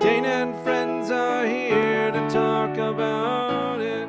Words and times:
Dana 0.00 0.28
and 0.28 0.54
friends 0.62 1.10
are 1.10 1.44
here 1.44 2.12
to 2.12 2.30
talk 2.30 2.76
about 2.76 3.80
it. 3.80 4.08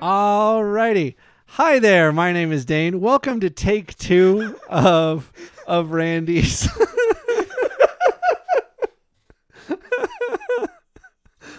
Alrighty. 0.00 1.16
Hi 1.46 1.80
there. 1.80 2.12
My 2.12 2.32
name 2.32 2.52
is 2.52 2.64
Dane. 2.64 3.00
Welcome 3.00 3.40
to 3.40 3.50
take 3.50 3.98
two 3.98 4.56
of 4.68 5.32
of 5.66 5.90
Randy's. 5.90 6.68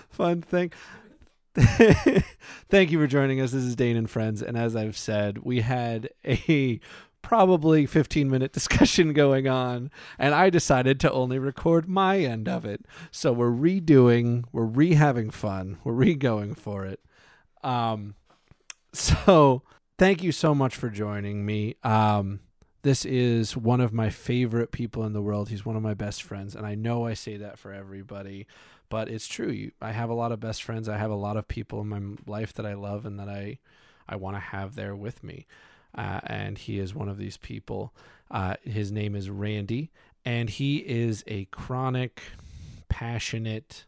Fun 0.09 0.41
thing. 0.41 0.71
Thank 1.55 2.91
you 2.91 2.99
for 2.99 3.07
joining 3.07 3.41
us. 3.41 3.51
This 3.51 3.65
is 3.65 3.75
Dane 3.75 3.97
and 3.97 4.09
Friends. 4.09 4.41
And 4.41 4.57
as 4.57 4.77
I've 4.77 4.97
said, 4.97 5.39
we 5.39 5.59
had 5.59 6.09
a 6.23 6.79
probably 7.21 7.85
15 7.85 8.29
minute 8.29 8.51
discussion 8.53 9.13
going 9.13 9.47
on, 9.47 9.91
and 10.17 10.33
I 10.33 10.49
decided 10.49 10.99
to 11.01 11.11
only 11.11 11.39
record 11.39 11.87
my 11.87 12.19
end 12.19 12.47
of 12.47 12.65
it. 12.65 12.85
So 13.11 13.31
we're 13.33 13.51
redoing, 13.51 14.45
we're 14.51 14.63
re 14.63 14.93
having 14.93 15.29
fun, 15.29 15.77
we're 15.83 15.93
re 15.93 16.15
going 16.15 16.55
for 16.55 16.85
it. 16.85 16.99
Um, 17.63 18.15
so 18.93 19.63
thank 19.97 20.23
you 20.23 20.31
so 20.31 20.55
much 20.55 20.75
for 20.75 20.89
joining 20.89 21.45
me. 21.45 21.75
Um, 21.83 22.41
this 22.81 23.03
is 23.03 23.57
one 23.57 23.81
of 23.81 23.91
my 23.91 24.09
favorite 24.09 24.71
people 24.71 25.03
in 25.03 25.11
the 25.11 25.21
world. 25.21 25.49
He's 25.49 25.65
one 25.65 25.75
of 25.75 25.83
my 25.83 25.93
best 25.93 26.23
friends, 26.23 26.55
and 26.55 26.65
I 26.65 26.75
know 26.75 27.05
I 27.05 27.13
say 27.13 27.37
that 27.37 27.59
for 27.59 27.73
everybody, 27.73 28.47
but 28.89 29.09
it's 29.09 29.27
true. 29.27 29.49
You, 29.49 29.71
I 29.81 29.91
have 29.91 30.09
a 30.09 30.15
lot 30.15 30.31
of 30.31 30.39
best 30.39 30.63
friends. 30.63 30.87
I 30.87 30.97
have 30.97 31.11
a 31.11 31.15
lot 31.15 31.37
of 31.37 31.47
people 31.47 31.81
in 31.81 31.89
my 31.89 32.01
life 32.25 32.53
that 32.53 32.65
I 32.65 32.73
love 32.73 33.05
and 33.05 33.19
that 33.19 33.29
I, 33.29 33.59
I 34.07 34.15
want 34.15 34.37
to 34.37 34.41
have 34.41 34.75
there 34.75 34.95
with 34.95 35.23
me 35.23 35.45
uh, 35.95 36.19
and 36.23 36.57
he 36.57 36.79
is 36.79 36.93
one 36.95 37.09
of 37.09 37.17
these 37.17 37.37
people. 37.37 37.93
Uh, 38.31 38.55
his 38.63 38.91
name 38.91 39.15
is 39.15 39.29
Randy, 39.29 39.91
and 40.23 40.49
he 40.49 40.77
is 40.77 41.23
a 41.27 41.45
chronic, 41.45 42.21
passionate, 42.89 43.85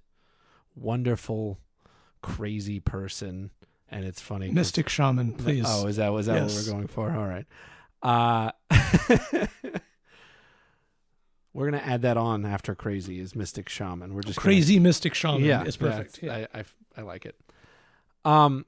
wonderful, 0.75 1.59
crazy 2.21 2.79
person. 2.79 3.51
And 3.89 4.05
it's 4.05 4.21
funny, 4.21 4.51
Mystic 4.51 4.87
shaman, 4.87 5.33
please. 5.33 5.65
Oh, 5.67 5.87
is 5.87 5.97
that 5.97 6.09
was 6.13 6.27
that 6.27 6.41
what 6.43 6.53
we're 6.53 6.71
going 6.71 6.87
for? 6.87 7.11
All 7.11 7.27
right. 7.27 7.45
Uh, 8.01 8.51
we're 11.53 11.65
gonna 11.69 11.83
add 11.83 12.01
that 12.03 12.17
on 12.17 12.45
after 12.45 12.73
crazy 12.75 13.19
is 13.19 13.35
mystic 13.35 13.67
shaman. 13.69 14.13
We're 14.13 14.21
just 14.21 14.39
gonna- 14.39 14.45
Crazy 14.45 14.79
mystic 14.79 15.13
shaman 15.13 15.43
yeah, 15.43 15.63
is 15.63 15.75
perfect. 15.77 16.23
yeah, 16.23 16.37
Yeah. 16.37 16.45
I, 16.53 16.59
I 16.59 16.63
I 16.97 17.01
like 17.01 17.25
it. 17.25 17.35
Um, 18.25 18.65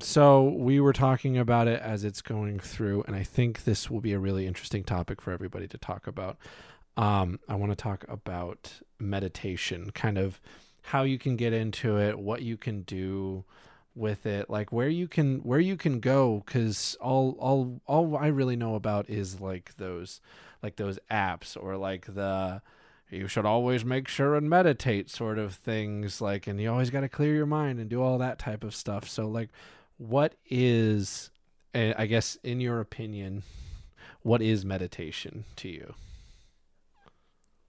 so 0.00 0.44
we 0.44 0.80
were 0.80 0.92
talking 0.92 1.36
about 1.36 1.68
it 1.68 1.80
as 1.80 2.04
it's 2.04 2.22
going 2.22 2.58
through, 2.58 3.04
and 3.06 3.14
I 3.14 3.22
think 3.22 3.64
this 3.64 3.90
will 3.90 4.00
be 4.00 4.12
a 4.12 4.18
really 4.18 4.46
interesting 4.46 4.84
topic 4.84 5.20
for 5.20 5.32
everybody 5.32 5.68
to 5.68 5.78
talk 5.78 6.06
about. 6.06 6.38
Um, 6.96 7.40
I 7.48 7.54
want 7.56 7.72
to 7.72 7.76
talk 7.76 8.04
about 8.08 8.80
meditation, 8.98 9.90
kind 9.90 10.16
of 10.16 10.40
how 10.82 11.02
you 11.02 11.18
can 11.18 11.36
get 11.36 11.52
into 11.52 11.98
it, 11.98 12.18
what 12.18 12.42
you 12.42 12.56
can 12.56 12.82
do 12.82 13.44
with 13.94 14.24
it, 14.24 14.48
like 14.48 14.72
where 14.72 14.88
you 14.88 15.08
can 15.08 15.40
where 15.40 15.60
you 15.60 15.76
can 15.76 16.00
go, 16.00 16.42
because 16.46 16.96
all 17.00 17.36
all 17.38 17.80
all 17.86 18.16
I 18.16 18.28
really 18.28 18.56
know 18.56 18.74
about 18.74 19.10
is 19.10 19.40
like 19.40 19.76
those 19.76 20.20
like 20.62 20.76
those 20.76 20.98
apps 21.10 21.56
or 21.60 21.76
like 21.76 22.14
the 22.14 22.62
you 23.10 23.28
should 23.28 23.44
always 23.44 23.84
make 23.84 24.08
sure 24.08 24.34
and 24.34 24.48
meditate 24.48 25.10
sort 25.10 25.38
of 25.38 25.54
things 25.54 26.20
like 26.20 26.46
and 26.46 26.58
you 26.60 26.70
always 26.70 26.88
got 26.88 27.00
to 27.00 27.08
clear 27.08 27.34
your 27.34 27.46
mind 27.46 27.78
and 27.78 27.90
do 27.90 28.02
all 28.02 28.16
that 28.16 28.38
type 28.38 28.64
of 28.64 28.74
stuff 28.74 29.06
so 29.06 29.28
like 29.28 29.50
what 29.98 30.34
is 30.48 31.30
eh, 31.74 31.92
i 31.96 32.06
guess 32.06 32.36
in 32.42 32.60
your 32.60 32.80
opinion 32.80 33.42
what 34.22 34.40
is 34.42 34.64
meditation 34.64 35.44
to 35.56 35.68
you 35.68 35.94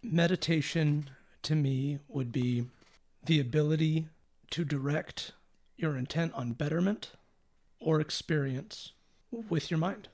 Meditation 0.06 1.10
to 1.44 1.56
me 1.56 2.00
would 2.10 2.32
be 2.32 2.66
the 3.26 3.40
ability 3.40 4.08
to 4.52 4.66
direct 4.66 5.32
your 5.78 5.96
intent 5.96 6.34
on 6.34 6.52
betterment 6.52 7.12
or 7.80 8.02
experience 8.02 8.92
with 9.32 9.72
your 9.72 9.78
mind. 9.78 10.10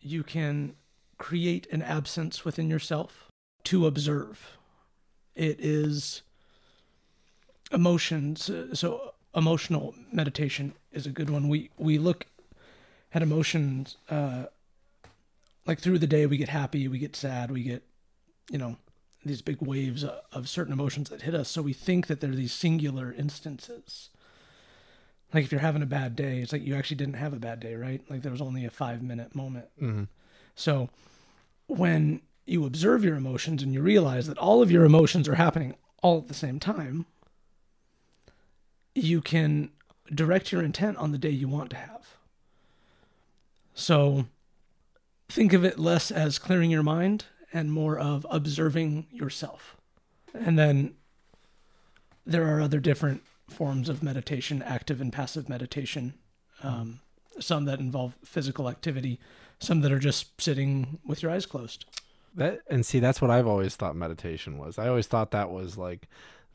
You 0.00 0.24
can 0.24 0.74
create 1.18 1.68
an 1.72 1.82
absence 1.82 2.44
within 2.44 2.68
yourself 2.68 3.28
to 3.64 3.86
observe. 3.86 4.58
It 5.36 5.60
is 5.60 6.22
emotions. 7.70 8.50
uh, 8.50 8.74
So 8.74 9.14
emotional 9.38 9.94
meditation 10.12 10.74
is 10.92 11.06
a 11.06 11.10
good 11.10 11.30
one. 11.30 11.48
We 11.48 11.70
we 11.78 11.98
look 11.98 12.26
at 13.14 13.22
emotions 13.22 13.96
uh, 14.10 14.46
like 15.66 15.80
through 15.80 15.98
the 15.98 16.06
day. 16.06 16.26
We 16.26 16.36
get 16.36 16.50
happy, 16.50 16.88
we 16.88 16.98
get 16.98 17.16
sad, 17.16 17.50
we 17.50 17.62
get 17.62 17.82
you 18.50 18.58
know 18.58 18.76
these 19.24 19.42
big 19.42 19.60
waves 19.60 20.04
of, 20.04 20.48
certain 20.48 20.72
emotions 20.72 21.10
that 21.10 21.22
hit 21.22 21.34
us. 21.34 21.50
So 21.50 21.60
we 21.60 21.72
think 21.72 22.06
that 22.06 22.20
they're 22.20 22.30
these 22.30 22.52
singular 22.52 23.12
instances. 23.12 24.10
Like 25.34 25.44
if 25.44 25.52
you're 25.52 25.60
having 25.60 25.82
a 25.82 25.86
bad 25.86 26.16
day, 26.16 26.38
it's 26.38 26.52
like 26.52 26.64
you 26.64 26.74
actually 26.74 26.96
didn't 26.96 27.14
have 27.14 27.32
a 27.32 27.38
bad 27.38 27.60
day, 27.60 27.74
right? 27.74 28.00
Like 28.08 28.22
there 28.22 28.32
was 28.32 28.40
only 28.40 28.64
a 28.64 28.70
five 28.70 29.02
minute 29.02 29.34
moment. 29.34 29.66
mm-hmm. 29.80 30.04
So 30.54 30.88
when 31.66 32.22
you 32.46 32.64
observe 32.64 33.04
your 33.04 33.16
emotions 33.16 33.62
and 33.62 33.74
you 33.74 33.82
realize 33.82 34.26
that 34.26 34.38
all 34.38 34.62
of 34.62 34.70
your 34.70 34.84
emotions 34.84 35.28
are 35.28 35.34
happening 35.34 35.74
all 36.02 36.18
at 36.18 36.28
the 36.28 36.34
same 36.34 36.58
time, 36.58 37.04
you 38.98 39.20
can 39.20 39.70
direct 40.14 40.52
your 40.52 40.62
intent 40.62 40.96
on 40.96 41.12
the 41.12 41.18
day 41.18 41.30
you 41.30 41.48
want 41.48 41.70
to 41.70 41.76
have. 41.76 42.16
So 43.74 44.26
think 45.28 45.52
of 45.52 45.64
it 45.64 45.78
less 45.78 46.10
as 46.10 46.38
clearing 46.38 46.70
your 46.70 46.82
mind 46.82 47.26
and 47.52 47.72
more 47.72 47.98
of 47.98 48.26
observing 48.30 49.06
yourself. 49.10 49.76
And 50.34 50.58
then 50.58 50.94
there 52.26 52.46
are 52.54 52.60
other 52.60 52.80
different 52.80 53.22
forms 53.48 53.88
of 53.88 54.02
meditation, 54.02 54.62
active 54.62 55.00
and 55.00 55.12
passive 55.12 55.48
meditation. 55.48 56.14
Um, 56.62 57.00
some 57.40 57.64
that 57.66 57.78
involve 57.78 58.14
physical 58.24 58.68
activity, 58.68 59.20
some 59.60 59.80
that 59.82 59.92
are 59.92 59.98
just 59.98 60.40
sitting 60.40 60.98
with 61.06 61.22
your 61.22 61.30
eyes 61.30 61.46
closed. 61.46 61.84
that 62.34 62.60
and 62.68 62.84
see 62.84 63.00
that's 63.00 63.22
what 63.22 63.30
i've 63.30 63.46
always 63.46 63.74
thought 63.74 63.96
meditation 63.96 64.58
was 64.58 64.78
i 64.78 64.86
always 64.86 65.06
thought 65.06 65.30
that 65.30 65.50
was 65.50 65.78
like 65.78 66.06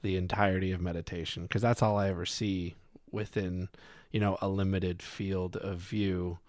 the 0.04 0.16
entirety 0.16 0.72
of 0.72 0.80
meditation 0.80 1.44
because 1.44 1.62
that's 1.62 1.82
all 1.82 1.98
i 1.98 2.10
ever 2.10 2.26
see 2.26 2.76
within 3.12 3.70
you 4.12 4.20
know 4.20 4.38
a 4.42 4.48
limited 4.48 5.02
field 5.02 5.58
of 5.58 5.80
view. 5.80 6.40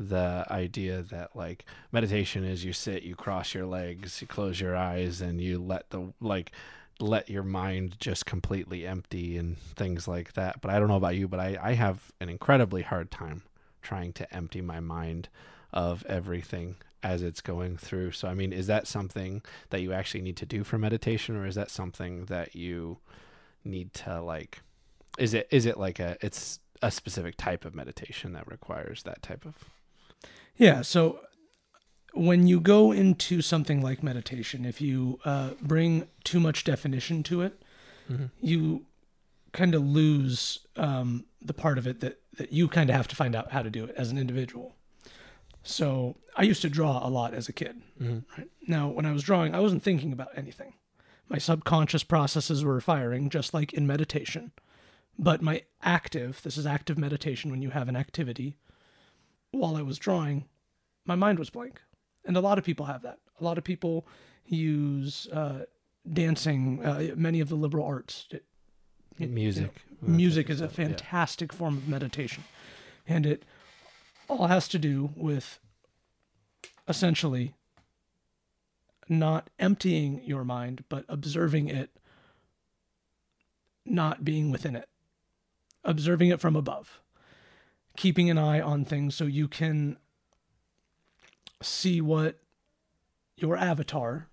The 0.00 0.46
idea 0.48 1.02
that 1.02 1.34
like 1.34 1.64
meditation 1.90 2.44
is 2.44 2.64
you 2.64 2.72
sit 2.72 3.02
you 3.02 3.16
cross 3.16 3.52
your 3.52 3.66
legs 3.66 4.20
you 4.20 4.28
close 4.28 4.60
your 4.60 4.76
eyes 4.76 5.20
and 5.20 5.40
you 5.40 5.58
let 5.58 5.90
the 5.90 6.12
like 6.20 6.52
let 7.00 7.28
your 7.28 7.42
mind 7.42 7.96
just 7.98 8.24
completely 8.24 8.86
empty 8.86 9.36
and 9.36 9.58
things 9.58 10.06
like 10.06 10.34
that. 10.34 10.60
But 10.60 10.70
i 10.70 10.78
don't 10.78 10.86
know 10.86 10.96
about 10.96 11.16
you 11.16 11.26
but 11.26 11.40
i 11.40 11.58
i 11.60 11.72
have 11.72 12.12
an 12.20 12.28
incredibly 12.28 12.82
hard 12.82 13.10
time 13.10 13.42
trying 13.82 14.12
to 14.12 14.34
empty 14.34 14.60
my 14.60 14.78
mind 14.78 15.28
of 15.72 16.06
everything 16.06 16.76
as 17.02 17.22
it's 17.22 17.40
going 17.40 17.76
through 17.76 18.10
so 18.10 18.28
i 18.28 18.34
mean 18.34 18.52
is 18.52 18.66
that 18.66 18.86
something 18.86 19.42
that 19.70 19.80
you 19.80 19.92
actually 19.92 20.20
need 20.20 20.36
to 20.36 20.46
do 20.46 20.64
for 20.64 20.78
meditation 20.78 21.36
or 21.36 21.46
is 21.46 21.54
that 21.54 21.70
something 21.70 22.24
that 22.26 22.54
you 22.54 22.98
need 23.64 23.92
to 23.94 24.20
like 24.20 24.60
is 25.18 25.34
it 25.34 25.46
is 25.50 25.66
it 25.66 25.76
like 25.78 25.98
a 25.98 26.16
it's 26.20 26.60
a 26.82 26.90
specific 26.90 27.36
type 27.36 27.64
of 27.64 27.74
meditation 27.74 28.32
that 28.32 28.46
requires 28.46 29.02
that 29.02 29.22
type 29.22 29.44
of 29.44 29.54
Yeah. 30.58 30.82
So 30.82 31.20
when 32.12 32.46
you 32.46 32.60
go 32.60 32.92
into 32.92 33.40
something 33.40 33.80
like 33.80 34.02
meditation, 34.02 34.64
if 34.64 34.80
you 34.80 35.20
uh, 35.24 35.50
bring 35.62 36.08
too 36.24 36.40
much 36.40 36.64
definition 36.64 37.22
to 37.24 37.42
it, 37.42 37.62
you 38.40 38.86
kind 39.52 39.74
of 39.74 39.82
lose 39.82 40.60
um, 40.76 41.24
the 41.40 41.54
part 41.54 41.78
of 41.78 41.86
it 41.86 42.00
that, 42.00 42.20
that 42.36 42.52
you 42.52 42.68
kind 42.68 42.90
of 42.90 42.96
have 42.96 43.08
to 43.08 43.16
find 43.16 43.34
out 43.34 43.52
how 43.52 43.62
to 43.62 43.70
do 43.70 43.84
it 43.84 43.94
as 43.96 44.10
an 44.10 44.18
individual. 44.18 44.74
So 45.62 46.16
I 46.36 46.42
used 46.42 46.62
to 46.62 46.70
draw 46.70 47.06
a 47.06 47.10
lot 47.10 47.34
as 47.34 47.48
a 47.48 47.52
kid. 47.52 47.82
Right? 48.00 48.48
Now, 48.66 48.88
when 48.88 49.04
I 49.06 49.12
was 49.12 49.22
drawing, 49.22 49.54
I 49.54 49.60
wasn't 49.60 49.82
thinking 49.82 50.12
about 50.12 50.30
anything. 50.36 50.74
My 51.28 51.38
subconscious 51.38 52.04
processes 52.04 52.64
were 52.64 52.80
firing, 52.80 53.28
just 53.28 53.52
like 53.52 53.72
in 53.74 53.86
meditation. 53.86 54.52
But 55.18 55.42
my 55.42 55.62
active, 55.82 56.40
this 56.42 56.56
is 56.56 56.64
active 56.66 56.96
meditation 56.96 57.50
when 57.50 57.60
you 57.60 57.70
have 57.70 57.88
an 57.88 57.96
activity, 57.96 58.56
while 59.50 59.76
I 59.76 59.82
was 59.82 59.98
drawing, 59.98 60.46
my 61.04 61.16
mind 61.16 61.38
was 61.38 61.50
blank. 61.50 61.80
And 62.24 62.36
a 62.36 62.40
lot 62.40 62.58
of 62.58 62.64
people 62.64 62.86
have 62.86 63.02
that. 63.02 63.18
A 63.40 63.44
lot 63.44 63.58
of 63.58 63.64
people 63.64 64.06
use 64.46 65.26
uh, 65.32 65.64
dancing, 66.10 66.84
uh, 66.84 67.14
many 67.16 67.40
of 67.40 67.48
the 67.48 67.56
liberal 67.56 67.84
arts. 67.84 68.26
It- 68.30 68.44
it- 69.18 69.30
music 69.30 69.84
you 70.02 70.08
know, 70.08 70.14
music 70.16 70.48
is 70.48 70.60
a 70.60 70.64
Yeah. 70.64 70.70
fantastic 70.70 71.52
form 71.52 71.76
of 71.76 71.88
meditation. 71.88 72.44
And 73.06 73.26
it 73.26 73.42
all 74.28 74.46
has 74.46 74.68
to 74.68 74.78
do 74.78 75.10
with 75.16 75.58
essentially 76.86 77.54
not 79.08 79.48
emptying 79.58 80.22
your 80.24 80.44
mind, 80.44 80.84
but 80.88 81.04
observing 81.08 81.68
it, 81.68 81.90
not 83.84 84.24
being 84.24 84.50
within 84.50 84.76
it, 84.76 84.88
observing 85.84 86.28
it 86.28 86.40
from 86.40 86.54
above, 86.54 87.00
keeping 87.96 88.28
an 88.28 88.38
eye 88.38 88.60
on 88.60 88.84
things 88.84 89.14
so 89.14 89.24
you 89.24 89.48
can 89.48 89.96
see 91.62 92.00
what 92.00 92.38
your 93.36 93.56
avatar 93.56 94.28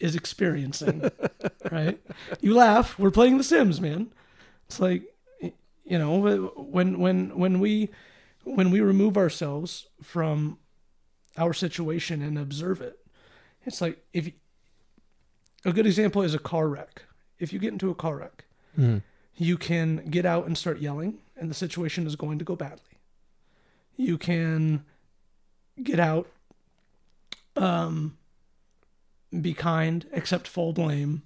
is 0.00 0.16
experiencing, 0.16 1.10
right? 1.70 2.00
You 2.40 2.54
laugh. 2.54 2.98
We're 2.98 3.10
playing 3.10 3.38
The 3.38 3.44
Sims, 3.44 3.80
man. 3.80 4.12
It's 4.66 4.80
like, 4.80 5.02
you 5.40 5.98
know, 5.98 6.18
when 6.56 6.98
when 6.98 7.38
when 7.38 7.60
we 7.60 7.90
when 8.44 8.70
we 8.70 8.80
remove 8.80 9.16
ourselves 9.16 9.86
from 10.02 10.58
our 11.36 11.52
situation 11.52 12.22
and 12.22 12.38
observe 12.38 12.80
it, 12.80 12.98
it's 13.64 13.80
like 13.80 14.04
if 14.12 14.30
a 15.64 15.72
good 15.72 15.86
example 15.86 16.22
is 16.22 16.34
a 16.34 16.38
car 16.38 16.68
wreck. 16.68 17.02
If 17.38 17.52
you 17.52 17.58
get 17.58 17.72
into 17.72 17.90
a 17.90 17.94
car 17.94 18.16
wreck, 18.18 18.44
Mhm. 18.78 19.02
you 19.36 19.56
can 19.56 20.04
get 20.10 20.24
out 20.26 20.46
and 20.46 20.56
start 20.56 20.78
yelling, 20.80 21.18
and 21.36 21.50
the 21.50 21.54
situation 21.54 22.06
is 22.06 22.16
going 22.16 22.38
to 22.38 22.44
go 22.44 22.54
badly. 22.54 22.98
You 23.96 24.18
can 24.18 24.84
get 25.82 25.98
out, 25.98 26.30
um, 27.56 28.16
be 29.40 29.54
kind, 29.54 30.06
accept 30.12 30.46
full 30.46 30.72
blame, 30.72 31.22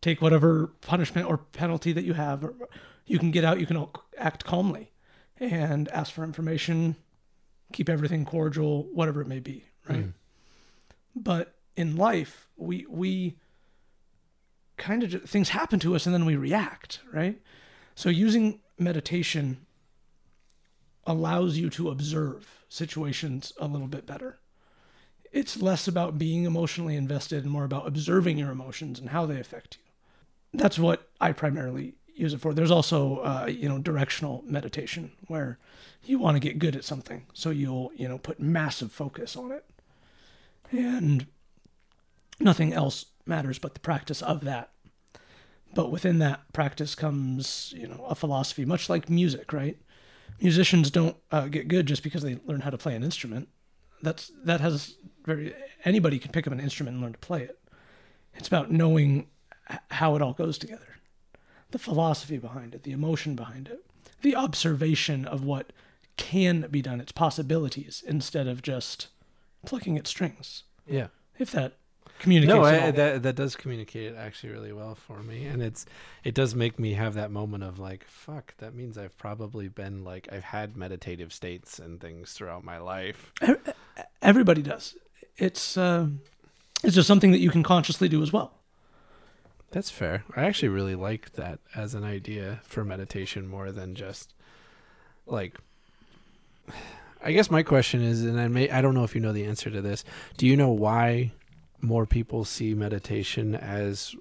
take 0.00 0.20
whatever 0.20 0.68
punishment 0.82 1.28
or 1.28 1.38
penalty 1.38 1.92
that 1.92 2.04
you 2.04 2.14
have. 2.14 2.44
Or 2.44 2.54
you 3.06 3.18
can 3.18 3.30
get 3.30 3.44
out. 3.44 3.60
You 3.60 3.66
can 3.66 3.86
act 4.18 4.44
calmly 4.44 4.90
and 5.38 5.88
ask 5.88 6.12
for 6.12 6.24
information, 6.24 6.96
keep 7.72 7.88
everything 7.88 8.24
cordial, 8.24 8.84
whatever 8.92 9.20
it 9.20 9.26
may 9.26 9.40
be, 9.40 9.64
right? 9.88 10.04
Mm. 10.04 10.12
But 11.16 11.54
in 11.76 11.96
life, 11.96 12.48
we 12.56 12.86
we 12.88 13.38
kind 14.76 15.02
of 15.02 15.10
just, 15.10 15.26
things 15.26 15.50
happen 15.50 15.78
to 15.80 15.94
us 15.94 16.06
and 16.06 16.14
then 16.14 16.24
we 16.24 16.36
react, 16.36 17.00
right? 17.12 17.40
So 17.94 18.08
using 18.08 18.60
meditation 18.78 19.66
allows 21.06 21.56
you 21.56 21.70
to 21.70 21.90
observe 21.90 22.64
situations 22.68 23.52
a 23.58 23.66
little 23.66 23.86
bit 23.86 24.06
better. 24.06 24.38
It's 25.32 25.60
less 25.60 25.86
about 25.86 26.18
being 26.18 26.44
emotionally 26.44 26.96
invested 26.96 27.42
and 27.44 27.52
more 27.52 27.64
about 27.64 27.86
observing 27.86 28.38
your 28.38 28.50
emotions 28.50 28.98
and 28.98 29.10
how 29.10 29.26
they 29.26 29.38
affect 29.38 29.76
you. 29.76 30.58
That's 30.58 30.78
what 30.78 31.08
I 31.20 31.32
primarily 31.32 31.94
use 32.14 32.34
it 32.34 32.40
for. 32.40 32.54
There's 32.54 32.70
also, 32.70 33.18
uh, 33.18 33.46
you 33.46 33.68
know, 33.68 33.78
directional 33.78 34.42
meditation 34.46 35.12
where 35.26 35.58
you 36.04 36.18
want 36.18 36.36
to 36.36 36.40
get 36.40 36.58
good 36.58 36.76
at 36.76 36.84
something, 36.84 37.26
so 37.32 37.50
you'll, 37.50 37.90
you 37.96 38.08
know, 38.08 38.18
put 38.18 38.40
massive 38.40 38.92
focus 38.92 39.36
on 39.36 39.52
it, 39.52 39.64
and 40.70 41.26
nothing 42.40 42.72
else 42.72 43.06
matters 43.26 43.58
but 43.58 43.74
the 43.74 43.80
practice 43.80 44.22
of 44.22 44.42
that. 44.42 44.70
But 45.74 45.90
within 45.90 46.18
that 46.20 46.52
practice 46.52 46.94
comes, 46.94 47.74
you 47.76 47.88
know, 47.88 48.04
a 48.08 48.14
philosophy, 48.14 48.64
much 48.64 48.88
like 48.88 49.10
music, 49.10 49.52
right? 49.52 49.76
Musicians 50.40 50.90
don't 50.90 51.16
uh, 51.32 51.48
get 51.48 51.68
good 51.68 51.86
just 51.86 52.02
because 52.02 52.22
they 52.22 52.38
learn 52.44 52.60
how 52.60 52.70
to 52.70 52.78
play 52.78 52.94
an 52.94 53.02
instrument. 53.02 53.48
That's 54.02 54.30
that 54.44 54.60
has 54.60 54.96
very 55.24 55.54
anybody 55.84 56.18
can 56.18 56.30
pick 56.32 56.46
up 56.46 56.52
an 56.52 56.60
instrument 56.60 56.94
and 56.94 57.02
learn 57.02 57.12
to 57.12 57.18
play 57.18 57.42
it. 57.42 57.58
It's 58.34 58.48
about 58.48 58.70
knowing 58.70 59.28
how 59.90 60.14
it 60.16 60.22
all 60.22 60.32
goes 60.32 60.58
together, 60.58 60.98
the 61.74 61.78
philosophy 61.80 62.38
behind 62.38 62.72
it, 62.72 62.84
the 62.84 62.92
emotion 62.92 63.34
behind 63.34 63.66
it, 63.66 63.84
the 64.22 64.36
observation 64.36 65.24
of 65.24 65.44
what 65.44 65.72
can 66.16 66.68
be 66.70 66.80
done, 66.80 67.00
its 67.00 67.10
possibilities, 67.10 68.00
instead 68.06 68.46
of 68.46 68.62
just 68.62 69.08
plucking 69.66 69.98
at 69.98 70.06
strings. 70.06 70.62
Yeah. 70.86 71.08
If 71.36 71.50
that 71.50 71.72
communicates. 72.20 72.54
No, 72.54 72.62
I, 72.62 72.92
that 72.92 73.24
that 73.24 73.34
does 73.34 73.56
communicate 73.56 74.12
it 74.12 74.16
actually 74.16 74.52
really 74.52 74.72
well 74.72 74.94
for 74.94 75.20
me, 75.20 75.46
and 75.46 75.60
it's 75.60 75.84
it 76.22 76.32
does 76.32 76.54
make 76.54 76.78
me 76.78 76.92
have 76.92 77.14
that 77.14 77.32
moment 77.32 77.64
of 77.64 77.80
like, 77.80 78.04
fuck, 78.04 78.54
that 78.58 78.72
means 78.72 78.96
I've 78.96 79.18
probably 79.18 79.66
been 79.66 80.04
like 80.04 80.28
I've 80.30 80.44
had 80.44 80.76
meditative 80.76 81.32
states 81.32 81.80
and 81.80 82.00
things 82.00 82.34
throughout 82.34 82.62
my 82.62 82.78
life. 82.78 83.32
Everybody 84.22 84.62
does. 84.62 84.94
It's 85.36 85.76
uh, 85.76 86.06
it's 86.84 86.94
just 86.94 87.08
something 87.08 87.32
that 87.32 87.40
you 87.40 87.50
can 87.50 87.64
consciously 87.64 88.08
do 88.08 88.22
as 88.22 88.32
well. 88.32 88.60
That's 89.74 89.90
fair. 89.90 90.22
I 90.36 90.44
actually 90.44 90.68
really 90.68 90.94
like 90.94 91.32
that 91.32 91.58
as 91.74 91.94
an 91.94 92.04
idea 92.04 92.60
for 92.62 92.84
meditation 92.84 93.48
more 93.48 93.72
than 93.72 93.96
just 93.96 94.32
like. 95.26 95.58
I 97.20 97.32
guess 97.32 97.50
my 97.50 97.64
question 97.64 98.00
is, 98.00 98.22
and 98.24 98.40
I 98.40 98.46
may 98.46 98.70
I 98.70 98.80
don't 98.80 98.94
know 98.94 99.02
if 99.02 99.16
you 99.16 99.20
know 99.20 99.32
the 99.32 99.44
answer 99.44 99.70
to 99.70 99.82
this. 99.82 100.04
Do 100.36 100.46
you 100.46 100.56
know 100.56 100.68
why 100.68 101.32
more 101.80 102.06
people 102.06 102.44
see 102.44 102.72
meditation 102.72 103.56
as 103.56 104.14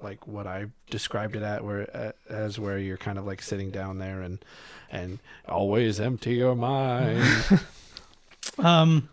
like 0.00 0.28
what 0.28 0.46
I 0.46 0.66
described 0.90 1.34
it 1.34 1.42
at, 1.42 1.64
where 1.64 1.90
uh, 1.92 2.12
as 2.32 2.60
where 2.60 2.78
you're 2.78 2.96
kind 2.96 3.18
of 3.18 3.26
like 3.26 3.42
sitting 3.42 3.72
down 3.72 3.98
there 3.98 4.20
and 4.22 4.38
and 4.92 5.18
always 5.48 5.98
empty 5.98 6.34
your 6.34 6.54
mind. 6.54 7.26
Um, 8.58 9.08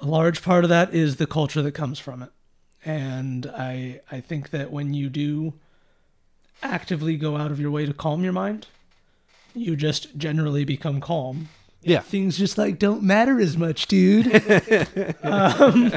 a 0.00 0.06
large 0.06 0.42
part 0.42 0.64
of 0.64 0.70
that 0.70 0.92
is 0.94 1.16
the 1.16 1.26
culture 1.26 1.62
that 1.62 1.72
comes 1.72 1.98
from 1.98 2.22
it, 2.22 2.30
and 2.88 3.44
I 3.46 4.00
I 4.10 4.20
think 4.20 4.48
that 4.50 4.72
when 4.72 4.94
you 4.94 5.10
do 5.10 5.52
actively 6.62 7.16
go 7.18 7.36
out 7.36 7.50
of 7.50 7.60
your 7.60 7.70
way 7.70 7.84
to 7.84 7.92
calm 7.92 8.24
your 8.24 8.32
mind, 8.32 8.66
you 9.54 9.76
just 9.76 10.16
generally 10.16 10.64
become 10.64 10.98
calm. 11.00 11.50
yeah, 11.82 12.00
Things 12.00 12.38
just 12.38 12.56
like 12.56 12.78
don't 12.78 13.02
matter 13.02 13.38
as 13.38 13.58
much, 13.58 13.86
dude, 13.88 14.26
um, 15.22 15.92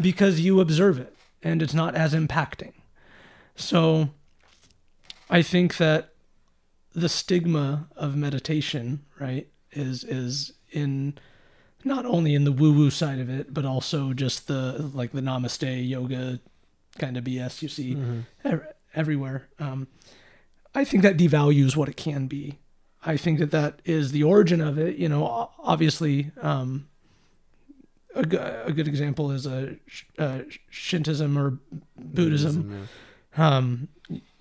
because 0.00 0.40
you 0.40 0.60
observe 0.60 0.98
it 1.00 1.14
and 1.42 1.60
it's 1.60 1.74
not 1.74 1.96
as 1.96 2.14
impacting. 2.14 2.72
So, 3.56 4.10
I 5.28 5.42
think 5.42 5.76
that 5.78 6.10
the 6.94 7.08
stigma 7.08 7.88
of 7.96 8.14
meditation, 8.16 9.04
right, 9.18 9.48
is 9.72 10.04
is 10.04 10.52
in 10.70 11.18
not 11.84 12.06
only 12.06 12.34
in 12.34 12.44
the 12.44 12.52
woo 12.52 12.72
woo 12.72 12.90
side 12.90 13.18
of 13.18 13.28
it, 13.28 13.52
but 13.52 13.64
also 13.64 14.12
just 14.12 14.46
the 14.48 14.90
like 14.94 15.12
the 15.12 15.20
namaste 15.20 15.88
yoga 15.88 16.40
kind 16.98 17.16
of 17.16 17.24
BS 17.24 17.62
you 17.62 17.68
see 17.68 17.96
ev- 18.44 18.66
everywhere. 18.94 19.48
Um, 19.58 19.88
I 20.74 20.84
think 20.84 21.02
that 21.02 21.16
devalues 21.16 21.76
what 21.76 21.88
it 21.88 21.96
can 21.96 22.26
be. 22.26 22.58
I 23.06 23.16
think 23.16 23.38
that 23.38 23.50
that 23.50 23.80
is 23.84 24.12
the 24.12 24.22
origin 24.22 24.60
of 24.60 24.78
it. 24.78 24.96
You 24.96 25.08
know, 25.08 25.50
obviously, 25.58 26.30
um, 26.40 26.86
a, 28.14 28.20
a 28.66 28.72
good 28.72 28.88
example 28.88 29.30
is 29.30 29.44
a, 29.46 29.76
sh- 29.86 30.04
uh, 30.18 30.40
Shintoism 30.70 31.36
or 31.36 31.58
Buddhism 31.98 32.88
um, 33.36 33.88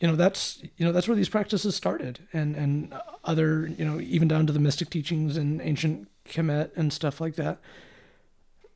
you 0.03 0.09
know 0.09 0.17
that's 0.17 0.61
you 0.75 0.85
know 0.85 0.91
that's 0.91 1.07
where 1.07 1.15
these 1.15 1.29
practices 1.29 1.77
started 1.77 2.19
and 2.33 2.57
and 2.57 2.93
other 3.23 3.67
you 3.67 3.85
know 3.85 4.01
even 4.01 4.27
down 4.27 4.45
to 4.45 4.51
the 4.51 4.59
mystic 4.59 4.89
teachings 4.89 5.37
and 5.37 5.61
ancient 5.61 6.09
kemet 6.25 6.71
and 6.75 6.91
stuff 6.91 7.21
like 7.21 7.35
that. 7.35 7.59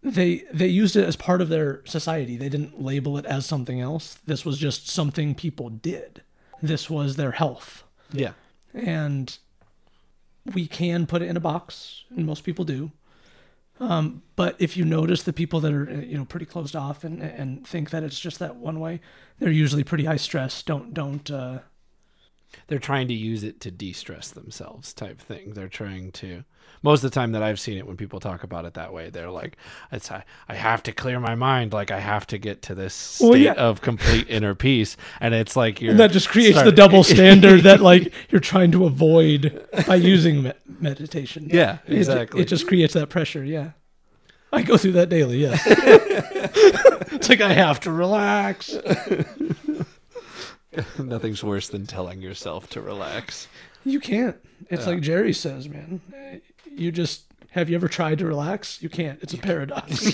They 0.01 0.45
they 0.53 0.67
used 0.67 0.95
it 0.95 1.03
as 1.03 1.17
part 1.17 1.41
of 1.41 1.49
their 1.49 1.81
society. 1.83 2.37
They 2.37 2.47
didn't 2.47 2.81
label 2.81 3.17
it 3.17 3.25
as 3.25 3.45
something 3.45 3.81
else. 3.81 4.19
This 4.25 4.45
was 4.45 4.57
just 4.57 4.87
something 4.87 5.35
people 5.35 5.67
did. 5.69 6.21
This 6.61 6.89
was 6.89 7.17
their 7.17 7.31
health. 7.31 7.83
Yeah, 8.13 8.31
and 8.73 9.37
we 10.53 10.65
can 10.65 11.07
put 11.07 11.21
it 11.21 11.27
in 11.27 11.35
a 11.35 11.41
box 11.41 12.05
and 12.09 12.25
most 12.25 12.45
people 12.45 12.63
do 12.63 12.93
um, 13.79 14.23
but 14.35 14.55
if 14.59 14.75
you 14.75 14.85
notice 14.85 15.23
the 15.23 15.33
people 15.33 15.59
that 15.61 15.73
are 15.73 15.89
uh, 15.89 15.93
you 15.95 16.17
know 16.17 16.25
pretty 16.25 16.45
closed 16.45 16.75
off 16.75 17.03
and 17.03 17.21
and 17.21 17.65
think 17.67 17.89
that 17.91 18.03
it's 18.03 18.19
just 18.19 18.39
that 18.39 18.55
one 18.55 18.79
way 18.79 18.99
they're 19.39 19.51
usually 19.51 19.83
pretty 19.83 20.05
high 20.05 20.17
stress. 20.17 20.63
Don't 20.63 20.93
don't 20.93 21.29
uh, 21.29 21.59
they're 22.67 22.79
trying 22.79 23.07
to 23.07 23.13
use 23.13 23.43
it 23.43 23.59
to 23.61 23.71
de-stress 23.71 24.29
themselves 24.31 24.93
type 24.93 25.19
thing. 25.21 25.53
They're 25.53 25.67
trying 25.69 26.11
to 26.13 26.43
most 26.83 27.03
of 27.03 27.09
the 27.09 27.15
time 27.15 27.31
that 27.31 27.41
i've 27.41 27.59
seen 27.59 27.77
it 27.77 27.87
when 27.87 27.97
people 27.97 28.19
talk 28.19 28.43
about 28.43 28.63
it 28.65 28.73
that 28.75 28.93
way 28.93 29.09
they're 29.09 29.31
like 29.31 29.55
it's 29.91 30.11
i, 30.11 30.23
I 30.47 30.53
have 30.55 30.83
to 30.83 30.91
clear 30.91 31.19
my 31.19 31.33
mind. 31.33 31.73
Like 31.73 31.91
i 31.91 31.99
have 31.99 32.27
to 32.27 32.37
get 32.37 32.61
to 32.63 32.75
this 32.75 32.93
state 32.93 33.25
Well, 33.29 33.37
yeah. 33.37 33.53
of 33.53 33.81
complete 33.81 34.29
inner 34.29 34.53
peace. 34.53 34.95
And 35.21 35.33
it's 35.33 35.55
like 35.55 35.81
you're 35.81 35.91
and 35.91 35.99
that 35.99 36.11
just 36.11 36.29
creates 36.29 36.61
the 36.61 36.71
double 36.71 37.03
standard 37.15 37.61
that 37.61 37.79
like 37.81 38.13
you're 38.29 38.41
trying 38.41 38.71
to 38.73 38.85
avoid 38.85 39.65
by 39.87 39.95
using 39.95 40.43
me- 40.43 40.53
meditation. 40.79 41.47
Yeah 41.51 41.79
It 41.87 41.97
exactly. 41.97 42.41
it, 42.41 42.47
just 42.47 42.67
creates 42.67 42.93
that 42.93 43.07
pressure 43.09 43.43
yeah. 43.43 43.71
I 44.53 44.61
go 44.61 44.77
through 44.77 44.93
that 44.93 45.09
daily 45.09 45.37
yeah. 45.39 45.57
It's 47.17 47.29
like 47.29 47.41
i 47.41 47.53
have 47.53 47.79
to 47.81 47.91
relax 47.91 48.75
nothing's 50.99 51.43
worse 51.43 51.67
than 51.69 51.85
telling 51.85 52.21
yourself 52.21 52.69
to 52.71 52.81
relax 52.81 53.47
You 53.85 53.99
can't. 53.99 54.37
It's 54.69 54.85
Yeah. 54.85 54.93
like 54.93 55.01
Jerry 55.01 55.33
says, 55.33 55.69
man. 55.69 56.01
You 56.69 56.91
just 56.91 57.23
have 57.51 57.69
you 57.69 57.75
ever 57.75 57.87
tried 57.87 58.19
to 58.19 58.25
relax? 58.25 58.81
You 58.81 58.89
can't. 58.89 59.19
It's 59.21 59.33
a 59.33 59.37
paradox. 59.37 59.99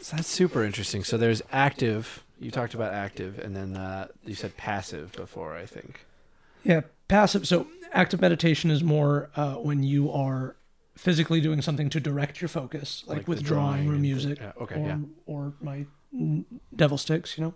so 0.00 0.16
that's 0.16 0.28
super 0.28 0.64
interesting 0.64 1.04
so 1.04 1.16
there's 1.16 1.42
active 1.52 2.22
you 2.38 2.50
talked 2.50 2.74
about 2.74 2.92
active 2.92 3.38
and 3.38 3.54
then 3.54 3.76
uh, 3.76 4.08
you 4.24 4.34
said 4.34 4.56
passive 4.56 5.12
before 5.12 5.56
i 5.56 5.66
think 5.66 6.06
yeah, 6.62 6.82
passive. 7.08 7.46
So 7.48 7.66
active 7.92 8.20
meditation 8.20 8.70
is 8.70 8.82
more 8.84 9.30
uh, 9.34 9.54
when 9.54 9.82
you 9.82 10.10
are 10.12 10.56
physically 10.96 11.40
doing 11.40 11.62
something 11.62 11.88
to 11.90 12.00
direct 12.00 12.40
your 12.42 12.48
focus, 12.48 13.02
like, 13.06 13.18
Like 13.18 13.28
with 13.28 13.42
drawing 13.42 13.82
or 13.82 13.92
drawing 13.92 14.02
music, 14.02 14.38
yeah, 14.38 14.52
okay, 14.60 14.74
or, 14.74 14.86
yeah. 14.86 14.98
or 15.26 15.54
my 15.62 15.86
devil 16.74 16.98
sticks, 16.98 17.36
you 17.38 17.44
know. 17.44 17.54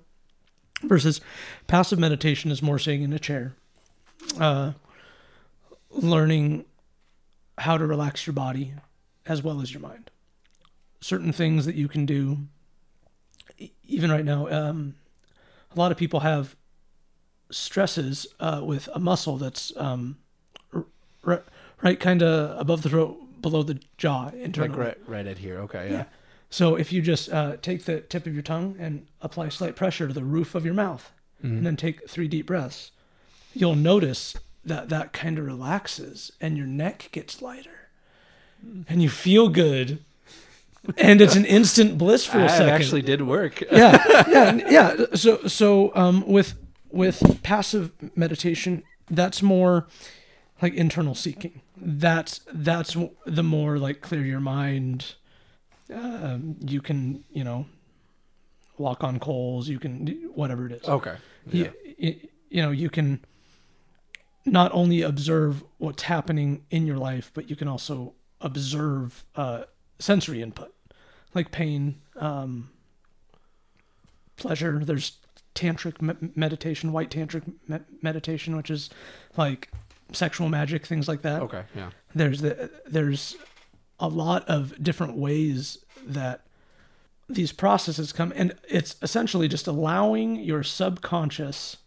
Versus 0.83 1.21
passive 1.67 1.99
meditation 1.99 2.51
is 2.51 2.61
more 2.63 2.79
sitting 2.79 3.03
in 3.03 3.13
a 3.13 3.19
chair, 3.19 3.55
uh, 4.39 4.73
learning 5.91 6.65
how 7.59 7.79
to 7.79 7.87
relax 7.87 8.27
your 8.27 8.35
body 8.35 8.75
as 9.27 9.43
well 9.43 9.61
as 9.61 9.73
your 9.73 9.81
mind. 9.81 10.11
certain 11.01 11.33
things 11.33 11.67
that 11.67 11.75
you 11.75 11.87
can 11.87 12.07
do. 12.07 12.39
Even 13.87 14.11
right 14.11 14.25
now, 14.25 14.49
um, 14.49 14.95
a 15.75 15.79
lot 15.79 15.93
of 15.93 15.99
people 15.99 16.21
have 16.21 16.57
stresses 17.51 18.27
uh, 18.41 18.61
with 18.65 18.89
a 18.95 18.99
muscle 18.99 19.37
that's 19.37 19.71
um, 19.77 20.17
r- 20.73 20.87
r- 21.25 21.45
right 21.83 22.01
kind 22.01 22.23
of 22.23 22.59
above 22.59 22.83
the 22.83 22.89
throat, 22.89 23.19
below 23.43 23.63
the 23.63 23.79
jaw. 23.99 24.31
Like 24.69 24.77
right, 24.77 24.99
right 25.07 25.27
at 25.27 25.37
here. 25.39 25.59
Okay, 25.61 25.89
yeah. 25.91 25.97
Yeah. 25.99 26.05
So 26.51 26.77
if 26.77 26.93
you 26.93 27.03
just 27.03 27.33
uh, 27.33 27.57
take 27.61 27.85
the 27.85 28.01
tip 28.01 28.27
of 28.27 28.33
your 28.35 28.43
tongue 28.43 28.77
and 28.79 29.07
apply 29.21 29.49
slight 29.49 29.75
pressure 29.77 30.07
to 30.09 30.15
the 30.15 30.25
roof 30.25 30.55
of 30.55 30.65
your 30.65 30.75
mouth, 30.75 31.11
Mm-hmm. 31.43 31.57
and 31.59 31.67
then 31.67 31.77
take 31.77 32.09
three 32.09 32.27
deep 32.29 32.47
breaths, 32.47 32.91
you'll 33.53 33.75
notice 33.75 34.35
that 34.65 34.89
that 34.89 35.13
kind 35.13 35.39
of 35.39 35.45
relaxes 35.45 36.33
and 36.41 36.57
your 36.57 36.67
neck 36.67 37.09
gets 37.13 37.43
lighter, 37.43 37.89
and 38.89 39.03
you 39.03 39.11
feel 39.11 39.51
good, 39.51 39.99
and 40.97 41.21
it's 41.21 41.37
an 41.37 41.45
instant 41.45 41.99
bliss 41.99 42.25
for 42.25 42.39
a 42.39 42.43
That 42.47 42.51
second. 42.51 42.69
actually 42.71 43.03
did 43.03 43.23
work. 43.23 43.61
yeah, 43.71 44.25
yeah, 44.29 44.55
yeah. 44.71 45.07
So 45.15 45.47
so 45.47 45.93
um, 45.95 46.27
with 46.27 46.55
with 46.91 47.41
passive 47.43 47.93
meditation, 48.17 48.83
that's 49.11 49.43
more 49.43 49.87
like 50.63 50.73
internal 50.75 51.15
seeking. 51.15 51.61
That's 51.77 52.41
that's 52.53 52.97
the 53.27 53.43
more 53.43 53.77
like 53.79 54.01
clear 54.01 54.23
your 54.25 54.41
mind. 54.41 55.15
Um, 55.93 56.57
you 56.61 56.81
can 56.81 57.25
you 57.31 57.45
know 57.45 57.67
walk 58.79 59.05
on 59.05 59.19
coals. 59.19 59.69
You 59.69 59.79
can 59.79 60.31
whatever 60.35 60.67
it 60.67 60.73
is. 60.73 60.89
Okay. 60.89 61.17
Yeah. 61.51 61.71
You, 61.85 61.95
you, 61.99 62.29
you 62.51 62.63
know 62.63 62.71
you 62.71 62.91
can 62.91 63.25
not 64.47 64.71
only 64.75 65.03
observe 65.03 65.65
what's 65.79 66.03
happening 66.05 66.65
in 66.71 66.87
your 66.87 66.99
life, 66.99 67.31
but 67.35 67.49
you 67.49 67.57
can 67.57 67.69
also 67.69 68.15
observe 68.41 69.25
uh, 69.37 69.65
sensory 69.99 70.43
input 70.43 70.75
like 71.35 71.51
pain, 71.51 72.01
um, 72.17 72.71
pleasure. 74.37 74.81
There's 74.83 75.19
tantric 75.55 76.01
me- 76.01 76.31
meditation, 76.35 76.93
white 76.93 77.11
tantric 77.11 77.43
me- 77.69 77.81
meditation, 78.03 78.57
which 78.57 78.71
is 78.71 78.91
like 79.37 79.71
sexual 80.13 80.49
magic, 80.49 80.87
things 80.87 81.09
like 81.09 81.23
that. 81.23 81.43
Okay. 81.43 81.65
Yeah. 81.75 81.91
There's 82.15 82.41
the, 82.41 82.71
there's 82.87 83.37
a 84.05 84.09
lot 84.09 84.45
of 84.49 84.83
different 84.83 85.17
ways 85.17 85.79
that 86.07 86.43
these 87.29 87.53
processes 87.53 88.13
come, 88.13 88.33
and 88.37 88.55
it's 88.69 88.97
essentially 89.03 89.49
just 89.49 89.67
allowing 89.67 90.37
your 90.37 90.63
subconscious 90.63 91.79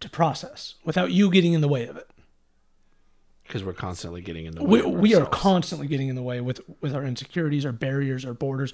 to 0.00 0.08
process 0.10 0.74
without 0.84 1.12
you 1.12 1.30
getting 1.30 1.52
in 1.52 1.60
the 1.60 1.68
way 1.68 1.86
of 1.86 1.96
it. 1.96 2.10
Because 3.46 3.62
we're 3.62 3.72
constantly 3.72 4.20
getting 4.20 4.46
in 4.46 4.54
the 4.54 4.64
way. 4.64 4.82
we, 4.82 4.90
we 4.90 5.14
are 5.14 5.26
constantly 5.26 5.86
getting 5.86 6.08
in 6.08 6.16
the 6.16 6.22
way 6.22 6.40
with 6.40 6.60
with 6.80 6.94
our 6.94 7.04
insecurities 7.04 7.64
our 7.66 7.72
barriers 7.72 8.24
our 8.24 8.32
borders 8.32 8.72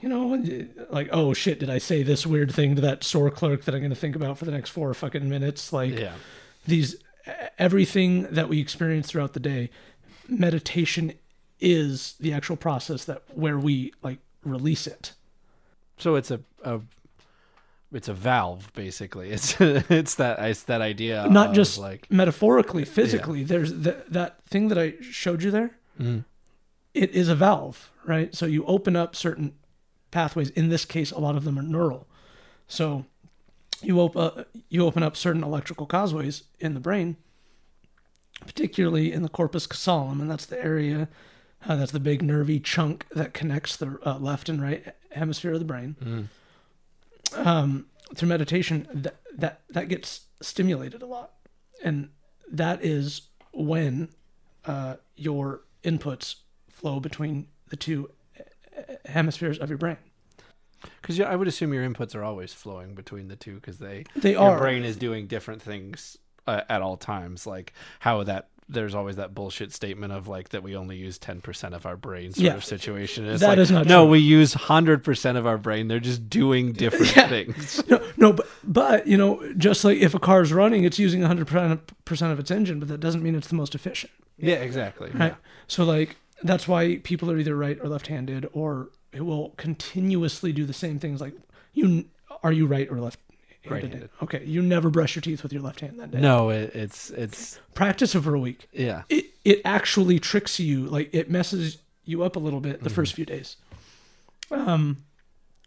you 0.00 0.08
know 0.08 0.34
uh, 0.34 0.84
like 0.90 1.08
oh 1.10 1.34
shit 1.34 1.58
did 1.58 1.68
i 1.68 1.78
say 1.78 2.04
this 2.04 2.24
weird 2.24 2.52
thing 2.54 2.76
to 2.76 2.80
that 2.80 3.02
store 3.02 3.28
clerk 3.28 3.64
that 3.64 3.74
i'm 3.74 3.80
going 3.80 3.90
to 3.90 3.96
think 3.96 4.14
about 4.14 4.38
for 4.38 4.44
the 4.44 4.52
next 4.52 4.70
four 4.70 4.94
fucking 4.94 5.28
minutes 5.28 5.72
like 5.72 5.98
Yeah. 5.98 6.12
these 6.64 6.94
everything 7.58 8.22
that 8.30 8.48
we 8.48 8.60
experience 8.60 9.08
throughout 9.08 9.32
the 9.32 9.40
day 9.40 9.68
meditation 10.28 11.12
is 11.60 12.14
the 12.20 12.32
actual 12.32 12.56
process 12.56 13.04
that 13.04 13.22
where 13.34 13.58
we 13.58 13.92
like 14.02 14.18
release 14.44 14.86
it 14.86 15.12
So 15.96 16.14
it's 16.14 16.30
a, 16.30 16.40
a 16.62 16.80
it's 17.92 18.08
a 18.08 18.14
valve 18.14 18.70
basically. 18.74 19.30
It's 19.36 19.56
it's 19.60 20.14
that 20.16 20.38
it's 20.40 20.62
that 20.64 20.80
idea. 20.80 21.26
not 21.30 21.54
just 21.54 21.78
like 21.78 22.06
metaphorically 22.10 22.84
physically 22.84 23.44
there's 23.44 23.72
th- 23.72 24.04
that 24.10 24.42
thing 24.46 24.68
that 24.68 24.78
i 24.78 24.94
showed 25.00 25.42
you 25.42 25.50
there 25.50 25.70
Mhm. 26.00 26.24
it 26.94 27.10
is 27.10 27.28
a 27.28 27.34
valve 27.34 27.90
right 28.06 28.34
so 28.34 28.46
you 28.46 28.64
open 28.66 28.94
up 28.94 29.16
certain 29.16 29.52
pathways 30.10 30.50
in 30.50 30.68
this 30.68 30.84
case 30.84 31.10
a 31.10 31.18
lot 31.18 31.34
of 31.36 31.44
them 31.44 31.58
are 31.58 31.62
neural 31.62 32.06
so 32.68 33.04
you 33.82 34.00
open 34.00 34.20
uh, 34.20 34.44
you 34.68 34.84
open 34.86 35.02
up 35.02 35.16
certain 35.16 35.42
electrical 35.42 35.86
causeways 35.86 36.44
in 36.60 36.74
the 36.74 36.80
brain 36.80 37.16
particularly 38.46 39.12
in 39.12 39.22
the 39.22 39.28
corpus 39.28 39.66
callosum 39.66 40.20
and 40.20 40.30
that's 40.30 40.46
the 40.46 40.62
area 40.62 41.08
uh, 41.66 41.76
that's 41.76 41.92
the 41.92 42.00
big 42.00 42.22
nervy 42.22 42.60
chunk 42.60 43.06
that 43.10 43.34
connects 43.34 43.76
the 43.76 43.98
uh, 44.04 44.18
left 44.18 44.48
and 44.48 44.62
right 44.62 44.94
hemisphere 45.12 45.52
of 45.52 45.58
the 45.58 45.64
brain 45.64 45.96
Mm. 47.32 47.46
um, 47.46 47.86
through 48.14 48.28
meditation 48.28 48.86
that, 48.92 49.16
that 49.36 49.60
that 49.70 49.88
gets 49.88 50.22
stimulated 50.40 51.02
a 51.02 51.06
lot 51.06 51.32
and 51.84 52.08
that 52.50 52.82
is 52.84 53.22
when 53.52 54.08
uh, 54.64 54.96
your 55.16 55.62
inputs 55.84 56.36
flow 56.70 57.00
between 57.00 57.46
the 57.68 57.76
two 57.76 58.10
uh, 58.38 58.94
hemispheres 59.06 59.58
of 59.58 59.68
your 59.68 59.78
brain 59.78 59.96
Because 61.02 61.18
yeah, 61.18 61.28
I 61.28 61.36
would 61.36 61.48
assume 61.48 61.74
your 61.74 61.88
inputs 61.88 62.14
are 62.14 62.22
always 62.24 62.54
flowing 62.54 62.94
between 62.94 63.28
the 63.28 63.36
two 63.36 63.56
because 63.56 63.78
they 63.78 64.04
they 64.16 64.32
your 64.32 64.40
are 64.52 64.58
brain 64.58 64.84
is 64.84 64.96
doing 64.96 65.26
different 65.26 65.60
things 65.60 66.16
uh, 66.46 66.62
at 66.68 66.80
all 66.82 66.96
times. 66.96 67.46
Like 67.46 67.72
how 68.00 68.22
that 68.24 68.48
there's 68.68 68.94
always 68.94 69.16
that 69.16 69.34
bullshit 69.34 69.72
statement 69.72 70.12
of 70.12 70.28
like 70.28 70.50
that 70.50 70.62
we 70.62 70.76
only 70.76 70.96
use 70.96 71.18
ten 71.18 71.40
percent 71.40 71.74
of 71.74 71.86
our 71.86 71.96
brain 71.96 72.32
sort 72.32 72.44
Yeah. 72.44 72.54
of 72.54 72.64
situation. 72.64 73.26
It's 73.26 73.40
That 73.40 73.50
like, 73.50 73.58
is 73.58 73.70
not 73.70 73.86
no, 73.86 74.04
true. 74.04 74.10
we 74.12 74.18
use 74.18 74.52
hundred 74.54 75.02
percent 75.04 75.38
of 75.38 75.46
our 75.46 75.56
brain. 75.58 75.88
They're 75.88 76.00
just 76.00 76.28
doing 76.28 76.72
different 76.84 77.16
Yeah. 77.16 77.28
things. 77.28 77.82
no, 77.88 78.00
no 78.16 78.32
but, 78.32 78.46
but 78.64 79.06
you 79.06 79.16
know 79.16 79.42
just 79.56 79.84
like 79.84 79.98
if 79.98 80.14
a 80.14 80.18
car 80.18 80.42
is 80.42 80.52
running 80.52 80.84
it's 80.84 80.98
using 80.98 81.22
100% 81.22 82.32
of 82.32 82.38
its 82.38 82.50
engine 82.50 82.78
but 82.78 82.88
that 82.88 83.00
doesn't 83.00 83.22
mean 83.22 83.34
it's 83.34 83.48
the 83.48 83.54
most 83.54 83.74
efficient 83.74 84.12
Yeah, 84.38 84.56
exactly. 84.56 85.10
right 85.14 85.34
so 85.66 85.84
like 85.84 86.16
that's 86.42 86.68
why 86.68 86.96
people 87.02 87.30
are 87.30 87.38
either 87.38 87.56
right 87.56 87.78
or 87.82 87.88
left-handed 87.88 88.48
or 88.52 88.90
it 89.12 89.22
will 89.22 89.50
continuously 89.56 90.52
do 90.52 90.64
the 90.66 90.72
same 90.74 90.98
things 90.98 91.20
like 91.20 91.34
you 91.72 92.04
are 92.42 92.52
you 92.52 92.66
right 92.66 92.88
or 92.90 93.00
left 93.00 93.18
handed 93.18 93.27
Right-handed. 93.70 94.10
okay 94.22 94.44
you 94.44 94.62
never 94.62 94.90
brush 94.90 95.14
your 95.16 95.22
teeth 95.22 95.42
with 95.42 95.52
your 95.52 95.62
left 95.62 95.80
hand 95.80 95.98
that 96.00 96.10
day 96.10 96.20
No, 96.20 96.50
it, 96.50 96.74
it's 96.74 97.10
it's 97.10 97.60
practice 97.74 98.14
it 98.14 98.22
for 98.22 98.34
a 98.34 98.40
week 98.40 98.68
yeah. 98.72 99.02
it 99.08 99.26
it 99.44 99.60
actually 99.64 100.18
tricks 100.18 100.58
you 100.60 100.86
like 100.86 101.10
it 101.14 101.30
messes 101.30 101.78
you 102.04 102.22
up 102.22 102.36
a 102.36 102.38
little 102.38 102.60
bit 102.60 102.76
Mm-hmm. 102.76 102.84
the 102.84 102.90
first 102.90 103.14
few 103.14 103.24
days 103.24 103.56
um 104.50 105.04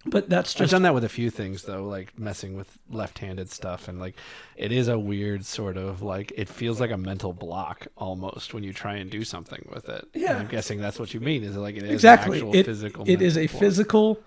but 0.03 0.27
that's 0.29 0.59
I've 0.59 0.71
done 0.71 0.81
that 0.81 0.95
with 0.95 1.03
a 1.03 1.09
few 1.09 1.29
things 1.29 1.61
though, 1.61 1.83
like 1.83 2.17
messing 2.17 2.57
with 2.57 2.67
left-handed 2.89 3.51
stuff, 3.51 3.87
and 3.87 3.99
like 3.99 4.15
it 4.55 4.71
is 4.71 4.87
a 4.87 4.97
weird 4.97 5.45
sort 5.45 5.77
of 5.77 6.01
like 6.01 6.33
it 6.35 6.49
feels 6.49 6.79
like 6.79 6.89
a 6.89 6.97
mental 6.97 7.33
block 7.33 7.85
almost 7.95 8.51
when 8.55 8.63
you 8.63 8.73
try 8.73 8.95
and 8.95 9.11
do 9.11 9.23
something 9.23 9.63
with 9.71 9.87
it. 9.89 10.07
And 10.15 10.23
Yeah. 10.23 10.37
I'm 10.39 10.47
guessing 10.47 10.81
that's 10.81 10.97
what 10.97 11.13
you 11.13 11.19
mean. 11.19 11.43
Is 11.43 11.55
it 11.55 11.59
like 11.59 11.75
it 11.77 11.83
is 11.83 11.91
exactly 11.91 12.39
an 12.39 12.45
actual 12.47 12.55
it, 12.59 12.65
physical? 12.65 13.05
it 13.07 13.21
is 13.21 13.37
a 13.37 13.45
physical 13.45 14.19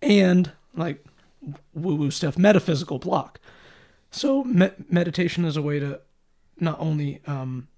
and 0.00 0.50
like 0.74 1.04
woo 1.74 1.94
woo 1.96 2.10
stuff 2.10 2.36
metaphysical 2.38 2.98
block 2.98 3.38
so 4.10 4.44
me- 4.44 4.70
meditation 4.88 5.44
is 5.44 5.56
a 5.56 5.62
way 5.62 5.78
to 5.80 6.00
not 6.60 6.78
only 6.80 7.20
um 7.26 7.68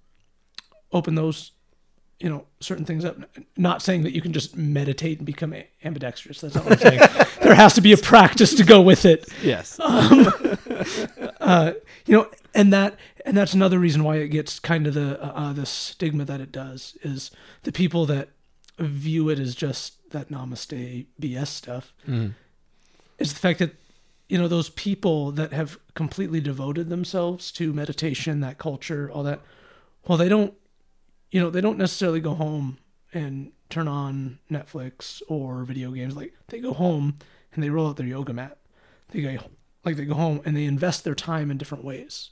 open 0.91 1.15
those 1.15 1.51
you 2.19 2.29
know 2.29 2.45
certain 2.59 2.85
things 2.85 3.03
up 3.05 3.17
not 3.57 3.81
saying 3.81 4.01
that 4.03 4.13
you 4.13 4.21
can 4.21 4.33
just 4.33 4.55
meditate 4.57 5.17
and 5.19 5.25
become 5.25 5.53
ambidextrous 5.83 6.41
that's 6.41 6.55
not 6.55 6.63
what 6.65 6.73
i'm 6.73 6.79
saying 6.79 6.99
there 7.41 7.55
has 7.55 7.73
to 7.73 7.81
be 7.81 7.93
a 7.93 7.97
practice 7.97 8.53
to 8.55 8.63
go 8.63 8.81
with 8.81 9.05
it 9.05 9.27
Yes. 9.43 9.79
uh, 11.39 11.73
you 12.05 12.13
know, 12.17 12.27
and 12.53 12.71
that 12.73 12.95
and 13.25 13.35
that's 13.37 13.53
another 13.53 13.79
reason 13.79 14.03
why 14.03 14.17
it 14.17 14.29
gets 14.29 14.59
kind 14.59 14.87
of 14.87 14.93
the 14.93 15.21
uh, 15.23 15.27
uh, 15.35 15.53
the 15.53 15.65
stigma 15.65 16.25
that 16.25 16.39
it 16.41 16.51
does 16.51 16.97
is 17.03 17.31
the 17.63 17.71
people 17.71 18.05
that 18.05 18.29
view 18.79 19.29
it 19.29 19.39
as 19.39 19.55
just 19.55 20.09
that 20.11 20.29
namaste 20.29 21.05
BS 21.19 21.47
stuff 21.47 21.93
Mhm. 22.07 22.33
Is 23.19 23.33
the 23.33 23.39
fact 23.39 23.59
that 23.59 23.75
you 24.29 24.37
know 24.37 24.47
those 24.47 24.69
people 24.69 25.31
that 25.31 25.53
have 25.53 25.77
completely 25.93 26.41
devoted 26.41 26.89
themselves 26.89 27.51
to 27.53 27.73
meditation, 27.73 28.39
that 28.41 28.57
culture, 28.57 29.09
all 29.11 29.23
that. 29.23 29.41
Well, 30.07 30.17
they 30.17 30.29
don't, 30.29 30.53
you 31.31 31.41
know, 31.41 31.49
they 31.49 31.61
don't 31.61 31.77
necessarily 31.77 32.19
go 32.19 32.33
home 32.33 32.77
and 33.13 33.51
turn 33.69 33.87
on 33.87 34.39
Netflix 34.51 35.21
or 35.27 35.63
video 35.63 35.91
games. 35.91 36.15
Like 36.15 36.33
they 36.47 36.59
go 36.59 36.73
home 36.73 37.17
and 37.53 37.63
they 37.63 37.69
roll 37.69 37.89
out 37.89 37.97
their 37.97 38.07
yoga 38.07 38.33
mat. 38.33 38.57
They 39.09 39.21
go 39.21 39.37
like 39.85 39.95
they 39.95 40.05
go 40.05 40.15
home 40.15 40.41
and 40.45 40.55
they 40.55 40.65
invest 40.65 41.03
their 41.03 41.15
time 41.15 41.49
in 41.49 41.57
different 41.57 41.83
ways. 41.83 42.31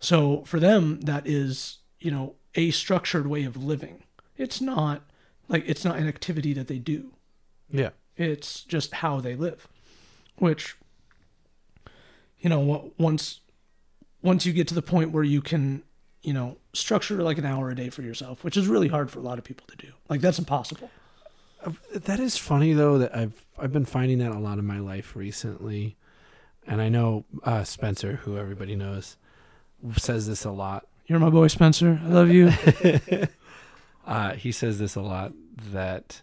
So 0.00 0.42
for 0.44 0.58
them, 0.58 1.00
that 1.02 1.26
is 1.26 1.78
you 2.00 2.10
know 2.10 2.34
a 2.54 2.70
structured 2.70 3.26
way 3.26 3.44
of 3.44 3.56
living. 3.56 4.02
It's 4.36 4.60
not 4.60 5.02
like 5.48 5.64
it's 5.66 5.84
not 5.84 5.98
an 5.98 6.08
activity 6.08 6.52
that 6.54 6.68
they 6.68 6.78
do. 6.78 7.12
Yeah. 7.70 7.90
It's 8.16 8.62
just 8.64 8.94
how 8.94 9.20
they 9.20 9.34
live, 9.34 9.66
which, 10.36 10.76
you 12.40 12.48
know, 12.50 12.92
once 12.98 13.40
once 14.22 14.46
you 14.46 14.52
get 14.52 14.68
to 14.68 14.74
the 14.74 14.82
point 14.82 15.10
where 15.10 15.24
you 15.24 15.42
can, 15.42 15.82
you 16.22 16.32
know, 16.32 16.56
structure 16.72 17.22
like 17.22 17.38
an 17.38 17.44
hour 17.44 17.70
a 17.70 17.74
day 17.74 17.90
for 17.90 18.02
yourself, 18.02 18.44
which 18.44 18.56
is 18.56 18.68
really 18.68 18.88
hard 18.88 19.10
for 19.10 19.18
a 19.18 19.22
lot 19.22 19.38
of 19.38 19.44
people 19.44 19.66
to 19.68 19.76
do. 19.76 19.92
Like 20.08 20.20
that's 20.20 20.38
impossible. 20.38 20.90
That 21.92 22.18
is 22.18 22.36
funny 22.36 22.72
though 22.72 22.98
that 22.98 23.16
I've 23.16 23.44
I've 23.58 23.72
been 23.72 23.84
finding 23.84 24.18
that 24.18 24.32
a 24.32 24.38
lot 24.38 24.58
in 24.58 24.66
my 24.66 24.80
life 24.80 25.14
recently, 25.14 25.96
and 26.66 26.80
I 26.80 26.88
know 26.88 27.24
uh, 27.44 27.64
Spencer, 27.64 28.16
who 28.16 28.36
everybody 28.36 28.74
knows, 28.74 29.16
says 29.96 30.26
this 30.26 30.44
a 30.44 30.50
lot. 30.50 30.86
You're 31.06 31.18
my 31.18 31.30
boy, 31.30 31.48
Spencer. 31.48 32.00
I 32.04 32.08
love 32.08 32.30
you. 32.30 32.52
uh, 34.06 34.34
he 34.34 34.52
says 34.52 34.78
this 34.78 34.94
a 34.94 35.00
lot 35.00 35.32
that 35.72 36.22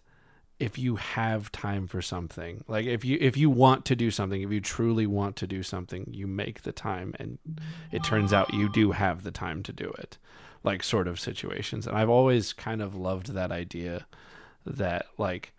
if 0.59 0.77
you 0.77 0.97
have 0.97 1.51
time 1.51 1.87
for 1.87 2.01
something 2.01 2.63
like 2.67 2.85
if 2.85 3.05
you 3.05 3.17
if 3.21 3.37
you 3.37 3.49
want 3.49 3.85
to 3.85 3.95
do 3.95 4.11
something 4.11 4.41
if 4.41 4.51
you 4.51 4.59
truly 4.59 5.07
want 5.07 5.35
to 5.35 5.47
do 5.47 5.63
something 5.63 6.05
you 6.11 6.27
make 6.27 6.63
the 6.63 6.71
time 6.71 7.13
and 7.17 7.37
it 7.91 8.03
turns 8.03 8.33
out 8.33 8.53
you 8.53 8.69
do 8.69 8.91
have 8.91 9.23
the 9.23 9.31
time 9.31 9.63
to 9.63 9.71
do 9.71 9.89
it 9.97 10.17
like 10.61 10.83
sort 10.83 11.07
of 11.07 11.19
situations. 11.19 11.87
And 11.87 11.97
i've 11.97 12.09
always 12.09 12.53
kind 12.53 12.81
of 12.81 12.95
loved 12.95 13.33
that 13.33 13.51
idea 13.51 14.05
that 14.65 15.05
like 15.17 15.53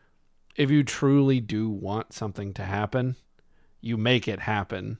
if 0.57 0.71
you 0.71 0.85
truly 0.85 1.41
do 1.41 1.71
want 1.71 2.13
something 2.13 2.53
to 2.55 2.63
happen 2.63 3.17
you 3.81 3.97
make 3.97 4.29
it 4.29 4.41
happen 4.41 4.99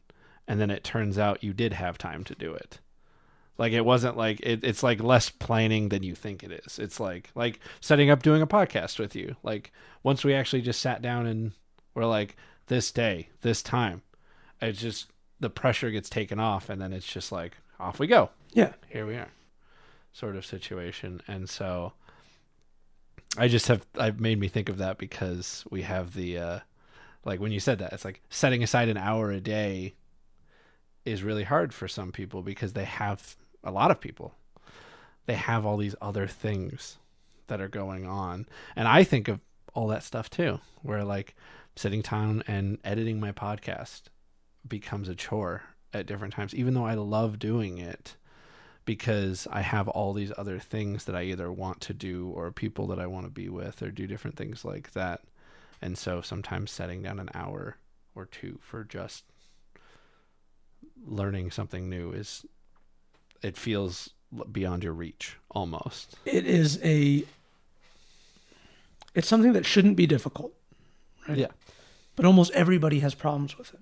and 0.49 0.59
then 0.59 0.71
it 0.71 0.83
turns 0.83 1.19
out 1.19 1.45
you 1.45 1.53
did 1.53 1.75
have 1.75 1.99
time 1.99 2.25
to 2.25 2.35
do 2.35 2.55
it 2.55 2.81
like 3.61 3.75
it 3.75 3.85
wasn't 3.85 4.17
like 4.17 4.41
it, 4.41 4.65
it's 4.65 4.83
like 4.83 5.03
less 5.03 5.29
planning 5.29 5.91
than 5.91 6.03
you 6.03 6.15
think 6.15 6.43
it 6.43 6.51
is. 6.51 6.79
It's 6.79 6.99
like 6.99 7.29
like 7.35 7.61
setting 7.83 8.09
up 8.09 8.23
doing 8.23 8.41
a 8.41 8.47
podcast 8.47 8.99
with 8.99 9.15
you. 9.15 9.37
Like 9.43 9.71
once 10.03 10.25
we 10.25 10.33
actually 10.33 10.63
just 10.63 10.81
sat 10.81 11.03
down 11.03 11.27
and 11.27 11.53
we're 11.95 12.07
like 12.07 12.37
this 12.69 12.91
day, 12.91 13.29
this 13.43 13.63
time, 13.63 14.01
it's 14.63 14.81
just 14.81 15.09
the 15.41 15.51
pressure 15.51 15.91
gets 15.91 16.09
taken 16.09 16.41
off 16.41 16.71
and 16.71 16.81
then 16.81 16.95
it's 16.95 17.07
just 17.07 17.33
like 17.33 17.59
off 17.79 17.99
we 17.99 18.07
go. 18.07 18.31
Yeah. 18.55 18.73
Here 18.89 19.05
we 19.05 19.17
are. 19.17 19.29
Sort 20.15 20.37
of 20.37 20.47
situation. 20.47 21.21
And 21.29 21.47
so 21.47 21.93
I 23.37 23.47
just 23.47 23.69
have 23.69 23.87
I've 23.95 24.21
made 24.21 24.41
me 24.41 24.49
think 24.49 24.71
of 24.71 24.79
that 24.79 24.97
because 24.97 25.67
we 25.69 25.83
have 25.83 26.15
the 26.15 26.39
uh 26.39 26.59
like 27.27 27.41
when 27.41 27.53
you 27.53 27.61
said 27.61 27.81
that, 27.81 27.93
it's 27.93 28.07
like 28.07 28.23
setting 28.31 28.63
aside 28.63 28.89
an 28.89 28.97
hour 28.97 29.31
a 29.31 29.39
day 29.39 29.97
is 31.05 31.23
really 31.23 31.45
hard 31.45 31.75
for 31.75 31.89
some 31.89 32.11
people 32.11 32.41
because 32.41 32.73
they 32.73 32.85
have 32.85 33.37
a 33.63 33.71
lot 33.71 33.91
of 33.91 34.01
people 34.01 34.35
they 35.27 35.35
have 35.35 35.65
all 35.65 35.77
these 35.77 35.95
other 36.01 36.27
things 36.27 36.99
that 37.47 37.61
are 37.61 37.69
going 37.69 38.07
on. 38.07 38.47
And 38.75 38.89
i 38.89 39.05
think 39.05 39.29
of 39.29 39.41
all 39.75 39.89
that 39.89 40.03
stuff 40.03 40.29
too 40.29 40.61
where 40.83 41.05
like 41.05 41.37
sitting 41.77 42.03
down 42.03 42.43
and 42.49 42.79
editing 42.85 43.21
my 43.21 43.33
podcast 43.33 44.03
becomes 44.67 45.09
a 45.09 45.15
chore 45.15 45.63
at 45.93 46.07
different 46.07 46.35
times 46.35 46.55
even 46.55 46.75
though 46.75 46.85
i 46.85 46.95
love 46.95 47.39
doing 47.39 47.79
it 47.79 48.17
because 48.85 49.47
i 49.53 49.61
have 49.61 49.87
all 49.89 50.13
these 50.13 50.33
other 50.37 50.59
things 50.59 51.05
that 51.05 51.15
i 51.15 51.23
either 51.23 51.53
want 51.53 51.81
to 51.81 51.95
do 51.95 52.29
or 52.35 52.51
people 52.51 52.89
that 52.89 52.99
i 52.99 53.07
want 53.07 53.25
to 53.25 53.31
be 53.31 53.49
with 53.49 53.81
or 53.83 53.91
do 53.91 54.07
different 54.07 54.37
things 54.37 54.65
like 54.65 54.93
that. 54.93 55.21
And 55.83 55.97
so 55.97 56.21
sometimes 56.21 56.71
setting 56.71 57.03
down 57.03 57.19
an 57.19 57.31
hour 57.35 57.77
or 58.15 58.27
two 58.27 58.59
for 58.61 58.85
just 58.85 59.25
learning 61.03 61.51
something 61.51 61.89
new 61.89 62.13
is 62.13 62.45
it 63.43 63.57
feels 63.57 64.11
beyond 64.53 64.85
your 64.85 64.93
reach 64.93 65.37
almost. 65.51 66.17
It 66.25 66.47
is 66.47 66.79
a 66.83 67.25
it's 69.15 69.29
something 69.29 69.53
that 69.55 69.67
shouldn't 69.67 69.97
be 69.97 70.07
difficult. 70.07 70.53
Right? 71.29 71.39
Yeah. 71.39 71.49
But 72.17 72.25
almost 72.25 72.53
everybody 72.53 73.01
has 73.01 73.15
problems 73.15 73.59
with 73.59 73.75
it. 73.75 73.81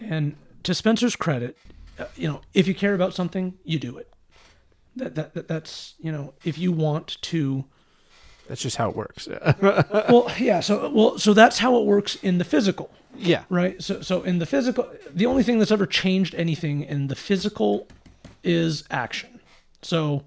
And 0.00 0.36
to 0.62 0.74
Spencer's 0.74 1.16
credit, 1.16 1.56
uh, 1.98 2.06
you 2.16 2.28
know, 2.28 2.40
if 2.54 2.66
you 2.66 2.74
care 2.74 2.94
about 2.94 3.14
something, 3.14 3.54
you 3.64 3.78
do 3.78 3.96
it. 3.98 4.10
That, 4.96 5.14
that, 5.16 5.34
that 5.34 5.48
that's, 5.48 5.94
you 5.98 6.12
know, 6.12 6.34
if 6.44 6.56
you 6.56 6.72
want 6.72 7.20
to 7.22 7.64
That's 8.48 8.62
just 8.62 8.76
how 8.76 8.90
it 8.90 8.96
works. 8.96 9.28
well, 9.60 10.30
yeah, 10.38 10.60
so 10.60 10.88
well, 10.90 11.18
so 11.18 11.34
that's 11.34 11.58
how 11.58 11.76
it 11.78 11.84
works 11.84 12.14
in 12.16 12.38
the 12.38 12.44
physical, 12.44 12.90
yeah. 13.16 13.44
right? 13.48 13.82
So, 13.82 14.02
so 14.02 14.22
in 14.22 14.38
the 14.38 14.46
physical, 14.46 14.88
the 15.12 15.26
only 15.26 15.42
thing 15.42 15.58
that's 15.58 15.72
ever 15.72 15.86
changed 15.86 16.34
anything 16.36 16.82
in 16.82 17.08
the 17.08 17.16
physical 17.16 17.88
is 18.44 18.84
action. 18.90 19.40
So, 19.82 20.24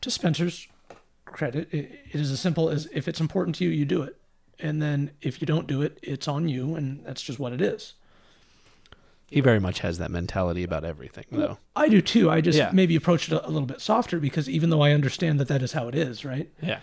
to 0.00 0.10
Spencer's 0.10 0.66
credit, 1.24 1.68
it, 1.72 2.00
it 2.12 2.20
is 2.20 2.30
as 2.30 2.40
simple 2.40 2.68
as 2.68 2.88
if 2.92 3.08
it's 3.08 3.20
important 3.20 3.56
to 3.56 3.64
you, 3.64 3.70
you 3.70 3.84
do 3.84 4.02
it, 4.02 4.16
and 4.58 4.80
then 4.82 5.10
if 5.22 5.40
you 5.40 5.46
don't 5.46 5.66
do 5.66 5.82
it, 5.82 5.98
it's 6.02 6.28
on 6.28 6.48
you, 6.48 6.74
and 6.74 7.04
that's 7.04 7.22
just 7.22 7.38
what 7.38 7.52
it 7.52 7.60
is. 7.60 7.94
He 9.28 9.40
very 9.40 9.60
much 9.60 9.78
has 9.80 9.98
that 9.98 10.10
mentality 10.10 10.64
about 10.64 10.84
everything, 10.84 11.24
though. 11.30 11.58
I 11.76 11.88
do 11.88 12.00
too. 12.02 12.28
I 12.28 12.40
just 12.40 12.58
Yeah. 12.58 12.70
maybe 12.72 12.96
approach 12.96 13.28
it 13.30 13.34
a, 13.34 13.46
a 13.46 13.50
little 13.50 13.66
bit 13.66 13.80
softer 13.80 14.18
because 14.18 14.48
even 14.48 14.70
though 14.70 14.82
I 14.82 14.90
understand 14.90 15.38
that 15.38 15.46
that 15.48 15.62
is 15.62 15.72
how 15.72 15.86
it 15.86 15.94
is, 15.94 16.24
right? 16.24 16.50
Yeah. 16.60 16.80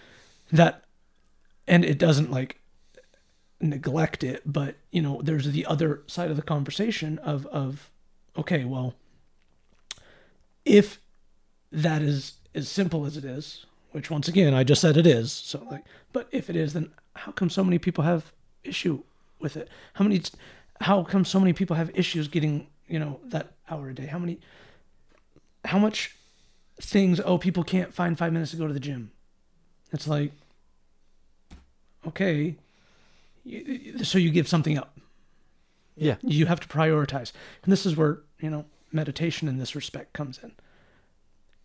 that 0.52 0.86
and 1.68 1.84
it 1.84 2.00
doesn't 2.00 2.32
like 2.32 2.62
neglect 3.60 4.24
it 4.24 4.42
but 4.46 4.76
you 4.92 5.02
know 5.02 5.20
there's 5.24 5.52
the 5.52 5.66
other 5.66 6.04
side 6.08 6.30
of 6.30 6.36
the 6.38 6.42
conversation 6.44 7.18
of 7.20 7.46
of 7.48 7.90
okay 8.38 8.64
well 8.64 8.94
if 10.68 11.00
that 11.72 12.02
is 12.02 12.34
as 12.54 12.68
simple 12.68 13.06
as 13.06 13.18
it 13.18 13.26
is 13.26 13.66
which 13.92 14.10
once 14.10 14.28
again 14.28 14.54
i 14.54 14.64
just 14.64 14.82
said 14.82 14.98
it 14.98 15.08
is 15.08 15.32
so 15.32 15.66
like 15.70 15.84
but 16.14 16.28
if 16.32 16.50
it 16.50 16.56
is 16.56 16.74
then 16.74 16.90
how 17.16 17.32
come 17.32 17.50
so 17.50 17.64
many 17.64 17.78
people 17.78 18.04
have 18.04 18.32
issue 18.64 19.02
with 19.40 19.58
it 19.58 19.70
how 19.94 20.04
many 20.04 20.22
how 20.82 21.04
come 21.04 21.26
so 21.26 21.40
many 21.40 21.54
people 21.54 21.76
have 21.76 21.92
issues 21.94 22.28
getting 22.28 22.68
you 22.88 23.00
know 23.00 23.20
that 23.24 23.54
hour 23.70 23.90
a 23.90 23.96
day 23.96 24.06
how 24.06 24.20
many 24.20 24.40
how 25.66 25.78
much 25.78 26.16
things 26.80 27.20
oh 27.26 27.38
people 27.38 27.64
can't 27.64 27.94
find 27.94 28.18
five 28.18 28.32
minutes 28.32 28.52
to 28.52 28.58
go 28.58 28.68
to 28.68 28.74
the 28.74 28.80
gym 28.80 29.12
it's 29.92 30.08
like, 30.08 30.32
okay, 32.06 32.56
so 34.04 34.18
you 34.18 34.30
give 34.30 34.48
something 34.48 34.78
up. 34.78 34.98
Yeah. 35.96 36.16
You 36.22 36.46
have 36.46 36.60
to 36.60 36.68
prioritize. 36.68 37.32
And 37.64 37.72
this 37.72 37.86
is 37.86 37.96
where, 37.96 38.20
you 38.40 38.50
know, 38.50 38.66
meditation 38.98 39.48
in 39.48 39.58
this 39.58 39.76
respect 39.76 40.12
comes 40.12 40.40
in. 40.44 40.52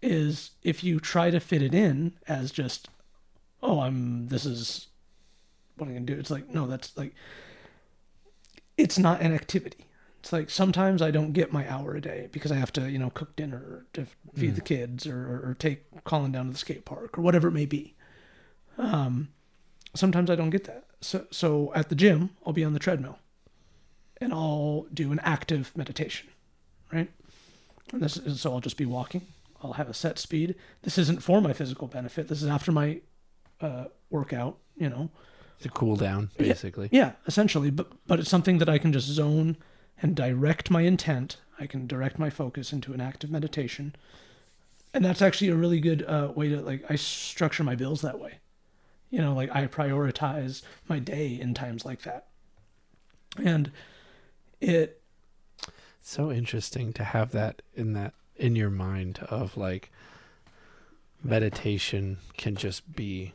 Is 0.01 0.53
if 0.63 0.85
you 0.85 1.01
try 1.01 1.31
to 1.31 1.41
fit 1.41 1.63
it 1.63 1.75
in 1.75 2.13
as 2.29 2.51
just, 2.51 2.89
oh, 3.63 3.81
I'm, 3.81 4.29
this 4.29 4.45
is 4.45 4.89
what 5.77 5.87
I'm 5.87 5.95
going 5.95 6.07
to 6.07 6.15
do. 6.15 6.21
It's 6.21 6.31
like, 6.31 6.49
no, 6.51 6.67
that's 6.67 6.97
like, 6.97 7.15
it's 8.77 8.99
not 8.99 9.21
an 9.21 9.33
activity. 9.33 9.87
It's 10.21 10.33
like 10.33 10.51
sometimes 10.51 11.03
I 11.03 11.11
don't 11.11 11.33
get 11.33 11.53
my 11.53 11.69
hour 11.69 11.95
a 11.95 12.01
day 12.01 12.29
because 12.31 12.53
I 12.53 12.57
have 12.57 12.73
to, 12.75 12.89
you 12.89 12.99
know, 12.99 13.11
cook 13.11 13.35
dinner 13.35 13.87
to 13.93 14.07
feed 14.35 14.55
the 14.55 14.61
kids 14.61 15.07
or, 15.07 15.17
or, 15.17 15.51
or 15.51 15.57
take 15.59 16.05
Colin 16.05 16.31
down 16.33 16.47
to 16.47 16.53
the 16.53 16.59
skate 16.59 16.85
park 16.85 17.19
or 17.19 17.23
whatever 17.23 17.49
it 17.49 17.53
may 17.53 17.67
be. 17.67 17.95
Um, 18.79 19.31
sometimes 19.95 20.31
I 20.31 20.37
don't 20.37 20.51
get 20.51 20.65
that. 20.65 20.85
So, 21.01 21.27
so 21.33 21.73
at 21.75 21.89
the 21.89 21.97
gym, 21.97 22.31
I'll 22.47 22.53
be 22.53 22.65
on 22.65 22.73
the 22.73 22.79
treadmill 22.79 23.19
and 24.21 24.33
I'll 24.33 24.87
do 24.95 25.11
an 25.11 25.21
active 25.25 25.73
meditation, 25.77 26.29
right? 26.93 27.11
And 27.93 28.03
this 28.03 28.17
is, 28.17 28.41
so 28.41 28.53
I'll 28.53 28.61
just 28.61 28.77
be 28.77 28.87
walking. 28.87 29.23
I'll 29.63 29.75
have 29.75 29.89
a 29.89 29.95
set 29.95 30.19
speed. 30.19 30.55
This 30.83 30.99
isn't 30.99 31.23
for 31.23 31.41
my 31.41 31.53
physical 31.53 31.89
benefit. 31.89 32.29
This 32.29 32.43
is 32.43 32.49
after 32.49 32.73
my 32.73 33.01
uh, 33.61 33.87
workout, 34.11 34.59
you 34.77 34.89
know. 34.89 35.11
To 35.61 35.69
cool 35.69 35.97
down, 35.97 36.31
basically. 36.37 36.89
Yeah, 36.91 37.13
essentially. 37.27 37.71
But 37.71 37.93
but 38.07 38.19
it's 38.19 38.31
something 38.31 38.59
that 38.59 38.69
I 38.69 38.79
can 38.79 38.93
just 38.93 39.07
zone 39.07 39.57
and 40.01 40.17
direct 40.17 40.71
my 40.71 40.83
intent. 40.83 41.37
I 41.61 41.67
can 41.67 41.87
direct 41.87 42.19
my 42.19 42.31
focus 42.31 42.73
into 42.73 42.93
an 42.93 43.01
active 43.01 43.31
meditation, 43.31 43.95
and 44.93 45.05
that's 45.05 45.23
actually 45.23 45.51
a 45.51 45.55
really 45.55 45.79
good 45.79 46.03
uh, 46.03 46.33
way 46.35 46.49
to 46.49 46.61
like. 46.61 46.85
I 46.91 46.97
structure 46.97 47.63
my 47.63 47.77
bills 47.77 48.01
that 48.01 48.19
way. 48.19 48.41
You 49.11 49.21
know, 49.21 49.35
like 49.35 49.55
I 49.55 49.69
prioritize 49.69 50.63
my 50.89 50.99
day 50.99 51.39
in 51.41 51.55
times 51.55 51.85
like 51.85 52.03
that, 52.03 52.27
and 53.37 53.71
it 54.61 55.02
so 56.09 56.31
interesting 56.33 56.93
to 56.95 57.05
have 57.05 57.31
that 57.33 57.63
in 57.75 57.93
that 57.95 58.15
in 58.37 58.57
your 58.57 58.71
mind 58.71 59.21
of 59.31 59.57
like 59.57 59.91
meditation 61.23 62.19
can 62.37 62.57
just 62.57 62.95
be 62.95 63.33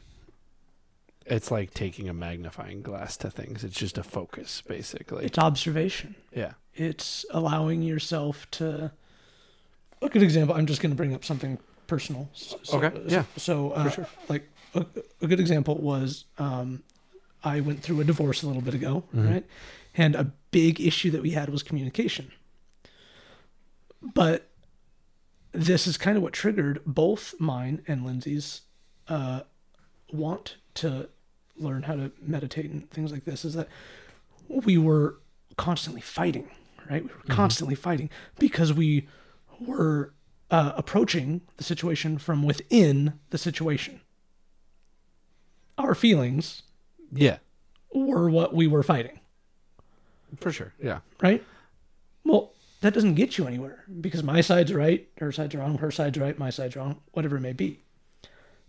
it's 1.25 1.51
like 1.51 1.73
taking 1.73 2.07
a 2.09 2.13
magnifying 2.13 2.81
glass 2.81 3.17
to 3.17 3.29
things 3.29 3.63
it's 3.63 3.75
just 3.75 3.97
a 3.97 4.03
focus 4.03 4.61
basically 4.67 5.25
it's 5.25 5.37
observation. 5.37 6.15
yeah 6.33 6.53
It's 6.75 7.25
allowing 7.31 7.81
yourself 7.81 8.45
to. 8.51 8.91
A 9.99 10.09
good 10.09 10.21
example. 10.21 10.55
I'm 10.55 10.67
just 10.67 10.79
going 10.79 10.91
to 10.91 10.95
bring 10.95 11.15
up 11.15 11.25
something 11.25 11.57
personal. 11.87 12.29
So, 12.33 12.59
Okay, 12.77 12.91
yeah, 13.07 13.23
So, 13.35 13.71
uh, 13.71 13.89
sure. 13.89 14.05
like 14.29 14.47
a, 14.75 14.85
a 15.23 15.25
good 15.27 15.39
example 15.39 15.73
was 15.79 16.25
um, 16.37 16.83
I 17.43 17.61
went 17.61 17.81
through 17.81 17.99
a 18.01 18.03
divorce 18.03 18.43
a 18.43 18.47
little 18.47 18.61
bit 18.61 18.75
ago, 18.75 19.03
Mhm. 19.15 19.27
right? 19.31 19.45
And 19.95 20.13
a 20.15 20.25
big 20.51 20.79
issue 20.79 21.09
that 21.09 21.23
we 21.23 21.31
had 21.31 21.49
was 21.49 21.63
communication. 21.63 22.31
But 24.01 24.49
this 25.51 25.87
is 25.87 25.97
kind 25.97 26.17
of 26.17 26.23
what 26.23 26.33
triggered 26.33 26.81
both 26.85 27.33
mine 27.39 27.81
and 27.87 28.05
Lindsay's 28.05 28.61
uh, 29.07 29.41
want 30.11 30.57
to 30.75 31.09
learn 31.57 31.83
how 31.83 31.95
to 31.95 32.11
meditate 32.21 32.69
and 32.69 32.89
things 32.91 33.11
like 33.11 33.25
this. 33.25 33.43
Is 33.43 33.55
that 33.55 33.67
we 34.47 34.77
were 34.77 35.17
constantly 35.57 36.01
fighting, 36.01 36.49
right? 36.89 37.03
We 37.03 37.09
were 37.09 37.35
constantly 37.35 37.75
fighting 37.75 38.09
because 38.37 38.71
we 38.71 39.07
were 39.59 40.13
uh, 40.51 40.73
approaching 40.75 41.41
the 41.57 41.63
situation 41.63 42.17
from 42.17 42.43
within 42.43 43.19
the 43.31 43.37
situation. 43.37 44.01
Our 45.77 45.95
feelings 45.95 46.63
yeah 47.11 47.37
were 47.93 48.29
what 48.29 48.53
we 48.53 48.67
were 48.67 48.83
fighting, 48.83 49.19
for 50.39 50.51
sure 50.51 50.73
yeah 50.81 50.99
right? 51.21 51.43
Well, 52.23 52.51
that 52.81 52.93
doesn't 52.93 53.15
get 53.15 53.37
you 53.37 53.47
anywhere 53.47 53.83
because 54.01 54.23
my 54.23 54.41
side's 54.41 54.73
right, 54.73 55.07
her 55.19 55.31
side's 55.31 55.55
wrong, 55.55 55.77
her 55.79 55.91
side's 55.91 56.17
right, 56.17 56.37
my 56.37 56.49
side's 56.49 56.75
wrong, 56.75 57.01
whatever 57.11 57.37
it 57.37 57.41
may 57.41 57.53
be. 57.53 57.81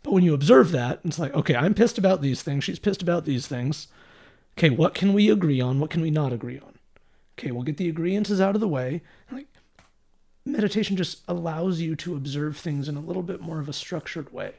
But 0.03 0.13
when 0.13 0.25
you 0.25 0.35
observe 0.35 0.71
that, 0.73 1.01
it's 1.05 1.19
like, 1.19 1.35
okay, 1.35 1.55
I'm 1.55 1.75
pissed 1.75 1.99
about 1.99 2.23
these 2.23 2.43
things. 2.43 2.65
She's 2.65 2.79
pissed 2.79 3.03
about 3.03 3.25
these 3.25 3.47
things. 3.47 3.89
Okay, 4.57 4.71
what 4.71 4.95
can 4.95 5.13
we 5.13 5.31
agree 5.31 5.61
on? 5.61 5.81
What 5.81 5.91
can 5.91 6.01
we 6.01 6.11
not 6.11 6.33
agree 6.33 6.59
on? 6.59 6.79
Okay, 7.39 7.51
we'll 7.51 7.63
get 7.63 7.77
the 7.77 7.89
agreeances 7.89 8.41
out 8.41 8.55
of 8.55 8.61
the 8.61 8.69
way. 8.69 9.03
Like 9.31 9.47
meditation 10.45 10.97
just 10.97 11.23
allows 11.29 11.81
you 11.81 11.95
to 11.97 12.17
observe 12.17 12.57
things 12.57 12.89
in 12.89 12.97
a 12.97 13.01
little 13.01 13.23
bit 13.23 13.41
more 13.41 13.61
of 13.61 13.69
a 13.69 13.73
structured 13.73 14.33
way. 14.33 14.55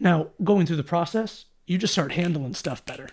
Now, 0.00 0.28
going 0.42 0.66
through 0.66 0.76
the 0.76 0.82
process, 0.82 1.44
you 1.66 1.78
just 1.78 1.92
start 1.92 2.12
handling 2.12 2.54
stuff 2.54 2.84
better. 2.84 3.08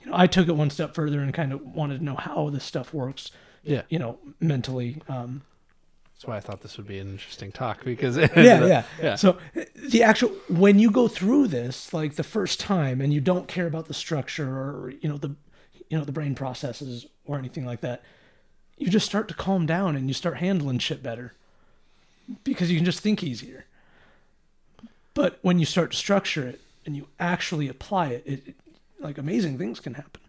You 0.00 0.10
know, 0.10 0.16
I 0.16 0.26
took 0.26 0.48
it 0.48 0.56
one 0.56 0.70
step 0.70 0.94
further 0.94 1.20
and 1.20 1.32
kind 1.32 1.52
of 1.52 1.62
wanted 1.62 1.98
to 1.98 2.04
know 2.04 2.16
how 2.16 2.50
this 2.50 2.64
stuff 2.64 2.92
works. 2.92 3.30
Yeah. 3.62 3.82
You 3.88 3.98
know, 3.98 4.18
mentally. 4.40 5.02
Um, 5.08 5.42
That's 6.14 6.26
why 6.26 6.36
I 6.36 6.40
thought 6.40 6.62
this 6.62 6.76
would 6.76 6.86
be 6.86 6.98
an 6.98 7.10
interesting 7.10 7.52
talk 7.52 7.84
because 7.84 8.16
yeah, 8.16 8.28
yeah, 8.36 8.82
yeah. 9.00 9.14
So 9.14 9.38
the 9.74 10.02
actual 10.02 10.30
when 10.48 10.78
you 10.78 10.90
go 10.90 11.08
through 11.08 11.48
this, 11.48 11.92
like 11.92 12.14
the 12.14 12.24
first 12.24 12.60
time, 12.60 13.00
and 13.00 13.12
you 13.12 13.20
don't 13.20 13.48
care 13.48 13.66
about 13.66 13.86
the 13.86 13.94
structure 13.94 14.48
or 14.48 14.92
you 15.00 15.08
know 15.08 15.16
the 15.16 15.34
you 15.88 15.98
know 15.98 16.04
the 16.04 16.12
brain 16.12 16.34
processes 16.34 17.06
or 17.24 17.38
anything 17.38 17.64
like 17.64 17.80
that, 17.80 18.02
you 18.76 18.88
just 18.88 19.06
start 19.06 19.28
to 19.28 19.34
calm 19.34 19.66
down 19.66 19.96
and 19.96 20.08
you 20.08 20.14
start 20.14 20.38
handling 20.38 20.78
shit 20.78 21.02
better 21.02 21.34
because 22.44 22.70
you 22.70 22.76
can 22.76 22.84
just 22.84 23.00
think 23.00 23.22
easier. 23.22 23.64
But 25.14 25.38
when 25.42 25.58
you 25.58 25.64
start 25.64 25.90
to 25.92 25.96
structure 25.96 26.46
it 26.46 26.60
and 26.86 26.96
you 26.96 27.08
actually 27.18 27.68
apply 27.68 28.08
it, 28.08 28.22
it, 28.26 28.48
it 28.48 28.54
like 29.00 29.18
amazing 29.18 29.58
things 29.58 29.80
can 29.80 29.94
happen. 29.94 30.20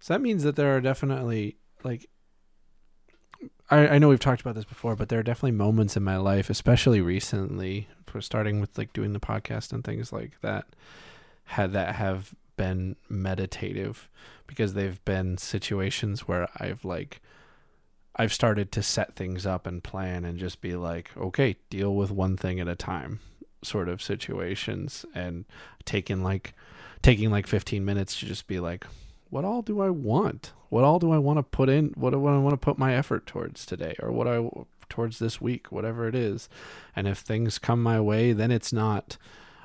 So 0.00 0.14
that 0.14 0.20
means 0.20 0.42
that 0.44 0.56
there 0.56 0.74
are 0.76 0.80
definitely 0.80 1.56
like 1.84 2.08
I, 3.70 3.88
I 3.88 3.98
know 3.98 4.08
we've 4.08 4.18
talked 4.18 4.40
about 4.40 4.54
this 4.54 4.64
before, 4.64 4.96
but 4.96 5.08
there 5.08 5.18
are 5.18 5.24
definitely 5.24 5.52
moments 5.52 5.96
in 5.96 6.02
my 6.02 6.16
life, 6.16 6.50
especially 6.50 7.00
recently, 7.00 7.88
for 8.06 8.20
starting 8.20 8.60
with 8.60 8.76
like 8.78 8.92
doing 8.92 9.12
the 9.12 9.20
podcast 9.20 9.72
and 9.72 9.84
things 9.84 10.12
like 10.12 10.40
that, 10.40 10.66
had 11.44 11.72
that 11.72 11.94
have 11.96 12.34
been 12.56 12.96
meditative 13.08 14.08
because 14.46 14.74
they've 14.74 15.04
been 15.04 15.38
situations 15.38 16.26
where 16.26 16.48
I've 16.56 16.84
like 16.84 17.20
I've 18.16 18.32
started 18.32 18.72
to 18.72 18.82
set 18.82 19.14
things 19.14 19.46
up 19.46 19.66
and 19.66 19.84
plan 19.84 20.24
and 20.24 20.38
just 20.38 20.60
be 20.60 20.74
like, 20.74 21.16
okay, 21.16 21.56
deal 21.70 21.94
with 21.94 22.10
one 22.10 22.36
thing 22.36 22.58
at 22.58 22.66
a 22.66 22.74
time 22.74 23.20
sort 23.62 23.88
of 23.88 24.02
situations 24.02 25.04
and 25.14 25.44
taking 25.84 26.22
like 26.22 26.54
taking 27.02 27.30
like 27.30 27.46
15 27.46 27.84
minutes 27.84 28.18
to 28.18 28.26
just 28.26 28.46
be 28.46 28.60
like 28.60 28.86
what 29.30 29.44
all 29.44 29.62
do 29.62 29.80
I 29.80 29.90
want? 29.90 30.52
What 30.68 30.84
all 30.84 30.98
do 30.98 31.12
I 31.12 31.18
want 31.18 31.38
to 31.38 31.42
put 31.42 31.68
in? 31.68 31.92
What 31.96 32.10
do 32.10 32.26
I 32.26 32.38
want 32.38 32.52
to 32.52 32.56
put 32.56 32.78
my 32.78 32.94
effort 32.94 33.26
towards 33.26 33.66
today 33.66 33.94
or 34.00 34.10
what 34.10 34.26
I 34.26 34.48
towards 34.88 35.18
this 35.18 35.40
week, 35.40 35.70
whatever 35.70 36.08
it 36.08 36.14
is. 36.14 36.48
And 36.96 37.06
if 37.06 37.18
things 37.18 37.58
come 37.58 37.82
my 37.82 38.00
way, 38.00 38.32
then 38.32 38.50
it's 38.50 38.72
not 38.72 39.16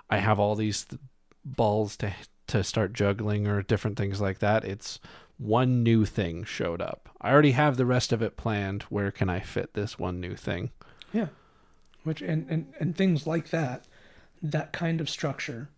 I 0.09 0.17
have 0.17 0.39
all 0.39 0.55
these 0.55 0.85
th- 0.85 1.01
balls 1.43 1.97
to 1.97 2.13
to 2.47 2.63
start 2.63 2.93
juggling 2.93 3.47
or 3.47 3.61
different 3.61 3.97
things 3.97 4.19
like 4.19 4.39
that. 4.39 4.65
It's 4.65 4.99
one 5.37 5.81
new 5.81 6.05
thing 6.05 6.43
showed 6.43 6.81
up. 6.81 7.09
I 7.21 7.31
already 7.31 7.51
have 7.51 7.77
the 7.77 7.85
rest 7.85 8.11
of 8.11 8.21
it 8.21 8.37
planned. 8.37 8.83
Where 8.83 9.11
can 9.11 9.29
I 9.29 9.39
fit 9.39 9.73
this 9.73 9.97
one 9.97 10.19
new 10.19 10.35
thing? 10.35 10.71
Yeah. 11.11 11.27
Which 12.03 12.21
and, 12.21 12.45
and, 12.49 12.73
and 12.79 12.95
things 12.95 13.25
like 13.25 13.49
that, 13.49 13.85
that 14.41 14.73
kind 14.73 14.99
of 14.99 15.09
structure 15.09 15.69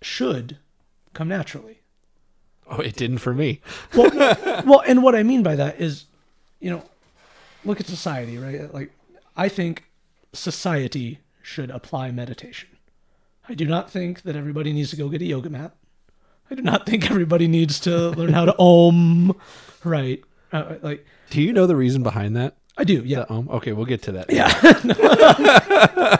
should 0.00 0.58
come 1.14 1.28
naturally. 1.28 1.80
Oh, 2.70 2.80
it 2.80 2.94
didn't 2.96 3.18
for 3.18 3.34
me. 3.34 3.60
Well, 3.94 4.10
well, 4.66 4.82
and 4.86 5.02
what 5.02 5.14
I 5.14 5.22
mean 5.22 5.42
by 5.42 5.56
that 5.56 5.80
is, 5.80 6.04
you 6.60 6.70
know, 6.70 6.84
look 7.64 7.80
at 7.80 7.86
society, 7.86 8.38
right? 8.38 8.72
Like, 8.72 8.92
I 9.36 9.48
think 9.48 9.84
society 10.32 11.18
should 11.42 11.70
apply 11.70 12.10
meditation. 12.12 12.68
I 13.48 13.54
do 13.54 13.64
not 13.66 13.90
think 13.90 14.22
that 14.22 14.36
everybody 14.36 14.72
needs 14.72 14.90
to 14.90 14.96
go 14.96 15.08
get 15.08 15.20
a 15.22 15.24
yoga 15.24 15.50
mat. 15.50 15.74
I 16.50 16.54
do 16.54 16.62
not 16.62 16.86
think 16.86 17.10
everybody 17.10 17.48
needs 17.48 17.80
to 17.80 18.10
learn 18.10 18.32
how 18.32 18.44
to 18.44 18.54
om, 18.58 19.36
right? 19.84 20.22
Uh, 20.52 20.76
like, 20.82 21.04
Do 21.30 21.42
you 21.42 21.52
know 21.52 21.66
the 21.66 21.76
reason 21.76 22.02
behind 22.02 22.36
that? 22.36 22.56
I 22.76 22.84
do, 22.84 23.02
yeah. 23.04 23.24
The, 23.24 23.32
um, 23.32 23.48
okay, 23.50 23.72
we'll 23.72 23.86
get 23.86 24.02
to 24.02 24.12
that. 24.12 24.30
Yeah. 24.32 24.48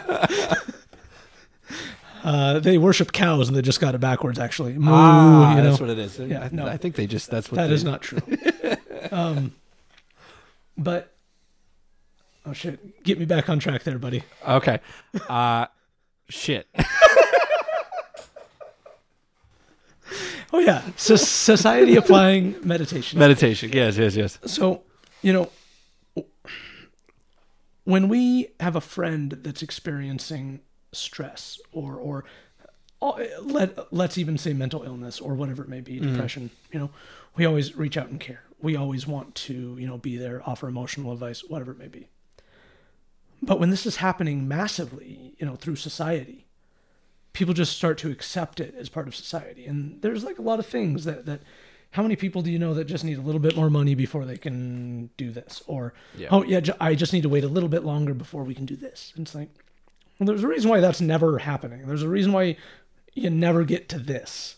uh, 2.23 2.59
they 2.59 2.77
worship 2.77 3.11
cows 3.11 3.47
and 3.47 3.55
they 3.57 3.61
just 3.61 3.79
got 3.79 3.95
it 3.95 3.99
backwards, 3.99 4.37
actually. 4.39 4.73
Moo, 4.73 4.91
Ah, 4.91 5.51
you 5.55 5.57
know. 5.61 5.69
that's 5.69 5.81
what 5.81 5.89
it 5.89 5.99
is. 5.99 6.19
Yeah, 6.19 6.43
I, 6.43 6.49
no. 6.51 6.67
I 6.67 6.77
think 6.77 6.95
they 6.95 7.07
just 7.07 7.29
that's 7.31 7.51
what 7.51 7.55
That 7.57 7.67
they, 7.67 7.73
is 7.73 7.83
not 7.83 8.01
true. 8.01 8.19
um, 9.11 9.53
but 10.77 11.13
oh 12.45 12.53
shit, 12.53 13.03
get 13.03 13.19
me 13.19 13.25
back 13.25 13.49
on 13.49 13.59
track 13.59 13.83
there, 13.83 13.97
buddy. 13.99 14.23
Okay. 14.47 14.79
Uh 15.29 15.65
shit. 16.29 16.67
Oh 20.53 20.59
yeah, 20.59 20.81
so 20.97 21.15
society 21.15 21.95
applying 21.95 22.55
meditation. 22.61 23.17
Meditation. 23.17 23.71
Yes, 23.71 23.97
yes, 23.97 24.17
yes. 24.17 24.37
So 24.45 24.83
you 25.21 25.31
know, 25.31 25.49
when 27.85 28.09
we 28.09 28.49
have 28.59 28.75
a 28.75 28.81
friend 28.81 29.31
that's 29.43 29.61
experiencing 29.61 30.59
stress 30.91 31.59
or 31.71 31.95
or 31.95 32.23
uh, 33.01 33.13
let 33.41 33.91
let's 33.93 34.17
even 34.17 34.37
say 34.37 34.53
mental 34.53 34.83
illness 34.83 35.19
or 35.19 35.33
whatever 35.33 35.63
it 35.63 35.69
may 35.69 35.81
be, 35.81 35.99
depression. 35.99 36.49
You 36.71 36.79
know, 36.79 36.89
we 37.35 37.45
always 37.45 37.75
reach 37.75 37.97
out 37.97 38.09
and 38.09 38.19
care. 38.19 38.43
We 38.61 38.75
always 38.75 39.07
want 39.07 39.33
to 39.35 39.75
you 39.79 39.87
know 39.87 39.97
be 39.97 40.17
there, 40.17 40.41
offer 40.47 40.67
emotional 40.67 41.11
advice, 41.11 41.43
whatever 41.47 41.71
it 41.71 41.79
may 41.79 41.87
be. 41.87 42.07
But 43.41 43.59
when 43.59 43.71
this 43.71 43.85
is 43.87 43.95
happening 43.97 44.47
massively, 44.47 45.33
you 45.39 45.45
know, 45.47 45.55
through 45.55 45.77
society, 45.77 46.45
people 47.33 47.55
just 47.55 47.75
start 47.75 47.97
to 47.99 48.11
accept 48.11 48.59
it 48.59 48.75
as 48.77 48.87
part 48.87 49.07
of 49.07 49.15
society. 49.15 49.65
And 49.65 49.99
there's 50.01 50.23
like 50.23 50.37
a 50.37 50.43
lot 50.43 50.59
of 50.59 50.65
things 50.67 51.05
that 51.05 51.25
that 51.25 51.41
how 51.91 52.03
many 52.03 52.15
people 52.15 52.41
do 52.41 52.51
you 52.51 52.59
know 52.59 52.73
that 52.75 52.85
just 52.85 53.03
need 53.03 53.17
a 53.17 53.21
little 53.21 53.41
bit 53.41 53.55
more 53.55 53.69
money 53.69 53.95
before 53.95 54.25
they 54.25 54.37
can 54.37 55.09
do 55.17 55.31
this? 55.31 55.63
Or 55.65 55.93
Yeah. 56.15 56.27
oh 56.31 56.43
yeah, 56.43 56.61
I 56.79 56.93
just 56.93 57.13
need 57.13 57.23
to 57.23 57.29
wait 57.29 57.43
a 57.43 57.47
little 57.47 57.67
bit 57.67 57.83
longer 57.83 58.13
before 58.13 58.43
we 58.43 58.53
can 58.53 58.65
do 58.65 58.75
this. 58.75 59.11
And 59.15 59.25
it's 59.25 59.33
like 59.33 59.49
well, 60.21 60.27
there's 60.27 60.43
a 60.43 60.47
reason 60.47 60.69
why 60.69 60.79
that's 60.79 61.01
never 61.01 61.39
happening. 61.39 61.87
There's 61.87 62.03
a 62.03 62.07
reason 62.07 62.31
why 62.31 62.55
you 63.15 63.31
never 63.31 63.63
get 63.63 63.89
to 63.89 63.97
this. 63.97 64.57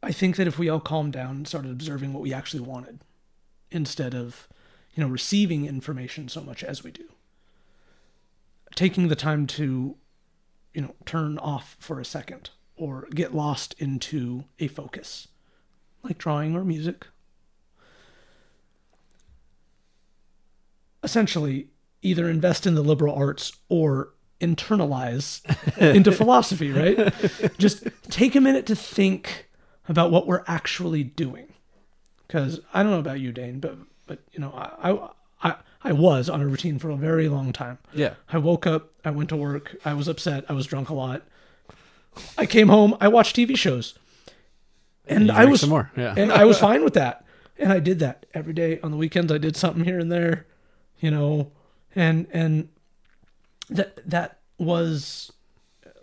I 0.00 0.12
think 0.12 0.36
that 0.36 0.46
if 0.46 0.56
we 0.56 0.68
all 0.68 0.78
calmed 0.78 1.14
down 1.14 1.34
and 1.34 1.48
started 1.48 1.72
observing 1.72 2.12
what 2.12 2.22
we 2.22 2.32
actually 2.32 2.62
wanted 2.62 3.00
instead 3.72 4.14
of, 4.14 4.46
you 4.94 5.02
know, 5.02 5.10
receiving 5.10 5.66
information 5.66 6.28
so 6.28 6.42
much 6.42 6.62
as 6.62 6.84
we 6.84 6.92
do, 6.92 7.08
taking 8.76 9.08
the 9.08 9.16
time 9.16 9.48
to, 9.48 9.96
you 10.74 10.82
know, 10.82 10.94
turn 11.06 11.38
off 11.38 11.76
for 11.80 11.98
a 11.98 12.04
second 12.04 12.50
or 12.76 13.08
get 13.12 13.34
lost 13.34 13.74
into 13.80 14.44
a 14.60 14.68
focus, 14.68 15.26
like 16.04 16.18
drawing 16.18 16.54
or 16.54 16.64
music. 16.64 17.08
Essentially, 21.02 21.68
either 22.02 22.28
invest 22.28 22.66
in 22.66 22.74
the 22.74 22.82
liberal 22.82 23.14
arts 23.14 23.52
or 23.68 24.10
internalize 24.40 25.40
into 25.78 26.12
philosophy, 26.12 26.70
right? 26.72 27.12
Just 27.58 27.88
take 28.10 28.34
a 28.34 28.40
minute 28.40 28.66
to 28.66 28.76
think 28.76 29.48
about 29.88 30.10
what 30.10 30.26
we're 30.26 30.44
actually 30.46 31.02
doing. 31.04 31.46
Because 32.26 32.60
I 32.72 32.82
don't 32.82 32.92
know 32.92 32.98
about 32.98 33.20
you, 33.20 33.32
Dane, 33.32 33.60
but 33.60 33.76
but 34.06 34.20
you 34.32 34.40
know, 34.40 34.52
I, 34.54 35.10
I 35.42 35.56
I 35.84 35.92
was 35.92 36.28
on 36.28 36.40
a 36.40 36.46
routine 36.46 36.78
for 36.78 36.90
a 36.90 36.96
very 36.96 37.28
long 37.28 37.52
time. 37.52 37.78
Yeah. 37.92 38.14
I 38.28 38.38
woke 38.38 38.66
up, 38.66 38.92
I 39.04 39.10
went 39.10 39.28
to 39.30 39.36
work, 39.36 39.76
I 39.84 39.94
was 39.94 40.08
upset, 40.08 40.44
I 40.48 40.52
was 40.52 40.66
drunk 40.66 40.88
a 40.88 40.94
lot. 40.94 41.22
I 42.38 42.46
came 42.46 42.68
home, 42.68 42.96
I 43.00 43.08
watched 43.08 43.36
TV 43.36 43.56
shows. 43.56 43.98
And 45.06 45.26
You 45.26 45.32
I 45.32 45.44
was. 45.46 45.64
Yeah. 45.96 46.14
and 46.16 46.30
I 46.32 46.44
was 46.44 46.58
fine 46.68 46.84
with 46.84 46.94
that. 46.94 47.24
And 47.58 47.72
I 47.72 47.80
did 47.80 47.98
that 47.98 48.26
every 48.34 48.52
day 48.52 48.80
on 48.80 48.90
the 48.92 48.96
weekends. 48.96 49.32
I 49.32 49.38
did 49.38 49.56
something 49.56 49.84
here 49.84 49.98
and 49.98 50.10
there, 50.10 50.46
you 51.02 51.10
know, 51.10 51.50
and 51.94 52.26
and 52.32 52.68
that 53.68 54.08
that 54.08 54.38
was 54.56 55.32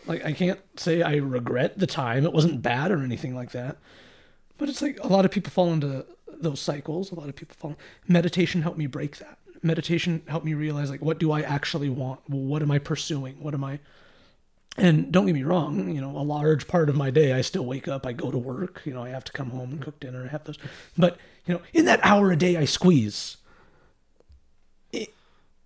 like 0.05 0.23
I 0.23 0.33
can't 0.33 0.59
say 0.79 1.01
I 1.01 1.15
regret 1.15 1.79
the 1.79 1.87
time. 1.87 2.25
It 2.25 2.33
wasn't 2.33 2.61
bad 2.61 2.91
or 2.91 3.01
anything 3.01 3.33
like 3.33 3.51
that. 3.51 3.77
But 4.57 4.69
it's 4.69 4.81
like 4.81 4.99
a 5.01 5.07
lot 5.07 5.25
of 5.25 5.31
people 5.31 5.51
fall 5.51 5.71
into 5.71 6.05
those 6.27 6.59
cycles. 6.59 7.11
A 7.11 7.15
lot 7.15 7.29
of 7.29 7.35
people 7.35 7.55
fall. 7.57 7.77
Meditation 8.07 8.61
helped 8.61 8.77
me 8.77 8.87
break 8.87 9.17
that. 9.17 9.39
Meditation 9.63 10.21
helped 10.27 10.45
me 10.45 10.53
realize 10.53 10.89
like 10.89 11.01
what 11.01 11.17
do 11.17 11.31
I 11.31 11.41
actually 11.41 11.89
want? 11.89 12.19
What 12.29 12.61
am 12.61 12.69
I 12.69 12.77
pursuing? 12.77 13.41
What 13.41 13.53
am 13.53 13.63
I 13.63 13.79
and 14.77 15.11
don't 15.11 15.25
get 15.25 15.33
me 15.33 15.43
wrong, 15.43 15.89
you 15.89 15.99
know, 15.99 16.17
a 16.17 16.23
large 16.23 16.67
part 16.67 16.89
of 16.89 16.95
my 16.95 17.09
day, 17.09 17.33
I 17.33 17.41
still 17.41 17.65
wake 17.65 17.87
up, 17.87 18.05
I 18.05 18.13
go 18.13 18.31
to 18.31 18.37
work, 18.37 18.81
you 18.85 18.93
know, 18.93 19.03
I 19.03 19.09
have 19.09 19.25
to 19.25 19.31
come 19.31 19.49
home 19.49 19.71
and 19.71 19.81
cook 19.81 19.99
dinner, 19.99 20.23
I 20.23 20.27
have 20.29 20.45
those. 20.45 20.57
But, 20.97 21.17
you 21.45 21.53
know, 21.53 21.61
in 21.73 21.85
that 21.85 21.99
hour 22.03 22.31
a 22.31 22.37
day 22.37 22.55
I 22.55 22.65
squeeze, 22.65 23.37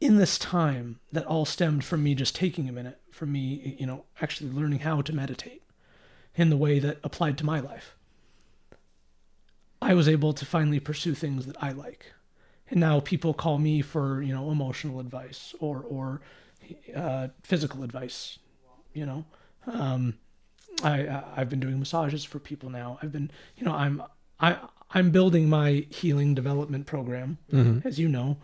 in 0.04 0.18
this 0.18 0.38
time, 0.38 1.00
that 1.12 1.26
all 1.26 1.46
stemmed 1.46 1.84
from 1.84 2.04
me 2.04 2.14
just 2.16 2.36
taking 2.36 2.68
a 2.68 2.72
minute, 2.72 3.00
from 3.12 3.32
me, 3.32 3.76
you 3.80 3.86
know, 3.86 4.06
actually 4.22 4.50
learning 4.52 4.80
how 4.80 5.02
to 5.02 5.14
meditate 5.14 5.64
in 6.36 6.50
the 6.50 6.58
way 6.58 6.80
that 6.80 6.98
applied 7.04 7.38
to 7.38 7.46
my 7.46 7.60
life. 7.60 7.96
I 9.82 9.94
was 9.94 10.08
able 10.08 10.34
to 10.34 10.46
finally 10.46 10.80
pursue 10.80 11.14
things 11.14 11.46
that 11.46 11.62
I 11.62 11.72
like. 11.72 12.14
and 12.70 12.80
now 12.80 13.00
people 13.02 13.34
call 13.34 13.58
me 13.60 13.82
for 13.82 14.22
you 14.22 14.34
know 14.34 14.50
emotional 14.52 15.00
advice 15.00 15.54
or 15.60 15.82
or 15.82 16.22
uh, 16.96 17.28
physical 17.44 17.84
advice. 17.84 18.40
You 18.94 19.06
know, 19.06 19.26
um, 19.68 20.14
I 20.84 21.24
I've 21.36 21.50
been 21.50 21.60
doing 21.60 21.78
massages 21.80 22.24
for 22.24 22.40
people 22.40 22.70
now. 22.70 22.98
I've 23.02 23.12
been 23.12 23.30
you 23.58 23.66
know 23.66 23.74
I'm 23.74 24.02
I 24.40 24.58
I'm 24.92 25.12
building 25.12 25.50
my 25.50 25.86
healing 25.90 26.34
development 26.36 26.86
program, 26.86 27.38
Mm-hmm. 27.52 27.86
as 27.88 28.00
you 28.00 28.08
know, 28.08 28.38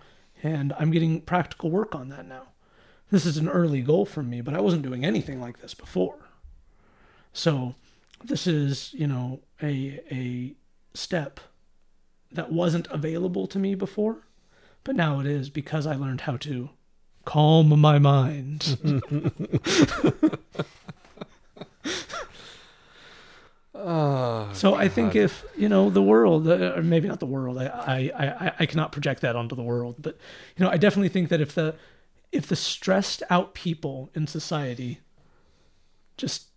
and 0.44 0.74
I'm 0.80 0.92
getting 0.92 1.22
practical 1.22 1.70
work 1.70 1.96
on 1.96 2.10
that 2.10 2.28
now. 2.28 2.44
This 3.12 3.26
is 3.26 3.38
an 3.38 3.50
early 3.50 3.82
goal 3.82 4.06
for 4.06 4.22
me, 4.22 4.42
but 4.42 4.54
I 4.54 4.62
wasn't 4.62 4.84
doing 4.84 5.04
anything 5.04 5.42
like 5.42 5.62
this 5.62 5.74
before. 5.74 6.18
So 7.34 7.76
this 8.24 8.48
is, 8.48 8.94
you 8.94 9.08
know, 9.08 9.40
a 9.62 10.02
a 10.12 10.54
step 10.94 11.40
that 12.32 12.52
wasn't 12.52 12.88
available 12.88 13.48
to 13.48 13.58
me 13.58 13.76
before, 13.76 14.28
but 14.84 14.96
now 14.96 15.20
it 15.20 15.26
is 15.26 15.50
because 15.50 15.88
I 15.88 15.96
learned 15.96 16.22
how 16.22 16.38
to 16.38 16.70
calm 17.26 17.70
my 17.80 17.98
mind. 17.98 18.78
Oh, 23.82 24.50
So 24.54 24.76
I 24.76 24.90
think 24.90 25.16
if 25.16 25.46
you 25.58 25.70
know 25.70 25.90
the 25.90 26.02
world, 26.02 26.48
uh, 26.48 26.74
or 26.76 26.84
maybe 26.84 27.08
not 27.08 27.20
the 27.20 27.26
world, 27.26 27.58
I, 27.58 27.66
I 27.68 27.98
I 28.48 28.52
I 28.60 28.66
cannot 28.66 28.92
project 28.92 29.22
that 29.22 29.36
onto 29.36 29.56
the 29.56 29.64
world, 29.64 29.96
but 30.00 30.18
you 30.58 30.66
know 30.66 30.72
I 30.72 30.78
definitely 30.78 31.10
think 31.10 31.30
that 31.30 31.42
if 31.42 31.54
the 31.56 31.76
if 32.32 32.48
the 32.48 32.56
stressed 32.56 33.24
out 33.30 33.54
people 33.54 34.12
in 34.14 34.28
society 34.28 35.00
just 36.18 36.48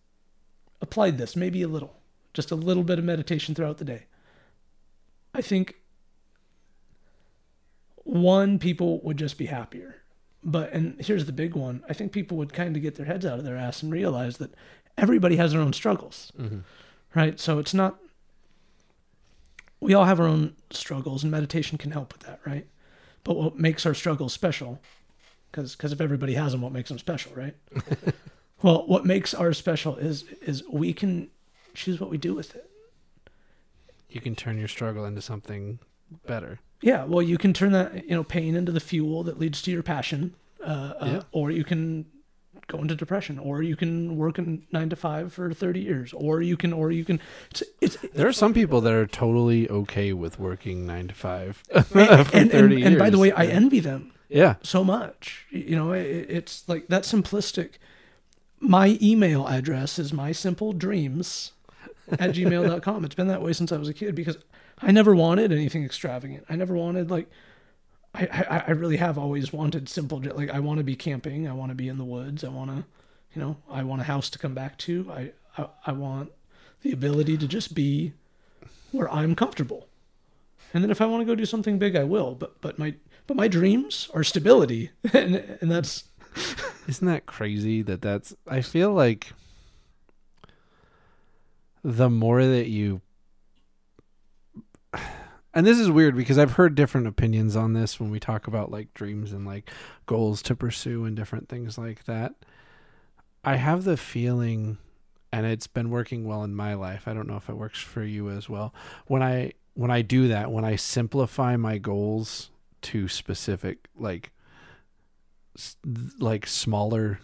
applied 0.81 1.17
this, 1.19 1.37
maybe 1.37 1.63
a 1.63 1.69
little, 1.69 1.95
just 2.35 2.51
a 2.51 2.57
little 2.57 2.83
bit 2.83 2.99
of 2.99 3.05
meditation 3.05 3.55
throughout 3.55 3.79
the 3.79 3.85
day, 3.85 4.07
I 5.33 5.41
think 5.41 5.77
one 8.05 8.59
people 8.59 9.01
would 9.03 9.17
just 9.17 9.39
be 9.39 9.47
happier. 9.47 9.97
But 10.45 10.73
and 10.73 11.01
here's 11.01 11.27
the 11.27 11.33
big 11.33 11.55
one: 11.55 11.83
I 11.89 11.93
think 11.93 12.13
people 12.13 12.37
would 12.39 12.53
kind 12.53 12.75
of 12.77 12.83
get 12.83 12.97
their 12.97 13.07
heads 13.07 13.25
out 13.25 13.39
of 13.39 13.45
their 13.45 13.57
ass 13.57 13.83
and 13.83 13.93
realize 13.93 14.39
that 14.39 14.53
everybody 14.99 15.37
has 15.37 15.53
their 15.53 15.61
own 15.61 15.73
struggles 15.73 16.33
right? 17.15 17.39
So 17.41 17.59
it's 17.59 17.75
not. 17.75 17.99
We 19.81 19.95
all 19.95 20.05
have 20.05 20.21
our 20.21 20.27
own 20.27 20.55
struggles, 20.71 21.23
and 21.25 21.31
meditation 21.31 21.77
can 21.79 21.91
help 21.91 22.13
with 22.13 22.23
that, 22.23 22.41
right? 22.47 22.67
But 23.25 23.37
what 23.37 23.59
makes 23.59 23.85
our 23.85 23.95
struggles 23.95 24.33
special, 24.33 24.81
because 25.51 25.77
if 25.93 26.01
everybody 26.01 26.35
has 26.35 26.53
them, 26.53 26.63
what 26.63 26.73
makes 26.73 26.89
them 26.89 26.99
special, 26.99 27.33
right? 27.35 27.55
well, 28.63 28.87
what 28.87 29.05
makes 29.05 29.35
ours 29.35 29.59
special 29.59 29.97
is 29.97 30.25
is 30.41 30.63
we 30.71 30.93
can 30.93 31.29
choose 31.75 32.01
what 32.01 32.11
we 32.11 32.19
do 32.19 32.35
with 32.35 32.55
it. 32.55 32.69
you 34.09 34.21
can 34.21 34.37
turn 34.37 34.59
your 34.59 34.69
struggle 34.69 35.05
into 35.05 35.23
something 35.23 35.79
better. 36.27 36.61
Yeah, 36.83 37.05
well, 37.05 37.23
you 37.23 37.39
can 37.39 37.53
turn 37.53 37.73
that 37.73 38.05
you 38.05 38.15
know 38.15 38.25
pain 38.25 38.55
into 38.55 38.71
the 38.73 38.81
fuel 38.81 39.23
that 39.25 39.39
leads 39.39 39.63
to 39.63 39.71
your 39.71 39.83
passion, 39.83 40.35
uh, 40.61 40.65
uh, 41.01 41.07
Yeah. 41.07 41.23
or 41.33 41.51
you 41.51 41.65
can 41.65 42.07
go 42.69 42.79
into 42.79 42.95
depression, 42.95 43.39
or 43.39 43.63
you 43.63 43.77
can 43.77 44.17
work 44.17 44.39
in 44.39 44.63
nine 44.73 44.89
to 44.91 44.97
five 44.97 45.33
for 45.33 45.53
thirty 45.53 45.81
years, 45.81 46.13
or 46.13 46.41
you 46.43 46.57
can, 46.57 46.73
or 46.73 46.91
you 46.91 47.05
can. 47.05 47.21
It's, 47.51 47.63
it's 47.81 47.97
There 48.15 48.27
are 48.27 48.33
some 48.33 48.55
people 48.55 48.81
that 48.83 48.93
are 48.93 49.07
totally 49.07 49.69
okay 49.69 50.13
with 50.13 50.39
working 50.39 50.87
nine 50.87 51.09
to 51.09 51.15
five 51.15 51.57
for 51.85 51.99
and, 51.99 52.33
and, 52.35 52.51
thirty 52.51 52.83
and 52.83 52.99
by 52.99 53.11
the 53.11 53.19
years. 53.19 53.35
way, 53.37 53.45
I 53.45 53.47
envy 53.47 53.81
them. 53.81 54.13
yeah, 54.29 54.55
so 54.63 54.83
much. 54.85 55.47
You 55.51 55.77
know, 55.77 55.93
it, 55.93 56.07
it's 56.29 56.69
like 56.69 56.89
that 56.89 57.03
simplistic. 57.03 57.73
My 58.61 58.97
email 59.03 59.47
address 59.49 59.99
is 59.99 60.13
my 60.13 60.31
simple 60.33 60.73
dreams 60.73 61.53
at 62.11 62.31
gmail.com. 62.31 63.05
It's 63.05 63.15
been 63.15 63.27
that 63.29 63.43
way 63.43 63.53
since 63.53 63.73
I 63.73 63.77
was 63.77 63.89
a 63.89 63.95
kid 63.95 64.15
because 64.15 64.39
I 64.81 64.93
never 64.93 65.15
wanted 65.15 65.51
anything 65.53 65.85
extravagant. 65.85 66.45
I 66.49 66.55
never 66.57 66.75
wanted 66.75 67.11
like, 67.11 67.29
I, 68.15 68.63
I, 68.67 68.71
really 68.73 68.99
have 68.99 69.17
always 69.17 69.55
wanted 69.55 69.89
simple, 69.89 70.21
like 70.21 70.51
I 70.51 70.61
want 70.61 70.79
to 70.79 70.85
be 70.85 70.95
camping. 70.95 71.49
I 71.49 71.53
want 71.55 71.71
to 71.71 71.75
be 71.75 71.89
in 71.89 71.97
the 71.97 72.05
woods. 72.05 72.45
I 72.45 72.49
want 72.49 72.71
to, 72.71 72.85
you 73.35 73.41
know, 73.41 73.57
I 73.71 73.83
want 73.85 74.03
a 74.03 74.05
house 74.05 74.29
to 74.31 74.39
come 74.39 74.55
back 74.55 74.77
to. 74.79 75.11
I, 75.11 75.33
I, 75.57 75.69
I 75.87 75.93
want 75.93 76.31
the 76.83 76.93
ability 76.93 77.39
to 77.39 77.49
just 77.49 77.75
be 77.75 78.13
where 78.91 79.11
I'm 79.11 79.35
comfortable. 79.35 79.89
And 80.75 80.85
then 80.85 80.91
if 80.91 81.01
I 81.01 81.07
want 81.07 81.23
to 81.23 81.25
go 81.25 81.35
do 81.35 81.47
something 81.47 81.79
big, 81.79 81.97
I 81.97 82.05
will. 82.05 82.35
But, 82.35 82.61
but 82.61 82.79
my, 82.79 82.95
but 83.27 83.37
my 83.37 83.49
dreams 83.49 84.11
are 84.13 84.25
stability. 84.25 84.91
and, 85.15 85.37
and 85.63 85.71
that's, 85.71 86.05
Isn't 86.89 87.07
that 87.07 87.27
crazy 87.27 87.83
that 87.83 88.03
that's 88.03 88.35
I 88.47 88.61
feel 88.61 88.93
like 88.93 89.33
the 91.85 92.11
more 92.11 92.45
that 92.45 92.69
you 92.69 93.01
and 95.55 95.67
this 95.67 95.79
is 95.79 95.91
weird 95.91 96.17
because 96.17 96.39
I've 96.39 96.53
heard 96.53 96.75
different 96.75 97.07
opinions 97.07 97.57
on 97.57 97.73
this 97.73 98.01
when 98.01 98.11
we 98.11 98.19
talk 98.19 98.47
about 98.47 98.71
like 98.71 98.93
dreams 98.95 99.33
and 99.33 99.47
like 99.47 99.71
goals 100.07 100.43
to 100.43 100.57
pursue 100.57 101.05
and 101.05 101.17
different 101.17 101.49
things 101.49 101.77
like 101.77 102.05
that. 102.05 102.35
I 103.45 103.57
have 103.57 103.85
the 103.85 103.97
feeling 103.97 104.79
and 105.33 105.47
it's 105.47 105.67
been 105.67 105.91
working 105.91 106.25
well 106.25 106.45
in 106.45 106.55
my 106.55 106.75
life. 106.75 107.09
I 107.09 107.15
don't 107.15 107.27
know 107.27 107.37
if 107.37 107.49
it 107.49 107.57
works 107.57 107.81
for 107.81 108.03
you 108.05 108.31
as 108.31 108.49
well. 108.49 108.75
When 109.07 109.23
I 109.23 109.53
when 109.75 109.91
I 109.91 110.03
do 110.03 110.29
that, 110.29 110.51
when 110.51 110.65
I 110.65 110.77
simplify 110.77 111.57
my 111.57 111.79
goals 111.79 112.51
to 112.83 113.09
specific 113.09 113.89
like 113.97 114.31
like 116.19 116.47
smaller 116.47 117.21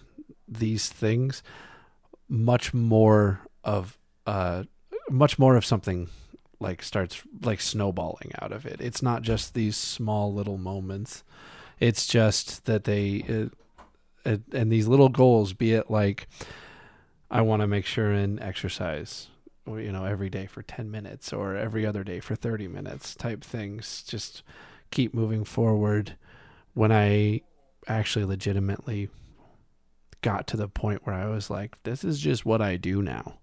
these 0.46 0.88
things 0.88 1.42
much 2.28 2.74
more 2.74 3.40
of 3.64 3.98
uh 4.26 4.64
much 5.08 5.38
more 5.38 5.56
of 5.56 5.64
something 5.64 6.08
like 6.60 6.82
starts 6.82 7.22
like 7.42 7.60
snowballing 7.60 8.32
out 8.40 8.52
of 8.52 8.66
it. 8.66 8.80
It's 8.80 9.02
not 9.02 9.22
just 9.22 9.54
these 9.54 9.76
small 9.76 10.32
little 10.32 10.58
moments. 10.58 11.22
It's 11.78 12.06
just 12.06 12.64
that 12.64 12.84
they 12.84 13.50
and 14.24 14.72
these 14.72 14.88
little 14.88 15.08
goals 15.08 15.54
be 15.54 15.72
it 15.72 15.90
like 15.90 16.28
i 17.30 17.40
want 17.40 17.62
to 17.62 17.66
make 17.66 17.86
sure 17.86 18.10
and 18.10 18.38
exercise 18.40 19.28
you 19.76 19.92
know 19.92 20.04
every 20.04 20.30
day 20.30 20.46
for 20.46 20.62
10 20.62 20.90
minutes 20.90 21.32
or 21.32 21.56
every 21.56 21.84
other 21.84 22.04
day 22.04 22.20
for 22.20 22.34
30 22.34 22.68
minutes 22.68 23.14
type 23.14 23.44
things. 23.44 24.02
Just 24.06 24.42
keep 24.90 25.12
moving 25.12 25.44
forward. 25.44 26.16
When 26.74 26.92
i 26.92 27.42
actually 27.86 28.24
legitimately 28.24 29.08
got 30.20 30.46
to 30.46 30.56
the 30.56 30.68
point 30.68 31.06
where 31.06 31.14
I 31.14 31.26
was 31.26 31.48
like, 31.48 31.76
this 31.84 32.04
is 32.04 32.18
just 32.18 32.44
what 32.44 32.60
I 32.60 32.76
do 32.76 33.02
now. 33.02 33.38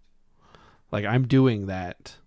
Like 0.91 1.05
I'm 1.05 1.27
doing 1.27 1.67
that 1.67 2.17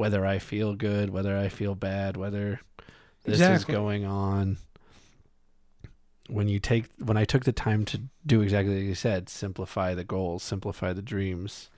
whether 0.00 0.24
I 0.24 0.38
feel 0.38 0.74
good, 0.74 1.10
whether 1.10 1.36
I 1.36 1.50
feel 1.50 1.74
bad, 1.74 2.16
whether 2.16 2.62
this 3.24 3.38
is 3.38 3.66
going 3.66 4.06
on. 4.06 4.56
When 6.26 6.48
you 6.48 6.58
take 6.58 6.86
when 6.98 7.18
I 7.18 7.26
took 7.26 7.44
the 7.44 7.52
time 7.52 7.84
to 7.86 8.00
do 8.24 8.40
exactly 8.40 8.76
like 8.76 8.84
you 8.84 8.94
said, 8.94 9.28
simplify 9.28 9.94
the 9.94 10.02
goals, 10.02 10.42
simplify 10.42 10.94
the 10.94 11.02
dreams, 11.02 11.68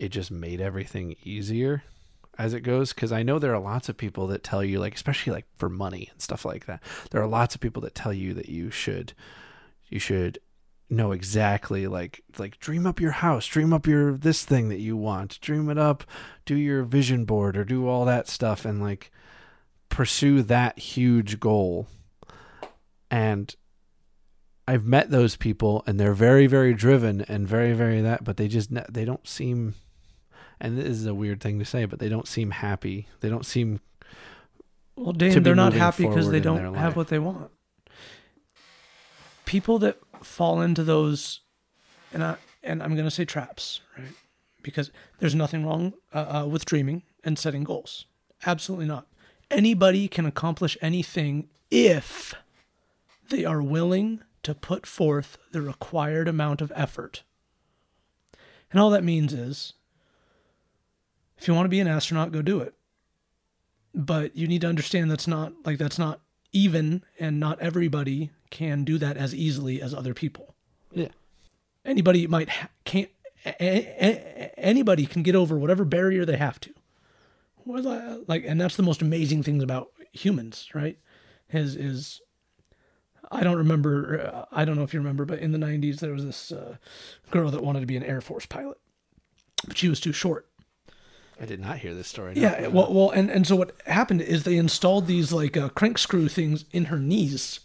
it 0.00 0.08
just 0.08 0.32
made 0.32 0.60
everything 0.60 1.14
easier 1.22 1.84
as 2.36 2.54
it 2.54 2.62
goes 2.62 2.92
because 2.92 3.12
I 3.12 3.22
know 3.22 3.38
there 3.38 3.54
are 3.54 3.60
lots 3.60 3.88
of 3.88 3.96
people 3.96 4.26
that 4.28 4.42
tell 4.42 4.64
you 4.64 4.80
like 4.80 4.96
especially 4.96 5.32
like 5.32 5.46
for 5.56 5.68
money 5.68 6.08
and 6.10 6.20
stuff 6.20 6.44
like 6.44 6.66
that. 6.66 6.82
There 7.12 7.22
are 7.22 7.28
lots 7.28 7.54
of 7.54 7.60
people 7.60 7.82
that 7.82 7.94
tell 7.94 8.12
you 8.12 8.34
that 8.34 8.48
you 8.48 8.72
should 8.72 9.12
you 9.88 10.00
should 10.00 10.40
know 10.90 11.12
exactly 11.12 11.86
like 11.86 12.22
like 12.38 12.58
dream 12.58 12.86
up 12.86 13.00
your 13.00 13.12
house, 13.12 13.46
dream 13.46 13.72
up 13.72 13.86
your 13.86 14.16
this 14.16 14.44
thing 14.44 14.68
that 14.68 14.80
you 14.80 14.96
want, 14.96 15.40
dream 15.40 15.68
it 15.70 15.78
up, 15.78 16.04
do 16.44 16.56
your 16.56 16.82
vision 16.82 17.24
board 17.24 17.56
or 17.56 17.64
do 17.64 17.88
all 17.88 18.04
that 18.04 18.28
stuff 18.28 18.64
and 18.64 18.82
like 18.82 19.10
pursue 19.88 20.42
that 20.42 20.78
huge 20.78 21.40
goal. 21.40 21.86
And 23.10 23.54
I've 24.66 24.84
met 24.84 25.10
those 25.10 25.36
people 25.36 25.82
and 25.86 25.98
they're 25.98 26.14
very 26.14 26.46
very 26.46 26.74
driven 26.74 27.22
and 27.22 27.46
very 27.46 27.72
very 27.72 28.00
that 28.00 28.24
but 28.24 28.36
they 28.36 28.48
just 28.48 28.70
ne- 28.70 28.86
they 28.90 29.04
don't 29.04 29.26
seem 29.26 29.74
and 30.60 30.78
this 30.78 30.86
is 30.86 31.06
a 31.06 31.14
weird 31.14 31.40
thing 31.40 31.58
to 31.58 31.64
say 31.64 31.84
but 31.84 31.98
they 31.98 32.08
don't 32.08 32.28
seem 32.28 32.50
happy. 32.50 33.08
They 33.20 33.28
don't 33.28 33.46
seem 33.46 33.80
well, 34.96 35.12
Dan, 35.12 35.42
they're 35.42 35.56
not 35.56 35.72
happy 35.72 36.06
because 36.06 36.30
they 36.30 36.40
don't 36.40 36.74
have 36.74 36.94
what 36.94 37.08
they 37.08 37.18
want. 37.18 37.50
People 39.44 39.80
that 39.80 39.98
fall 40.24 40.60
into 40.60 40.84
those, 40.84 41.40
and 42.12 42.22
I 42.22 42.36
and 42.62 42.82
I'm 42.82 42.96
gonna 42.96 43.10
say 43.10 43.24
traps, 43.24 43.80
right? 43.96 44.14
Because 44.62 44.90
there's 45.18 45.34
nothing 45.34 45.64
wrong 45.64 45.94
uh, 46.12 46.42
uh, 46.42 46.46
with 46.46 46.64
dreaming 46.64 47.02
and 47.22 47.38
setting 47.38 47.64
goals. 47.64 48.06
Absolutely 48.46 48.86
not. 48.86 49.06
Anybody 49.50 50.08
can 50.08 50.26
accomplish 50.26 50.76
anything 50.80 51.48
if 51.70 52.34
they 53.28 53.44
are 53.44 53.62
willing 53.62 54.22
to 54.42 54.54
put 54.54 54.86
forth 54.86 55.38
the 55.52 55.62
required 55.62 56.28
amount 56.28 56.60
of 56.60 56.72
effort. 56.74 57.22
And 58.70 58.80
all 58.80 58.90
that 58.90 59.04
means 59.04 59.32
is 59.32 59.74
if 61.38 61.48
you 61.48 61.54
want 61.54 61.66
to 61.66 61.70
be 61.70 61.80
an 61.80 61.88
astronaut, 61.88 62.32
go 62.32 62.42
do 62.42 62.60
it. 62.60 62.74
But 63.94 64.36
you 64.36 64.46
need 64.46 64.62
to 64.62 64.66
understand 64.68 65.10
that's 65.10 65.28
not 65.28 65.52
like 65.64 65.78
that's 65.78 65.98
not 65.98 66.20
even 66.52 67.04
and 67.18 67.38
not 67.38 67.60
everybody 67.60 68.30
can 68.54 68.84
do 68.84 68.96
that 68.98 69.16
as 69.18 69.34
easily 69.34 69.82
as 69.82 69.92
other 69.92 70.14
people. 70.14 70.54
yeah. 70.92 71.08
Anybody 71.84 72.26
might 72.26 72.48
ha- 72.48 72.70
can't 72.86 73.10
a- 73.44 73.52
a- 73.60 74.58
anybody 74.58 75.04
can 75.04 75.22
get 75.22 75.34
over 75.36 75.58
whatever 75.58 75.84
barrier 75.84 76.24
they 76.24 76.38
have 76.38 76.58
to. 76.60 76.70
Like 77.66 78.44
and 78.46 78.58
that's 78.60 78.76
the 78.76 78.82
most 78.82 79.02
amazing 79.02 79.42
things 79.42 79.62
about 79.62 79.88
humans, 80.12 80.68
right? 80.74 80.98
his 81.46 81.76
is 81.76 82.20
I 83.30 83.42
don't 83.42 83.56
remember. 83.58 84.20
Uh, 84.32 84.44
I 84.52 84.64
don't 84.64 84.76
know 84.76 84.82
if 84.82 84.94
you 84.94 85.00
remember, 85.00 85.24
but 85.24 85.38
in 85.40 85.52
the 85.52 85.58
'90s 85.58 86.00
there 86.00 86.12
was 86.12 86.24
this 86.24 86.52
uh, 86.52 86.76
girl 87.30 87.50
that 87.50 87.62
wanted 87.62 87.80
to 87.80 87.86
be 87.86 87.96
an 87.96 88.02
Air 88.02 88.20
Force 88.20 88.46
pilot, 88.46 88.78
but 89.66 89.76
she 89.76 89.88
was 89.88 90.00
too 90.00 90.12
short. 90.12 90.46
I 91.40 91.46
did 91.46 91.60
not 91.60 91.78
hear 91.78 91.94
this 91.94 92.06
story. 92.08 92.34
Yeah, 92.36 92.68
well, 92.68 92.92
well, 92.92 93.10
and 93.10 93.30
and 93.30 93.46
so 93.46 93.56
what 93.56 93.74
happened 93.86 94.22
is 94.22 94.44
they 94.44 94.56
installed 94.56 95.06
these 95.06 95.32
like 95.32 95.56
uh, 95.56 95.68
crank 95.70 95.98
screw 95.98 96.28
things 96.28 96.64
in 96.72 96.86
her 96.86 96.98
knees, 96.98 97.60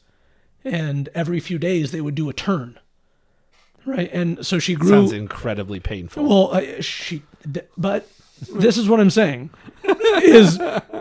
and 0.64 1.10
every 1.16 1.40
few 1.40 1.58
days 1.58 1.92
they 1.92 2.02
would 2.02 2.16
do 2.16 2.30
a 2.30 2.34
turn, 2.34 2.80
right? 3.86 4.10
And 4.14 4.46
so 4.46 4.60
she 4.60 4.76
grew. 4.76 4.90
sounds 4.90 5.12
incredibly 5.12 5.80
painful. 5.80 6.24
Well, 6.28 6.54
uh, 6.54 6.82
she, 6.82 7.24
but 7.78 8.08
this 8.54 8.78
is 8.78 8.88
what 8.88 9.00
I'm 9.00 9.10
saying 9.10 9.50
is 9.84 10.58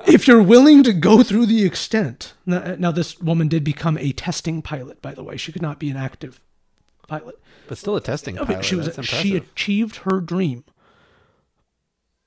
if 0.06 0.26
you're 0.26 0.42
willing 0.42 0.82
to 0.84 0.92
go 0.92 1.22
through 1.22 1.46
the 1.46 1.64
extent. 1.64 2.34
Now, 2.46 2.74
now, 2.78 2.90
this 2.92 3.18
woman 3.20 3.48
did 3.48 3.62
become 3.64 3.96
a 3.98 4.12
testing 4.12 4.62
pilot, 4.62 5.00
by 5.02 5.14
the 5.14 5.22
way. 5.22 5.36
She 5.36 5.52
could 5.52 5.62
not 5.62 5.78
be 5.78 5.90
an 5.90 5.96
active 5.96 6.40
pilot. 7.06 7.38
but 7.68 7.78
still 7.78 7.96
a 7.96 8.00
testing 8.00 8.34
No, 8.36 8.44
pilot. 8.44 8.64
she 8.64 8.74
was 8.74 8.86
That's 8.94 9.06
she 9.08 9.28
impressive. 9.36 9.52
achieved 9.52 9.96
her 9.98 10.20
dream. 10.20 10.64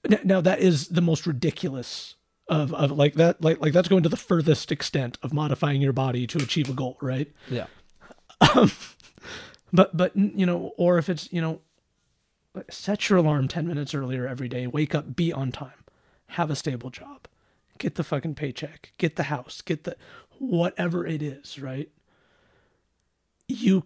N- 0.09 0.19
Now 0.23 0.41
that 0.41 0.59
is 0.59 0.87
the 0.89 1.01
most 1.01 1.27
ridiculous 1.27 2.15
of, 2.51 2.73
of 2.73 2.91
like 2.91 3.13
that 3.15 3.41
like 3.41 3.61
like 3.61 3.73
that's 3.73 3.87
going 3.87 4.03
to 4.03 4.09
the 4.09 4.17
furthest 4.17 4.71
extent 4.71 5.17
of 5.23 5.33
modifying 5.33 5.81
your 5.81 5.93
body 5.93 6.27
to 6.27 6.37
achieve 6.37 6.69
a 6.69 6.73
goal, 6.73 6.97
right? 7.01 7.31
yeah. 7.49 7.65
Um, 8.55 8.71
but 9.71 9.95
but 9.95 10.15
you 10.15 10.45
know, 10.45 10.73
or 10.77 10.97
if 10.97 11.07
it's 11.07 11.31
you 11.31 11.41
know, 11.41 11.61
set 12.69 13.09
your 13.09 13.19
alarm 13.19 13.47
ten 13.47 13.65
minutes 13.67 13.95
earlier 13.95 14.27
every 14.27 14.49
day. 14.49 14.67
Wake 14.67 14.93
up, 14.93 15.15
be 15.15 15.31
on 15.31 15.51
time, 15.51 15.85
have 16.27 16.49
a 16.49 16.55
stable 16.55 16.89
job, 16.89 17.27
get 17.77 17.95
the 17.95 18.03
fucking 18.03 18.35
paycheck, 18.35 18.91
get 18.97 19.15
the 19.15 19.23
house, 19.23 19.61
get 19.61 19.85
the 19.85 19.95
whatever 20.39 21.07
it 21.07 21.21
is, 21.21 21.57
right? 21.59 21.89
You 23.47 23.85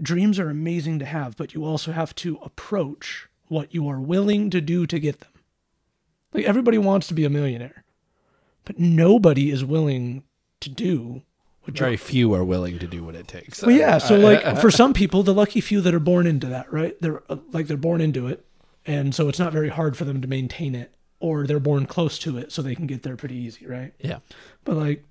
dreams 0.00 0.38
are 0.38 0.50
amazing 0.50 0.98
to 1.00 1.06
have, 1.06 1.36
but 1.36 1.54
you 1.54 1.64
also 1.64 1.90
have 1.90 2.14
to 2.16 2.38
approach 2.42 3.28
what 3.48 3.74
you 3.74 3.88
are 3.88 4.00
willing 4.00 4.50
to 4.50 4.60
do 4.60 4.86
to 4.86 4.98
get 4.98 5.20
them. 5.20 5.32
Like 6.32 6.44
everybody 6.44 6.78
wants 6.78 7.08
to 7.08 7.14
be 7.14 7.24
a 7.24 7.30
millionaire, 7.30 7.82
but 8.66 8.78
nobody 8.78 9.50
is 9.50 9.64
willing 9.64 10.24
to 10.60 10.68
do 10.68 11.22
what 11.62 11.78
you're 11.80 11.86
Very 11.86 11.96
few 11.96 12.32
are 12.34 12.44
willing 12.44 12.78
to 12.78 12.86
do 12.86 13.02
what 13.02 13.14
it 13.14 13.26
takes. 13.26 13.62
well, 13.62 13.74
yeah. 13.74 13.98
So, 13.98 14.16
like, 14.16 14.56
for 14.60 14.70
some 14.70 14.92
people, 14.92 15.22
the 15.24 15.34
lucky 15.34 15.60
few 15.60 15.80
that 15.80 15.94
are 15.94 15.98
born 15.98 16.26
into 16.26 16.46
that, 16.48 16.70
right? 16.72 16.94
They're 17.00 17.22
uh, 17.28 17.38
like 17.52 17.66
they're 17.66 17.76
born 17.78 18.00
into 18.00 18.28
it, 18.28 18.44
and 18.84 19.14
so 19.14 19.28
it's 19.28 19.38
not 19.38 19.52
very 19.52 19.70
hard 19.70 19.96
for 19.96 20.04
them 20.04 20.20
to 20.20 20.28
maintain 20.28 20.74
it, 20.76 20.94
or 21.18 21.46
they're 21.46 21.58
born 21.58 21.86
close 21.86 22.18
to 22.20 22.36
it, 22.38 22.52
so 22.52 22.62
they 22.62 22.74
can 22.76 22.86
get 22.86 23.02
there 23.02 23.16
pretty 23.16 23.34
easy, 23.36 23.66
right? 23.66 23.92
yeah. 23.98 24.18
But 24.64 24.76
like, 24.76 25.04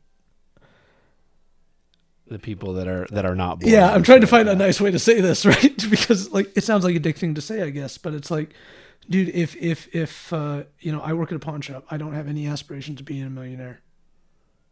The 2.27 2.39
people 2.39 2.73
that 2.75 2.87
are 2.87 3.05
that 3.11 3.25
are 3.25 3.35
not. 3.35 3.59
Born 3.59 3.73
yeah, 3.73 3.91
I'm 3.93 4.03
trying 4.03 4.21
to 4.21 4.27
find 4.27 4.47
yeah. 4.47 4.53
a 4.53 4.55
nice 4.55 4.79
way 4.79 4.91
to 4.91 4.99
say 4.99 5.19
this, 5.21 5.45
right? 5.55 5.89
because 5.89 6.31
like 6.31 6.55
it 6.55 6.63
sounds 6.63 6.83
like 6.85 6.95
a 6.95 6.99
dick 6.99 7.17
thing 7.17 7.35
to 7.35 7.41
say, 7.41 7.61
I 7.63 7.69
guess, 7.69 7.97
but 7.97 8.13
it's 8.13 8.31
like, 8.31 8.53
dude, 9.09 9.29
if 9.29 9.55
if 9.57 9.93
if 9.93 10.31
uh, 10.33 10.63
you 10.79 10.91
know, 10.91 11.01
I 11.01 11.13
work 11.13 11.31
at 11.31 11.35
a 11.35 11.39
pawn 11.39 11.61
shop, 11.61 11.85
I 11.89 11.97
don't 11.97 12.13
have 12.13 12.27
any 12.27 12.47
aspirations 12.47 12.99
of 12.99 13.05
being 13.05 13.23
a 13.23 13.29
millionaire. 13.29 13.81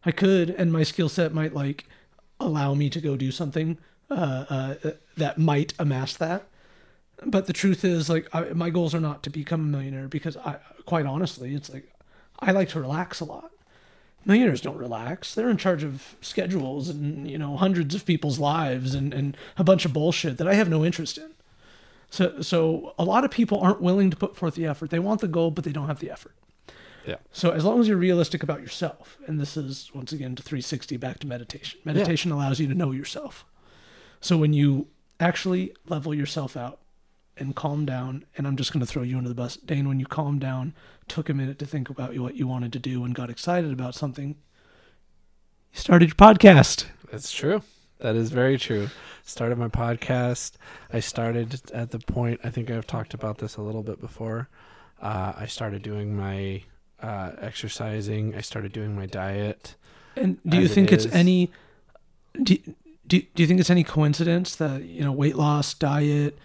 I 0.06 0.12
could, 0.12 0.50
and 0.50 0.72
my 0.72 0.84
skill 0.84 1.10
set 1.10 1.34
might 1.34 1.54
like 1.54 1.86
allow 2.39 2.74
me 2.74 2.89
to 2.89 3.00
go 3.00 3.15
do 3.15 3.32
something 3.32 3.78
uh, 4.10 4.46
uh, 4.50 4.76
that 5.17 5.38
might 5.38 5.74
amass 5.80 6.15
that. 6.17 6.48
But 7.26 7.46
the 7.46 7.54
truth 7.54 7.86
is, 7.86 8.10
like, 8.10 8.28
I, 8.34 8.54
my 8.54 8.69
goals 8.69 8.93
are 8.93 9.00
not 9.00 9.24
to 9.24 9.30
become 9.30 9.62
a 9.62 9.78
millionaire 9.78 10.08
because 10.08 10.36
I, 10.38 10.58
quite 10.86 11.06
honestly, 11.06 11.56
it's 11.56 11.72
like 11.72 11.91
I 12.39 12.52
like 12.52 12.69
to 12.69 12.82
relax 12.82 13.19
a 13.19 13.26
lot. 13.26 13.52
Millionaires 14.26 14.62
don't 14.62 14.78
relax. 14.78 15.36
They're 15.36 15.50
in 15.50 15.58
charge 15.58 15.84
of 15.84 16.15
schedules 16.22 16.89
and 16.89 17.30
you 17.30 17.38
know 17.38 17.58
hundreds 17.58 17.96
of 17.96 18.06
people's 18.06 18.39
lives 18.39 18.93
and, 18.93 19.13
and 19.13 19.38
a 19.58 19.63
bunch 19.63 19.86
of 19.86 19.93
bullshit 19.93 20.38
that 20.38 20.48
I 20.48 20.54
have 20.56 20.69
no 20.69 20.84
interest 20.84 21.17
in. 21.17 21.32
So 22.13 22.43
so 22.43 22.93
a 22.99 23.04
lot 23.04 23.26
of 23.26 23.32
people 23.32 23.60
aren't 23.60 23.82
willing 23.82 24.12
to 24.12 24.15
put 24.15 24.36
forth 24.36 24.54
the 24.54 24.67
effort. 24.67 24.91
They 24.91 24.99
want 24.99 25.21
the 25.21 25.28
goal, 25.28 25.49
but 25.49 25.63
they 25.63 25.71
don't 25.71 25.88
have 25.88 25.99
the 25.99 26.12
effort. 26.12 26.36
Yeah. 27.08 27.15
So 27.32 27.49
as 27.49 27.65
long 27.65 27.82
as 27.82 27.88
you're 27.88 27.97
realistic 27.97 28.43
about 28.43 28.62
yourself, 28.62 29.17
and 29.26 29.39
this 29.39 29.58
is 29.58 29.89
once 29.95 30.12
again 30.12 30.36
to 30.36 30.43
360 30.43 30.95
back 30.97 31.17
to 31.19 31.28
meditation. 31.28 31.80
Meditation 31.84 32.32
allows 32.32 32.60
you 32.60 32.67
to 32.67 32.76
know 32.76 32.91
yourself. 32.91 33.45
So 34.21 34.38
when 34.38 34.54
you 34.54 34.89
actually 35.19 35.73
level 35.88 36.13
yourself 36.13 36.56
out 36.56 36.82
and 37.36 37.56
calm 37.56 37.84
down, 37.84 38.26
and 38.38 38.45
I'm 38.45 38.58
just 38.58 38.71
going 38.71 38.86
to 38.86 38.91
throw 38.91 39.02
you 39.02 39.17
under 39.17 39.28
the 39.28 39.34
bus, 39.34 39.58
Dane. 39.58 39.88
When 39.88 39.99
you 39.99 40.06
calm 40.06 40.38
down, 40.38 40.76
took 41.08 41.30
a 41.30 41.34
minute 41.34 41.58
to 41.60 41.65
think 41.65 41.89
about 41.89 42.15
what 42.19 42.36
you 42.36 42.47
wanted 42.47 42.71
to 42.73 42.80
do, 42.80 43.04
and 43.04 43.15
got 43.15 43.32
excited 43.32 43.73
about 43.73 43.95
something, 43.95 44.36
you 45.73 45.80
started 45.80 46.10
your 46.10 46.15
podcast. 46.15 46.86
That's 47.12 47.32
true. 47.32 47.63
That 48.04 48.18
is 48.18 48.32
very 48.32 48.58
true. 48.58 48.89
Started 49.24 49.58
my 49.58 49.70
podcast. 49.70 50.58
I 50.92 51.00
started 51.00 51.72
at 51.74 51.92
the 51.92 52.00
point. 52.00 52.42
I 52.44 52.50
think 52.50 52.70
I've 52.70 52.86
talked 52.86 53.13
about 53.13 53.38
this 53.38 53.56
a 53.56 53.62
little 53.62 53.82
bit 53.82 54.02
before. 54.02 54.50
Uh, 55.02 55.32
I 55.38 55.46
started 55.46 55.84
doing 55.84 56.13
my 56.13 56.63
uh, 57.02 57.32
exercising. 57.39 58.36
I 58.36 58.42
started 58.42 58.74
doing 58.74 58.94
my 58.94 59.06
diet. 59.06 59.76
And 60.18 60.38
do 60.46 60.58
you 60.58 60.66
As 60.66 60.72
it 60.72 60.74
think 60.76 60.92
it's 60.92 61.06
any 61.08 61.50
do, 62.42 62.58
do, 63.08 63.22
do 63.22 63.42
you 63.42 63.48
think 63.48 63.62
it's 63.62 63.70
any 63.70 63.86
coincidence 63.86 64.58
that 64.58 64.84
you 64.84 65.06
know 65.06 65.13
weight 65.13 65.38
loss, 65.38 65.74
diet, 65.74 66.38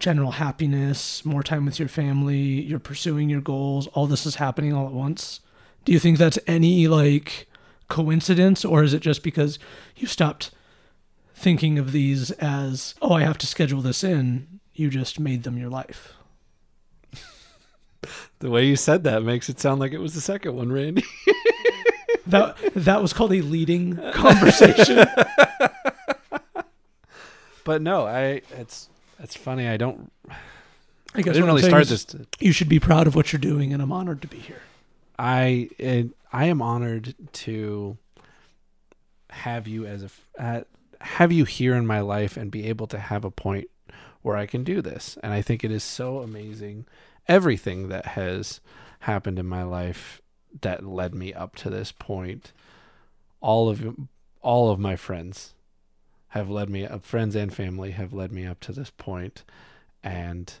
general 0.00 0.32
happiness, 0.32 1.24
more 1.24 1.44
time 1.44 1.64
with 1.64 1.78
your 1.78 1.88
family, 1.88 2.60
you're 2.60 2.80
pursuing 2.80 3.30
your 3.30 3.40
goals, 3.40 3.86
all 3.88 4.08
this 4.08 4.26
is 4.26 4.36
happening 4.36 4.72
all 4.72 4.86
at 4.86 4.92
once? 4.92 5.38
Do 5.84 5.92
you 5.92 6.00
think 6.00 6.18
that's 6.18 6.40
any 6.48 6.88
like 6.88 7.46
coincidence 7.88 8.64
or 8.64 8.82
is 8.82 8.92
it 8.92 9.00
just 9.00 9.22
because 9.22 9.60
you 9.94 10.08
stopped 10.08 10.50
thinking 11.34 11.78
of 11.78 11.92
these 11.92 12.30
as 12.32 12.94
oh 13.02 13.14
I 13.14 13.22
have 13.22 13.38
to 13.38 13.46
schedule 13.46 13.80
this 13.80 14.02
in, 14.02 14.60
you 14.72 14.90
just 14.90 15.20
made 15.20 15.42
them 15.42 15.58
your 15.58 15.70
life? 15.70 16.14
The 18.40 18.50
way 18.50 18.66
you 18.66 18.76
said 18.76 19.04
that 19.04 19.22
makes 19.22 19.48
it 19.48 19.58
sound 19.58 19.80
like 19.80 19.92
it 19.92 19.98
was 19.98 20.12
the 20.14 20.20
second 20.20 20.54
one, 20.54 20.70
Randy. 20.70 21.04
That 22.26 22.56
that 22.74 23.02
was 23.02 23.12
called 23.12 23.32
a 23.34 23.42
leading 23.42 23.96
conversation. 24.12 25.06
But 27.64 27.80
no, 27.80 28.06
I. 28.06 28.42
It's 28.58 28.88
it's 29.18 29.34
funny. 29.34 29.66
I 29.66 29.76
don't. 29.76 30.12
I 31.14 31.22
guess 31.22 31.30
I 31.30 31.32
didn't 31.32 31.46
really 31.46 31.62
start 31.62 31.88
this. 31.88 32.04
To, 32.06 32.26
You 32.38 32.52
should 32.52 32.68
be 32.68 32.78
proud 32.78 33.06
of 33.06 33.14
what 33.14 33.32
you're 33.32 33.40
doing, 33.40 33.72
and 33.72 33.82
I'm 33.82 33.90
honored 33.90 34.20
to 34.22 34.28
be 34.28 34.38
here. 34.38 34.60
I 35.18 35.70
it, 35.78 36.10
I 36.32 36.46
am 36.46 36.60
honored 36.60 37.14
to 37.32 37.96
have 39.30 39.66
you 39.66 39.86
as 39.86 40.02
a 40.02 40.42
uh, 40.42 40.60
have 41.04 41.32
you 41.32 41.44
here 41.44 41.74
in 41.74 41.86
my 41.86 42.00
life 42.00 42.36
and 42.36 42.50
be 42.50 42.68
able 42.68 42.86
to 42.88 42.98
have 42.98 43.24
a 43.24 43.30
point 43.30 43.68
where 44.22 44.36
I 44.36 44.46
can 44.46 44.64
do 44.64 44.80
this. 44.80 45.18
And 45.22 45.32
I 45.32 45.42
think 45.42 45.62
it 45.62 45.70
is 45.70 45.84
so 45.84 46.18
amazing 46.18 46.86
everything 47.26 47.88
that 47.88 48.06
has 48.06 48.60
happened 49.00 49.38
in 49.38 49.46
my 49.46 49.62
life 49.62 50.20
that 50.60 50.84
led 50.84 51.14
me 51.14 51.32
up 51.32 51.56
to 51.56 51.70
this 51.70 51.92
point. 51.92 52.52
All 53.40 53.68
of 53.68 53.96
all 54.40 54.70
of 54.70 54.78
my 54.78 54.96
friends 54.96 55.54
have 56.28 56.50
led 56.50 56.68
me 56.68 56.86
up 56.86 57.04
friends 57.04 57.34
and 57.34 57.54
family 57.54 57.92
have 57.92 58.12
led 58.12 58.32
me 58.32 58.44
up 58.44 58.60
to 58.60 58.72
this 58.72 58.90
point 58.90 59.44
and 60.02 60.54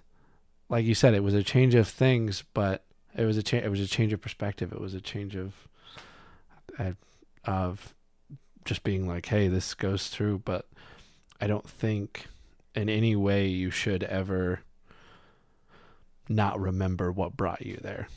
like 0.68 0.84
you 0.84 0.94
said 0.94 1.12
it 1.12 1.22
was 1.22 1.34
a 1.34 1.42
change 1.42 1.74
of 1.74 1.86
things 1.88 2.44
but 2.54 2.84
it 3.16 3.24
was 3.24 3.36
a 3.36 3.42
change. 3.42 3.64
It 3.64 3.68
was 3.68 3.80
a 3.80 3.86
change 3.86 4.12
of 4.12 4.20
perspective. 4.20 4.72
It 4.72 4.80
was 4.80 4.94
a 4.94 5.00
change 5.00 5.36
of, 5.36 5.52
uh, 6.78 6.92
of, 7.44 7.94
just 8.64 8.82
being 8.84 9.06
like, 9.06 9.26
"Hey, 9.26 9.48
this 9.48 9.74
goes 9.74 10.08
through," 10.08 10.42
but 10.44 10.66
I 11.40 11.46
don't 11.46 11.68
think 11.68 12.26
in 12.74 12.88
any 12.88 13.14
way 13.16 13.46
you 13.46 13.70
should 13.70 14.02
ever 14.04 14.60
not 16.28 16.58
remember 16.60 17.12
what 17.12 17.36
brought 17.36 17.64
you 17.64 17.78
there 17.82 18.08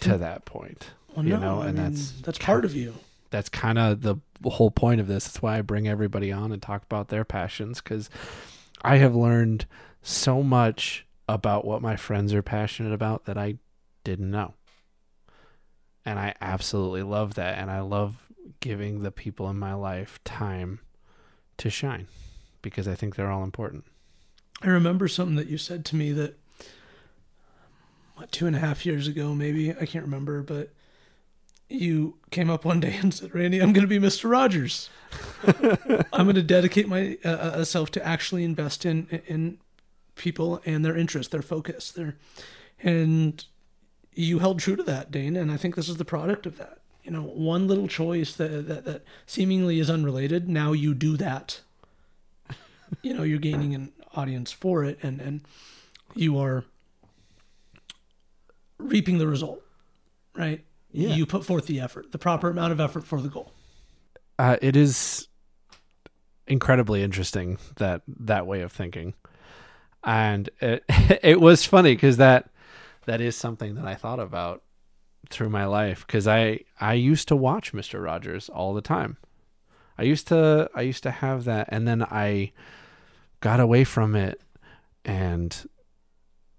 to 0.00 0.18
that 0.18 0.44
point. 0.44 0.90
Well, 1.14 1.24
You 1.24 1.34
no, 1.34 1.40
know, 1.40 1.62
I 1.62 1.68
and 1.68 1.78
mean, 1.78 1.90
that's 1.92 2.12
that's 2.20 2.38
part 2.38 2.64
of 2.64 2.74
you. 2.74 2.94
That's 3.30 3.48
kind 3.48 3.78
of 3.78 4.02
the 4.02 4.16
whole 4.44 4.70
point 4.70 5.00
of 5.00 5.06
this. 5.06 5.24
That's 5.24 5.42
why 5.42 5.58
I 5.58 5.62
bring 5.62 5.88
everybody 5.88 6.32
on 6.32 6.52
and 6.52 6.62
talk 6.62 6.82
about 6.82 7.08
their 7.08 7.24
passions 7.24 7.80
because 7.80 8.08
I 8.82 8.96
have 8.96 9.14
learned 9.14 9.66
so 10.02 10.42
much 10.42 11.06
about 11.28 11.64
what 11.66 11.82
my 11.82 11.96
friends 11.96 12.32
are 12.32 12.42
passionate 12.42 12.92
about 12.92 13.24
that 13.26 13.36
I 13.36 13.56
didn't 14.04 14.30
know. 14.30 14.54
And 16.06 16.18
I 16.18 16.34
absolutely 16.40 17.02
love 17.02 17.34
that. 17.34 17.58
And 17.58 17.70
I 17.70 17.80
love 17.80 18.27
giving 18.60 19.02
the 19.02 19.10
people 19.10 19.48
in 19.48 19.58
my 19.58 19.74
life 19.74 20.18
time 20.24 20.80
to 21.58 21.70
shine 21.70 22.06
because 22.62 22.88
I 22.88 22.94
think 22.94 23.16
they're 23.16 23.30
all 23.30 23.44
important. 23.44 23.84
I 24.62 24.68
remember 24.68 25.08
something 25.08 25.36
that 25.36 25.48
you 25.48 25.58
said 25.58 25.84
to 25.86 25.96
me 25.96 26.12
that 26.12 26.38
what 28.16 28.32
two 28.32 28.46
and 28.46 28.56
a 28.56 28.58
half 28.58 28.84
years 28.84 29.06
ago, 29.06 29.34
maybe 29.34 29.70
I 29.70 29.86
can't 29.86 30.04
remember, 30.04 30.42
but 30.42 30.70
you 31.68 32.16
came 32.30 32.50
up 32.50 32.64
one 32.64 32.80
day 32.80 32.98
and 33.00 33.12
said, 33.14 33.34
"Randy, 33.34 33.60
I'm 33.60 33.72
going 33.72 33.86
to 33.86 34.00
be 34.00 34.04
Mr. 34.04 34.30
Rogers. 34.30 34.90
I'm 36.12 36.24
going 36.24 36.34
to 36.34 36.42
dedicate 36.42 36.88
myself 36.88 37.24
uh, 37.24 37.82
uh, 37.82 37.86
to 37.92 38.06
actually 38.06 38.44
invest 38.44 38.84
in 38.84 39.06
in 39.26 39.58
people 40.16 40.60
and 40.64 40.84
their 40.84 40.96
interest, 40.96 41.30
their 41.30 41.42
focus, 41.42 41.92
their." 41.92 42.16
And 42.80 43.44
you 44.14 44.40
held 44.40 44.58
true 44.58 44.76
to 44.76 44.82
that, 44.84 45.10
Dane, 45.10 45.36
and 45.36 45.52
I 45.52 45.56
think 45.56 45.76
this 45.76 45.88
is 45.88 45.96
the 45.96 46.04
product 46.04 46.46
of 46.46 46.58
that. 46.58 46.78
You 47.08 47.14
know, 47.14 47.22
one 47.22 47.66
little 47.66 47.88
choice 47.88 48.34
that, 48.34 48.68
that, 48.68 48.84
that 48.84 49.02
seemingly 49.24 49.80
is 49.80 49.88
unrelated, 49.88 50.46
now 50.46 50.72
you 50.72 50.92
do 50.92 51.16
that. 51.16 51.62
you 53.02 53.14
know, 53.14 53.22
you're 53.22 53.38
gaining 53.38 53.74
an 53.74 53.92
audience 54.14 54.52
for 54.52 54.84
it 54.84 54.98
and, 55.02 55.18
and 55.18 55.40
you 56.14 56.38
are 56.38 56.64
reaping 58.76 59.16
the 59.16 59.26
result, 59.26 59.62
right? 60.36 60.62
Yeah. 60.90 61.14
You 61.14 61.24
put 61.24 61.46
forth 61.46 61.66
the 61.66 61.80
effort, 61.80 62.12
the 62.12 62.18
proper 62.18 62.50
amount 62.50 62.72
of 62.72 62.80
effort 62.80 63.04
for 63.04 63.22
the 63.22 63.28
goal. 63.28 63.54
Uh, 64.38 64.58
it 64.60 64.76
is 64.76 65.28
incredibly 66.46 67.02
interesting 67.02 67.56
that 67.76 68.02
that 68.06 68.46
way 68.46 68.60
of 68.60 68.70
thinking, 68.70 69.14
and 70.04 70.48
it 70.60 70.84
it 71.22 71.40
was 71.40 71.64
funny 71.64 71.94
because 71.94 72.18
that 72.18 72.50
that 73.06 73.20
is 73.20 73.34
something 73.34 73.74
that 73.74 73.84
I 73.84 73.94
thought 73.96 74.20
about 74.20 74.62
through 75.30 75.50
my 75.50 75.66
life 75.66 76.06
because 76.06 76.26
I 76.26 76.60
I 76.80 76.94
used 76.94 77.28
to 77.28 77.36
watch 77.36 77.74
Mister 77.74 78.00
Rogers 78.00 78.48
all 78.48 78.74
the 78.74 78.80
time. 78.82 79.16
I 79.96 80.02
used 80.04 80.28
to 80.28 80.70
I 80.74 80.82
used 80.82 81.02
to 81.02 81.10
have 81.10 81.44
that, 81.44 81.68
and 81.70 81.86
then 81.86 82.02
I 82.02 82.52
got 83.40 83.60
away 83.60 83.84
from 83.84 84.14
it, 84.14 84.40
and 85.04 85.68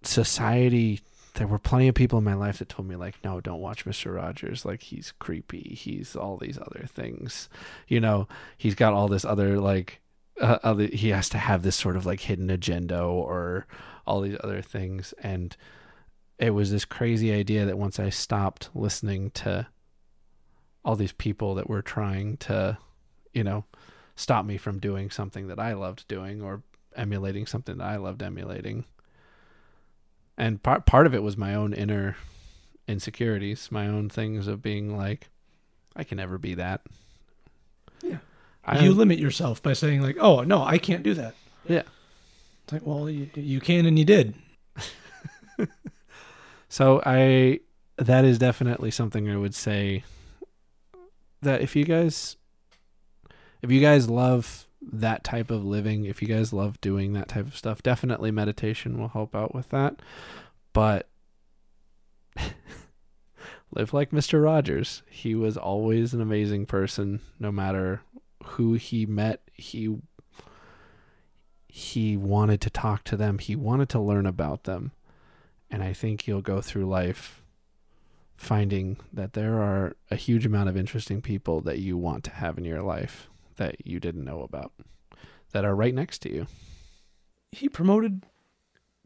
society 0.03 1.01
there 1.35 1.47
were 1.47 1.59
plenty 1.59 1.87
of 1.87 1.95
people 1.95 2.17
in 2.17 2.25
my 2.25 2.33
life 2.33 2.59
that 2.59 2.69
told 2.69 2.87
me 2.87 2.95
like 2.95 3.15
no 3.23 3.39
don't 3.39 3.61
watch 3.61 3.85
mr 3.85 4.15
rogers. 4.15 4.65
Like 4.65 4.83
he's 4.83 5.13
creepy. 5.19 5.75
He's 5.75 6.15
all 6.15 6.37
these 6.37 6.57
other 6.57 6.85
things. 6.87 7.49
You 7.87 7.99
know 7.99 8.27
he's 8.57 8.75
got 8.75 8.93
all 8.93 9.07
this 9.07 9.25
other 9.25 9.59
like 9.59 10.01
uh, 10.41 10.59
other 10.63 10.87
he 10.87 11.09
has 11.09 11.29
to 11.29 11.37
have 11.37 11.63
this 11.63 11.75
sort 11.75 11.95
of 11.95 12.05
like 12.05 12.21
hidden 12.21 12.49
agenda 12.49 13.01
or 13.01 13.67
all 14.05 14.21
these 14.21 14.37
other 14.43 14.61
things 14.61 15.13
and 15.21 15.55
it 16.39 16.51
was 16.51 16.71
this 16.71 16.85
crazy 16.85 17.31
idea 17.31 17.65
that 17.65 17.77
once 17.77 17.99
i 17.99 18.09
stopped 18.09 18.69
listening 18.73 19.29
to 19.31 19.67
all 20.83 20.95
these 20.95 21.11
people 21.11 21.55
that 21.55 21.69
were 21.69 21.81
trying 21.81 22.37
to 22.37 22.77
you 23.33 23.43
know 23.43 23.65
stop 24.15 24.45
me 24.45 24.57
from 24.57 24.79
doing 24.79 25.09
something 25.09 25.47
that 25.47 25.59
i 25.59 25.73
loved 25.73 26.07
doing 26.07 26.41
or 26.41 26.61
emulating 26.95 27.45
something 27.45 27.77
that 27.77 27.85
i 27.85 27.95
loved 27.95 28.23
emulating 28.23 28.85
and 30.37 30.63
part 30.63 30.85
part 30.85 31.05
of 31.05 31.13
it 31.13 31.21
was 31.21 31.37
my 31.37 31.53
own 31.53 31.73
inner 31.73 32.15
insecurities, 32.89 33.71
my 33.71 33.87
own 33.87 34.09
things 34.09 34.47
of 34.47 34.61
being 34.61 34.97
like, 34.97 35.29
I 35.95 36.03
can 36.03 36.17
never 36.17 36.37
be 36.37 36.55
that. 36.55 36.81
Yeah. 38.01 38.17
I, 38.65 38.79
you 38.79 38.93
limit 38.93 39.19
yourself 39.19 39.61
by 39.61 39.73
saying 39.73 40.01
like, 40.01 40.17
"Oh 40.19 40.41
no, 40.43 40.63
I 40.63 40.77
can't 40.77 41.03
do 41.03 41.13
that." 41.15 41.35
yeah. 41.67 41.83
It's 42.63 42.73
like, 42.73 42.85
well, 42.85 43.09
you, 43.09 43.29
you 43.35 43.59
can 43.59 43.85
and 43.85 43.97
you 43.97 44.05
did. 44.05 44.35
So 46.69 47.01
I 47.05 47.59
that 47.97 48.23
is 48.23 48.37
definitely 48.39 48.91
something 48.91 49.29
I 49.29 49.35
would 49.35 49.55
say 49.55 50.03
that 51.41 51.61
if 51.61 51.75
you 51.75 51.83
guys 51.83 52.37
if 53.61 53.71
you 53.71 53.81
guys 53.81 54.09
love 54.09 54.67
that 54.81 55.23
type 55.23 55.51
of 55.51 55.65
living, 55.65 56.05
if 56.05 56.21
you 56.21 56.27
guys 56.27 56.53
love 56.53 56.79
doing 56.79 57.13
that 57.13 57.27
type 57.27 57.47
of 57.47 57.57
stuff, 57.57 57.83
definitely 57.83 58.31
meditation 58.31 58.97
will 58.97 59.09
help 59.09 59.35
out 59.35 59.53
with 59.53 59.69
that. 59.69 60.01
But 60.71 61.09
live 63.71 63.93
like 63.93 64.11
Mr. 64.11 64.43
Rogers. 64.43 65.03
He 65.09 65.35
was 65.35 65.57
always 65.57 66.13
an 66.13 66.21
amazing 66.21 66.65
person 66.65 67.19
no 67.39 67.51
matter 67.51 68.01
who 68.43 68.73
he 68.73 69.05
met. 69.05 69.41
He 69.53 69.97
he 71.67 72.17
wanted 72.17 72.61
to 72.61 72.69
talk 72.69 73.03
to 73.05 73.17
them. 73.17 73.37
He 73.37 73.55
wanted 73.55 73.89
to 73.89 73.99
learn 73.99 74.25
about 74.25 74.63
them. 74.63 74.91
And 75.71 75.83
I 75.83 75.93
think 75.93 76.27
you'll 76.27 76.41
go 76.41 76.61
through 76.61 76.87
life 76.87 77.41
finding 78.35 78.97
that 79.11 79.33
there 79.33 79.59
are 79.59 79.95
a 80.09 80.15
huge 80.15 80.45
amount 80.45 80.69
of 80.69 80.77
interesting 80.77 81.21
people 81.21 81.61
that 81.61 81.79
you 81.79 81.97
want 81.97 82.23
to 82.23 82.31
have 82.31 82.57
in 82.57 82.63
your 82.63 82.81
life 82.81 83.27
that 83.57 83.85
you 83.85 83.99
didn't 83.99 84.23
know 84.23 84.41
about 84.41 84.71
that 85.51 85.65
are 85.65 85.75
right 85.75 85.93
next 85.93 86.19
to 86.19 86.31
you. 86.31 86.47
He 87.51 87.67
promoted 87.67 88.25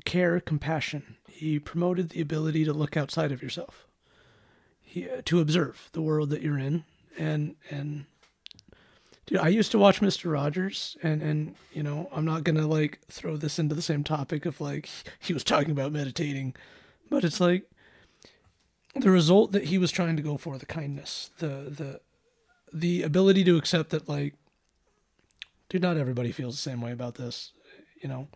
care, 0.06 0.40
compassion. 0.40 1.18
He 1.28 1.60
promoted 1.60 2.10
the 2.10 2.22
ability 2.22 2.64
to 2.66 2.74
look 2.74 2.96
outside 2.96 3.32
of 3.32 3.42
yourself. 3.42 3.88
He, 4.80 5.10
uh, 5.10 5.22
to 5.26 5.40
observe 5.40 5.90
the 5.94 6.02
world 6.02 6.30
that 6.30 6.42
you're 6.42 6.60
in 6.60 6.84
and 7.18 7.56
and 7.70 8.06
dude, 9.26 9.40
I 9.40 9.48
used 9.48 9.72
to 9.72 9.80
watch 9.80 10.02
Mr. 10.02 10.32
Rogers 10.32 10.98
and 11.04 11.22
and 11.22 11.56
you 11.72 11.84
know, 11.84 12.10
I'm 12.12 12.26
not 12.26 12.44
to 12.46 12.52
like 12.68 13.00
throw 13.10 13.38
this 13.38 13.60
into 13.60 13.76
the 13.76 13.82
same 13.82 14.04
topic 14.04 14.46
of 14.46 14.62
like 14.62 14.90
he 15.20 15.34
was 15.34 15.44
talking 15.44 15.72
about 15.72 15.92
meditating, 15.92 16.56
but 17.10 17.24
it's 17.24 17.40
like 17.40 17.70
the 18.96 19.12
result 19.12 19.52
that 19.54 19.66
he 19.66 19.78
was 19.78 19.92
trying 19.92 20.16
to 20.18 20.22
go 20.22 20.38
for, 20.38 20.58
the 20.58 20.66
kindness, 20.66 21.32
the 21.40 21.48
the 21.48 22.02
the 22.72 23.04
ability 23.04 23.44
to 23.44 23.58
accept 23.58 23.92
that 23.92 24.10
like 24.10 24.36
dude, 25.70 25.82
not 25.82 25.98
everybody 25.98 26.32
feels 26.32 26.56
the 26.56 26.62
same 26.62 26.82
way 26.82 26.92
about 26.92 27.16
this. 27.16 27.52
You 28.00 28.10
know, 28.10 28.28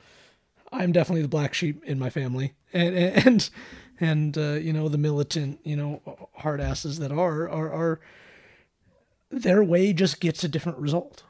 I'm 0.71 0.91
definitely 0.91 1.21
the 1.21 1.27
black 1.27 1.53
sheep 1.53 1.83
in 1.85 1.99
my 1.99 2.09
family, 2.09 2.53
and 2.73 2.95
and 2.95 3.49
and 3.99 4.37
uh, 4.37 4.53
you 4.53 4.73
know 4.73 4.89
the 4.89 4.97
militant, 4.97 5.59
you 5.63 5.75
know, 5.75 6.01
hard 6.35 6.59
asses 6.59 6.99
that 6.99 7.11
are 7.11 7.49
are 7.49 7.71
are 7.71 7.99
their 9.29 9.63
way 9.63 9.93
just 9.93 10.19
gets 10.19 10.43
a 10.43 10.47
different 10.47 10.77
result. 10.77 11.23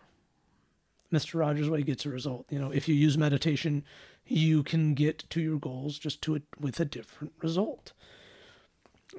Mr. 1.11 1.39
Rogers' 1.39 1.69
way 1.69 1.83
gets 1.83 2.05
a 2.05 2.09
result. 2.09 2.45
You 2.49 2.59
know, 2.59 2.71
if 2.71 2.87
you 2.87 2.95
use 2.95 3.17
meditation, 3.17 3.83
you 4.25 4.61
can 4.63 4.93
get 4.93 5.29
to 5.29 5.41
your 5.41 5.57
goals 5.57 5.97
just 5.97 6.21
to 6.23 6.35
it 6.35 6.43
with 6.59 6.79
a 6.79 6.85
different 6.85 7.33
result. 7.41 7.93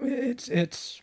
It's 0.01 0.49
it's. 0.49 1.01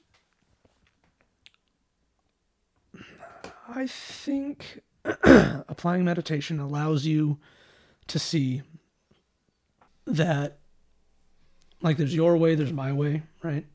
I 3.68 3.88
think 3.88 4.82
applying 5.24 6.06
meditation 6.06 6.60
allows 6.60 7.06
you 7.06 7.40
to 8.08 8.20
see 8.20 8.62
that 10.06 10.60
like 11.82 11.98
there's 11.98 12.16
your 12.16 12.38
way 12.38 12.54
there's 12.54 12.72
my 12.72 12.94
way 12.94 13.24
right 13.42 13.66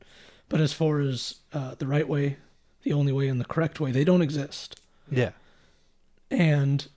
but 0.47 0.61
as 0.61 0.71
far 0.71 0.99
as 0.99 1.35
uh, 1.53 1.75
the 1.75 1.87
right 1.87 2.07
way 2.07 2.37
the 2.83 2.93
only 2.93 3.11
way 3.11 3.27
and 3.27 3.39
the 3.39 3.45
correct 3.45 3.79
way. 3.79 3.91
They 3.91 4.03
don't 4.03 4.21
exist. 4.21 4.79
Yeah. 5.09 5.31
and 6.29 6.87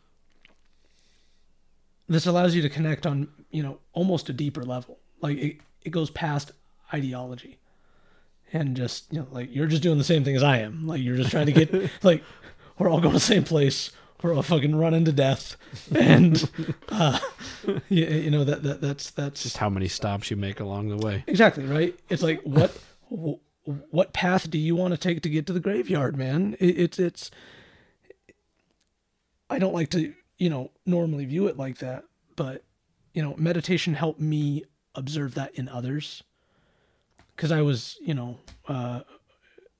this 2.09 2.27
allows 2.27 2.55
you 2.55 2.63
to 2.63 2.69
connect 2.69 3.07
on 3.07 3.29
you 3.51 3.63
know 3.63 3.79
almost 3.93 4.29
a 4.29 4.33
deeper 4.33 4.63
level. 4.63 4.99
Like 5.21 5.39
it, 5.39 5.57
it 5.83 5.91
goes 5.91 6.11
past 6.11 6.53
ideology 6.93 7.59
and 8.53 8.77
just 8.77 9.13
you 9.13 9.21
know 9.21 9.27
like 9.33 9.55
you're 9.55 9.67
just 9.67 9.83
doing 9.83 9.99
the 9.99 10.05
same 10.05 10.23
thing 10.25 10.37
as 10.37 10.43
i 10.43 10.59
am. 10.59 10.87
Like 10.87 11.01
you're 11.03 11.17
just 11.17 11.31
trying 11.31 11.47
to 11.47 11.53
get 11.53 11.91
like 12.05 12.23
we're 12.79 12.89
all 12.89 13.01
going 13.01 13.13
to 13.13 13.19
the 13.19 13.25
same 13.25 13.45
place. 13.45 13.91
We're 14.23 14.35
all 14.35 14.43
fucking 14.43 14.75
running 14.77 15.05
to 15.07 15.13
death. 15.13 15.57
And 15.95 16.49
uh 16.91 17.19
you, 17.89 18.05
you 18.07 18.31
know 18.31 18.45
that, 18.45 18.63
that 18.63 18.81
that's 18.81 19.11
that's 19.11 19.43
Just 19.43 19.57
how 19.57 19.69
many 19.71 19.89
stops 19.89 20.31
you 20.31 20.37
make 20.37 20.61
along 20.61 20.89
the 20.89 20.97
way. 21.05 21.25
exactly 21.27 21.65
right? 21.65 21.99
It's 22.09 22.23
like 22.23 22.41
what 22.43 22.77
wh- 23.11 23.41
what 23.65 24.13
path 24.13 24.51
do 24.51 24.59
you 24.59 24.77
want 24.77 24.93
to 24.93 24.99
take 24.99 25.23
to 25.23 25.29
get 25.29 25.47
to 25.47 25.53
the 25.53 25.61
graveyard 25.61 26.17
man? 26.17 26.57
It, 26.61 26.79
it's 26.79 26.99
it's 26.99 27.31
i 29.51 29.59
don't 29.59 29.75
like 29.75 29.91
to 29.91 30.15
you 30.39 30.51
know 30.51 30.71
normally 30.87 31.25
view 31.25 31.47
it 31.47 31.57
like 31.57 31.79
that 31.79 32.05
but 32.35 32.65
you 33.13 33.23
know 33.23 33.35
meditation 33.37 33.95
helped 33.95 34.21
me 34.21 34.65
observe 34.95 35.35
that 35.35 35.55
in 35.55 35.69
others. 35.69 36.23
Because 37.35 37.51
i 37.51 37.63
was 37.63 37.97
you 38.01 38.15
know 38.15 38.39
uh 38.69 39.01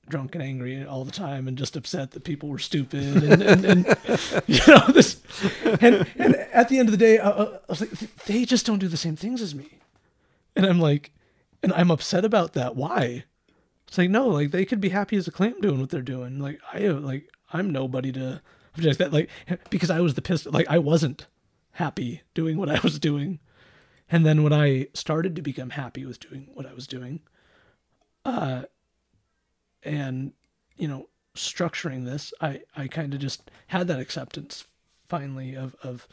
drunk 0.07 0.35
and 0.35 0.43
angry 0.43 0.85
all 0.85 1.03
the 1.03 1.11
time 1.11 1.47
and 1.47 1.57
just 1.57 1.75
upset 1.75 2.11
that 2.11 2.23
people 2.23 2.47
were 2.47 2.59
stupid 2.59 3.23
and, 3.23 3.41
and, 3.41 3.65
and 3.65 3.85
you 4.47 4.61
know 4.67 4.85
this 4.89 5.19
and 5.81 6.07
and 6.15 6.35
at 6.35 6.69
the 6.69 6.77
end 6.77 6.87
of 6.87 6.91
the 6.91 6.97
day 6.97 7.17
I, 7.17 7.29
I 7.29 7.59
was 7.67 7.81
like 7.81 7.91
they 8.25 8.45
just 8.45 8.65
don't 8.65 8.79
do 8.79 8.87
the 8.87 8.97
same 8.97 9.15
things 9.15 9.41
as 9.41 9.55
me. 9.55 9.79
And 10.55 10.65
i'm 10.65 10.79
like 10.79 11.11
and 11.63 11.73
i'm 11.73 11.91
upset 11.91 12.25
about 12.25 12.53
that. 12.53 12.75
Why 12.75 13.23
it's 13.87 13.97
like 13.97 14.09
no 14.09 14.27
like 14.27 14.51
they 14.51 14.65
could 14.65 14.81
be 14.81 14.89
happy 14.89 15.17
as 15.17 15.27
a 15.27 15.31
clam 15.31 15.59
doing 15.61 15.79
what 15.79 15.89
they're 15.89 16.01
doing. 16.01 16.39
Like 16.39 16.59
i 16.73 16.79
like 16.87 17.29
i'm 17.53 17.69
nobody 17.69 18.11
to 18.13 18.41
object 18.75 18.99
that 18.99 19.13
like 19.13 19.29
because 19.69 19.89
i 19.89 19.99
was 19.99 20.15
the 20.15 20.21
pissed 20.21 20.45
like 20.47 20.67
i 20.69 20.77
wasn't 20.77 21.27
happy 21.73 22.21
doing 22.33 22.57
what 22.57 22.69
i 22.69 22.79
was 22.81 22.99
doing. 22.99 23.39
And 24.09 24.25
then 24.25 24.43
when 24.43 24.53
i 24.53 24.87
started 24.93 25.35
to 25.35 25.41
become 25.41 25.71
happy 25.71 26.05
with 26.05 26.19
doing 26.19 26.47
what 26.53 26.65
i 26.65 26.73
was 26.73 26.87
doing 26.87 27.21
uh 28.23 28.63
and 29.83 30.33
you 30.77 30.87
know 30.87 31.07
structuring 31.35 32.05
this 32.05 32.33
i 32.41 32.61
i 32.75 32.87
kind 32.87 33.13
of 33.13 33.19
just 33.19 33.51
had 33.67 33.87
that 33.87 33.99
acceptance 33.99 34.65
finally 35.07 35.53
of 35.53 35.75
of 35.83 36.07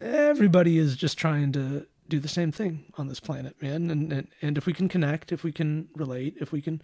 everybody 0.00 0.78
is 0.78 0.96
just 0.96 1.16
trying 1.16 1.52
to 1.52 1.86
do 2.12 2.20
the 2.20 2.28
same 2.28 2.52
thing 2.52 2.84
on 2.98 3.08
this 3.08 3.20
planet 3.20 3.54
man 3.62 3.90
and 3.90 4.12
and, 4.12 4.28
and 4.40 4.58
if 4.58 4.66
we 4.66 4.72
can 4.72 4.88
connect 4.88 5.32
if 5.32 5.42
we 5.42 5.50
can 5.52 5.88
relate 5.96 6.36
if 6.40 6.52
we 6.52 6.60
can 6.60 6.80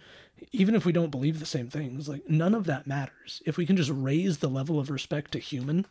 even 0.51 0.75
if 0.75 0.85
we 0.85 0.91
don't 0.91 1.11
believe 1.11 1.39
the 1.39 1.45
same 1.45 1.69
things 1.69 2.09
like 2.09 2.27
none 2.29 2.55
of 2.55 2.65
that 2.65 2.87
matters 2.87 3.41
if 3.45 3.55
we 3.57 3.65
can 3.65 3.77
just 3.77 3.91
raise 3.93 4.39
the 4.39 4.47
level 4.49 4.79
of 4.79 4.89
respect 4.89 5.31
to 5.31 5.39
human 5.39 5.85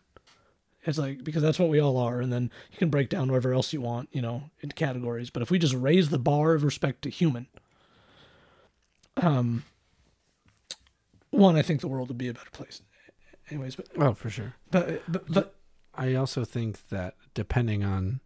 it's 0.84 0.98
like 0.98 1.22
because 1.24 1.42
that's 1.42 1.58
what 1.58 1.68
we 1.68 1.80
all 1.80 1.96
are 1.96 2.20
and 2.20 2.32
then 2.32 2.50
you 2.72 2.78
can 2.78 2.90
break 2.90 3.08
down 3.08 3.28
whatever 3.28 3.52
else 3.52 3.72
you 3.72 3.80
want 3.80 4.08
you 4.12 4.22
know 4.22 4.42
into 4.60 4.74
categories 4.74 5.30
but 5.30 5.42
if 5.42 5.50
we 5.50 5.58
just 5.58 5.74
raise 5.74 6.08
the 6.10 6.18
bar 6.18 6.54
of 6.54 6.64
respect 6.64 7.02
to 7.02 7.10
human 7.10 7.46
um 9.18 9.62
one, 11.30 11.56
I 11.56 11.62
think 11.62 11.80
the 11.82 11.88
world 11.88 12.08
would 12.08 12.16
be 12.18 12.28
a 12.28 12.32
better 12.32 12.50
place. 12.50 12.80
Anyways, 13.50 13.76
but 13.76 13.86
Oh, 13.98 14.14
for 14.14 14.30
sure. 14.30 14.54
but 14.70 15.02
but 15.06 15.30
but 15.30 15.54
I 15.94 16.14
also 16.14 16.44
think 16.44 16.88
that 16.88 17.16
depending 17.34 17.84
on 17.84 18.20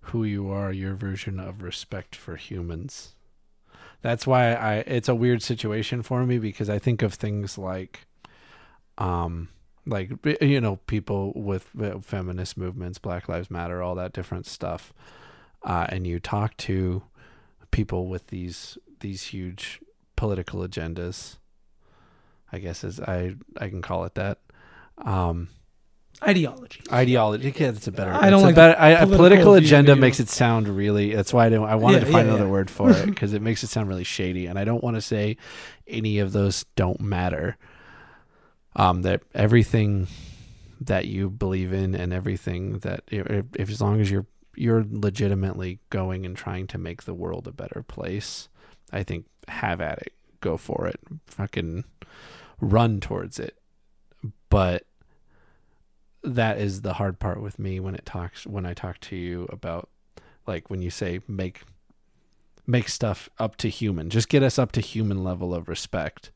who 0.00 0.24
you 0.24 0.50
are, 0.50 0.72
your 0.72 0.94
version 0.94 1.38
of 1.38 1.62
respect 1.62 2.16
for 2.16 2.36
humans. 2.36 3.14
That's 4.00 4.26
why 4.26 4.54
I 4.54 4.74
it's 4.86 5.08
a 5.08 5.14
weird 5.14 5.42
situation 5.42 6.02
for 6.02 6.24
me 6.24 6.38
because 6.38 6.70
I 6.70 6.78
think 6.78 7.02
of 7.02 7.14
things 7.14 7.58
like 7.58 8.06
um 8.96 9.48
like 9.86 10.10
you 10.40 10.60
know 10.60 10.76
people 10.86 11.32
with 11.34 11.70
uh, 11.80 11.98
feminist 12.00 12.56
movements, 12.56 12.98
Black 12.98 13.28
Lives 13.28 13.50
Matter, 13.50 13.82
all 13.82 13.94
that 13.96 14.12
different 14.12 14.46
stuff. 14.46 14.92
Uh, 15.62 15.86
and 15.88 16.06
you 16.06 16.20
talk 16.20 16.56
to 16.58 17.02
people 17.70 18.06
with 18.06 18.28
these 18.28 18.78
these 19.00 19.24
huge 19.24 19.80
political 20.16 20.60
agendas. 20.60 21.36
I 22.52 22.58
guess 22.58 22.84
as 22.84 23.00
I 23.00 23.34
I 23.56 23.68
can 23.68 23.82
call 23.82 24.04
it 24.04 24.14
that. 24.14 24.38
Um 24.98 25.48
ideology. 26.22 26.80
ideology. 26.92 27.52
Yeah, 27.56 27.70
that's 27.70 27.86
a 27.86 27.92
better. 27.92 28.12
I 28.12 28.30
don't 28.30 28.42
like 28.42 28.54
better, 28.54 28.78
I, 28.78 28.90
a 28.90 29.06
political 29.06 29.16
political 29.16 29.54
agenda 29.54 29.94
view. 29.94 30.00
makes 30.00 30.20
it 30.20 30.28
sound 30.28 30.68
really. 30.68 31.14
That's 31.14 31.32
why 31.32 31.46
I 31.46 31.48
don't. 31.48 31.68
I 31.68 31.76
wanted 31.76 32.00
Yeah, 32.00 32.06
to 32.06 32.12
find 32.12 32.28
yeah, 32.28 32.34
another 32.34 32.48
word 32.50 32.70
for 32.70 32.90
it 32.90 33.06
because 33.10 33.32
it 33.34 33.42
makes 33.42 33.62
it 33.62 33.68
sound 33.68 33.88
really 33.88 34.04
shady, 34.04 34.46
and 34.46 34.58
I 34.58 34.64
don't 34.64 34.82
want 34.82 34.96
to 34.96 35.00
say 35.02 35.36
any 35.86 36.18
of 36.18 36.32
those 36.32 36.64
don't 36.76 37.00
matter. 37.00 37.56
Um, 38.76 39.02
that 39.02 39.22
everything 39.34 40.06
that 40.80 41.06
you 41.06 41.30
believe 41.30 41.72
in 41.72 41.94
and 41.96 42.12
everything 42.12 42.78
that 42.80 43.02
if, 43.08 43.44
if 43.56 43.70
as 43.70 43.80
long 43.80 44.00
as 44.00 44.10
you're 44.10 44.26
you're 44.54 44.84
legitimately 44.88 45.80
going 45.90 46.24
and 46.26 46.36
trying 46.36 46.66
to 46.68 46.78
make 46.78 47.02
the 47.04 47.14
world 47.14 47.46
a 47.48 47.52
better 47.52 47.84
place, 47.86 48.48
I 48.92 49.02
think 49.02 49.26
have 49.48 49.80
at 49.80 49.98
it, 49.98 50.12
go 50.40 50.56
for 50.56 50.86
it, 50.86 51.00
fucking 51.26 51.84
run 52.60 53.00
towards 53.00 53.38
it. 53.38 53.56
But 54.50 54.84
that 56.34 56.58
is 56.58 56.82
the 56.82 56.94
hard 56.94 57.18
part 57.18 57.40
with 57.40 57.58
me 57.58 57.80
when 57.80 57.94
it 57.94 58.06
talks 58.06 58.46
when 58.46 58.66
I 58.66 58.74
talk 58.74 59.00
to 59.00 59.16
you 59.16 59.46
about 59.50 59.88
like 60.46 60.70
when 60.70 60.82
you 60.82 60.90
say 60.90 61.20
make 61.28 61.62
make 62.66 62.88
stuff 62.88 63.28
up 63.38 63.56
to 63.56 63.68
human. 63.68 64.10
Just 64.10 64.28
get 64.28 64.42
us 64.42 64.58
up 64.58 64.72
to 64.72 64.80
human 64.80 65.24
level 65.24 65.54
of 65.54 65.68
respect. 65.68 66.30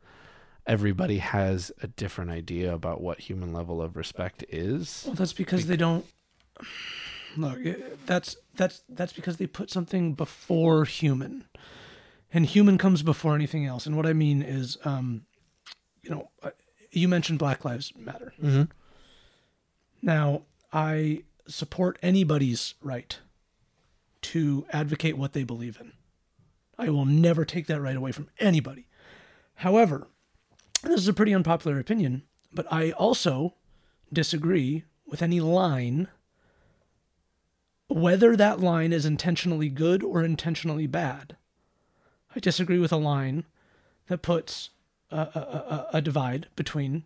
Everybody 0.67 1.19
has 1.19 1.73
a 1.83 1.89
different 1.89 2.31
idea 2.31 2.73
about 2.73 3.01
what 3.01 3.21
human 3.21 3.53
level 3.53 3.83
of 3.83 3.97
respect 3.97 4.45
is. 4.49 5.05
Well, 5.07 5.15
that's 5.15 5.33
because 5.33 5.67
they 5.67 5.77
don't. 5.77 6.07
Look, 7.37 7.59
that's 8.07 8.37
that's 8.55 8.83
that's 8.89 9.13
because 9.13 9.39
they 9.39 9.47
put 9.47 9.71
something 9.71 10.15
before 10.15 10.85
human, 10.85 11.47
and 12.33 12.47
human 12.47 12.79
comes 12.79 13.03
before 13.03 13.35
anything 13.35 13.67
else. 13.67 13.87
And 13.87 13.97
what 13.97 14.07
I 14.07 14.13
mean 14.13 14.43
is, 14.43 14.79
um, 14.85 15.23
you 16.03 16.11
know, 16.11 16.31
uh, 16.43 16.51
you 16.93 17.09
mentioned 17.09 17.39
Black 17.39 17.65
Lives 17.65 17.93
Matter. 17.97 18.33
Mm-hmm. 18.41 18.65
Now, 20.03 20.43
I 20.73 21.23
support 21.47 21.99
anybody's 22.03 22.75
right 22.83 23.19
to 24.23 24.67
advocate 24.71 25.17
what 25.17 25.33
they 25.33 25.45
believe 25.45 25.79
in. 25.81 25.93
I 26.79 26.91
will 26.91 27.05
never 27.05 27.45
take 27.45 27.67
that 27.69 27.81
right 27.81 27.97
away 27.97 28.13
from 28.13 28.29
anybody. 28.39 28.87
However, 29.57 30.09
this 30.83 31.01
is 31.01 31.09
a 31.09 31.13
pretty 31.13 31.35
unpopular 31.35 31.79
opinion, 31.79 32.23
but 32.53 32.67
I 32.73 32.91
also 32.93 33.55
disagree 34.13 34.85
with 35.07 35.23
any 35.23 35.41
line, 35.41 36.09
whether 37.89 38.37
that 38.37 38.61
line 38.61 38.93
is 38.93 39.05
intentionally 39.05 39.69
good 39.69 40.03
or 40.03 40.25
intentionally 40.25 40.87
bad. 40.87 41.37
I 42.35 42.41
disagree 42.41 42.79
with 42.79 42.93
a 42.93 42.97
line 42.97 43.45
that 44.09 44.23
puts 44.23 44.71
a, 45.11 45.17
a, 45.17 45.89
a, 45.93 46.03
divide 46.03 46.49
between 46.57 47.05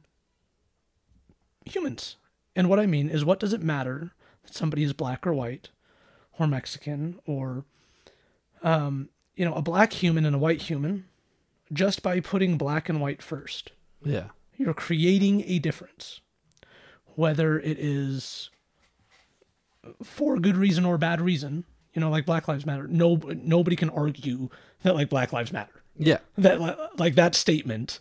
humans. 1.64 2.16
And 2.56 2.68
what 2.68 2.80
I 2.80 2.86
mean 2.86 3.08
is, 3.08 3.24
what 3.24 3.38
does 3.38 3.52
it 3.52 3.62
matter 3.62 4.10
that 4.42 4.54
somebody 4.54 4.82
is 4.82 4.92
black 4.92 5.26
or 5.26 5.34
white, 5.34 5.68
or 6.38 6.46
Mexican, 6.46 7.20
or 7.26 7.64
um, 8.62 9.10
you 9.36 9.44
know, 9.44 9.54
a 9.54 9.62
black 9.62 9.92
human 9.92 10.24
and 10.24 10.34
a 10.34 10.38
white 10.38 10.62
human, 10.62 11.04
just 11.72 12.02
by 12.02 12.18
putting 12.18 12.58
black 12.58 12.88
and 12.88 13.00
white 13.00 13.22
first? 13.22 13.72
Yeah. 14.02 14.28
You're 14.56 14.74
creating 14.74 15.44
a 15.46 15.58
difference, 15.58 16.20
whether 17.14 17.58
it 17.58 17.78
is 17.78 18.50
for 20.02 20.38
good 20.38 20.56
reason 20.56 20.84
or 20.84 20.98
bad 20.98 21.20
reason. 21.20 21.64
You 21.92 22.00
know, 22.00 22.10
like 22.10 22.26
Black 22.26 22.46
Lives 22.46 22.66
Matter. 22.66 22.86
No, 22.86 23.16
nobody 23.42 23.74
can 23.74 23.88
argue 23.88 24.50
that 24.82 24.94
like 24.94 25.08
Black 25.08 25.32
Lives 25.32 25.50
Matter. 25.50 25.82
Yeah. 25.98 26.18
That 26.36 26.98
like 26.98 27.14
that 27.14 27.34
statement 27.34 28.00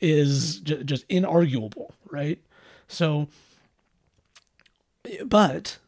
is 0.00 0.58
just 0.60 1.08
inarguable, 1.08 1.90
right? 2.10 2.40
So, 2.88 3.28
but 5.24 5.78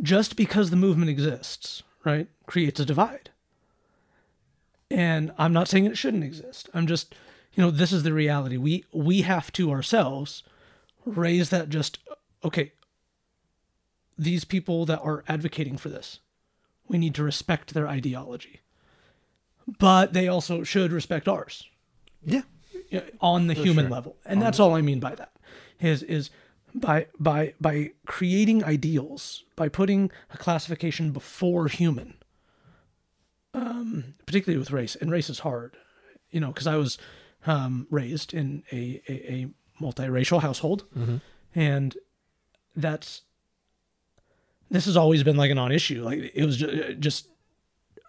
just 0.00 0.36
because 0.36 0.70
the 0.70 0.76
movement 0.76 1.10
exists, 1.10 1.82
right, 2.04 2.28
creates 2.46 2.80
a 2.80 2.84
divide. 2.84 3.30
And 4.90 5.32
I'm 5.38 5.52
not 5.52 5.68
saying 5.68 5.86
it 5.86 5.96
shouldn't 5.96 6.24
exist. 6.24 6.68
I'm 6.74 6.86
just, 6.86 7.14
you 7.54 7.62
know, 7.62 7.70
this 7.70 7.92
is 7.92 8.02
the 8.02 8.12
reality. 8.12 8.56
We 8.56 8.84
we 8.92 9.22
have 9.22 9.50
to 9.52 9.70
ourselves 9.70 10.42
raise 11.06 11.50
that 11.50 11.68
just 11.68 11.98
okay. 12.44 12.72
These 14.18 14.44
people 14.44 14.84
that 14.86 15.00
are 15.00 15.24
advocating 15.26 15.78
for 15.78 15.88
this, 15.88 16.20
we 16.86 16.98
need 16.98 17.14
to 17.14 17.22
respect 17.24 17.72
their 17.72 17.88
ideology. 17.88 18.60
But 19.78 20.12
they 20.12 20.28
also 20.28 20.62
should 20.64 20.92
respect 20.92 21.26
ours 21.28 21.64
Yeah. 22.24 22.42
on 23.20 23.46
the 23.46 23.54
human 23.54 23.86
sure. 23.86 23.90
level 23.90 24.16
and 24.26 24.42
that's 24.42 24.60
all 24.60 24.74
i 24.74 24.82
mean 24.82 25.00
by 25.00 25.14
that 25.14 25.32
is 25.80 26.02
is 26.02 26.28
by 26.74 27.06
by 27.18 27.54
by 27.60 27.90
creating 28.06 28.64
ideals 28.64 29.44
by 29.56 29.68
putting 29.68 30.10
a 30.32 30.38
classification 30.38 31.10
before 31.12 31.68
human 31.68 32.14
um 33.54 34.14
particularly 34.26 34.58
with 34.58 34.70
race 34.70 34.96
and 34.96 35.10
race 35.10 35.28
is 35.28 35.40
hard 35.40 35.76
you 36.30 36.40
know 36.40 36.48
because 36.48 36.66
i 36.66 36.76
was 36.76 36.96
um 37.46 37.86
raised 37.90 38.32
in 38.32 38.62
a 38.72 39.02
a, 39.08 39.12
a 39.32 39.46
multiracial 39.82 40.40
household 40.40 40.84
and 41.54 41.96
that's 42.74 43.22
this 44.70 44.86
has 44.86 44.96
always 44.96 45.22
been 45.22 45.36
like 45.36 45.50
a 45.50 45.54
non-issue 45.54 46.02
like 46.02 46.30
it 46.34 46.44
was 46.46 46.56
just, 46.56 46.98
just 47.00 47.28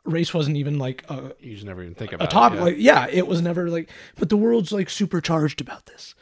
race 0.05 0.33
wasn't 0.33 0.55
even 0.55 0.77
like 0.77 1.03
a, 1.09 1.33
You 1.39 1.53
just 1.55 1.65
never 1.65 1.81
even 1.81 1.95
think 1.95 2.13
about 2.13 2.27
a 2.27 2.31
topic. 2.31 2.59
it. 2.59 2.59
yeah. 2.59 2.63
Like, 2.65 2.75
yeah, 2.77 3.07
it 3.19 3.25
was 3.25 3.41
never 3.41 3.69
like, 3.69 3.89
but 4.19 4.27
the 4.27 4.35
world's 4.35 4.73
like 4.73 4.89
supercharged 4.89 5.61
about 5.61 5.85
this. 5.85 6.13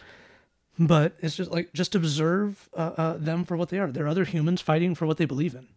But 0.87 1.15
it's 1.19 1.35
just 1.35 1.51
like, 1.51 1.73
just 1.73 1.93
observe 1.93 2.69
uh, 2.75 2.91
uh, 2.97 3.17
them 3.17 3.45
for 3.45 3.55
what 3.55 3.69
they 3.69 3.77
are. 3.77 3.91
They're 3.91 4.07
other 4.07 4.23
humans 4.23 4.61
fighting 4.61 4.95
for 4.95 5.05
what 5.05 5.17
they 5.17 5.25
believe 5.25 5.53
in. 5.53 5.67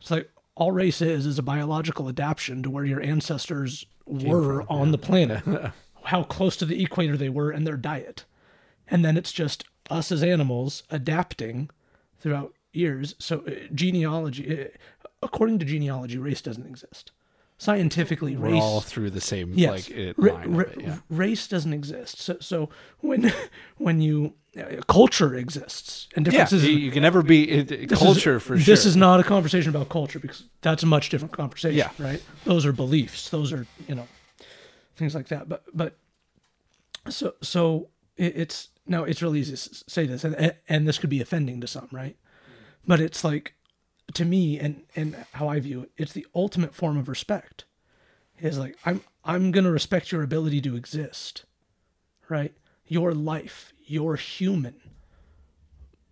It's 0.00 0.10
like 0.10 0.30
all 0.54 0.72
race 0.72 1.02
is 1.02 1.26
is 1.26 1.38
a 1.38 1.42
biological 1.42 2.08
adaptation 2.08 2.62
to 2.62 2.70
where 2.70 2.84
your 2.84 3.02
ancestors 3.02 3.84
were 4.06 4.62
on 4.68 4.92
the 4.92 4.98
planet, 4.98 5.42
how 6.04 6.22
close 6.22 6.56
to 6.56 6.64
the 6.64 6.82
equator 6.82 7.16
they 7.16 7.28
were, 7.28 7.50
and 7.50 7.66
their 7.66 7.76
diet. 7.76 8.24
And 8.90 9.04
then 9.04 9.16
it's 9.16 9.32
just 9.32 9.64
us 9.90 10.10
as 10.10 10.22
animals 10.22 10.84
adapting 10.90 11.68
throughout 12.18 12.54
years. 12.72 13.14
So 13.18 13.44
uh, 13.46 13.50
genealogy, 13.74 14.62
uh, 14.62 14.68
according 15.22 15.58
to 15.58 15.66
genealogy, 15.66 16.16
race 16.16 16.40
doesn't 16.40 16.66
exist. 16.66 17.12
Scientifically, 17.60 18.36
We're 18.36 18.50
race 18.52 18.62
all 18.62 18.80
through 18.80 19.10
the 19.10 19.20
same 19.20 19.52
yes, 19.56 19.70
like 19.70 19.90
it, 19.90 20.14
ra- 20.16 20.34
line 20.34 20.54
ra- 20.54 20.62
it. 20.70 20.80
Yeah. 20.80 20.96
race 21.10 21.48
doesn't 21.48 21.72
exist. 21.72 22.20
So, 22.20 22.36
so 22.40 22.68
when 23.00 23.32
when 23.78 24.00
you 24.00 24.34
uh, 24.56 24.80
culture 24.86 25.34
exists 25.34 26.06
and 26.14 26.24
differences. 26.24 26.64
you, 26.64 26.72
you 26.78 26.92
can 26.92 27.02
never 27.02 27.20
be 27.20 27.50
it, 27.50 27.66
this 27.68 27.80
is- 27.80 27.98
culture 27.98 28.38
for 28.38 28.56
sure. 28.56 28.64
This 28.64 28.86
is 28.86 28.94
not 28.96 29.18
a 29.18 29.24
conversation 29.24 29.70
about 29.74 29.88
culture 29.88 30.20
because 30.20 30.44
that's 30.60 30.84
a 30.84 30.86
much 30.86 31.08
different 31.08 31.32
conversation. 31.32 31.76
Yeah. 31.76 31.90
right. 31.98 32.22
Those 32.44 32.64
are 32.64 32.72
beliefs. 32.72 33.28
Those 33.30 33.52
are 33.52 33.66
you 33.88 33.96
know 33.96 34.06
things 34.94 35.16
like 35.16 35.26
that. 35.28 35.48
But 35.48 35.64
but 35.74 35.96
so 37.08 37.34
so 37.42 37.88
it, 38.16 38.36
it's 38.36 38.68
now 38.86 39.02
it's 39.02 39.20
really 39.20 39.40
easy 39.40 39.52
to 39.56 39.90
say 39.90 40.06
this 40.06 40.22
and- 40.22 40.54
and 40.68 40.86
this 40.86 40.98
could 40.98 41.10
be 41.10 41.20
offending 41.20 41.60
to 41.60 41.66
some, 41.66 41.88
right? 41.90 42.16
But 42.86 43.00
it's 43.00 43.24
like 43.24 43.54
to 44.14 44.24
me 44.24 44.58
and 44.58 44.82
and 44.96 45.16
how 45.32 45.48
I 45.48 45.60
view 45.60 45.82
it, 45.82 45.90
it's 45.96 46.12
the 46.12 46.26
ultimate 46.34 46.74
form 46.74 46.96
of 46.96 47.08
respect. 47.08 47.64
Is 48.40 48.58
like 48.58 48.76
I'm 48.84 49.02
I'm 49.24 49.50
gonna 49.50 49.70
respect 49.70 50.12
your 50.12 50.22
ability 50.22 50.60
to 50.62 50.76
exist, 50.76 51.44
right? 52.28 52.54
Your 52.86 53.12
life, 53.12 53.72
your 53.84 54.16
human, 54.16 54.76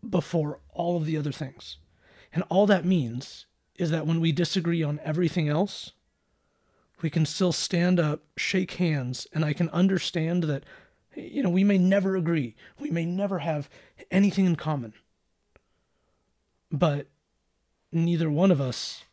before 0.08 0.60
all 0.72 0.96
of 0.96 1.06
the 1.06 1.16
other 1.16 1.32
things. 1.32 1.78
And 2.32 2.44
all 2.48 2.66
that 2.66 2.84
means 2.84 3.46
is 3.76 3.90
that 3.90 4.06
when 4.06 4.20
we 4.20 4.32
disagree 4.32 4.82
on 4.82 5.00
everything 5.04 5.48
else, 5.48 5.92
we 7.02 7.10
can 7.10 7.26
still 7.26 7.52
stand 7.52 8.00
up, 8.00 8.22
shake 8.36 8.72
hands, 8.72 9.26
and 9.32 9.44
I 9.44 9.52
can 9.52 9.68
understand 9.70 10.44
that, 10.44 10.64
you 11.14 11.42
know, 11.42 11.50
we 11.50 11.64
may 11.64 11.78
never 11.78 12.16
agree. 12.16 12.56
We 12.78 12.90
may 12.90 13.04
never 13.04 13.40
have 13.40 13.68
anything 14.10 14.46
in 14.46 14.56
common. 14.56 14.94
But 16.72 17.06
neither 18.04 18.30
one 18.30 18.50
of 18.50 18.60
us 18.60 19.04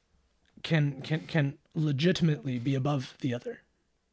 can 0.64 1.02
can 1.02 1.22
can 1.22 1.58
legitimately 1.76 2.60
be 2.60 2.76
above 2.76 3.16
the 3.22 3.34
other. 3.34 3.60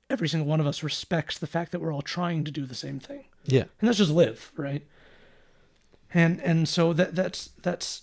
Every 0.09 0.29
single 0.29 0.49
one 0.49 0.61
of 0.61 0.67
us 0.67 0.83
respects 0.83 1.39
the 1.39 1.47
fact 1.47 1.73
that 1.73 1.81
we're 1.81 1.93
all 1.93 2.03
trying 2.03 2.45
to 2.45 2.51
do 2.51 2.67
the 2.67 2.75
same 2.75 2.99
thing. 2.99 3.25
Yeah. 3.45 3.65
and 3.81 3.89
that's 3.89 3.99
just 3.99 4.11
live 4.11 4.53
right? 4.57 4.87
And 6.13 6.41
and 6.41 6.69
so 6.69 6.93
that 6.93 7.15
that's 7.15 7.51
that's 7.63 8.03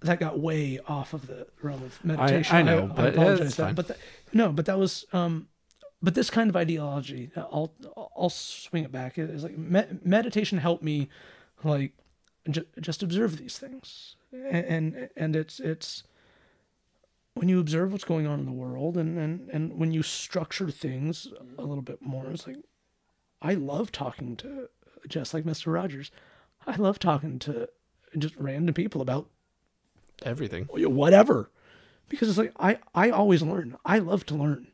that 0.00 0.20
got 0.20 0.38
way 0.38 0.78
off 0.86 1.14
of 1.14 1.26
the 1.26 1.46
realm 1.62 1.82
of 1.82 2.04
meditation 2.04 2.56
I 2.56 2.62
know, 2.62 2.86
but, 2.94 3.14
yeah, 3.14 3.36
it's 3.40 3.56
that, 3.56 3.64
fine. 3.64 3.74
but 3.74 3.88
that, 3.88 3.98
no 4.32 4.52
but 4.52 4.66
that 4.66 4.78
was 4.78 5.06
um 5.12 5.48
but 6.02 6.14
this 6.14 6.28
kind 6.28 6.50
of 6.50 6.56
ideology 6.56 7.30
i'll 7.36 7.72
i'll 8.16 8.30
swing 8.30 8.84
it 8.84 8.92
back. 8.92 9.18
Is 9.18 9.42
like 9.44 9.56
me- 9.56 9.98
meditation 10.04 10.58
helped 10.58 10.82
me 10.82 11.08
like 11.62 11.92
ju- 12.50 12.66
just 12.80 13.02
observe 13.02 13.38
these 13.38 13.58
things 13.58 14.16
and, 14.32 14.66
and 14.66 15.08
and 15.16 15.36
it's 15.36 15.60
it's 15.60 16.04
when 17.34 17.48
you 17.48 17.58
observe 17.60 17.90
what's 17.92 18.04
going 18.04 18.26
on 18.26 18.38
in 18.40 18.46
the 18.46 18.52
world 18.52 18.96
and 18.96 19.18
and 19.18 19.48
and 19.50 19.78
when 19.78 19.92
you 19.92 20.02
structure 20.02 20.70
things 20.70 21.28
a 21.58 21.62
little 21.62 21.82
bit 21.82 22.00
more 22.02 22.30
it's 22.30 22.46
like 22.46 22.56
I 23.42 23.54
love 23.54 23.92
talking 23.92 24.36
to 24.36 24.68
just 25.06 25.34
like 25.34 25.44
Mr. 25.44 25.70
Rogers. 25.72 26.10
I 26.66 26.76
love 26.76 26.98
talking 26.98 27.38
to 27.40 27.68
just 28.16 28.34
random 28.36 28.72
people 28.74 29.02
about 29.02 29.28
Everything. 30.22 30.64
whatever 30.72 31.50
because 32.08 32.28
it's 32.28 32.38
like 32.38 32.52
I 32.58 32.78
I 32.94 33.10
always 33.10 33.42
learn. 33.42 33.76
I 33.84 33.98
love 33.98 34.24
to 34.26 34.34
learn. 34.34 34.68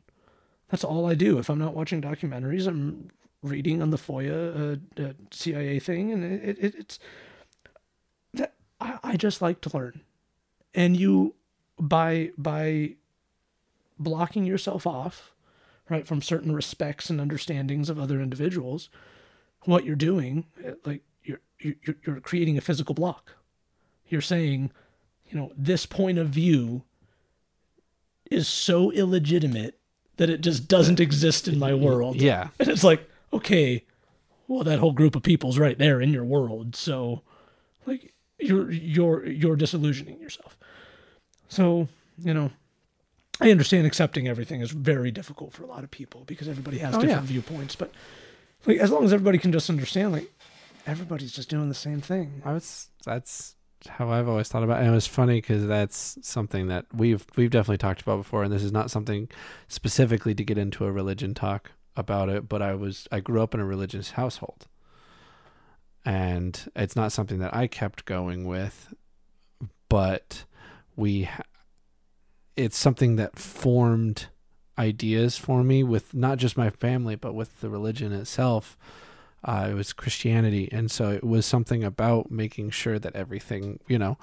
That's 0.69 0.85
all 0.85 1.05
I 1.05 1.15
do. 1.15 1.37
If 1.37 1.49
I'm 1.49 1.59
not 1.59 1.73
watching 1.75 2.01
documentaries, 2.01 2.65
I'm 2.65 3.09
reading 3.43 3.81
on 3.81 3.89
the 3.89 3.97
FOIA 3.97 4.79
uh, 4.97 5.03
uh, 5.03 5.13
CIA 5.31 5.79
thing, 5.79 6.13
and 6.13 6.23
it, 6.23 6.57
it, 6.59 6.75
it's 6.75 6.99
I, 8.81 8.99
I 9.03 9.17
just 9.17 9.41
like 9.41 9.61
to 9.61 9.77
learn. 9.77 10.01
And 10.73 10.97
you 10.97 11.35
by 11.79 12.31
by 12.37 12.95
blocking 13.99 14.45
yourself 14.45 14.87
off, 14.87 15.31
right, 15.89 16.07
from 16.07 16.21
certain 16.21 16.53
respects 16.53 17.09
and 17.09 17.21
understandings 17.21 17.89
of 17.89 17.99
other 17.99 18.19
individuals, 18.19 18.89
what 19.63 19.85
you're 19.85 19.95
doing, 19.95 20.45
uh, 20.65 20.71
like 20.85 21.03
you're 21.23 21.41
you're 21.59 21.95
you're 22.05 22.19
creating 22.19 22.57
a 22.57 22.61
physical 22.61 22.95
block. 22.95 23.33
You're 24.07 24.21
saying, 24.21 24.71
you 25.29 25.37
know, 25.37 25.51
this 25.55 25.85
point 25.85 26.17
of 26.17 26.29
view 26.29 26.83
is 28.29 28.47
so 28.47 28.91
illegitimate 28.91 29.77
that 30.17 30.29
it 30.29 30.41
just 30.41 30.67
doesn't 30.67 30.99
exist 30.99 31.47
in 31.47 31.59
my 31.59 31.73
world. 31.73 32.15
Yeah. 32.17 32.49
And 32.59 32.69
it's 32.69 32.83
like, 32.83 33.09
okay, 33.33 33.85
well, 34.47 34.63
that 34.63 34.79
whole 34.79 34.91
group 34.91 35.15
of 35.15 35.23
people's 35.23 35.57
right 35.57 35.77
there 35.77 36.01
in 36.01 36.11
your 36.13 36.25
world. 36.25 36.75
So, 36.75 37.21
like, 37.85 38.10
you're 38.41 38.71
you're 38.71 39.25
you're 39.27 39.55
disillusioning 39.55 40.19
yourself. 40.19 40.57
So, 41.47 41.87
you 42.17 42.33
know, 42.33 42.51
I 43.39 43.51
understand 43.51 43.85
accepting 43.87 44.27
everything 44.27 44.61
is 44.61 44.71
very 44.71 45.11
difficult 45.11 45.53
for 45.53 45.63
a 45.63 45.67
lot 45.67 45.83
of 45.83 45.91
people 45.91 46.23
because 46.25 46.47
everybody 46.47 46.77
has 46.79 46.95
Oh, 46.95 47.01
different 47.01 47.23
yeah. 47.23 47.27
viewpoints. 47.27 47.75
But 47.75 47.91
like, 48.65 48.77
as 48.77 48.91
long 48.91 49.03
as 49.03 49.13
everybody 49.13 49.37
can 49.37 49.51
just 49.51 49.69
understand, 49.69 50.11
like, 50.13 50.31
everybody's 50.87 51.31
just 51.33 51.49
doing 51.49 51.69
the 51.69 51.75
same 51.75 52.01
thing. 52.01 52.41
I 52.45 52.53
was 52.53 52.87
that's 53.05 53.55
how 53.87 54.09
I've 54.11 54.29
always 54.29 54.47
thought 54.47 54.63
about 54.63 54.77
it. 54.77 54.81
And 54.81 54.89
it 54.91 54.95
was 54.95 55.07
funny 55.07 55.41
because 55.41 55.65
that's 55.65 56.17
something 56.21 56.67
that 56.67 56.85
we've 56.93 57.25
we've 57.35 57.49
definitely 57.49 57.79
talked 57.79 58.01
about 58.01 58.17
before, 58.17 58.43
and 58.43 58.53
this 58.53 58.63
is 58.63 58.71
not 58.71 58.91
something 58.91 59.27
specifically 59.67 60.35
to 60.35 60.43
get 60.43 60.57
into 60.57 60.85
a 60.85 60.91
religion 60.91 61.33
talk 61.33 61.71
about 61.97 62.29
it. 62.29 62.47
But 62.47 62.61
I 62.61 62.75
was 62.75 63.07
I 63.11 63.19
grew 63.19 63.41
up 63.41 63.53
in 63.53 63.59
a 63.59 63.65
religious 63.65 64.11
household, 64.11 64.67
and 66.05 66.69
it's 66.75 66.95
not 66.95 67.11
something 67.11 67.39
that 67.39 67.55
I 67.55 67.67
kept 67.67 68.05
going 68.05 68.45
with, 68.45 68.93
but 69.89 70.45
we 70.95 71.29
it's 72.55 72.77
something 72.77 73.15
that 73.15 73.39
formed 73.39 74.27
ideas 74.77 75.37
for 75.37 75.63
me 75.63 75.83
with 75.83 76.13
not 76.13 76.37
just 76.37 76.57
my 76.57 76.69
family 76.69 77.15
but 77.15 77.33
with 77.33 77.61
the 77.61 77.69
religion 77.69 78.11
itself 78.11 78.77
uh, 79.43 79.69
it 79.71 79.73
was 79.73 79.93
Christianity, 79.93 80.69
and 80.71 80.91
so 80.91 81.09
it 81.09 81.23
was 81.23 81.45
something 81.45 81.83
about 81.83 82.29
making 82.29 82.69
sure 82.69 82.99
that 82.99 83.15
everything, 83.15 83.79
you 83.87 83.97
know, 83.97 84.17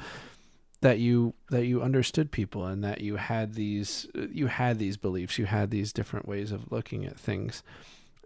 that 0.80 0.98
you 0.98 1.34
that 1.50 1.66
you 1.66 1.82
understood 1.82 2.30
people 2.30 2.64
and 2.64 2.84
that 2.84 3.00
you 3.00 3.16
had 3.16 3.54
these 3.54 4.06
you 4.14 4.46
had 4.46 4.78
these 4.78 4.96
beliefs, 4.96 5.38
you 5.38 5.46
had 5.46 5.70
these 5.70 5.92
different 5.92 6.28
ways 6.28 6.52
of 6.52 6.70
looking 6.70 7.04
at 7.04 7.18
things, 7.18 7.64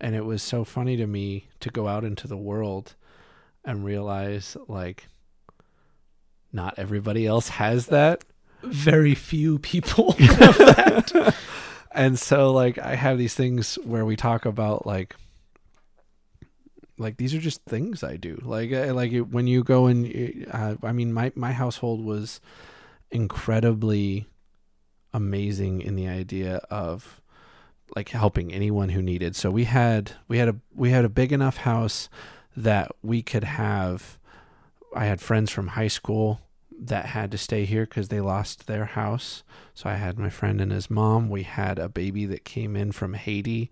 and 0.03 0.15
it 0.15 0.27
was 0.27 0.43
so 0.43 0.65
funny 0.65 0.97
to 0.99 1.07
me 1.07 1.49
to 1.61 1.71
go 1.71 1.89
out 1.89 2.05
into 2.05 2.29
the 2.29 2.37
world 2.37 2.95
and 3.65 3.85
realize 3.85 4.57
like 4.69 5.09
not 6.53 6.75
everybody 6.79 7.27
else 7.27 7.49
has 7.49 7.87
that 7.87 8.25
Very 8.63 9.15
few 9.15 9.59
people. 9.59 10.13
Have 10.19 10.59
that. 10.59 11.35
and 11.93 12.19
so 12.19 12.53
like 12.53 12.79
i 12.79 12.95
have 12.95 13.19
these 13.19 13.35
things 13.35 13.75
where 13.85 14.05
we 14.05 14.17
talk 14.17 14.45
about 14.47 14.87
like 14.87 15.15
like 16.99 17.17
these 17.17 17.35
are 17.35 17.39
just 17.41 17.63
things 17.65 18.03
i 18.03 18.17
do 18.17 18.39
like 18.43 18.73
uh, 18.73 18.95
like 18.95 19.13
when 19.31 19.47
you 19.47 19.63
go 19.65 19.87
and 19.87 20.47
uh, 20.51 20.75
i 20.83 20.93
mean 20.93 21.13
my 21.13 21.33
my 21.35 21.53
household 21.53 22.05
was 22.05 22.41
incredibly 23.11 24.27
amazing 25.13 25.81
in 25.83 25.97
the 25.97 26.09
idea 26.09 26.57
of 26.71 27.21
like 27.95 28.09
helping 28.09 28.53
anyone 28.53 28.89
who 28.91 29.03
needed 29.03 29.37
so 29.37 29.51
we 29.51 29.65
had 29.65 30.13
we 30.29 30.39
had 30.39 30.49
a 30.49 30.57
we 30.75 30.91
had 30.91 31.05
a 31.05 31.09
big 31.11 31.31
enough 31.33 31.59
house 31.59 32.09
that 32.57 32.91
we 33.03 33.23
could 33.23 33.45
have 33.45 34.19
i 34.95 35.07
had 35.07 35.21
friends 35.21 35.51
from 35.51 35.69
high 35.69 35.89
school 35.89 36.41
that 36.79 37.07
had 37.07 37.31
to 37.31 37.39
stay 37.39 37.65
here 37.65 37.85
because 37.85 38.09
they 38.09 38.21
lost 38.21 38.67
their 38.67 38.87
house 38.87 39.43
so 39.75 39.89
I 39.89 39.95
had 39.95 40.19
my 40.19 40.29
friend 40.29 40.61
and 40.61 40.71
his 40.71 40.91
mom. 40.91 41.31
We 41.31 41.45
had 41.45 41.79
a 41.79 41.89
baby 41.89 42.27
that 42.27 42.45
came 42.45 42.77
in 42.77 42.93
from 42.93 43.15
Haiti 43.15 43.71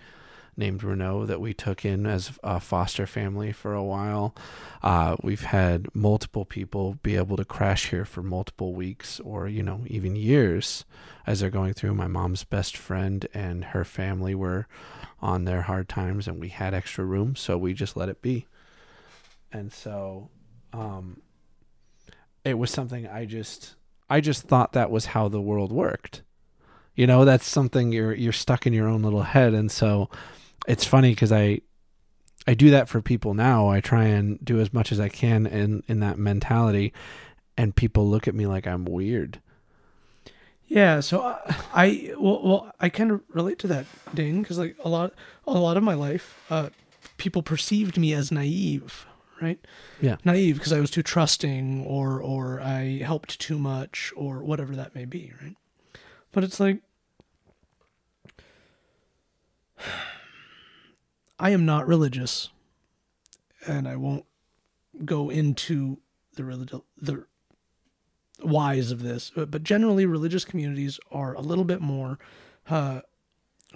named 0.56 0.82
Renault 0.82 1.26
that 1.26 1.40
we 1.40 1.54
took 1.54 1.84
in 1.84 2.06
as 2.06 2.38
a 2.42 2.58
foster 2.60 3.06
family 3.06 3.52
for 3.52 3.74
a 3.74 3.84
while. 3.84 4.34
Uh, 4.82 5.16
we've 5.22 5.44
had 5.44 5.94
multiple 5.94 6.44
people 6.44 6.98
be 7.02 7.16
able 7.16 7.36
to 7.36 7.44
crash 7.44 7.90
here 7.90 8.04
for 8.04 8.22
multiple 8.22 8.74
weeks 8.74 9.20
or, 9.20 9.46
you 9.48 9.62
know, 9.62 9.82
even 9.86 10.16
years 10.16 10.84
as 11.26 11.40
they're 11.40 11.50
going 11.50 11.74
through. 11.74 11.94
My 11.94 12.08
mom's 12.08 12.44
best 12.44 12.76
friend 12.76 13.26
and 13.32 13.66
her 13.66 13.84
family 13.84 14.34
were 14.34 14.66
on 15.20 15.44
their 15.44 15.62
hard 15.62 15.88
times 15.88 16.26
and 16.26 16.40
we 16.40 16.48
had 16.48 16.74
extra 16.74 17.04
room, 17.04 17.36
so 17.36 17.56
we 17.56 17.72
just 17.72 17.96
let 17.96 18.08
it 18.08 18.20
be. 18.22 18.46
And 19.52 19.72
so, 19.72 20.30
um, 20.72 21.20
it 22.44 22.54
was 22.54 22.70
something 22.70 23.06
I 23.06 23.24
just 23.24 23.74
I 24.08 24.20
just 24.20 24.42
thought 24.44 24.72
that 24.72 24.90
was 24.90 25.06
how 25.06 25.28
the 25.28 25.40
world 25.40 25.72
worked. 25.72 26.22
You 26.94 27.06
know, 27.06 27.24
that's 27.24 27.46
something 27.46 27.92
you're 27.92 28.14
you're 28.14 28.32
stuck 28.32 28.66
in 28.66 28.72
your 28.72 28.88
own 28.88 29.02
little 29.02 29.22
head 29.22 29.54
and 29.54 29.70
so 29.70 30.08
it's 30.66 30.84
funny 30.84 31.14
cuz 31.14 31.32
I 31.32 31.60
I 32.46 32.54
do 32.54 32.70
that 32.70 32.88
for 32.88 33.00
people 33.00 33.34
now. 33.34 33.68
I 33.68 33.80
try 33.80 34.04
and 34.04 34.42
do 34.44 34.60
as 34.60 34.72
much 34.72 34.92
as 34.92 35.00
I 35.00 35.08
can 35.08 35.46
in 35.46 35.82
in 35.88 36.00
that 36.00 36.18
mentality 36.18 36.92
and 37.56 37.76
people 37.76 38.08
look 38.08 38.26
at 38.26 38.34
me 38.34 38.46
like 38.46 38.66
I'm 38.66 38.84
weird. 38.84 39.40
Yeah, 40.66 41.00
so 41.00 41.22
I, 41.22 41.56
I 41.74 42.14
well, 42.16 42.40
well, 42.44 42.72
I 42.78 42.88
kind 42.90 43.10
of 43.10 43.20
relate 43.28 43.58
to 43.60 43.66
that, 43.66 43.86
Dane, 44.14 44.40
because 44.40 44.56
like 44.56 44.76
a 44.84 44.88
lot, 44.88 45.12
a 45.44 45.58
lot 45.58 45.76
of 45.76 45.82
my 45.82 45.94
life, 45.94 46.38
uh, 46.48 46.68
people 47.16 47.42
perceived 47.42 47.98
me 47.98 48.14
as 48.14 48.30
naive, 48.30 49.04
right? 49.40 49.58
Yeah. 50.00 50.16
naive 50.24 50.56
because 50.56 50.72
I 50.72 50.80
was 50.80 50.90
too 50.90 51.02
trusting, 51.02 51.84
or 51.84 52.20
or 52.20 52.60
I 52.60 52.98
helped 53.04 53.38
too 53.38 53.58
much, 53.58 54.12
or 54.16 54.42
whatever 54.42 54.74
that 54.76 54.94
may 54.94 55.04
be, 55.04 55.32
right? 55.42 55.56
But 56.32 56.44
it's 56.44 56.60
like, 56.60 56.80
I 61.38 61.50
am 61.50 61.64
not 61.64 61.86
religious, 61.86 62.50
and 63.66 63.88
I 63.88 63.96
won't 63.96 64.24
go 65.04 65.30
into 65.30 65.98
the 66.34 66.44
relig- 66.44 66.82
the 66.96 67.24
whys 68.42 68.90
of 68.90 69.02
this, 69.02 69.30
but 69.34 69.50
but 69.50 69.62
generally 69.62 70.06
religious 70.06 70.44
communities 70.44 71.00
are 71.10 71.34
a 71.34 71.40
little 71.40 71.64
bit 71.64 71.80
more 71.80 72.18
uh, 72.68 73.00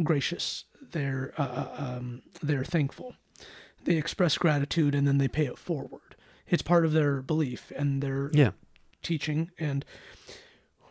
gracious. 0.03 0.65
They're 0.81 1.33
uh, 1.39 1.43
uh, 1.43 1.75
um, 1.79 2.23
they're 2.43 2.65
thankful. 2.65 3.15
They 3.85 3.97
express 3.97 4.39
gratitude 4.39 4.95
and 4.95 5.07
then 5.07 5.18
they 5.18 5.28
pay 5.28 5.47
it 5.47 5.59
forward. 5.59 6.16
It's 6.49 6.62
part 6.62 6.85
of 6.85 6.93
their 6.93 7.22
belief 7.22 7.72
and 7.76 8.03
their 8.03 8.30
Yeah. 8.32 8.51
teaching. 9.03 9.51
And 9.59 9.85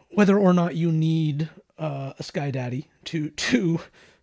whether 0.09 0.37
or 0.37 0.53
not 0.53 0.75
you 0.75 0.91
need 0.91 1.49
uh, 1.77 2.13
a 2.19 2.23
sky 2.23 2.51
daddy 2.51 2.89
to 3.05 3.29
to 3.31 3.79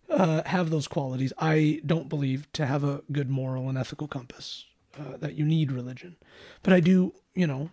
uh, 0.09 0.43
have 0.45 0.69
those 0.69 0.87
qualities, 0.87 1.31
I 1.37 1.81
don't 1.85 2.09
believe 2.09 2.51
to 2.53 2.65
have 2.65 2.83
a 2.83 3.01
good 3.11 3.29
moral 3.29 3.69
and 3.69 3.77
ethical 3.77 4.07
compass 4.07 4.65
uh, 4.99 5.17
that 5.17 5.35
you 5.35 5.45
need 5.45 5.71
religion. 5.71 6.17
But 6.63 6.73
I 6.73 6.79
do, 6.81 7.13
you 7.33 7.47
know, 7.47 7.69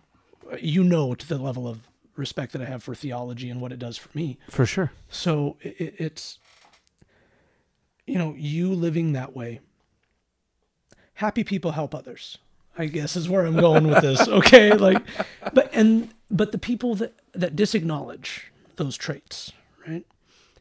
you 0.61 0.83
know 0.83 1.15
to 1.15 1.27
the 1.27 1.37
level 1.37 1.67
of 1.67 1.87
respect 2.15 2.51
that 2.53 2.61
I 2.61 2.65
have 2.65 2.83
for 2.83 2.95
theology 2.95 3.49
and 3.49 3.61
what 3.61 3.71
it 3.71 3.79
does 3.79 3.97
for 3.97 4.09
me. 4.17 4.37
For 4.49 4.65
sure. 4.65 4.91
So 5.09 5.57
it, 5.61 5.95
it's, 5.97 6.39
you 8.05 8.17
know, 8.17 8.33
you 8.37 8.73
living 8.73 9.13
that 9.13 9.35
way. 9.35 9.59
Happy 11.19 11.43
people 11.43 11.71
help 11.71 11.93
others. 11.93 12.37
I 12.77 12.85
guess 12.85 13.17
is 13.17 13.27
where 13.27 13.45
I'm 13.45 13.57
going 13.57 13.87
with 13.87 14.01
this. 14.01 14.25
Okay, 14.27 14.73
like, 14.73 15.03
but 15.53 15.69
and 15.73 16.13
but 16.31 16.53
the 16.53 16.57
people 16.57 16.95
that 16.95 17.13
that 17.33 17.55
disacknowledge 17.55 18.51
those 18.77 18.95
traits, 18.95 19.51
right? 19.85 20.05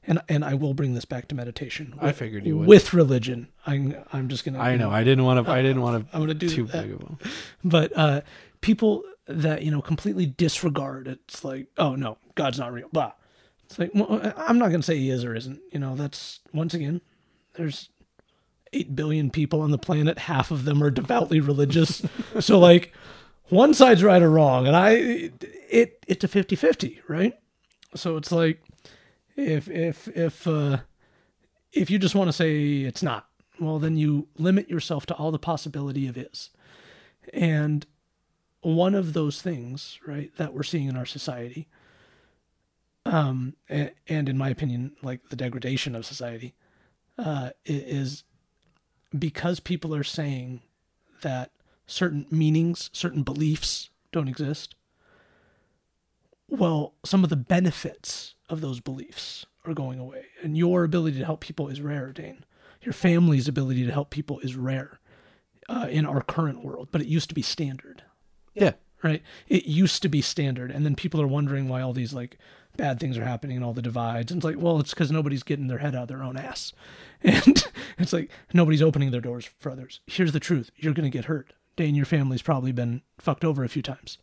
and 0.08 0.20
and 0.28 0.44
I 0.44 0.54
will 0.54 0.74
bring 0.74 0.94
this 0.94 1.04
back 1.04 1.28
to 1.28 1.34
meditation. 1.34 1.94
I 2.00 2.12
figured 2.12 2.46
you 2.46 2.58
would. 2.58 2.66
with 2.66 2.92
religion. 2.92 3.48
I'm 3.66 3.94
I'm 4.12 4.28
just 4.28 4.44
gonna. 4.44 4.58
I 4.58 4.72
you 4.72 4.78
know. 4.78 4.90
I 4.90 5.04
didn't 5.04 5.24
want 5.24 5.46
to. 5.46 5.52
I 5.52 5.62
didn't 5.62 5.82
want 5.82 6.10
to. 6.10 6.16
I'm 6.16 6.22
gonna 6.22 6.34
do 6.34 6.48
too 6.48 6.64
that. 6.64 6.88
big 6.88 6.94
of. 6.94 7.18
But 7.62 7.96
uh, 7.96 8.22
people 8.60 9.04
that 9.26 9.62
you 9.62 9.70
know 9.70 9.82
completely 9.82 10.26
disregard 10.26 11.06
it's 11.06 11.44
like, 11.44 11.68
oh 11.76 11.94
no, 11.94 12.16
God's 12.34 12.58
not 12.58 12.72
real. 12.72 12.88
Blah. 12.90 13.12
It's 13.66 13.78
like 13.78 13.90
well, 13.94 14.32
I'm 14.36 14.58
not 14.58 14.70
gonna 14.70 14.82
say 14.82 14.96
he 14.96 15.10
is 15.10 15.24
or 15.24 15.36
isn't. 15.36 15.60
You 15.70 15.78
know, 15.78 15.94
that's 15.94 16.40
once 16.52 16.72
again, 16.72 17.02
there's 17.54 17.90
eight 18.72 18.94
billion 18.94 19.30
people 19.30 19.60
on 19.60 19.70
the 19.70 19.78
planet. 19.78 20.18
Half 20.20 20.50
of 20.50 20.64
them 20.64 20.82
are 20.82 20.90
devoutly 20.90 21.40
religious. 21.40 22.02
so 22.40 22.58
like, 22.58 22.92
one 23.48 23.74
side's 23.74 24.02
right 24.02 24.22
or 24.22 24.30
wrong, 24.30 24.66
and 24.66 24.76
I 24.76 24.90
it 24.90 26.04
it's 26.06 26.24
a 26.24 26.28
50-50, 26.28 26.98
right? 27.08 27.34
So 27.94 28.16
it's 28.16 28.30
like 28.30 28.62
if 29.36 29.68
if 29.68 30.08
if 30.08 30.46
uh, 30.46 30.78
if 31.72 31.90
you 31.90 31.98
just 31.98 32.14
want 32.14 32.28
to 32.28 32.32
say 32.32 32.80
it's 32.82 33.02
not, 33.02 33.28
well 33.58 33.78
then 33.78 33.96
you 33.96 34.28
limit 34.36 34.68
yourself 34.68 35.06
to 35.06 35.14
all 35.14 35.30
the 35.30 35.38
possibility 35.38 36.06
of 36.06 36.16
is. 36.16 36.50
And 37.32 37.86
one 38.60 38.94
of 38.94 39.12
those 39.12 39.40
things, 39.40 39.98
right, 40.06 40.34
that 40.36 40.52
we're 40.52 40.62
seeing 40.62 40.88
in 40.88 40.96
our 40.96 41.06
society, 41.06 41.68
um, 43.06 43.54
and, 43.68 43.92
and 44.08 44.28
in 44.28 44.36
my 44.36 44.50
opinion, 44.50 44.96
like 45.02 45.28
the 45.30 45.36
degradation 45.36 45.94
of 45.94 46.04
society, 46.04 46.54
uh, 47.16 47.50
is 47.64 48.24
because 49.16 49.60
people 49.60 49.94
are 49.94 50.04
saying 50.04 50.60
that 51.22 51.50
certain 51.86 52.26
meanings, 52.30 52.90
certain 52.92 53.22
beliefs 53.22 53.90
don't 54.12 54.28
exist. 54.28 54.74
Well, 56.48 56.94
some 57.04 57.24
of 57.24 57.30
the 57.30 57.36
benefits 57.36 58.34
of 58.48 58.60
those 58.60 58.80
beliefs 58.80 59.44
are 59.66 59.74
going 59.74 59.98
away, 59.98 60.26
and 60.42 60.56
your 60.56 60.84
ability 60.84 61.18
to 61.18 61.24
help 61.24 61.40
people 61.40 61.68
is 61.68 61.80
rare, 61.80 62.12
Dane. 62.12 62.44
Your 62.82 62.94
family's 62.94 63.48
ability 63.48 63.84
to 63.84 63.92
help 63.92 64.10
people 64.10 64.38
is 64.40 64.56
rare 64.56 64.98
uh, 65.68 65.88
in 65.90 66.06
our 66.06 66.22
current 66.22 66.64
world, 66.64 66.88
but 66.90 67.02
it 67.02 67.06
used 67.08 67.28
to 67.28 67.34
be 67.34 67.42
standard 67.42 68.02
Yeah. 68.54 68.72
right? 69.02 69.22
It 69.48 69.66
used 69.66 70.00
to 70.02 70.08
be 70.08 70.22
standard, 70.22 70.70
and 70.70 70.86
then 70.86 70.94
people 70.94 71.20
are 71.20 71.26
wondering 71.26 71.68
why 71.68 71.82
all 71.82 71.92
these 71.92 72.14
like 72.14 72.38
bad 72.78 72.98
things 72.98 73.18
are 73.18 73.24
happening 73.24 73.56
and 73.56 73.64
all 73.64 73.74
the 73.74 73.82
divides. 73.82 74.32
And 74.32 74.38
it's 74.38 74.44
like, 74.46 74.56
well, 74.58 74.80
it's 74.80 74.94
because 74.94 75.12
nobody's 75.12 75.42
getting 75.42 75.66
their 75.66 75.78
head 75.78 75.94
out 75.94 76.02
of 76.02 76.08
their 76.08 76.22
own 76.22 76.38
ass, 76.38 76.72
and 77.22 77.66
it's 77.98 78.14
like 78.14 78.30
nobody's 78.54 78.80
opening 78.80 79.10
their 79.10 79.20
doors 79.20 79.50
for 79.58 79.70
others. 79.70 80.00
Here's 80.06 80.32
the 80.32 80.40
truth: 80.40 80.70
you're 80.76 80.94
gonna 80.94 81.10
get 81.10 81.26
hurt. 81.26 81.52
Dane, 81.76 81.94
your 81.94 82.06
family's 82.06 82.42
probably 82.42 82.72
been 82.72 83.02
fucked 83.18 83.44
over 83.44 83.62
a 83.62 83.68
few 83.68 83.82
times. 83.82 84.16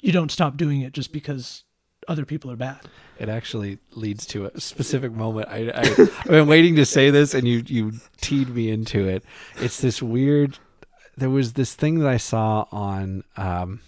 You 0.00 0.12
don't 0.12 0.32
stop 0.32 0.56
doing 0.56 0.80
it 0.80 0.92
just 0.92 1.12
because 1.12 1.64
other 2.06 2.24
people 2.24 2.50
are 2.50 2.56
bad. 2.56 2.80
It 3.18 3.28
actually 3.28 3.78
leads 3.92 4.26
to 4.26 4.46
a 4.46 4.60
specific 4.60 5.12
moment. 5.12 5.48
I, 5.48 5.70
I 5.70 5.80
I've 5.80 6.24
been 6.26 6.48
waiting 6.48 6.76
to 6.76 6.86
say 6.86 7.10
this, 7.10 7.34
and 7.34 7.46
you 7.46 7.62
you 7.66 7.92
teed 8.20 8.48
me 8.48 8.70
into 8.70 9.06
it. 9.06 9.22
It's 9.60 9.80
this 9.80 10.02
weird. 10.02 10.58
There 11.16 11.30
was 11.30 11.54
this 11.54 11.74
thing 11.74 11.98
that 11.98 12.08
I 12.08 12.16
saw 12.16 12.66
on 12.70 13.24
um, 13.36 13.80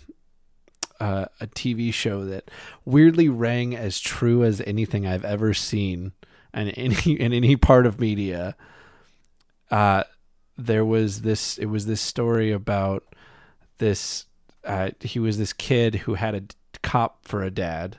uh, 1.01 1.27
a 1.41 1.47
TV 1.47 1.93
show 1.93 2.25
that 2.27 2.51
weirdly 2.85 3.29
rang 3.29 3.75
as 3.75 3.99
true 3.99 4.45
as 4.45 4.61
anything 4.63 5.07
I've 5.07 5.25
ever 5.25 5.55
seen 5.55 6.13
in 6.55 6.69
any 6.71 7.13
in 7.21 7.33
any 7.33 7.57
part 7.57 7.87
of 7.87 7.99
media. 8.01 8.57
Uh, 9.71 10.05
there 10.57 10.85
was 10.85 11.23
this. 11.23 11.59
It 11.59 11.67
was 11.67 11.87
this 11.87 12.01
story 12.01 12.53
about 12.53 13.05
this. 13.79 14.27
Uh, 14.65 14.91
he 15.01 15.19
was 15.19 15.39
this 15.39 15.55
kid 15.55 15.95
who 15.97 16.15
had 16.15 16.35
a 16.35 16.43
cop 16.83 17.27
for 17.27 17.43
a 17.43 17.51
dad 17.51 17.99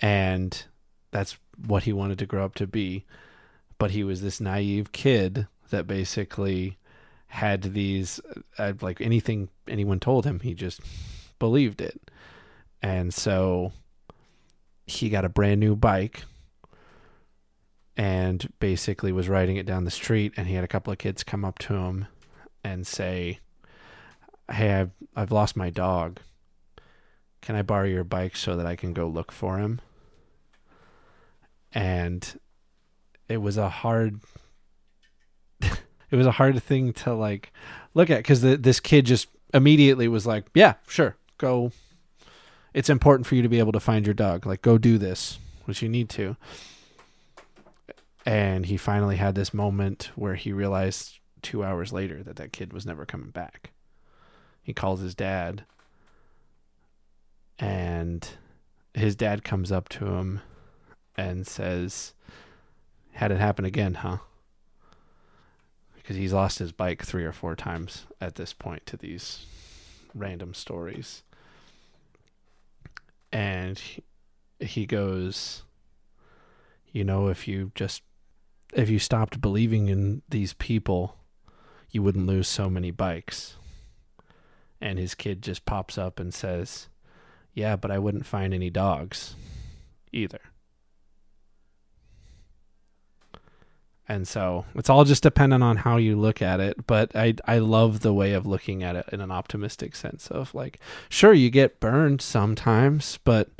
and 0.00 0.64
that's 1.10 1.36
what 1.66 1.84
he 1.84 1.92
wanted 1.92 2.18
to 2.18 2.26
grow 2.26 2.44
up 2.44 2.54
to 2.56 2.66
be. 2.66 3.04
But 3.78 3.92
he 3.92 4.04
was 4.04 4.22
this 4.22 4.40
naive 4.40 4.92
kid 4.92 5.46
that 5.70 5.86
basically 5.86 6.78
had 7.28 7.74
these, 7.74 8.20
uh, 8.58 8.72
like 8.80 9.00
anything 9.00 9.48
anyone 9.66 10.00
told 10.00 10.24
him, 10.24 10.40
he 10.40 10.54
just 10.54 10.80
believed 11.38 11.80
it. 11.80 12.10
And 12.82 13.12
so 13.12 13.72
he 14.86 15.08
got 15.08 15.24
a 15.24 15.28
brand 15.28 15.60
new 15.60 15.76
bike 15.76 16.24
and 17.96 18.52
basically 18.60 19.12
was 19.12 19.28
riding 19.28 19.56
it 19.56 19.66
down 19.66 19.84
the 19.84 19.90
street. 19.90 20.32
And 20.36 20.46
he 20.46 20.54
had 20.54 20.64
a 20.64 20.68
couple 20.68 20.92
of 20.92 20.98
kids 20.98 21.24
come 21.24 21.44
up 21.44 21.58
to 21.60 21.74
him 21.74 22.06
and 22.62 22.86
say, 22.86 23.40
Hey, 24.50 24.72
I've, 24.72 24.90
I've 25.14 25.32
lost 25.32 25.56
my 25.56 25.70
dog. 25.70 26.20
Can 27.42 27.54
I 27.54 27.62
borrow 27.62 27.86
your 27.86 28.04
bike 28.04 28.36
so 28.36 28.56
that 28.56 28.66
I 28.66 28.76
can 28.76 28.92
go 28.92 29.06
look 29.06 29.30
for 29.30 29.58
him? 29.58 29.80
and 31.72 32.38
it 33.28 33.38
was 33.38 33.56
a 33.56 33.68
hard 33.68 34.20
it 35.60 36.16
was 36.16 36.26
a 36.26 36.32
hard 36.32 36.62
thing 36.62 36.92
to 36.92 37.14
like 37.14 37.52
look 37.94 38.10
at 38.10 38.18
because 38.18 38.40
this 38.40 38.80
kid 38.80 39.06
just 39.06 39.28
immediately 39.54 40.08
was 40.08 40.26
like 40.26 40.46
yeah 40.54 40.74
sure 40.86 41.16
go 41.38 41.72
it's 42.74 42.90
important 42.90 43.26
for 43.26 43.34
you 43.34 43.42
to 43.42 43.48
be 43.48 43.58
able 43.58 43.72
to 43.72 43.80
find 43.80 44.06
your 44.06 44.14
dog 44.14 44.46
like 44.46 44.62
go 44.62 44.78
do 44.78 44.98
this 44.98 45.38
which 45.64 45.82
you 45.82 45.88
need 45.88 46.08
to 46.08 46.36
and 48.26 48.66
he 48.66 48.76
finally 48.76 49.16
had 49.16 49.34
this 49.34 49.54
moment 49.54 50.10
where 50.14 50.34
he 50.34 50.52
realized 50.52 51.18
two 51.40 51.64
hours 51.64 51.92
later 51.92 52.22
that 52.22 52.36
that 52.36 52.52
kid 52.52 52.72
was 52.72 52.84
never 52.84 53.06
coming 53.06 53.30
back 53.30 53.70
he 54.62 54.72
calls 54.72 55.00
his 55.00 55.14
dad 55.14 55.64
and 57.58 58.28
his 58.94 59.16
dad 59.16 59.44
comes 59.44 59.72
up 59.72 59.88
to 59.90 60.06
him 60.06 60.40
and 61.16 61.46
says, 61.46 62.14
Had 63.12 63.32
it 63.32 63.38
happen 63.38 63.64
again, 63.64 63.94
huh? 63.94 64.18
Because 65.96 66.16
he's 66.16 66.32
lost 66.32 66.58
his 66.58 66.72
bike 66.72 67.04
three 67.04 67.24
or 67.24 67.32
four 67.32 67.56
times 67.56 68.06
at 68.20 68.36
this 68.36 68.52
point 68.52 68.86
to 68.86 68.96
these 68.96 69.46
random 70.14 70.54
stories. 70.54 71.22
And 73.32 73.78
he, 73.78 74.02
he 74.58 74.86
goes, 74.86 75.62
You 76.92 77.04
know, 77.04 77.28
if 77.28 77.46
you 77.46 77.72
just, 77.74 78.02
if 78.72 78.88
you 78.88 78.98
stopped 78.98 79.40
believing 79.40 79.88
in 79.88 80.22
these 80.28 80.54
people, 80.54 81.16
you 81.90 82.02
wouldn't 82.02 82.26
lose 82.26 82.48
so 82.48 82.68
many 82.68 82.90
bikes. 82.90 83.56
And 84.80 84.98
his 84.98 85.14
kid 85.14 85.42
just 85.42 85.64
pops 85.64 85.98
up 85.98 86.20
and 86.20 86.32
says, 86.32 86.88
Yeah, 87.54 87.76
but 87.76 87.90
I 87.90 87.98
wouldn't 87.98 88.26
find 88.26 88.54
any 88.54 88.70
dogs 88.70 89.34
either. 90.12 90.40
And 94.08 94.26
so 94.26 94.64
it's 94.74 94.88
all 94.88 95.04
just 95.04 95.22
dependent 95.22 95.62
on 95.62 95.76
how 95.78 95.96
you 95.96 96.16
look 96.16 96.40
at 96.40 96.60
it 96.60 96.86
but 96.86 97.14
i 97.14 97.34
i 97.46 97.58
love 97.58 98.00
the 98.00 98.12
way 98.14 98.32
of 98.32 98.46
looking 98.46 98.82
at 98.82 98.96
it 98.96 99.04
in 99.12 99.20
an 99.20 99.30
optimistic 99.30 99.94
sense 99.94 100.28
of 100.28 100.54
like 100.54 100.78
sure 101.08 101.32
you 101.32 101.50
get 101.50 101.78
burned 101.80 102.20
sometimes 102.22 103.18
but 103.24 103.50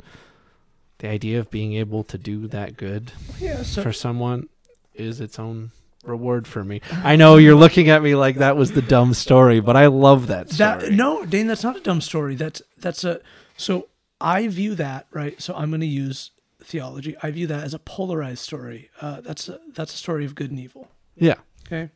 the 0.99 1.07
idea 1.07 1.39
of 1.39 1.49
being 1.49 1.73
able 1.73 2.03
to 2.03 2.17
do 2.17 2.47
that 2.47 2.75
good 2.75 3.11
Yeah. 3.39 3.63
So 3.63 3.83
for 3.83 3.93
someone 3.93 4.49
is 4.93 5.21
its 5.21 5.39
own 5.39 5.71
reward 6.05 6.47
for 6.47 6.63
me 6.63 6.81
i 7.03 7.15
know 7.17 7.35
you're 7.35 7.55
looking 7.55 7.89
at 7.89 8.01
me 8.01 8.15
like 8.15 8.37
that 8.37 8.55
was 8.55 8.71
the 8.71 8.81
dumb 8.81 9.13
story 9.13 9.59
but 9.59 9.75
i 9.75 9.87
love 9.87 10.27
that 10.27 10.49
story 10.49 10.79
that 10.79 10.91
no, 10.93 11.25
Dane, 11.25 11.47
that's 11.47 11.63
not 11.63 11.75
a 11.75 11.81
dumb 11.81 12.01
story. 12.01 12.35
That's 12.35 12.61
that's 12.77 13.03
a 13.03 13.19
so 13.57 13.87
I 14.21 14.47
view 14.47 14.75
that 14.75 15.07
right. 15.11 15.39
So 15.41 15.53
I'm 15.55 15.69
going 15.69 15.81
to 15.81 15.87
use 15.87 16.31
theology. 16.69 17.15
I 17.21 17.31
view 17.31 17.47
that 17.47 17.63
as 17.65 17.73
a 17.73 17.79
polarized 17.79 18.43
story. 18.43 18.89
Uh, 19.01 19.19
that's 19.21 19.49
a, 19.49 19.59
that's 19.73 19.93
a 19.93 19.97
story 19.97 20.25
of 20.25 20.33
good 20.35 20.51
and 20.51 20.59
evil. 20.59 20.87
yeah 21.15 21.39
Okay. 21.71 21.89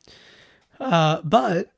Uh, 0.79 1.21
but, 1.23 1.71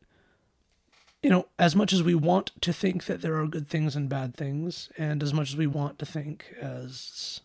you 1.24 1.30
know, 1.30 1.48
as 1.58 1.76
much 1.76 1.94
as 1.94 2.04
we 2.04 2.16
want 2.16 2.52
to 2.62 2.74
think 2.74 3.06
that 3.06 3.22
there 3.22 3.38
are 3.40 3.48
good 3.48 3.68
things 3.68 3.96
and 3.96 4.10
bad 4.10 4.36
things, 4.36 4.90
and 4.98 5.24
as 5.24 5.34
much 5.34 5.50
as 5.50 5.56
we 5.56 5.68
want 5.68 5.98
to 6.00 6.06
think 6.06 6.54
as, 6.62 7.42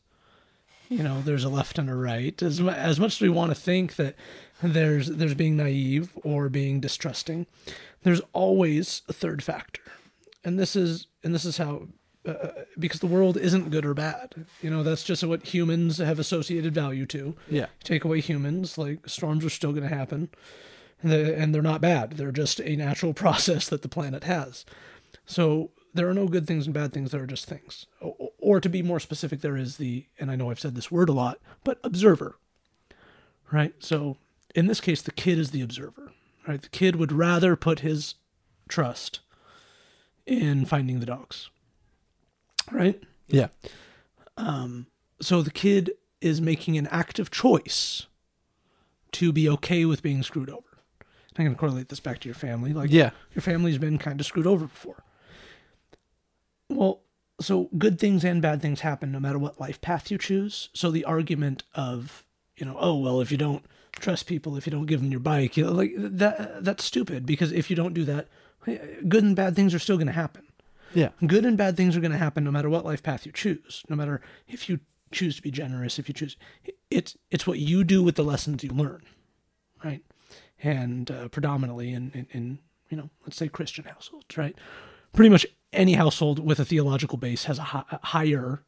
you 0.89 1.03
know, 1.03 1.23
there's 1.23 1.45
a 1.45 1.49
left 1.49 1.79
and 1.79 1.89
a 1.89 1.95
right, 1.95 2.43
as, 2.43 2.61
as 2.61 2.99
much 2.99 3.15
as 3.17 3.21
we 3.21 3.29
want 3.29 3.51
to 3.51 3.61
think 3.61 3.95
that 3.95 4.17
there's 4.63 5.09
there's 5.09 5.35
being 5.35 5.57
naive 5.57 6.11
or 6.25 6.49
being 6.49 6.81
distrusting, 6.81 7.47
there's 8.03 8.23
always 8.33 9.03
a 9.09 9.13
third 9.13 9.43
factor, 9.43 9.83
and 10.45 10.59
this 10.59 10.75
is 10.75 11.07
and 11.23 11.35
this 11.35 11.45
is 11.45 11.59
how. 11.59 11.87
Uh, 12.27 12.49
because 12.79 13.01
the 13.01 13.07
world 13.07 13.39
isn't 13.39 13.71
good 13.71 13.87
or 13.87 13.95
bad, 13.95 14.45
you 14.61 14.69
know 14.69 14.83
that's 14.83 15.03
just 15.05 15.25
what 15.25 15.43
humans 15.55 15.97
have 15.97 16.19
associated 16.19 16.75
value 16.75 17.07
to 17.07 17.35
yeah 17.49 17.67
take 17.83 18.05
away 18.05 18.21
humans, 18.21 18.77
like 18.77 19.09
storms 19.09 19.43
are 19.45 19.49
still 19.51 19.73
going 19.73 19.89
to 19.89 19.95
happen, 19.95 20.29
and 21.03 21.11
they- 21.11 21.35
and 21.35 21.55
they're 21.55 21.63
not 21.63 21.81
bad. 21.81 22.13
They're 22.19 22.31
just 22.31 22.61
a 22.61 22.77
natural 22.77 23.15
process 23.25 23.69
that 23.71 23.81
the 23.81 23.89
planet 23.89 24.25
has. 24.25 24.67
So 25.25 25.71
there 25.95 26.09
are 26.11 26.15
no 26.15 26.29
good 26.29 26.47
things 26.47 26.67
and 26.67 26.75
bad 26.75 26.93
things. 26.93 27.11
There 27.11 27.23
are 27.23 27.27
just 27.27 27.47
things. 27.47 27.87
O- 28.03 28.33
Or 28.39 28.61
to 28.61 28.69
be 28.69 28.83
more 28.83 29.01
specific, 29.01 29.41
there 29.41 29.57
is 29.57 29.79
the, 29.79 30.05
and 30.19 30.31
I 30.31 30.37
know 30.37 30.51
I've 30.51 30.61
said 30.61 30.75
this 30.75 30.91
word 30.91 31.09
a 31.09 31.13
lot, 31.15 31.39
but 31.65 31.79
observer. 31.83 32.37
Right. 33.51 33.75
So 33.79 34.19
in 34.55 34.67
this 34.67 34.81
case, 34.81 35.01
the 35.03 35.11
kid 35.11 35.39
is 35.39 35.51
the 35.53 35.63
observer. 35.63 36.13
Right. 36.47 36.61
The 36.61 36.69
kid 36.69 36.97
would 36.97 37.13
rather 37.13 37.57
put 37.57 37.81
his 37.81 38.15
trust 38.69 39.21
in 40.27 40.65
finding 40.67 41.01
the 41.01 41.07
dogs. 41.07 41.49
Right 42.73 43.03
yeah 43.29 43.49
um, 44.37 44.87
so 45.21 45.43
the 45.43 45.51
kid 45.51 45.93
is 46.21 46.41
making 46.41 46.77
an 46.79 46.87
active 46.89 47.31
choice 47.31 48.07
to 49.13 49.33
be 49.33 49.49
okay 49.49 49.85
with 49.85 50.03
being 50.03 50.23
screwed 50.23 50.49
over. 50.51 50.63
I'm 51.37 51.45
going 51.45 51.55
to 51.55 51.59
correlate 51.59 51.89
this 51.89 52.01
back 52.01 52.21
to 52.21 52.29
your 52.29 52.35
family. 52.35 52.73
Like, 52.73 52.91
Yeah. 52.91 53.11
your 53.35 53.43
family's 53.43 53.79
been 53.79 53.99
kind 53.99 54.19
of 54.21 54.27
screwed 54.27 54.47
over 54.47 54.67
before. 54.67 55.03
Well, 56.69 57.01
so 57.41 57.69
good 57.79 57.99
things 57.99 58.25
and 58.25 58.43
bad 58.43 58.61
things 58.63 58.81
happen 58.81 59.11
no 59.13 59.21
matter 59.21 59.39
what 59.39 59.61
life 59.61 59.81
path 59.81 60.11
you 60.11 60.19
choose. 60.19 60.69
So 60.75 60.91
the 60.91 61.05
argument 61.05 61.63
of, 61.75 62.25
you 62.57 62.67
know, 62.67 62.77
oh 62.79 62.97
well, 62.97 63.21
if 63.21 63.31
you 63.33 63.39
don't 63.39 63.65
trust 63.93 64.27
people, 64.27 64.57
if 64.57 64.67
you 64.67 64.71
don't 64.71 64.87
give 64.87 65.01
them 65.01 65.11
your 65.11 65.21
bike, 65.21 65.57
you 65.57 65.65
know, 65.65 65.73
like 65.73 65.93
that 65.97 66.65
that's 66.65 66.85
stupid 66.85 67.25
because 67.27 67.53
if 67.53 67.71
you 67.71 67.77
don't 67.77 67.95
do 67.95 68.05
that, 68.05 68.29
eh, 68.67 68.79
good 69.09 69.25
and 69.25 69.35
bad 69.35 69.57
things 69.57 69.75
are 69.75 69.79
still 69.79 69.97
going 69.97 70.07
to 70.07 70.13
happen. 70.13 70.45
Yeah. 70.95 71.11
Good 71.27 71.45
and 71.45 71.57
bad 71.57 71.77
things 71.77 71.97
are 71.97 72.01
going 72.01 72.13
to 72.13 72.19
happen 72.19 72.45
no 72.45 72.51
matter 72.51 72.69
what 72.69 72.85
life 72.85 73.03
path 73.03 73.27
you 73.27 73.33
choose. 73.33 73.83
No 73.89 73.97
matter 73.97 74.21
if 74.49 74.69
you 74.69 74.81
choose 75.13 75.37
to 75.37 75.43
be 75.43 75.51
generous, 75.51 75.99
if 75.99 76.09
you 76.09 76.15
choose, 76.15 76.37
it's 76.91 77.17
it's 77.31 77.47
what 77.47 77.59
you 77.59 77.85
do 77.85 78.03
with 78.03 78.17
the 78.17 78.25
lessons 78.25 78.63
you 78.65 78.71
learn, 78.71 79.03
right? 79.85 80.03
And 80.63 81.11
uh, 81.11 81.29
predominantly 81.29 81.93
in, 81.93 82.11
in 82.15 82.27
in 82.31 82.59
you 82.89 82.97
know 82.97 83.11
let's 83.25 83.37
say 83.37 83.49
Christian 83.49 83.85
households, 83.85 84.37
right? 84.37 84.57
Pretty 85.13 85.31
much 85.31 85.47
any 85.73 85.95
household 85.95 86.39
with 86.45 86.59
a 86.61 86.65
theological 86.65 87.19
base 87.19 87.45
has 87.45 87.59
a, 87.59 87.63
hi- 87.63 87.85
a 87.91 88.07
higher 88.07 88.63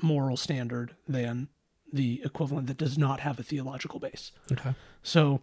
moral 0.00 0.36
standard 0.36 0.94
than 1.08 1.48
the 1.92 2.20
equivalent 2.24 2.66
that 2.68 2.76
does 2.76 2.96
not 2.98 3.20
have 3.20 3.38
a 3.38 3.42
theological 3.42 3.98
base. 3.98 4.30
Okay. 4.52 4.74
So, 5.02 5.40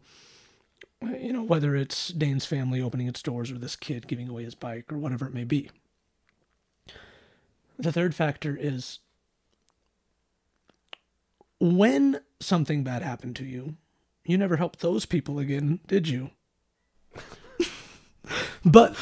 you 1.02 1.34
know, 1.34 1.44
whether 1.44 1.76
it's 1.76 2.10
Dane's 2.10 2.46
family 2.46 2.82
opening 2.82 3.08
its 3.08 3.22
doors 3.22 3.52
or 3.52 3.58
this 3.58 3.76
kid 3.76 4.08
giving 4.08 4.30
away 4.30 4.44
his 4.44 4.56
bike 4.56 4.92
or 4.92 4.98
whatever 4.98 5.26
it 5.26 5.34
may 5.34 5.44
be. 5.44 5.70
The 7.78 7.92
third 7.92 8.16
factor 8.16 8.58
is 8.60 9.00
when 11.60 12.20
something 12.40 12.84
bad 12.84 13.02
happened 13.02 13.36
to 13.38 13.46
you, 13.46 13.76
you 14.26 14.38
never 14.38 14.58
helped 14.58 14.80
those 14.80 15.06
people 15.06 15.40
again, 15.40 15.80
did 15.88 16.08
you? 16.08 16.32
but 18.66 18.96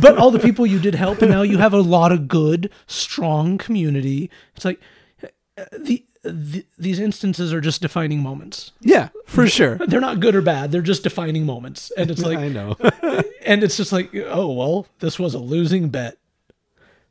but 0.00 0.16
all 0.16 0.30
the 0.30 0.38
people 0.38 0.66
you 0.66 0.78
did 0.78 0.94
help 0.94 1.20
and 1.22 1.30
now 1.30 1.42
you 1.42 1.58
have 1.58 1.74
a 1.74 1.80
lot 1.80 2.10
of 2.12 2.28
good, 2.28 2.70
strong 2.86 3.58
community. 3.58 4.30
It's 4.56 4.64
like 4.64 4.80
uh, 5.22 5.64
the, 5.78 6.04
the 6.24 6.64
these 6.78 6.98
instances 6.98 7.52
are 7.52 7.60
just 7.60 7.82
defining 7.82 8.20
moments 8.20 8.72
Yeah, 8.80 9.10
for 9.26 9.46
sure. 9.46 9.76
they're 9.86 10.00
not 10.00 10.20
good 10.20 10.34
or 10.34 10.42
bad 10.42 10.70
they're 10.72 10.80
just 10.80 11.02
defining 11.02 11.44
moments 11.44 11.90
and 11.96 12.10
it's 12.10 12.22
like 12.24 12.38
I 12.38 12.48
know. 12.48 12.76
and 13.44 13.62
it's 13.62 13.76
just 13.76 13.92
like 13.92 14.10
oh 14.14 14.50
well 14.52 14.86
this 15.00 15.18
was 15.18 15.34
a 15.34 15.38
losing 15.38 15.88
bet 15.90 16.16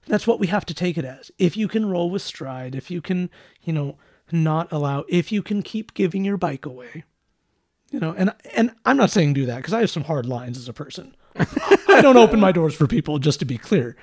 that's 0.08 0.26
what 0.28 0.40
we 0.40 0.48
have 0.48 0.66
to 0.66 0.74
take 0.74 0.98
it 0.98 1.06
as. 1.06 1.32
If 1.38 1.56
you 1.56 1.68
can 1.68 1.86
roll 1.90 2.10
with 2.10 2.22
stride 2.22 2.76
if 2.76 2.90
you 2.92 3.02
can 3.02 3.30
you 3.64 3.74
know 3.74 3.98
not 4.32 4.72
allow 4.72 5.04
if 5.10 5.32
you 5.32 5.42
can 5.44 5.62
keep 5.62 5.94
giving 5.94 6.24
your 6.24 6.38
bike 6.38 6.66
away 6.66 7.04
you 7.92 8.00
know 8.00 8.16
and 8.18 8.34
and 8.56 8.72
i'm 8.86 8.96
not 8.96 9.12
saying 9.12 9.34
do 9.34 9.46
that 9.46 9.58
because 9.58 9.74
i 9.74 9.82
have 9.82 9.90
some 9.90 10.06
hard 10.06 10.26
lines 10.26 10.58
as 10.58 10.70
a 10.70 10.74
person. 10.74 11.16
I 11.36 12.02
don't 12.02 12.18
open 12.18 12.40
my 12.40 12.52
doors 12.52 12.74
for 12.74 12.88
people 12.88 13.18
just 13.20 13.40
to 13.40 13.46
be 13.46 13.58
clear. 13.58 13.96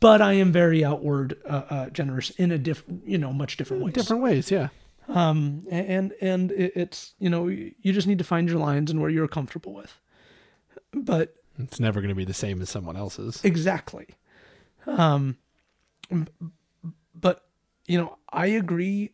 But 0.00 0.22
i 0.22 0.32
am 0.32 0.50
very 0.52 0.84
outward 0.84 1.36
uh, 1.44 1.62
uh, 1.68 1.90
generous 1.90 2.30
in 2.30 2.50
a 2.50 2.58
different 2.58 3.06
you 3.06 3.18
know 3.18 3.32
much 3.32 3.56
different 3.56 3.82
ways. 3.84 3.94
Different 3.94 4.22
ways, 4.22 4.50
yeah. 4.50 4.68
um 5.08 5.66
and 5.70 6.12
and 6.20 6.52
it's 6.52 7.14
you 7.18 7.28
know 7.30 7.46
you 7.48 7.92
just 7.92 8.06
need 8.06 8.18
to 8.18 8.24
find 8.24 8.48
your 8.48 8.58
lines 8.58 8.90
and 8.90 9.00
where 9.00 9.10
you're 9.10 9.28
comfortable 9.28 9.74
with. 9.74 9.98
But 10.92 11.34
It's 11.58 11.80
never 11.80 12.00
going 12.00 12.10
to 12.10 12.14
be 12.14 12.24
the 12.24 12.34
same 12.34 12.62
as 12.62 12.70
someone 12.70 12.96
else's. 12.96 13.44
exactly 13.44 14.06
um 14.88 15.36
but 17.14 17.44
you 17.86 17.98
know 17.98 18.16
i 18.32 18.46
agree 18.46 19.10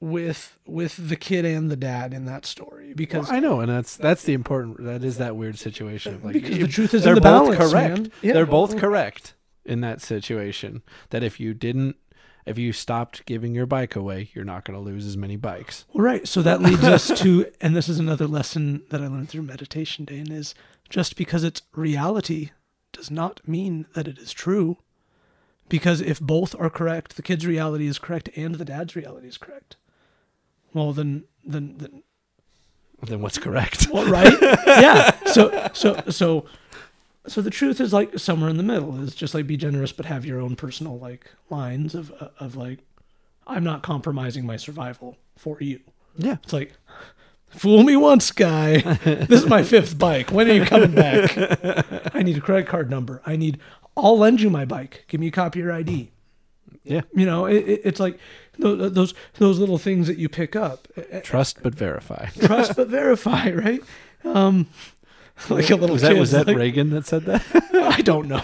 with 0.00 0.58
with 0.66 1.08
the 1.08 1.16
kid 1.16 1.44
and 1.44 1.70
the 1.70 1.76
dad 1.76 2.14
in 2.14 2.24
that 2.26 2.46
story 2.46 2.94
because 2.94 3.30
I 3.30 3.40
know, 3.40 3.60
and 3.60 3.70
that's 3.70 3.96
that's 3.96 4.22
the 4.22 4.32
important. 4.32 4.84
That 4.84 5.02
is 5.02 5.18
that 5.18 5.36
weird 5.36 5.58
situation. 5.58 6.20
Like, 6.22 6.34
Because 6.34 6.58
the 6.58 6.68
truth 6.68 6.94
is 6.94 7.04
they're 7.04 7.14
the 7.14 7.20
both 7.20 7.58
balance, 7.58 7.72
correct. 7.72 8.10
Yeah. 8.22 8.32
They're 8.34 8.46
both 8.46 8.78
correct 8.78 9.34
in 9.64 9.80
that 9.80 10.00
situation. 10.00 10.82
That 11.10 11.24
if 11.24 11.40
you 11.40 11.52
didn't, 11.52 11.96
if 12.46 12.58
you 12.58 12.72
stopped 12.72 13.26
giving 13.26 13.54
your 13.54 13.66
bike 13.66 13.96
away, 13.96 14.30
you're 14.34 14.44
not 14.44 14.64
going 14.64 14.78
to 14.78 14.84
lose 14.84 15.04
as 15.04 15.16
many 15.16 15.36
bikes. 15.36 15.84
Well, 15.92 16.04
right. 16.04 16.28
So 16.28 16.42
that 16.42 16.62
leads 16.62 16.84
us 16.84 17.08
to, 17.20 17.46
and 17.60 17.74
this 17.74 17.88
is 17.88 17.98
another 17.98 18.26
lesson 18.26 18.82
that 18.90 19.00
I 19.00 19.08
learned 19.08 19.28
through 19.28 19.42
meditation, 19.42 20.04
Dane, 20.04 20.30
is 20.30 20.54
just 20.88 21.16
because 21.16 21.42
it's 21.42 21.62
reality 21.74 22.50
does 22.98 23.10
not 23.10 23.40
mean 23.46 23.86
that 23.94 24.08
it 24.08 24.18
is 24.18 24.32
true. 24.32 24.76
Because 25.68 26.00
if 26.00 26.18
both 26.18 26.54
are 26.58 26.68
correct, 26.70 27.14
the 27.16 27.22
kid's 27.22 27.46
reality 27.46 27.86
is 27.86 27.98
correct 27.98 28.28
and 28.36 28.56
the 28.56 28.64
dad's 28.64 28.96
reality 28.96 29.28
is 29.28 29.38
correct. 29.38 29.76
Well, 30.74 30.92
then, 30.92 31.24
then, 31.44 31.76
then, 31.78 32.02
Then 33.02 33.20
what's 33.20 33.38
correct? 33.38 33.88
well, 33.92 34.10
right? 34.10 34.36
yeah. 34.66 35.12
So, 35.26 35.70
so, 35.74 36.02
so, 36.08 36.46
so 37.26 37.40
the 37.40 37.50
truth 37.50 37.80
is 37.80 37.92
like 37.92 38.18
somewhere 38.18 38.50
in 38.50 38.56
the 38.56 38.62
middle. 38.62 39.00
Is 39.00 39.14
just 39.14 39.34
like 39.34 39.46
be 39.46 39.56
generous, 39.56 39.92
but 39.92 40.06
have 40.06 40.24
your 40.24 40.40
own 40.40 40.56
personal 40.56 40.98
like 40.98 41.30
lines 41.50 41.94
of 41.94 42.10
of 42.40 42.56
like, 42.56 42.80
I'm 43.46 43.64
not 43.64 43.82
compromising 43.82 44.44
my 44.44 44.56
survival 44.56 45.16
for 45.36 45.58
you. 45.60 45.80
Yeah. 46.16 46.38
It's 46.42 46.52
like, 46.52 46.72
fool 47.50 47.82
me 47.82 47.96
once, 47.96 48.30
guy. 48.30 48.80
this 49.04 49.42
is 49.42 49.46
my 49.46 49.62
fifth 49.62 49.98
bike. 49.98 50.30
When 50.30 50.50
are 50.50 50.54
you 50.54 50.64
coming 50.64 50.94
back? 50.94 51.36
I 52.14 52.22
need 52.22 52.36
a 52.36 52.40
credit 52.40 52.66
card 52.66 52.90
number. 52.90 53.22
I 53.26 53.36
need. 53.36 53.58
I'll 53.96 54.18
lend 54.18 54.40
you 54.40 54.50
my 54.50 54.64
bike. 54.64 55.04
Give 55.08 55.20
me 55.20 55.28
a 55.28 55.32
copy 55.32 55.60
of 55.60 55.66
your 55.66 55.74
ID. 55.74 56.10
Yeah. 56.84 57.02
You 57.14 57.26
know, 57.26 57.46
it, 57.46 57.68
it, 57.68 57.80
it's 57.84 58.00
like 58.00 58.18
those, 58.58 58.92
those 58.92 59.14
those 59.34 59.58
little 59.58 59.78
things 59.78 60.06
that 60.06 60.18
you 60.18 60.28
pick 60.28 60.56
up. 60.56 60.88
Trust 61.22 61.62
but 61.62 61.74
verify. 61.74 62.26
Trust 62.40 62.76
but 62.76 62.88
verify, 62.88 63.50
right? 63.50 63.82
Um, 64.24 64.68
like 65.48 65.70
a 65.70 65.76
little 65.76 65.94
Was 65.94 66.02
that 66.02 66.12
kid, 66.12 66.20
was 66.20 66.30
that 66.32 66.46
like, 66.46 66.56
Reagan 66.56 66.90
that 66.90 67.06
said 67.06 67.24
that? 67.24 67.42
I 67.74 68.00
don't 68.00 68.28
know. 68.28 68.42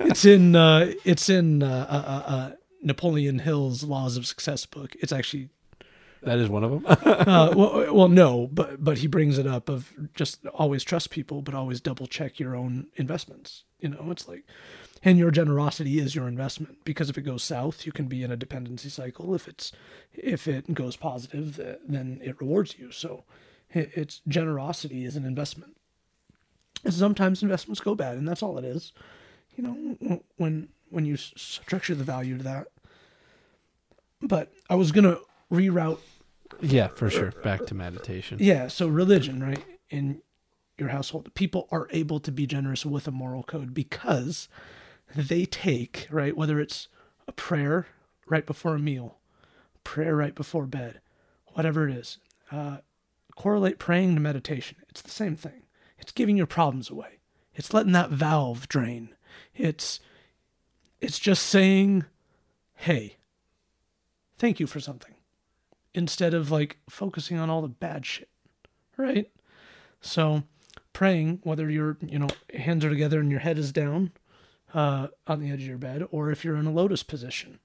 it's 0.00 0.24
in 0.24 0.54
uh, 0.54 0.92
it's 1.04 1.28
in 1.28 1.62
uh, 1.62 1.86
uh, 1.88 2.30
uh, 2.30 2.50
Napoleon 2.82 3.38
Hill's 3.38 3.82
Laws 3.82 4.16
of 4.16 4.26
Success 4.26 4.66
book. 4.66 4.94
It's 5.00 5.12
actually 5.12 5.48
that 6.22 6.38
is 6.38 6.48
one 6.48 6.64
of 6.64 6.70
them. 6.70 6.84
uh, 6.88 7.52
well, 7.56 7.94
well, 7.94 8.08
no, 8.08 8.48
but 8.52 8.82
but 8.82 8.98
he 8.98 9.06
brings 9.06 9.38
it 9.38 9.46
up 9.46 9.68
of 9.68 9.92
just 10.14 10.46
always 10.48 10.84
trust 10.84 11.10
people, 11.10 11.42
but 11.42 11.54
always 11.54 11.80
double 11.80 12.06
check 12.06 12.38
your 12.38 12.54
own 12.54 12.88
investments. 12.96 13.64
You 13.80 13.90
know, 13.90 14.10
it's 14.10 14.28
like, 14.28 14.44
and 15.02 15.18
your 15.18 15.30
generosity 15.30 15.98
is 15.98 16.14
your 16.14 16.28
investment 16.28 16.84
because 16.84 17.08
if 17.08 17.16
it 17.16 17.22
goes 17.22 17.42
south, 17.42 17.86
you 17.86 17.92
can 17.92 18.06
be 18.06 18.22
in 18.22 18.30
a 18.30 18.36
dependency 18.36 18.90
cycle. 18.90 19.34
If 19.34 19.48
it's 19.48 19.72
if 20.12 20.46
it 20.46 20.74
goes 20.74 20.96
positive, 20.96 21.56
then 21.86 22.20
it 22.22 22.40
rewards 22.40 22.78
you. 22.78 22.92
So, 22.92 23.24
it's 23.70 24.20
generosity 24.28 25.04
is 25.04 25.16
an 25.16 25.24
investment. 25.24 25.76
And 26.84 26.94
sometimes 26.94 27.42
investments 27.42 27.80
go 27.80 27.94
bad, 27.94 28.16
and 28.16 28.26
that's 28.26 28.42
all 28.42 28.58
it 28.58 28.64
is. 28.64 28.92
You 29.56 29.64
know, 29.64 30.20
when 30.36 30.68
when 30.90 31.06
you 31.06 31.16
structure 31.16 31.94
the 31.94 32.04
value 32.04 32.36
to 32.36 32.44
that. 32.44 32.66
But 34.22 34.52
I 34.68 34.74
was 34.74 34.92
gonna 34.92 35.18
reroute 35.50 35.98
yeah, 36.60 36.88
for 36.88 37.08
sure. 37.08 37.32
Back 37.42 37.66
to 37.66 37.74
meditation. 37.74 38.38
yeah, 38.40 38.68
so 38.68 38.88
religion, 38.88 39.42
right? 39.42 39.64
In 39.88 40.22
your 40.78 40.88
household, 40.88 41.32
people 41.34 41.68
are 41.70 41.88
able 41.90 42.20
to 42.20 42.32
be 42.32 42.46
generous 42.46 42.84
with 42.84 43.06
a 43.06 43.10
moral 43.10 43.42
code 43.42 43.74
because 43.74 44.48
they 45.14 45.44
take, 45.44 46.06
right, 46.10 46.36
whether 46.36 46.60
it's 46.60 46.88
a 47.26 47.32
prayer 47.32 47.86
right 48.26 48.46
before 48.46 48.74
a 48.74 48.78
meal, 48.78 49.18
prayer 49.84 50.16
right 50.16 50.34
before 50.34 50.66
bed, 50.66 51.00
whatever 51.48 51.88
it 51.88 51.96
is, 51.96 52.18
uh, 52.50 52.78
correlate 53.36 53.78
praying 53.78 54.14
to 54.14 54.20
meditation. 54.20 54.76
It's 54.88 55.02
the 55.02 55.10
same 55.10 55.36
thing. 55.36 55.62
It's 55.98 56.12
giving 56.12 56.36
your 56.36 56.46
problems 56.46 56.90
away. 56.90 57.20
It's 57.54 57.74
letting 57.74 57.92
that 57.92 58.10
valve 58.10 58.68
drain. 58.68 59.10
It's 59.54 60.00
it's 61.00 61.18
just 61.18 61.46
saying, 61.46 62.04
"Hey, 62.74 63.16
thank 64.38 64.60
you 64.60 64.66
for 64.66 64.80
something." 64.80 65.14
Instead 65.94 66.34
of 66.34 66.50
like 66.50 66.78
focusing 66.88 67.38
on 67.38 67.50
all 67.50 67.62
the 67.62 67.68
bad 67.68 68.06
shit. 68.06 68.28
Right? 68.96 69.30
So 70.00 70.44
praying, 70.92 71.40
whether 71.42 71.70
your 71.70 71.96
you 72.00 72.18
know 72.18 72.28
hands 72.54 72.84
are 72.84 72.90
together 72.90 73.20
and 73.20 73.30
your 73.30 73.40
head 73.40 73.58
is 73.58 73.72
down 73.72 74.12
uh, 74.74 75.08
on 75.26 75.40
the 75.40 75.50
edge 75.50 75.62
of 75.62 75.68
your 75.68 75.78
bed, 75.78 76.06
or 76.10 76.30
if 76.30 76.44
you're 76.44 76.56
in 76.56 76.66
a 76.66 76.72
lotus 76.72 77.02
position 77.02 77.58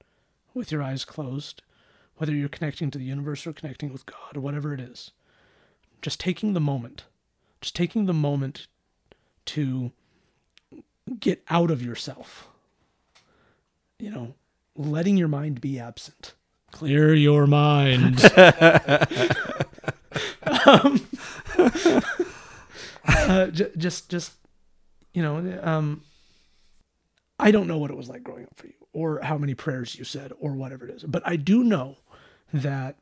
with 0.53 0.71
your 0.71 0.81
eyes 0.81 1.05
closed, 1.05 1.61
whether 2.15 2.33
you're 2.33 2.49
connecting 2.49 2.89
to 2.91 2.97
the 2.97 3.03
universe 3.03 3.45
or 3.45 3.53
connecting 3.53 3.91
with 3.91 4.05
God 4.05 4.35
or 4.35 4.41
whatever 4.41 4.73
it 4.73 4.79
is, 4.79 5.11
just 6.01 6.19
taking 6.19 6.53
the 6.53 6.61
moment, 6.61 7.05
just 7.61 7.75
taking 7.75 8.05
the 8.05 8.13
moment 8.13 8.67
to 9.45 9.91
get 11.19 11.43
out 11.49 11.71
of 11.71 11.83
yourself. 11.83 12.47
You 13.99 14.11
know, 14.11 14.35
letting 14.75 15.17
your 15.17 15.27
mind 15.27 15.61
be 15.61 15.79
absent. 15.79 16.33
Clear 16.75 17.13
your 17.13 17.47
mind. 17.47 18.19
um, 20.65 21.07
uh, 23.07 23.47
j- 23.47 23.71
just, 23.77 24.09
just, 24.09 24.33
you 25.13 25.21
know, 25.21 25.59
um, 25.63 26.03
I 27.39 27.51
don't 27.51 27.67
know 27.67 27.77
what 27.77 27.91
it 27.91 27.97
was 27.97 28.09
like 28.09 28.23
growing 28.23 28.43
up 28.43 28.55
for 28.57 28.67
you, 28.67 28.73
or 28.91 29.21
how 29.21 29.37
many 29.37 29.53
prayers 29.53 29.95
you 29.95 30.03
said, 30.03 30.33
or 30.37 30.51
whatever 30.53 30.85
it 30.85 30.93
is. 30.93 31.03
But 31.03 31.23
I 31.25 31.37
do 31.37 31.63
know 31.63 31.95
that 32.53 32.97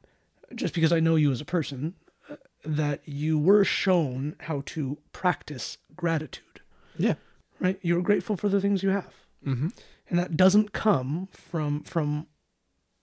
just 0.54 0.76
because 0.76 0.92
I 0.94 1.00
know 1.00 1.16
you 1.16 1.32
as 1.32 1.42
a 1.42 1.46
person, 1.46 1.96
uh, 2.30 2.36
that 2.64 3.02
you 3.06 3.40
were 3.40 3.64
shown 3.66 4.36
how 4.42 4.62
to 4.68 5.00
practice 5.14 5.80
gratitude, 5.96 6.62
Yeah. 6.96 7.16
right? 7.60 7.80
You're 7.82 8.04
grateful 8.04 8.38
for 8.38 8.50
the 8.50 8.62
things 8.62 8.84
you 8.84 8.90
have. 8.90 9.14
Mm-hmm. 9.46 9.70
And 10.10 10.20
that 10.20 10.38
doesn't 10.38 10.74
come 10.74 11.28
from 11.32 11.82
from 11.84 12.28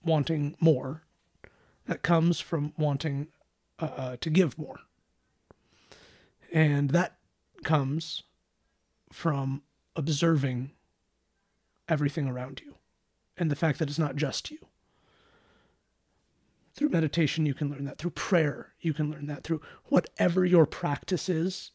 wanting 0.04 0.56
more. 0.60 1.02
That 1.86 2.02
comes 2.02 2.40
from 2.40 2.72
wanting 2.76 3.28
uh, 3.78 3.84
uh, 3.84 4.16
to 4.20 4.30
give 4.30 4.58
more. 4.58 4.80
And 6.52 6.90
that 6.90 7.16
comes 7.64 8.22
from 9.12 9.62
observing 9.96 10.72
everything 11.88 12.28
around 12.28 12.62
you 12.64 12.76
and 13.36 13.50
the 13.50 13.56
fact 13.56 13.78
that 13.78 13.88
it's 13.88 13.98
not 13.98 14.16
just 14.16 14.50
you. 14.50 14.58
Through 16.74 16.90
meditation, 16.90 17.46
you 17.46 17.54
can 17.54 17.70
learn 17.70 17.84
that. 17.84 17.98
Through 17.98 18.12
prayer, 18.12 18.74
you 18.80 18.92
can 18.94 19.10
learn 19.10 19.26
that. 19.26 19.42
Through 19.42 19.60
whatever 19.86 20.44
your 20.44 20.66
practice 20.66 21.28
is, 21.28 21.72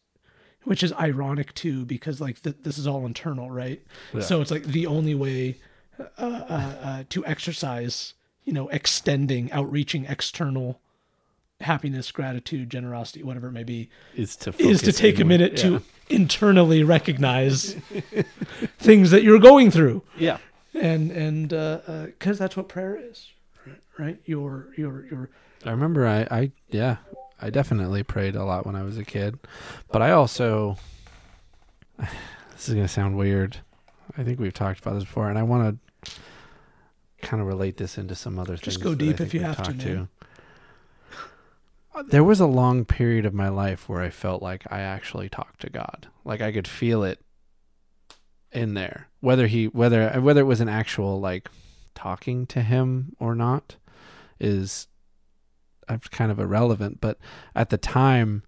which 0.63 0.81
is 0.81 0.93
ironic 0.93 1.53
too, 1.53 1.85
because 1.85 2.21
like 2.21 2.41
th- 2.41 2.57
this 2.61 2.77
is 2.77 2.87
all 2.87 3.05
internal, 3.05 3.51
right? 3.51 3.83
Yeah. 4.13 4.21
So 4.21 4.41
it's 4.41 4.51
like 4.51 4.63
the 4.63 4.87
only 4.87 5.13
way 5.13 5.57
uh, 5.99 6.03
uh, 6.19 6.53
uh, 6.81 7.03
to 7.09 7.25
exercise, 7.25 8.13
you 8.43 8.53
know, 8.53 8.67
extending, 8.69 9.51
outreaching 9.51 10.05
external 10.05 10.79
happiness, 11.61 12.11
gratitude, 12.11 12.69
generosity, 12.69 13.23
whatever 13.23 13.47
it 13.47 13.51
may 13.53 13.63
be, 13.63 13.89
Is 14.15 14.35
to 14.37 14.53
is 14.59 14.81
to 14.83 14.91
take 14.91 15.19
a 15.19 15.25
minute 15.25 15.53
Yeah. 15.53 15.63
to 15.79 15.81
internally 16.09 16.83
recognize 16.83 17.73
things 18.77 19.11
that 19.11 19.23
you're 19.23 19.39
going 19.39 19.71
through, 19.71 20.03
Yeah. 20.17 20.37
and 20.73 21.11
and 21.11 21.49
because 21.49 22.37
that's 22.37 22.57
what 22.57 22.67
prayer 22.67 22.97
is, 22.97 23.31
right? 23.97 24.17
Your 24.25 24.67
your 24.77 25.05
your 25.05 25.29
I 25.65 25.71
remember 25.71 26.05
I, 26.05 26.27
I 26.29 26.51
yeah, 26.69 26.97
I 27.41 27.49
definitely 27.49 28.03
prayed 28.03 28.35
a 28.35 28.43
lot 28.43 28.65
when 28.65 28.75
I 28.75 28.83
was 28.83 28.97
a 28.97 29.05
kid. 29.05 29.39
But 29.91 30.01
I 30.01 30.11
also 30.11 30.77
this 31.99 32.67
is 32.67 32.73
gonna 32.75 32.87
sound 32.87 33.17
weird. 33.17 33.57
I 34.17 34.23
think 34.23 34.39
we've 34.39 34.53
talked 34.53 34.79
about 34.81 34.95
this 34.95 35.03
before 35.05 35.29
and 35.29 35.39
I 35.39 35.43
wanna 35.43 35.77
kind 37.21 37.41
of 37.41 37.47
relate 37.47 37.77
this 37.77 37.97
into 37.97 38.15
some 38.15 38.39
other 38.39 38.55
Just 38.55 38.77
things. 38.77 38.83
go 38.83 38.89
that 38.91 38.97
deep 38.97 39.19
if 39.21 39.33
you 39.33 39.41
have 39.41 39.63
to, 39.63 40.07
talked. 41.93 42.09
There 42.09 42.23
was 42.23 42.41
a 42.41 42.45
long 42.45 42.83
period 42.83 43.25
of 43.25 43.33
my 43.33 43.47
life 43.47 43.87
where 43.87 44.01
I 44.01 44.09
felt 44.09 44.41
like 44.41 44.69
I 44.69 44.81
actually 44.81 45.29
talked 45.29 45.61
to 45.61 45.69
God. 45.69 46.07
Like 46.25 46.41
I 46.41 46.51
could 46.51 46.67
feel 46.67 47.03
it 47.03 47.21
in 48.51 48.73
there. 48.73 49.07
Whether 49.21 49.47
he 49.47 49.67
whether 49.67 50.09
whether 50.21 50.41
it 50.41 50.45
was 50.45 50.61
an 50.61 50.69
actual 50.69 51.19
like 51.19 51.49
talking 51.93 52.45
to 52.47 52.61
him 52.61 53.15
or 53.19 53.33
not 53.33 53.77
is 54.39 54.87
uh, 55.87 55.97
kind 56.11 56.31
of 56.31 56.39
irrelevant, 56.39 56.99
but 56.99 57.17
at 57.55 57.69
the 57.69 57.77
time 57.77 58.43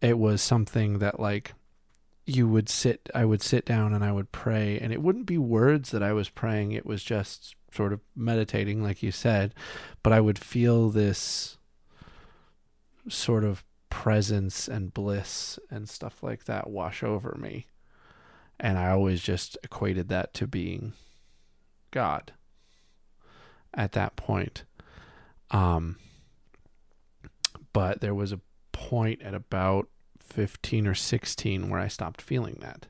it 0.00 0.18
was 0.18 0.42
something 0.42 0.98
that 0.98 1.20
like 1.20 1.54
you 2.30 2.48
would 2.48 2.68
sit 2.68 3.08
I 3.14 3.24
would 3.24 3.42
sit 3.42 3.64
down 3.64 3.92
and 3.92 4.04
I 4.04 4.12
would 4.12 4.32
pray 4.32 4.78
and 4.78 4.92
it 4.92 5.02
wouldn't 5.02 5.26
be 5.26 5.38
words 5.38 5.90
that 5.90 6.02
I 6.02 6.12
was 6.12 6.28
praying, 6.28 6.72
it 6.72 6.86
was 6.86 7.02
just 7.02 7.56
sort 7.72 7.92
of 7.92 8.00
meditating 8.16 8.82
like 8.82 9.02
you 9.02 9.12
said, 9.12 9.54
but 10.02 10.12
I 10.12 10.20
would 10.20 10.38
feel 10.38 10.90
this 10.90 11.58
sort 13.08 13.44
of 13.44 13.64
presence 13.88 14.68
and 14.68 14.94
bliss 14.94 15.58
and 15.70 15.88
stuff 15.88 16.22
like 16.22 16.44
that 16.44 16.70
wash 16.70 17.02
over 17.02 17.36
me. 17.38 17.66
And 18.58 18.78
I 18.78 18.90
always 18.90 19.22
just 19.22 19.56
equated 19.62 20.08
that 20.08 20.34
to 20.34 20.46
being 20.46 20.92
God 21.90 22.32
at 23.74 23.92
that 23.92 24.16
point. 24.16 24.64
Um, 25.50 25.96
but 27.72 28.00
there 28.00 28.14
was 28.14 28.32
a 28.32 28.40
point 28.72 29.22
at 29.22 29.34
about 29.34 29.88
15 30.30 30.86
or 30.86 30.94
16 30.94 31.68
where 31.68 31.80
I 31.80 31.88
stopped 31.88 32.22
feeling 32.22 32.58
that. 32.60 32.86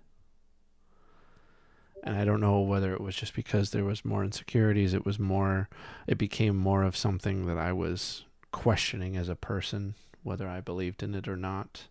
And 2.03 2.17
I 2.17 2.25
don't 2.25 2.41
know 2.41 2.61
whether 2.61 2.95
it 2.95 3.01
was 3.01 3.15
just 3.15 3.35
because 3.35 3.71
there 3.71 3.85
was 3.85 4.05
more 4.05 4.25
insecurities, 4.25 4.95
it 4.95 5.05
was 5.05 5.19
more 5.19 5.69
it 6.07 6.17
became 6.19 6.57
more 6.57 6.83
of 6.83 6.97
something 6.97 7.47
that 7.47 7.59
I 7.59 7.73
was 7.73 8.25
questioning 8.53 9.17
as 9.17 9.29
a 9.29 9.37
person 9.37 9.95
whether 10.23 10.49
I 10.49 10.61
believed 10.61 11.03
in 11.03 11.15
it 11.15 11.29
or 11.29 11.37
not, 11.37 11.89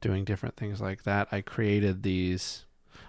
doing 0.00 0.24
different 0.24 0.56
things 0.56 0.80
like 0.80 1.04
that. 1.04 1.28
I 1.30 1.40
created 1.40 2.02
these 2.02 2.64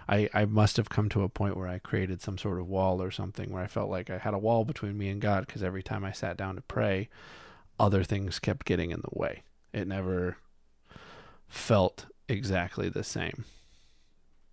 I, 0.08 0.28
I 0.34 0.44
must 0.44 0.76
have 0.76 0.88
come 0.88 1.08
to 1.10 1.22
a 1.22 1.28
point 1.28 1.56
where 1.56 1.68
I 1.68 1.78
created 1.78 2.20
some 2.20 2.38
sort 2.38 2.60
of 2.60 2.68
wall 2.68 3.02
or 3.02 3.10
something 3.10 3.50
where 3.50 3.62
I 3.62 3.66
felt 3.66 3.90
like 3.90 4.10
I 4.10 4.18
had 4.18 4.34
a 4.34 4.38
wall 4.38 4.64
between 4.64 4.98
me 4.98 5.08
and 5.08 5.20
God 5.20 5.46
because 5.46 5.62
every 5.62 5.82
time 5.82 6.04
I 6.04 6.12
sat 6.12 6.36
down 6.36 6.56
to 6.56 6.62
pray, 6.62 7.08
other 7.78 8.04
things 8.04 8.38
kept 8.38 8.66
getting 8.66 8.90
in 8.90 9.00
the 9.00 9.18
way. 9.18 9.42
It 9.72 9.88
never 9.88 10.36
felt 11.52 12.06
exactly 12.30 12.88
the 12.88 13.04
same 13.04 13.44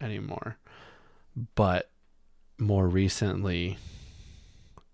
anymore. 0.01 0.57
But 1.55 1.89
more 2.57 2.89
recently, 2.89 3.77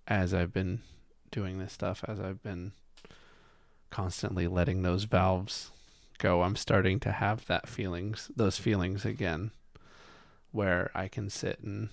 as 0.07 0.33
I've 0.33 0.53
been 0.53 0.81
doing 1.31 1.57
this 1.57 1.73
stuff, 1.73 2.05
as 2.07 2.19
I've 2.19 2.43
been 2.43 2.73
constantly 3.89 4.47
letting 4.47 4.83
those 4.83 5.05
valves 5.05 5.71
go, 6.19 6.43
I'm 6.43 6.55
starting 6.55 6.99
to 7.01 7.11
have 7.11 7.47
that 7.47 7.67
feelings, 7.67 8.29
those 8.35 8.59
feelings 8.59 9.03
again 9.03 9.49
where 10.51 10.91
I 10.93 11.07
can 11.07 11.29
sit 11.29 11.59
and 11.61 11.89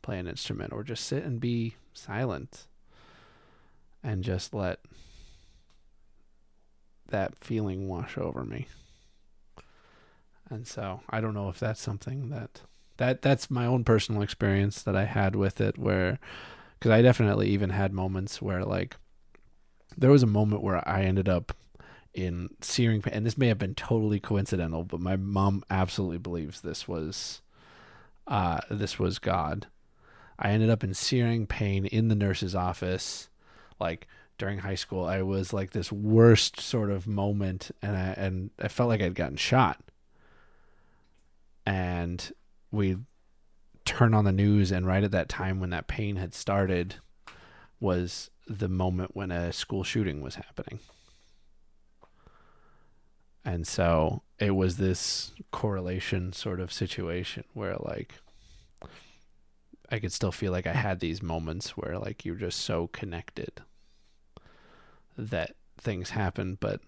play 0.00 0.20
an 0.20 0.28
instrument 0.28 0.72
or 0.72 0.84
just 0.84 1.04
sit 1.04 1.24
and 1.24 1.40
be 1.40 1.74
silent 1.92 2.66
and 4.02 4.22
just 4.22 4.54
let 4.54 4.78
that 7.08 7.36
feeling 7.36 7.88
wash 7.88 8.16
over 8.16 8.44
me. 8.44 8.68
And 10.50 10.66
so 10.66 11.00
I 11.08 11.20
don't 11.20 11.34
know 11.34 11.48
if 11.48 11.58
that's 11.60 11.80
something 11.80 12.30
that 12.30 12.62
that 12.96 13.22
that's 13.22 13.50
my 13.50 13.64
own 13.64 13.84
personal 13.84 14.20
experience 14.20 14.82
that 14.82 14.96
I 14.96 15.04
had 15.04 15.34
with 15.34 15.60
it 15.60 15.78
where 15.78 16.18
cuz 16.80 16.90
I 16.90 17.02
definitely 17.02 17.48
even 17.48 17.70
had 17.70 17.92
moments 17.92 18.42
where 18.42 18.64
like 18.64 18.96
there 19.96 20.10
was 20.10 20.22
a 20.22 20.26
moment 20.26 20.62
where 20.62 20.86
I 20.86 21.02
ended 21.02 21.28
up 21.28 21.56
in 22.12 22.50
searing 22.60 23.00
pain 23.00 23.14
and 23.14 23.24
this 23.24 23.38
may 23.38 23.48
have 23.48 23.58
been 23.58 23.74
totally 23.74 24.20
coincidental 24.20 24.84
but 24.84 25.00
my 25.00 25.16
mom 25.16 25.62
absolutely 25.70 26.18
believes 26.18 26.60
this 26.60 26.86
was 26.88 27.40
uh, 28.30 28.60
this 28.70 28.98
was 28.98 29.18
God. 29.18 29.66
I 30.38 30.50
ended 30.52 30.70
up 30.70 30.82
in 30.84 30.94
searing 30.94 31.46
pain 31.46 31.84
in 31.84 32.08
the 32.08 32.14
nurse's 32.14 32.54
office, 32.54 33.28
like 33.78 34.06
during 34.38 34.60
high 34.60 34.76
school. 34.76 35.04
I 35.04 35.20
was 35.22 35.52
like 35.52 35.72
this 35.72 35.92
worst 35.92 36.60
sort 36.60 36.90
of 36.90 37.06
moment, 37.06 37.72
and 37.82 37.96
I 37.96 38.14
and 38.16 38.50
I 38.58 38.68
felt 38.68 38.88
like 38.88 39.02
I'd 39.02 39.14
gotten 39.16 39.36
shot. 39.36 39.82
And 41.70 42.32
we 42.72 42.96
turn 43.84 44.12
on 44.12 44.24
the 44.24 44.32
news, 44.32 44.72
and 44.72 44.84
right 44.84 45.04
at 45.04 45.12
that 45.12 45.28
time 45.28 45.60
when 45.60 45.70
that 45.70 45.86
pain 45.86 46.16
had 46.16 46.34
started, 46.34 46.96
was 47.78 48.28
the 48.48 48.68
moment 48.68 49.14
when 49.14 49.30
a 49.30 49.52
school 49.52 49.84
shooting 49.84 50.20
was 50.20 50.34
happening. 50.34 50.80
And 53.44 53.68
so 53.68 54.22
it 54.40 54.56
was 54.56 54.78
this 54.78 55.30
correlation 55.52 56.32
sort 56.32 56.58
of 56.58 56.72
situation 56.72 57.44
where 57.54 57.76
like 57.78 58.14
I 59.92 60.00
could 60.00 60.12
still 60.12 60.32
feel 60.32 60.50
like 60.50 60.66
I 60.66 60.72
had 60.72 60.98
these 60.98 61.22
moments 61.22 61.76
where 61.76 62.00
like 62.00 62.24
you're 62.24 62.34
just 62.34 62.58
so 62.58 62.88
connected 62.88 63.60
that 65.16 65.54
things 65.78 66.10
happen, 66.10 66.58
but 66.60 66.80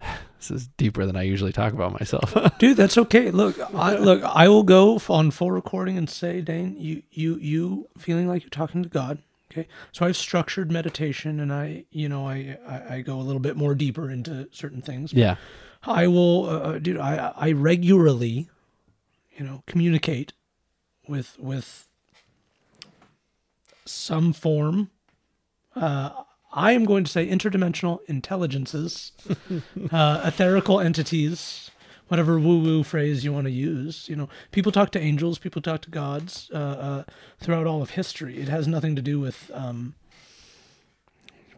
this 0.38 0.50
is 0.50 0.68
deeper 0.76 1.06
than 1.06 1.16
I 1.16 1.22
usually 1.22 1.52
talk 1.52 1.72
about 1.72 1.92
myself. 1.98 2.34
dude 2.58 2.76
that's 2.76 2.98
okay 2.98 3.30
look 3.30 3.58
i 3.74 3.96
look 3.96 4.22
i 4.24 4.48
will 4.48 4.62
go 4.62 5.00
on 5.08 5.30
full 5.30 5.50
recording 5.50 5.96
and 5.96 6.08
say 6.10 6.40
dane 6.40 6.76
you 6.78 7.02
you 7.10 7.36
you 7.36 7.88
feeling 7.96 8.26
like 8.28 8.42
you're 8.42 8.50
talking 8.50 8.82
to 8.82 8.88
god 8.88 9.18
okay 9.50 9.66
so 9.92 10.06
i've 10.06 10.16
structured 10.16 10.70
meditation 10.70 11.40
and 11.40 11.52
i 11.52 11.84
you 11.90 12.08
know 12.08 12.26
i 12.26 12.56
i, 12.66 12.96
I 12.96 13.00
go 13.00 13.16
a 13.16 13.22
little 13.22 13.40
bit 13.40 13.56
more 13.56 13.74
deeper 13.74 14.10
into 14.10 14.48
certain 14.50 14.82
things 14.82 15.12
yeah. 15.12 15.36
i 15.84 16.06
will 16.06 16.48
uh, 16.48 16.58
uh, 16.58 16.78
dude 16.78 16.98
i 16.98 17.32
i 17.36 17.52
regularly 17.52 18.48
you 19.36 19.44
know 19.44 19.62
communicate 19.66 20.32
with 21.06 21.38
with 21.38 21.88
some 23.84 24.32
form 24.32 24.90
uh 25.76 26.10
I 26.58 26.72
am 26.72 26.84
going 26.84 27.04
to 27.04 27.10
say 27.10 27.28
interdimensional 27.28 28.00
intelligences, 28.06 29.12
uh, 29.92 30.28
etherical 30.28 30.84
entities, 30.84 31.70
whatever 32.08 32.40
woo-woo 32.40 32.82
phrase 32.82 33.24
you 33.24 33.32
want 33.32 33.44
to 33.44 33.52
use. 33.52 34.08
You 34.08 34.16
know, 34.16 34.28
people 34.50 34.72
talk 34.72 34.90
to 34.92 35.00
angels, 35.00 35.38
people 35.38 35.62
talk 35.62 35.82
to 35.82 35.90
gods 35.90 36.50
uh, 36.52 36.56
uh, 36.56 37.04
throughout 37.38 37.68
all 37.68 37.80
of 37.80 37.90
history. 37.90 38.38
It 38.38 38.48
has 38.48 38.66
nothing 38.66 38.96
to 38.96 39.02
do 39.02 39.20
with 39.20 39.52
um, 39.54 39.94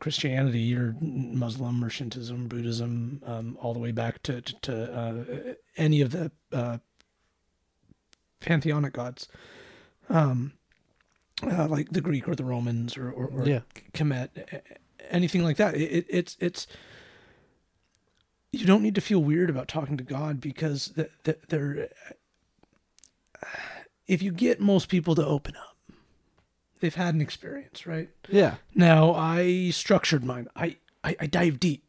Christianity 0.00 0.76
or 0.76 0.94
Muslim 1.00 1.82
or 1.82 1.88
Shintoism, 1.88 2.48
Buddhism, 2.48 3.22
um, 3.24 3.56
all 3.58 3.72
the 3.72 3.80
way 3.80 3.92
back 3.92 4.22
to 4.24 4.42
to, 4.42 4.54
to 4.60 4.92
uh, 4.92 5.54
any 5.78 6.02
of 6.02 6.10
the 6.10 6.30
uh, 6.52 6.76
pantheonic 8.40 8.92
gods. 8.92 9.28
Um, 10.10 10.52
uh, 11.42 11.66
like 11.68 11.88
the 11.90 12.02
Greek 12.02 12.28
or 12.28 12.34
the 12.34 12.44
Romans 12.44 12.98
or, 12.98 13.10
or, 13.10 13.26
or 13.28 13.46
Yeah. 13.46 13.60
Kemet, 13.94 14.28
anything 15.10 15.42
like 15.42 15.56
that. 15.56 15.74
It, 15.74 15.80
it, 15.92 16.06
it's 16.08 16.36
it's 16.40 16.66
you 18.52 18.66
don't 18.66 18.82
need 18.82 18.94
to 18.96 19.00
feel 19.00 19.20
weird 19.20 19.48
about 19.50 19.68
talking 19.68 19.96
to 19.96 20.04
God 20.04 20.40
because 20.40 20.88
th- 20.96 21.10
th- 21.24 21.38
they're 21.48 21.88
if 24.06 24.22
you 24.22 24.32
get 24.32 24.60
most 24.60 24.88
people 24.88 25.14
to 25.14 25.24
open 25.24 25.54
up, 25.56 25.76
they've 26.80 26.94
had 26.94 27.14
an 27.14 27.20
experience, 27.20 27.86
right? 27.86 28.10
Yeah. 28.28 28.56
Now 28.74 29.14
I 29.14 29.70
structured 29.70 30.24
mine. 30.24 30.48
I 30.56 30.76
I, 31.04 31.16
I 31.20 31.26
dive 31.26 31.58
deep, 31.60 31.84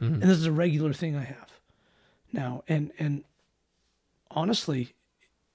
Mhm. 0.00 0.06
and 0.14 0.22
this 0.22 0.38
is 0.38 0.46
a 0.46 0.52
regular 0.52 0.92
thing 0.92 1.16
I 1.16 1.24
have 1.24 1.50
now. 2.32 2.62
And 2.68 2.92
and 2.98 3.24
honestly, 4.30 4.94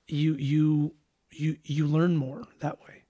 you 0.08 0.34
you 0.36 0.94
you 1.32 1.58
you 1.64 1.88
learn 1.88 2.18
more 2.18 2.44
that 2.60 2.82
way. 2.82 3.01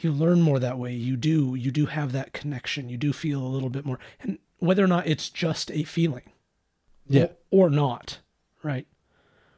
You 0.00 0.12
learn 0.12 0.40
more 0.40 0.58
that 0.58 0.78
way. 0.78 0.94
You 0.94 1.16
do 1.16 1.54
you 1.54 1.70
do 1.70 1.86
have 1.86 2.12
that 2.12 2.32
connection. 2.32 2.88
You 2.88 2.96
do 2.96 3.12
feel 3.12 3.42
a 3.42 3.48
little 3.48 3.70
bit 3.70 3.84
more, 3.84 3.98
and 4.20 4.38
whether 4.58 4.84
or 4.84 4.88
not 4.88 5.06
it's 5.06 5.28
just 5.28 5.70
a 5.70 5.84
feeling, 5.84 6.30
Yeah. 7.06 7.28
or 7.50 7.70
not, 7.70 8.20
right? 8.62 8.86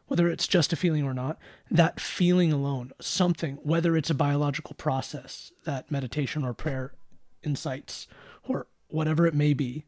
Whether 0.06 0.28
it's 0.28 0.48
just 0.48 0.72
a 0.72 0.76
feeling 0.76 1.04
or 1.04 1.14
not, 1.14 1.38
that 1.70 2.00
feeling 2.00 2.52
alone, 2.52 2.92
something, 3.00 3.56
whether 3.62 3.96
it's 3.96 4.10
a 4.10 4.14
biological 4.14 4.74
process 4.74 5.52
that 5.64 5.90
meditation 5.90 6.44
or 6.44 6.52
prayer 6.52 6.94
incites, 7.42 8.06
or 8.42 8.66
whatever 8.88 9.26
it 9.26 9.34
may 9.34 9.54
be, 9.54 9.84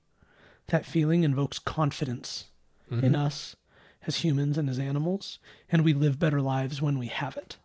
that 0.69 0.87
feeling 0.87 1.25
invokes 1.25 1.59
confidence 1.59 2.47
in 2.91 3.01
mm-hmm. 3.01 3.15
us 3.15 3.57
as 4.07 4.17
humans 4.17 4.59
and 4.59 4.69
as 4.69 4.79
animals, 4.79 5.39
and 5.71 5.85
we 5.85 5.93
live 5.93 6.19
better 6.19 6.41
lives 6.41 6.83
when 6.83 6.99
we 6.99 7.07
have 7.07 7.37
it. 7.37 7.57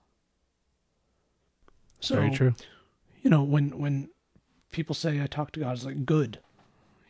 So, 2.00 2.16
Very 2.16 2.32
true. 2.32 2.54
You 3.22 3.30
know, 3.30 3.43
when 3.43 3.78
when 3.78 4.09
people 4.72 4.95
say 4.95 5.22
I 5.22 5.28
talk 5.28 5.51
to 5.53 5.59
God, 5.61 5.76
it's 5.76 5.86
like 5.86 6.05
good, 6.05 6.39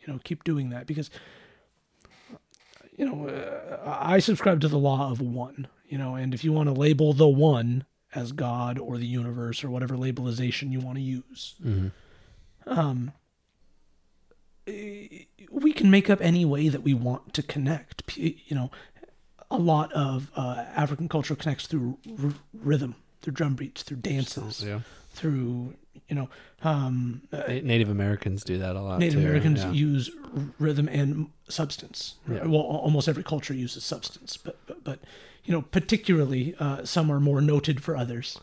you 0.05 0.11
know, 0.13 0.19
keep 0.23 0.43
doing 0.43 0.69
that 0.69 0.87
because, 0.87 1.09
you 2.97 3.05
know, 3.05 3.27
uh, 3.27 3.81
I 4.01 4.19
subscribe 4.19 4.61
to 4.61 4.67
the 4.67 4.77
law 4.77 5.11
of 5.11 5.19
one, 5.21 5.67
you 5.87 5.97
know, 5.97 6.15
and 6.15 6.33
if 6.33 6.43
you 6.43 6.51
want 6.53 6.67
to 6.67 6.73
label 6.73 7.13
the 7.13 7.27
one 7.27 7.85
as 8.15 8.31
God 8.31 8.79
or 8.79 8.97
the 8.97 9.05
universe 9.05 9.63
or 9.63 9.69
whatever 9.69 9.95
labelization 9.97 10.71
you 10.71 10.79
want 10.79 10.97
to 10.97 11.01
use, 11.03 11.55
Mhm. 11.63 11.91
um, 12.65 13.11
we 14.65 15.73
can 15.73 15.89
make 15.89 16.09
up 16.09 16.19
any 16.21 16.43
way 16.45 16.67
that 16.69 16.83
we 16.83 16.93
want 16.93 17.33
to 17.33 17.43
connect. 17.43 18.15
You 18.17 18.33
know, 18.55 18.71
a 19.49 19.57
lot 19.57 19.91
of 19.93 20.31
uh, 20.35 20.65
African 20.75 21.07
culture 21.07 21.35
connects 21.35 21.67
through 21.67 21.97
r- 22.21 22.33
rhythm, 22.53 22.95
through 23.21 23.33
drum 23.33 23.55
beats, 23.55 23.83
through 23.83 23.97
dances, 23.97 24.63
Yeah. 24.63 24.81
Through 25.17 25.73
you 26.09 26.15
know 26.15 26.29
um, 26.63 27.21
uh, 27.33 27.43
Native 27.73 27.89
Americans 27.89 28.43
do 28.43 28.57
that 28.59 28.75
a 28.75 28.81
lot. 28.81 28.99
Native 28.99 29.15
too, 29.19 29.25
Americans 29.27 29.59
yeah. 29.63 29.71
use 29.71 30.09
rhythm 30.59 30.87
and 30.99 31.29
substance. 31.49 32.15
Yeah. 32.29 32.45
Well, 32.45 32.61
almost 32.61 33.07
every 33.07 33.23
culture 33.23 33.53
uses 33.53 33.83
substance, 33.83 34.37
but 34.37 34.55
but, 34.67 34.83
but 34.83 34.99
you 35.45 35.51
know, 35.53 35.61
particularly 35.61 36.55
uh, 36.59 36.83
some 36.85 37.11
are 37.11 37.19
more 37.19 37.41
noted 37.41 37.81
for 37.83 37.95
others. 37.97 38.39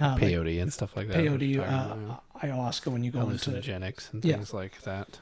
Uh, 0.00 0.08
like 0.20 0.22
peyote 0.24 0.60
and 0.60 0.72
stuff 0.72 0.94
like 0.96 1.08
that. 1.08 1.16
peyote, 1.16 1.58
uh, 1.58 1.96
ayahuasca 2.42 2.92
when 2.92 3.02
you 3.02 3.10
go 3.10 3.20
into 3.30 3.50
hallucinogenics 3.50 4.12
and 4.12 4.22
Yeah. 4.24 4.34
things 4.36 4.52
like 4.52 4.82
that. 4.82 5.18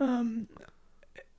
um, 0.00 0.48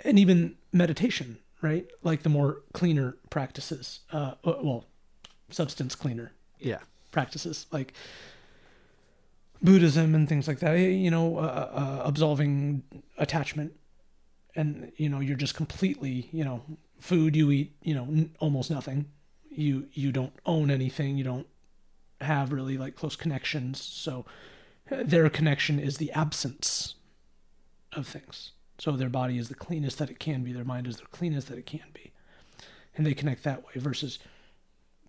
and 0.03 0.19
even 0.19 0.55
meditation, 0.71 1.37
right? 1.63 1.85
Like 2.03 2.21
the 2.23 2.29
more 2.29 2.61
cleaner 2.73 3.17
practices, 3.31 4.01
uh, 4.11 4.33
uh, 4.43 4.55
well, 4.61 4.85
substance 5.49 5.95
cleaner 5.95 6.31
Yeah. 6.59 6.79
practices 7.11 7.65
like 7.71 7.93
Buddhism 9.65 10.15
and 10.15 10.27
things 10.29 10.47
like 10.47 10.59
that. 10.59 10.75
eh, 10.75 10.89
You 10.89 11.11
know, 11.11 11.37
uh, 11.37 11.41
uh, 11.41 12.01
absolving 12.05 12.83
attachment, 13.17 13.73
and 14.55 14.91
you 14.97 15.09
know, 15.09 15.19
you're 15.19 15.37
just 15.37 15.55
completely, 15.55 16.29
you 16.31 16.43
know, 16.45 16.61
food 16.99 17.35
you 17.35 17.51
eat, 17.51 17.75
you 17.81 17.93
know, 17.93 18.03
n- 18.03 18.35
almost 18.39 18.71
nothing. 18.71 19.05
You 19.49 19.87
you 19.93 20.11
don't 20.11 20.33
own 20.45 20.69
anything. 20.71 21.17
You 21.17 21.23
don't 21.23 21.47
have 22.21 22.51
really 22.51 22.77
like 22.77 22.95
close 22.95 23.15
connections. 23.15 23.81
So 23.81 24.25
uh, 24.91 25.03
their 25.03 25.29
connection 25.29 25.79
is 25.79 25.97
the 25.97 26.11
absence 26.11 26.95
of 27.93 28.07
things. 28.07 28.51
So 28.77 28.91
their 28.91 29.09
body 29.09 29.37
is 29.37 29.47
the 29.49 29.55
cleanest 29.55 29.97
that 29.99 30.09
it 30.09 30.19
can 30.19 30.43
be. 30.43 30.51
Their 30.53 30.65
mind 30.65 30.87
is 30.87 30.97
the 30.97 31.05
cleanest 31.07 31.47
that 31.47 31.57
it 31.57 31.65
can 31.65 31.89
be, 31.93 32.11
and 32.95 33.05
they 33.05 33.13
connect 33.13 33.43
that 33.43 33.63
way. 33.65 33.73
Versus 33.75 34.19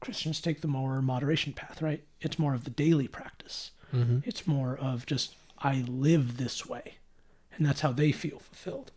Christians 0.00 0.40
take 0.40 0.60
the 0.60 0.68
more 0.68 1.02
moderation 1.02 1.52
path, 1.52 1.82
right? 1.82 2.04
It's 2.20 2.38
more 2.38 2.54
of 2.54 2.64
the 2.64 2.70
daily 2.70 3.08
practice. 3.08 3.72
Mm-hmm. 3.94 4.18
It's 4.24 4.46
more 4.46 4.76
of 4.76 5.06
just 5.06 5.36
I 5.58 5.84
live 5.86 6.36
this 6.36 6.66
way, 6.66 6.98
and 7.56 7.66
that's 7.66 7.80
how 7.80 7.92
they 7.92 8.12
feel 8.12 8.38
fulfilled. 8.38 8.92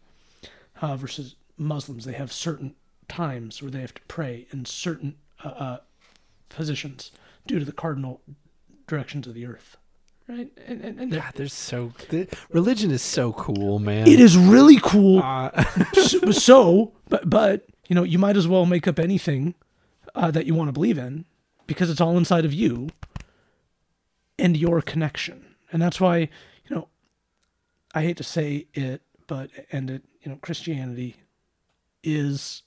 Uh, 0.81 0.95
versus 0.95 1.35
Muslims, 1.57 2.05
they 2.05 2.13
have 2.13 2.31
certain 2.31 2.75
times 3.07 3.61
where 3.61 3.71
they 3.71 3.81
have 3.81 3.93
to 3.93 4.01
pray 4.03 4.47
in 4.51 4.65
certain 4.65 5.15
uh, 5.43 5.47
uh, 5.49 5.77
positions 6.47 7.11
due 7.47 7.59
to 7.59 7.65
the 7.65 7.71
cardinal 7.71 8.21
directions 8.87 9.27
of 9.27 9.33
the 9.33 9.45
earth, 9.45 9.77
right? 10.27 10.49
And, 10.65 10.81
and, 10.81 10.99
and 10.99 11.11
God, 11.11 11.33
there's 11.35 11.53
so 11.53 11.93
the, 12.09 12.27
religion 12.51 12.91
is 12.91 13.01
so 13.01 13.33
cool, 13.33 13.79
man. 13.79 14.07
it 14.07 14.19
is 14.19 14.37
really 14.37 14.79
cool. 14.81 15.19
Uh, 15.19 15.63
so, 15.93 16.31
so, 16.31 16.93
but 17.09 17.29
but 17.29 17.65
you 17.87 17.95
know, 17.95 18.03
you 18.03 18.19
might 18.19 18.37
as 18.37 18.47
well 18.47 18.65
make 18.65 18.87
up 18.87 18.99
anything 18.99 19.55
uh, 20.15 20.31
that 20.31 20.45
you 20.45 20.55
want 20.55 20.69
to 20.69 20.73
believe 20.73 20.97
in 20.97 21.25
because 21.67 21.89
it's 21.89 22.01
all 22.01 22.17
inside 22.17 22.45
of 22.45 22.53
you 22.53 22.89
and 24.39 24.57
your 24.57 24.81
connection, 24.81 25.55
and 25.71 25.81
that's 25.81 25.99
why 25.99 26.17
you 26.17 26.75
know 26.75 26.87
I 27.93 28.03
hate 28.03 28.17
to 28.17 28.23
say 28.23 28.67
it, 28.73 29.01
but 29.27 29.49
and 29.71 29.89
it 29.89 30.03
you 30.21 30.31
know 30.31 30.37
Christianity 30.41 31.17
is 32.03 32.63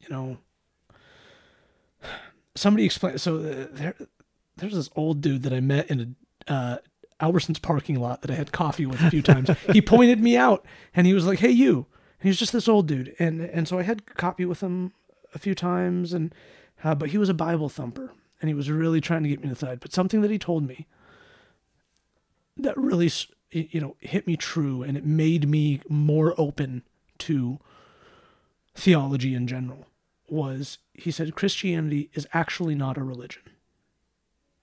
you 0.00 0.08
know 0.10 0.38
somebody 2.54 2.84
explain 2.84 3.18
so 3.18 3.36
uh, 3.36 3.66
there 3.72 3.94
there's 4.56 4.74
this 4.74 4.90
old 4.94 5.20
dude 5.20 5.42
that 5.42 5.52
I 5.52 5.60
met 5.60 5.90
in 5.90 6.16
a 6.48 6.52
uh, 6.52 6.76
Albertsons 7.20 7.60
parking 7.60 7.98
lot 7.98 8.22
that 8.22 8.30
I 8.30 8.34
had 8.34 8.52
coffee 8.52 8.86
with 8.86 9.00
a 9.02 9.10
few 9.10 9.22
times. 9.22 9.50
he 9.72 9.80
pointed 9.80 10.20
me 10.20 10.36
out 10.36 10.64
and 10.94 11.06
he 11.06 11.14
was 11.14 11.26
like, 11.26 11.38
"Hey, 11.38 11.50
you." 11.50 11.86
And 12.20 12.22
he 12.22 12.28
was 12.28 12.38
just 12.38 12.52
this 12.52 12.68
old 12.68 12.86
dude, 12.86 13.14
and 13.18 13.40
and 13.40 13.66
so 13.68 13.78
I 13.78 13.82
had 13.82 14.14
coffee 14.16 14.44
with 14.44 14.60
him 14.60 14.92
a 15.34 15.38
few 15.38 15.54
times, 15.54 16.12
and 16.12 16.34
uh, 16.82 16.94
but 16.94 17.10
he 17.10 17.18
was 17.18 17.28
a 17.28 17.34
Bible 17.34 17.68
thumper, 17.68 18.12
and 18.44 18.50
he 18.50 18.54
was 18.54 18.70
really 18.70 19.00
trying 19.00 19.22
to 19.22 19.28
get 19.30 19.40
me 19.40 19.48
to 19.48 19.54
the 19.54 19.58
side. 19.58 19.80
But 19.80 19.94
something 19.94 20.20
that 20.20 20.30
he 20.30 20.38
told 20.38 20.68
me 20.68 20.86
that 22.58 22.76
really 22.76 23.10
you 23.50 23.80
know 23.80 23.96
hit 24.00 24.26
me 24.26 24.36
true, 24.36 24.82
and 24.82 24.98
it 24.98 25.06
made 25.06 25.48
me 25.48 25.80
more 25.88 26.34
open 26.36 26.82
to 27.20 27.58
theology 28.74 29.34
in 29.34 29.46
general 29.46 29.86
was 30.28 30.76
he 30.92 31.10
said 31.10 31.34
Christianity 31.34 32.10
is 32.12 32.26
actually 32.34 32.74
not 32.74 32.98
a 32.98 33.02
religion. 33.02 33.40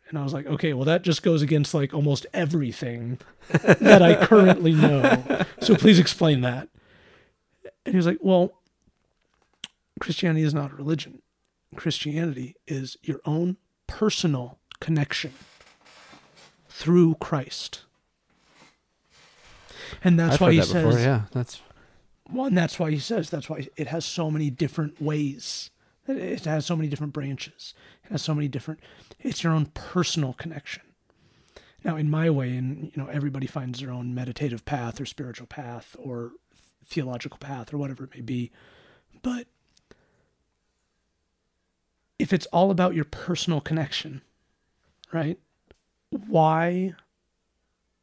And 0.08 0.20
I 0.20 0.24
was 0.24 0.32
like, 0.32 0.46
okay, 0.46 0.74
well, 0.74 0.86
that 0.86 1.02
just 1.02 1.24
goes 1.24 1.42
against 1.42 1.74
like 1.74 1.92
almost 1.92 2.28
everything 2.36 3.18
that 3.50 4.04
I 4.04 4.24
currently 4.28 4.74
know. 4.74 5.44
So 5.60 5.74
please 5.76 5.98
explain 5.98 6.42
that. 6.42 6.70
And 7.84 7.94
he 7.94 7.98
was 7.98 8.06
like, 8.06 8.20
well, 8.22 8.60
Christianity 10.00 10.44
is 10.44 10.54
not 10.54 10.72
a 10.72 10.76
religion. 10.76 11.24
Christianity 11.76 12.56
is 12.68 12.98
your 13.02 13.22
own 13.26 13.58
personal 13.92 14.58
connection 14.80 15.34
through 16.70 17.16
Christ. 17.16 17.82
And 20.04 20.20
that's 20.20 20.36
I've 20.36 20.42
why 20.42 20.52
he 20.54 20.60
that 20.60 20.66
says, 20.68 20.86
before. 20.86 21.00
Yeah, 21.00 21.22
that's 21.32 21.62
well, 22.32 22.46
and 22.48 22.58
that's 22.58 22.80
why 22.80 22.92
he 22.92 23.00
says 23.00 23.30
that's 23.30 23.50
why 23.50 23.68
it 23.76 23.88
has 23.88 24.06
so 24.06 24.32
many 24.32 24.50
different 24.50 25.02
ways. 25.02 25.70
It- 26.08 26.18
It 26.18 26.46
has 26.46 26.66
so 26.66 26.76
many 26.76 26.88
different 26.90 27.14
branches. 27.14 27.74
It 28.06 28.12
has 28.12 28.22
so 28.22 28.34
many 28.34 28.48
different. 28.48 28.80
It's 29.20 29.44
your 29.44 29.54
own 29.54 29.68
personal 29.68 30.34
connection. 30.34 30.84
Now, 31.84 31.96
in 31.98 32.10
my 32.10 32.30
way, 32.30 32.56
and 32.56 32.86
you 32.86 33.04
know, 33.04 33.08
everybody 33.10 33.48
finds 33.48 33.80
their 33.80 33.92
own 33.92 34.14
meditative 34.16 34.66
path 34.66 35.02
or 35.02 35.06
spiritual 35.06 35.48
path 35.48 35.96
or 36.00 36.32
theological 36.86 37.38
path 37.38 37.74
or 37.74 37.78
whatever 37.78 38.04
it 38.06 38.14
may 38.16 38.22
be, 38.22 38.52
but 39.22 39.48
if 42.22 42.32
it's 42.34 42.46
all 42.48 42.70
about 42.72 42.94
your 42.96 43.06
personal 43.06 43.60
connection, 43.62 44.22
right? 45.12 45.40
Why 46.28 46.94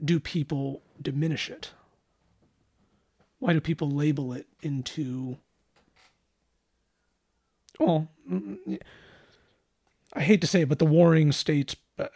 do 0.04 0.18
people 0.20 0.82
diminish 1.00 1.48
it? 1.50 1.70
why 3.40 3.52
do 3.52 3.60
people 3.60 3.88
label 3.88 4.32
it 4.32 4.48
into 4.62 5.36
well 7.78 8.08
mm, 8.28 8.58
i 10.14 10.20
hate 10.22 10.40
to 10.40 10.46
say 10.46 10.62
it 10.62 10.68
but 10.68 10.80
the 10.80 10.84
warring 10.84 11.30
states 11.30 11.76
uh, 12.00 12.06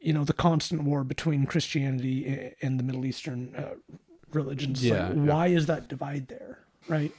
you 0.00 0.12
know 0.12 0.24
the 0.24 0.32
constant 0.32 0.82
war 0.84 1.04
between 1.04 1.44
christianity 1.44 2.54
and 2.62 2.80
the 2.80 2.82
middle 2.82 3.04
eastern 3.04 3.54
uh, 3.56 3.74
religions 4.32 4.82
Like, 4.82 4.90
Yeah, 4.90 5.08
yeah. 5.08 5.14
why 5.34 5.48
is 5.48 5.66
that 5.66 5.88
divide 5.88 6.28
there 6.28 6.60
right 6.88 7.12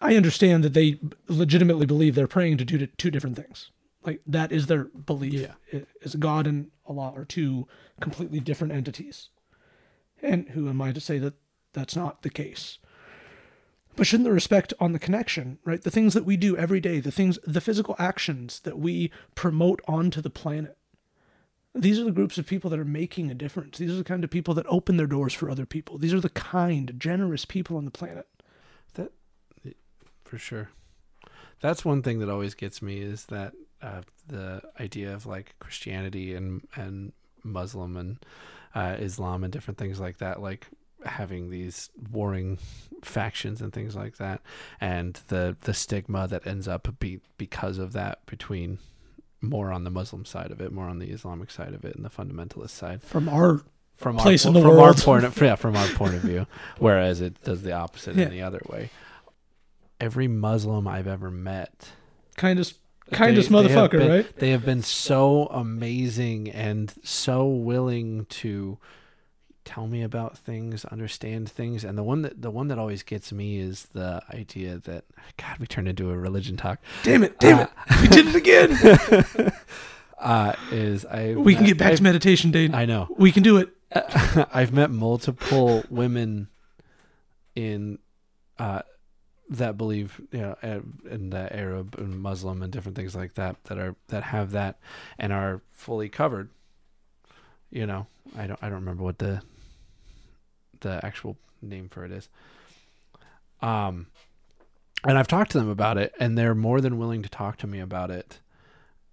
i 0.00 0.16
understand 0.16 0.62
that 0.62 0.74
they 0.74 0.98
legitimately 1.28 1.86
believe 1.86 2.14
they're 2.14 2.26
praying 2.26 2.56
to 2.56 2.64
do 2.64 2.86
two 2.86 3.10
different 3.10 3.36
things 3.36 3.70
Like 4.06 4.22
that 4.26 4.52
is 4.52 4.68
their 4.68 4.84
belief. 4.84 5.34
Yeah. 5.72 5.80
Is 6.00 6.14
God 6.14 6.46
and 6.46 6.70
Allah 6.86 7.12
are 7.16 7.24
two 7.24 7.66
completely 8.00 8.38
different 8.38 8.72
entities. 8.72 9.30
And 10.22 10.48
who 10.50 10.68
am 10.68 10.80
I 10.80 10.92
to 10.92 11.00
say 11.00 11.18
that 11.18 11.34
that's 11.72 11.96
not 11.96 12.22
the 12.22 12.30
case? 12.30 12.78
But 13.96 14.06
shouldn't 14.06 14.28
the 14.28 14.32
respect 14.32 14.72
on 14.78 14.92
the 14.92 14.98
connection, 14.98 15.58
right? 15.64 15.82
The 15.82 15.90
things 15.90 16.14
that 16.14 16.24
we 16.24 16.36
do 16.36 16.56
every 16.56 16.80
day, 16.80 17.00
the 17.00 17.10
things, 17.10 17.38
the 17.44 17.60
physical 17.60 17.96
actions 17.98 18.60
that 18.60 18.78
we 18.78 19.10
promote 19.34 19.80
onto 19.88 20.20
the 20.20 20.30
planet, 20.30 20.76
these 21.74 21.98
are 21.98 22.04
the 22.04 22.12
groups 22.12 22.38
of 22.38 22.46
people 22.46 22.70
that 22.70 22.78
are 22.78 22.84
making 22.84 23.30
a 23.30 23.34
difference. 23.34 23.78
These 23.78 23.90
are 23.90 23.96
the 23.96 24.04
kind 24.04 24.22
of 24.22 24.30
people 24.30 24.54
that 24.54 24.66
open 24.68 24.98
their 24.98 25.06
doors 25.06 25.34
for 25.34 25.50
other 25.50 25.66
people. 25.66 25.98
These 25.98 26.14
are 26.14 26.20
the 26.20 26.28
kind, 26.28 26.94
generous 26.98 27.44
people 27.44 27.76
on 27.76 27.86
the 27.86 27.90
planet. 27.90 28.26
For 30.28 30.38
sure. 30.38 30.68
That's 31.60 31.84
one 31.84 32.02
thing 32.02 32.18
that 32.18 32.28
always 32.28 32.54
gets 32.54 32.82
me 32.82 32.98
is 33.00 33.26
that 33.26 33.54
uh, 33.80 34.02
the 34.28 34.62
idea 34.80 35.14
of 35.14 35.24
like 35.26 35.54
Christianity 35.58 36.34
and 36.34 36.66
and 36.74 37.12
Muslim 37.42 37.96
and 37.96 38.18
uh, 38.74 38.96
Islam 38.98 39.44
and 39.44 39.52
different 39.52 39.78
things 39.78 39.98
like 40.00 40.18
that, 40.18 40.42
like 40.42 40.66
having 41.04 41.50
these 41.50 41.88
warring 42.10 42.58
factions 43.02 43.62
and 43.62 43.72
things 43.72 43.94
like 43.94 44.16
that, 44.16 44.40
and 44.80 45.20
the 45.28 45.56
the 45.62 45.72
stigma 45.74 46.26
that 46.28 46.46
ends 46.46 46.66
up 46.68 46.88
be 46.98 47.20
because 47.38 47.78
of 47.78 47.92
that 47.92 48.24
between 48.26 48.78
more 49.40 49.70
on 49.70 49.84
the 49.84 49.90
Muslim 49.90 50.24
side 50.24 50.50
of 50.50 50.60
it, 50.60 50.72
more 50.72 50.88
on 50.88 50.98
the 50.98 51.10
Islamic 51.10 51.50
side 51.50 51.72
of 51.74 51.84
it, 51.84 51.94
and 51.94 52.04
the 52.04 52.10
fundamentalist 52.10 52.70
side 52.70 53.02
From 53.02 53.28
our 53.28 53.62
from 53.96 54.16
Place 54.18 54.44
our, 54.44 54.50
in 54.50 54.54
the 54.54 54.60
from 54.60 54.70
world. 54.76 54.82
our 54.84 54.94
point 54.94 55.24
of, 55.24 55.40
yeah, 55.40 55.54
from 55.54 55.74
our 55.76 55.86
point 55.88 56.14
of 56.14 56.20
view, 56.32 56.46
whereas 56.78 57.20
it 57.22 57.42
does 57.44 57.62
the 57.62 57.72
opposite 57.72 58.16
Yeah. 58.16 58.24
in 58.26 58.30
the 58.30 58.42
other 58.42 58.60
way. 58.68 58.90
Every 60.00 60.28
Muslim 60.28 60.86
I've 60.86 61.06
ever 61.06 61.30
met, 61.30 61.90
kindest, 62.36 62.74
kindest 63.12 63.48
they- 63.50 63.62
they 63.62 63.68
motherfucker, 63.68 63.90
been- 63.92 64.08
right? 64.10 64.36
They 64.38 64.50
have 64.50 64.64
been 64.64 64.82
so 64.82 65.46
amazing 65.46 66.50
and 66.50 66.92
so 67.02 67.46
willing 67.46 68.26
to 68.26 68.78
tell 69.64 69.86
me 69.88 70.02
about 70.02 70.38
things, 70.38 70.84
understand 70.84 71.48
things, 71.50 71.82
and 71.82 71.96
the 71.98 72.02
one 72.04 72.22
that 72.22 72.40
the 72.42 72.50
one 72.50 72.68
that 72.68 72.78
always 72.78 73.02
gets 73.02 73.32
me 73.32 73.58
is 73.58 73.86
the 73.94 74.22
idea 74.32 74.78
that 74.84 75.04
God, 75.38 75.58
we 75.58 75.66
turned 75.66 75.88
into 75.88 76.10
a 76.10 76.16
religion 76.16 76.56
talk. 76.56 76.78
Damn 77.02 77.24
it, 77.24 77.40
damn 77.40 77.58
Uh, 77.60 77.62
it. 77.90 78.00
We 78.02 78.08
did 78.08 78.26
it 78.28 78.34
again. 78.36 79.52
Uh, 80.18 80.54
is 80.72 81.04
I 81.04 81.34
we 81.34 81.54
can 81.54 81.66
get 81.66 81.76
back 81.76 81.94
to 81.94 82.02
meditation, 82.02 82.50
Dane. 82.50 82.74
I 82.74 82.86
know. 82.86 83.06
we 83.18 83.30
can 83.30 83.42
do 83.42 83.58
it. 83.58 83.68
I've 84.52 84.72
met 84.72 84.90
multiple 84.90 85.84
women 85.90 86.48
in 87.54 87.98
uh, 88.58 88.80
that 89.48 89.76
believe, 89.76 90.20
you 90.32 90.40
know, 90.40 90.56
uh, 90.62 90.80
in 91.08 91.30
the 91.30 91.54
Arab 91.54 91.96
and 91.98 92.20
Muslim 92.20 92.62
and 92.62 92.72
different 92.72 92.96
things 92.96 93.14
like 93.14 93.34
that 93.34 93.62
that 93.64 93.78
are 93.78 93.94
that 94.08 94.24
have 94.24 94.50
that 94.52 94.78
and 95.18 95.32
are 95.32 95.62
fully 95.72 96.08
covered. 96.08 96.50
You 97.70 97.86
know, 97.86 98.06
I 98.36 98.46
don't 98.46 98.58
I 98.62 98.66
don't 98.68 98.80
remember 98.80 99.04
what 99.04 99.18
the 99.18 99.42
the 100.80 101.04
actual 101.04 101.36
name 101.62 101.88
for 101.88 102.04
it 102.04 102.12
is. 102.12 102.28
Um, 103.62 104.06
and 105.04 105.16
I've 105.18 105.28
talked 105.28 105.52
to 105.52 105.58
them 105.58 105.68
about 105.68 105.98
it, 105.98 106.14
and 106.18 106.36
they're 106.36 106.54
more 106.54 106.80
than 106.80 106.98
willing 106.98 107.22
to 107.22 107.28
talk 107.28 107.56
to 107.58 107.66
me 107.66 107.80
about 107.80 108.10
it, 108.10 108.40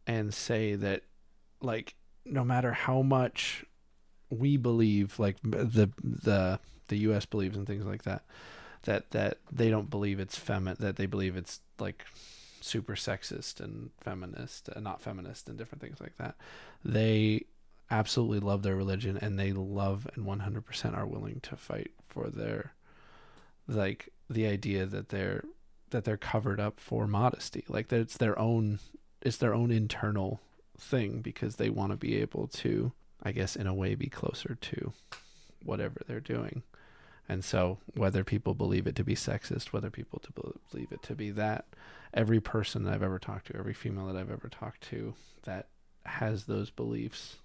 and 0.08 0.34
say 0.34 0.76
that, 0.76 1.04
like, 1.62 1.94
no 2.26 2.44
matter 2.44 2.74
how 2.74 3.02
much 3.02 3.66
we 4.30 4.58
believe 4.58 5.20
like 5.20 5.38
the 5.44 5.92
the 6.02 6.60
the 6.88 6.98
US 6.98 7.26
believes 7.26 7.56
and 7.56 7.68
things 7.68 7.86
like 7.86 8.04
that 8.04 8.24
that 8.84 9.12
that 9.12 9.38
they 9.52 9.70
don't 9.70 9.90
believe 9.90 10.20
it's 10.20 10.38
femi 10.38 10.78
that 10.78 10.96
they 10.96 11.06
believe 11.06 11.36
it's 11.38 11.60
like 11.80 12.06
super 12.62 12.96
sexist 12.96 13.60
and 13.60 13.90
feminist 14.00 14.70
uh, 14.76 14.80
not 14.80 15.02
feminist 15.02 15.50
and 15.50 15.58
different 15.58 15.82
things 15.82 16.00
like 16.00 16.18
that 16.18 16.36
they 16.84 17.44
absolutely 17.92 18.40
love 18.40 18.64
their 18.64 18.76
religion 18.76 19.18
and 19.18 19.38
they 19.38 19.52
love 19.52 20.08
and 20.16 20.26
100% 20.26 20.98
are 20.98 21.06
willing 21.06 21.40
to 21.42 21.56
fight 21.56 21.92
for 22.08 22.30
their 22.30 22.74
like 23.68 24.10
the 24.30 24.48
idea 24.48 24.86
that 24.86 25.10
they're 25.10 25.44
that 25.90 26.06
they're 26.06 26.18
covered 26.18 26.60
up 26.60 26.80
for 26.80 27.06
modesty 27.06 27.66
like 27.68 27.90
that 27.90 28.00
it's 28.00 28.18
their 28.18 28.38
own 28.40 28.80
it's 29.22 29.38
their 29.38 29.54
own 29.54 29.70
internal 29.70 30.40
thing 30.78 31.22
because 31.22 31.58
they 31.58 31.70
want 31.70 31.92
to 31.92 31.98
be 31.98 32.16
able 32.16 32.48
to 32.48 32.94
I 33.24 33.32
guess 33.32 33.56
in 33.56 33.68
a 33.68 33.74
way 33.74 33.96
be 33.96 34.08
closer 34.08 34.58
to 34.60 34.94
whatever 35.64 36.02
they're 36.06 36.20
doing. 36.20 36.64
And 37.30 37.44
so 37.44 37.80
whether 37.96 38.24
people 38.24 38.54
believe 38.54 38.86
it 38.86 38.96
to 38.98 39.04
be 39.04 39.16
sexist, 39.16 39.68
whether 39.68 39.90
people 39.90 40.20
to 40.20 40.32
believe 40.72 40.92
it 40.92 41.02
to 41.04 41.16
be 41.16 41.32
that, 41.32 41.66
every 42.14 42.40
person 42.40 42.84
that 42.84 42.94
I've 42.94 43.04
ever 43.04 43.20
talked 43.20 43.48
to, 43.48 43.56
every 43.58 43.74
female 43.74 44.08
that 44.08 44.18
I've 44.18 44.32
ever 44.32 44.50
talked 44.50 44.82
to 44.90 45.14
that 45.44 45.68
has 46.06 46.46
those 46.46 46.70
beliefs. 46.70 47.38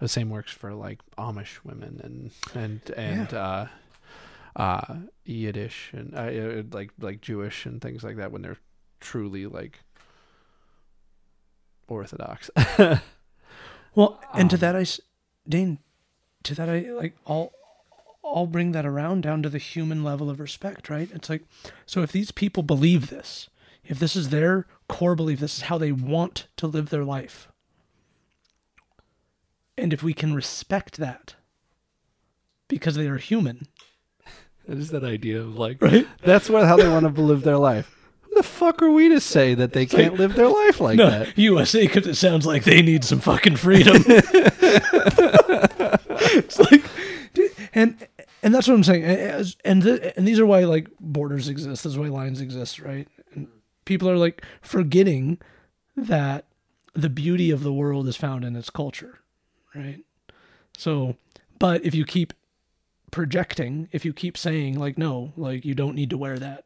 The 0.00 0.08
same 0.08 0.30
works 0.30 0.52
for 0.52 0.74
like 0.74 1.00
Amish 1.16 1.64
women 1.64 2.00
and 2.04 2.30
and 2.54 2.80
and 2.96 3.34
uh 3.34 3.66
uh 4.54 4.96
Yiddish 5.24 5.90
and 5.92 6.14
uh, 6.14 6.62
like 6.76 6.92
like 7.00 7.20
Jewish 7.20 7.66
and 7.66 7.80
things 7.80 8.04
like 8.04 8.16
that 8.16 8.30
when 8.30 8.42
they're 8.42 8.58
truly 9.00 9.46
like 9.46 9.80
orthodox. 11.88 12.50
Well, 13.94 14.20
and 14.32 14.48
to 14.50 14.56
Um, 14.56 14.60
that 14.60 14.76
I, 14.76 14.84
Dane, 15.48 15.78
to 16.44 16.54
that 16.54 16.68
I 16.68 16.80
like 16.92 17.16
I'll 17.26 17.50
I'll 18.24 18.46
bring 18.46 18.72
that 18.72 18.84
around 18.86 19.22
down 19.22 19.42
to 19.42 19.48
the 19.48 19.58
human 19.58 20.04
level 20.04 20.28
of 20.28 20.38
respect, 20.40 20.90
right? 20.90 21.08
It's 21.14 21.30
like 21.30 21.42
so 21.86 22.02
if 22.02 22.12
these 22.12 22.30
people 22.30 22.62
believe 22.62 23.08
this, 23.08 23.48
if 23.84 23.98
this 23.98 24.14
is 24.16 24.28
their 24.28 24.66
core 24.88 25.14
belief, 25.14 25.40
this 25.40 25.56
is 25.56 25.62
how 25.62 25.78
they 25.78 25.92
want 25.92 26.46
to 26.56 26.66
live 26.66 26.90
their 26.90 27.04
life. 27.04 27.48
And 29.76 29.92
if 29.92 30.02
we 30.02 30.12
can 30.12 30.34
respect 30.34 30.96
that 30.98 31.36
because 32.66 32.96
they 32.96 33.06
are 33.06 33.16
human, 33.18 33.66
It 34.68 34.78
is 34.78 34.90
that 34.90 35.04
idea 35.04 35.40
of 35.40 35.56
like 35.56 35.80
right? 35.80 36.06
that's 36.22 36.50
what 36.50 36.66
how 36.66 36.76
they 36.76 36.88
want 36.88 37.14
to 37.14 37.22
live 37.22 37.42
their 37.42 37.56
life. 37.56 37.94
Who 38.22 38.34
the 38.34 38.42
fuck 38.42 38.82
are 38.82 38.90
we 38.90 39.08
to 39.08 39.20
say 39.20 39.54
that 39.54 39.72
they 39.72 39.86
can't 39.86 40.14
live 40.14 40.34
their 40.34 40.48
life 40.48 40.80
like 40.80 40.96
no, 40.98 41.08
that? 41.08 41.38
USA 41.38 41.86
because 41.86 42.06
it 42.06 42.16
sounds 42.16 42.44
like 42.44 42.64
they 42.64 42.82
need 42.82 43.04
some 43.04 43.20
fucking 43.20 43.56
freedom. 43.56 44.02
it's 46.20 46.58
like, 46.58 46.70
dude, 46.70 46.87
and 47.78 48.08
and 48.42 48.54
that's 48.54 48.66
what 48.68 48.74
I'm 48.74 48.84
saying. 48.84 49.04
As- 49.04 49.56
And 49.64 49.82
th- 49.82 50.12
and 50.16 50.26
these 50.26 50.38
are 50.40 50.46
why 50.46 50.64
like 50.64 50.88
borders 51.00 51.48
exist. 51.48 51.84
This 51.84 51.92
is 51.92 51.98
why 51.98 52.08
lines 52.08 52.40
exist, 52.40 52.80
right? 52.80 53.08
And 53.34 53.48
people 53.84 54.08
are 54.10 54.16
like 54.16 54.44
forgetting 54.62 55.38
that 55.96 56.44
the 56.94 57.08
beauty 57.08 57.50
of 57.50 57.62
the 57.62 57.72
world 57.72 58.08
is 58.08 58.16
found 58.16 58.44
in 58.44 58.56
its 58.56 58.70
culture, 58.70 59.20
right? 59.74 60.00
So, 60.76 61.16
but 61.58 61.84
if 61.84 61.94
you 61.94 62.04
keep 62.04 62.32
projecting, 63.10 63.88
if 63.92 64.04
you 64.04 64.12
keep 64.12 64.36
saying 64.36 64.78
like, 64.78 64.98
no, 64.98 65.32
like 65.36 65.64
you 65.64 65.74
don't 65.74 65.94
need 65.94 66.10
to 66.10 66.18
wear 66.18 66.38
that, 66.38 66.64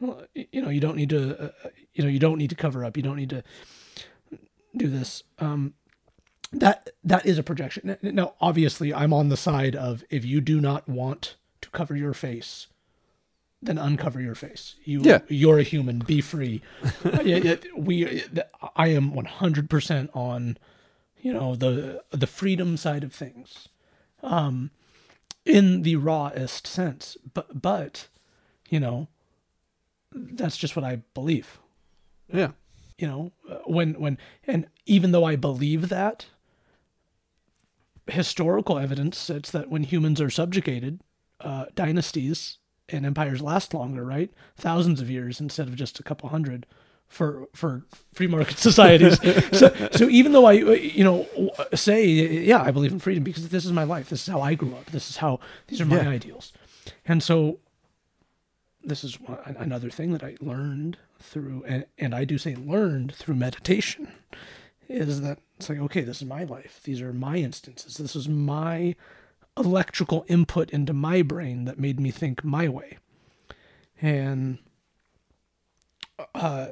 you 0.00 0.62
know, 0.62 0.70
you 0.70 0.80
don't 0.80 0.96
need 0.96 1.10
to, 1.10 1.38
uh, 1.38 1.50
uh, 1.64 1.68
you 1.94 2.02
know, 2.04 2.10
you 2.10 2.18
don't 2.18 2.38
need 2.38 2.50
to 2.50 2.56
cover 2.56 2.84
up, 2.84 2.96
you 2.96 3.02
don't 3.02 3.16
need 3.16 3.30
to 3.30 3.42
do 4.76 4.88
this. 4.88 5.22
Um, 5.38 5.74
that 6.52 6.90
that 7.04 7.26
is 7.26 7.38
a 7.38 7.42
projection. 7.42 7.96
Now, 8.02 8.34
obviously, 8.40 8.92
I'm 8.94 9.12
on 9.12 9.28
the 9.28 9.36
side 9.36 9.76
of 9.76 10.04
if 10.10 10.24
you 10.24 10.40
do 10.40 10.60
not 10.60 10.88
want 10.88 11.36
to 11.60 11.70
cover 11.70 11.94
your 11.96 12.14
face, 12.14 12.68
then 13.60 13.76
uncover 13.78 14.20
your 14.20 14.34
face. 14.34 14.76
You, 14.84 15.02
Yeah. 15.02 15.20
you're 15.28 15.58
a 15.58 15.62
human. 15.64 15.98
Be 16.00 16.20
free. 16.20 16.62
We, 17.76 18.22
I 18.76 18.88
am 18.88 19.12
100 19.14 19.68
percent 19.70 20.10
on, 20.14 20.56
you 21.20 21.32
know, 21.32 21.54
the 21.54 22.02
the 22.10 22.26
freedom 22.26 22.76
side 22.76 23.04
of 23.04 23.12
things, 23.12 23.68
um, 24.22 24.70
in 25.44 25.82
the 25.82 25.96
rawest 25.96 26.66
sense. 26.66 27.16
But 27.34 27.60
but, 27.60 28.08
you 28.70 28.80
know, 28.80 29.08
that's 30.12 30.56
just 30.56 30.76
what 30.76 30.84
I 30.84 30.96
believe 31.14 31.58
Yeah. 32.32 32.52
you 32.98 33.06
know 33.06 33.32
uh, 33.50 33.56
when 33.66 33.94
when 34.00 34.18
and 34.46 34.66
even 34.86 35.12
though 35.12 35.24
i 35.24 35.36
believe 35.36 35.88
that 35.90 36.26
historical 38.10 38.78
evidence 38.78 39.18
says 39.18 39.50
that 39.52 39.68
when 39.70 39.84
humans 39.84 40.20
are 40.20 40.30
subjugated 40.30 41.00
uh, 41.40 41.66
dynasties 41.74 42.58
and 42.88 43.04
empires 43.06 43.40
last 43.40 43.74
longer 43.74 44.04
right? 44.04 44.30
Thousands 44.56 45.00
of 45.00 45.10
years 45.10 45.40
instead 45.40 45.68
of 45.68 45.76
just 45.76 46.00
a 46.00 46.02
couple 46.02 46.28
hundred 46.30 46.66
for 47.06 47.48
for 47.54 47.84
free 48.12 48.26
market 48.26 48.58
societies. 48.68 49.18
So 49.56 49.74
so 49.92 50.08
even 50.08 50.32
though 50.32 50.44
i 50.46 50.60
uh, 50.60 50.72
you 50.72 51.04
know 51.04 51.26
say 51.74 52.06
yeah 52.06 52.60
i 52.62 52.70
believe 52.70 52.92
in 52.92 52.98
freedom 52.98 53.24
because 53.24 53.48
this 53.48 53.64
is 53.64 53.72
my 53.72 53.84
life. 53.84 54.08
This 54.10 54.22
is 54.22 54.28
how 54.32 54.40
i 54.42 54.54
grew 54.54 54.74
up. 54.74 54.86
This 54.90 55.08
is 55.10 55.16
how 55.18 55.40
these 55.68 55.80
are 55.80 55.86
my 55.86 56.02
Yeah. 56.02 56.10
ideals. 56.10 56.52
And 57.06 57.22
so 57.22 57.60
this 58.84 59.04
is 59.04 59.20
one, 59.20 59.38
another 59.58 59.90
thing 59.90 60.12
that 60.12 60.22
I 60.22 60.36
learned 60.40 60.96
through, 61.20 61.64
and, 61.66 61.84
and 61.98 62.14
I 62.14 62.24
do 62.24 62.38
say 62.38 62.54
learned 62.54 63.14
through 63.14 63.34
meditation, 63.34 64.08
is 64.88 65.20
that 65.20 65.38
it's 65.58 65.68
like, 65.68 65.78
okay, 65.78 66.02
this 66.02 66.22
is 66.22 66.28
my 66.28 66.44
life. 66.44 66.80
These 66.84 67.00
are 67.00 67.12
my 67.12 67.36
instances. 67.36 67.96
This 67.96 68.14
is 68.14 68.28
my 68.28 68.94
electrical 69.56 70.24
input 70.28 70.70
into 70.70 70.92
my 70.92 71.20
brain 71.22 71.64
that 71.64 71.80
made 71.80 71.98
me 71.98 72.12
think 72.12 72.44
my 72.44 72.68
way. 72.68 72.98
And 74.00 74.58
uh, 76.32 76.68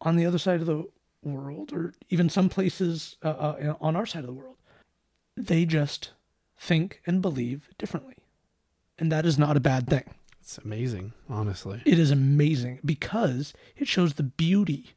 on 0.00 0.16
the 0.16 0.24
other 0.24 0.38
side 0.38 0.60
of 0.60 0.66
the 0.66 0.86
world, 1.22 1.72
or 1.74 1.92
even 2.08 2.30
some 2.30 2.48
places 2.48 3.16
uh, 3.22 3.28
uh, 3.28 3.74
on 3.78 3.94
our 3.94 4.06
side 4.06 4.20
of 4.20 4.26
the 4.26 4.32
world, 4.32 4.56
they 5.36 5.66
just 5.66 6.12
think 6.58 7.02
and 7.06 7.20
believe 7.20 7.68
differently. 7.76 8.14
And 8.98 9.12
that 9.12 9.26
is 9.26 9.38
not 9.38 9.58
a 9.58 9.60
bad 9.60 9.86
thing. 9.86 10.14
It's 10.40 10.56
amazing, 10.56 11.12
honestly. 11.28 11.82
It 11.84 11.98
is 11.98 12.10
amazing 12.10 12.78
because 12.82 13.52
it 13.76 13.86
shows 13.86 14.14
the 14.14 14.22
beauty 14.22 14.94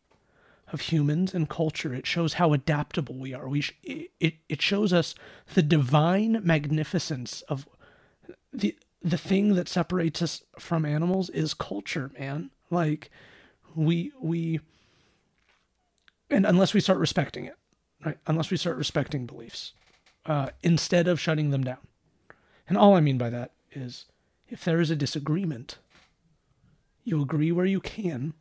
of 0.71 0.81
humans 0.81 1.33
and 1.33 1.49
culture. 1.49 1.93
It 1.93 2.05
shows 2.05 2.33
how 2.33 2.53
adaptable 2.53 3.15
we 3.15 3.33
are. 3.33 3.47
We 3.47 3.61
sh- 3.61 3.75
it, 3.83 4.35
it 4.47 4.61
shows 4.61 4.93
us 4.93 5.15
the 5.53 5.63
divine 5.63 6.41
magnificence 6.43 7.41
of 7.43 7.67
the 8.53 8.75
the 9.01 9.17
thing 9.17 9.55
that 9.55 9.69
separates 9.69 10.21
us 10.21 10.43
from 10.57 10.85
animals 10.85 11.29
is 11.29 11.53
culture, 11.53 12.11
man. 12.19 12.51
Like 12.69 13.09
we 13.75 14.11
we 14.19 14.59
and 16.29 16.45
unless 16.45 16.73
we 16.73 16.81
start 16.81 16.99
respecting 16.99 17.45
it, 17.45 17.57
right? 18.05 18.17
Unless 18.27 18.51
we 18.51 18.57
start 18.57 18.77
respecting 18.77 19.25
beliefs, 19.25 19.73
uh, 20.25 20.49
instead 20.61 21.07
of 21.07 21.19
shutting 21.19 21.49
them 21.49 21.63
down. 21.63 21.79
And 22.67 22.77
all 22.77 22.95
I 22.95 22.99
mean 22.99 23.17
by 23.17 23.29
that 23.31 23.51
is 23.71 24.05
if 24.47 24.63
there 24.63 24.81
is 24.81 24.91
a 24.91 24.95
disagreement, 24.95 25.77
you 27.03 27.21
agree 27.21 27.51
where 27.51 27.65
you 27.65 27.79
can 27.79 28.33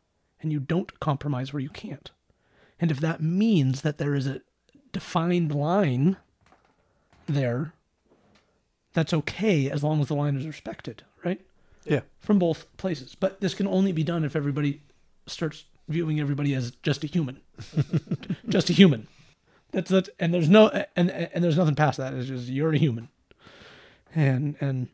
and 0.43 0.53
you 0.53 0.61
don't 0.61 1.01
compromise 1.01 1.53
where 1.53 1.61
you 1.61 1.71
can't. 1.71 2.11
And 2.81 2.91
if 2.91 3.01
that 3.01 3.23
means 3.23 3.83
that 3.83 3.99
there 3.99 4.15
is 4.15 4.27
a 4.27 4.41
defined 4.93 5.55
line 5.55 6.17
there, 7.27 7.73
that's 8.93 9.13
okay 9.13 9.71
as 9.71 9.83
long 9.83 10.01
as 10.01 10.09
the 10.09 10.15
line 10.15 10.37
is 10.37 10.47
respected, 10.47 11.03
right? 11.25 11.41
Yeah. 11.85 12.01
From 12.21 12.39
both 12.39 12.67
places. 12.77 13.15
But 13.15 13.41
this 13.41 13.55
can 13.55 13.67
only 13.67 13.93
be 13.93 14.05
done 14.05 14.25
if 14.25 14.37
everybody 14.37 14.83
starts 15.27 15.65
viewing 15.89 16.21
everybody 16.21 16.55
as 16.55 16.73
just 16.83 17.05
a 17.05 17.07
human. 17.07 17.41
just 18.49 18.71
a 18.71 18.73
human. 18.73 19.09
That's 19.73 19.91
that 19.91 20.09
and 20.19 20.33
there's 20.33 20.49
no 20.49 20.69
and 20.97 21.11
and 21.11 21.45
there's 21.45 21.57
nothing 21.57 21.75
past 21.75 21.99
that. 21.99 22.15
It's 22.15 22.29
just 22.29 22.49
you're 22.49 22.73
a 22.73 22.79
human. 22.79 23.09
And 24.15 24.57
and 24.61 24.89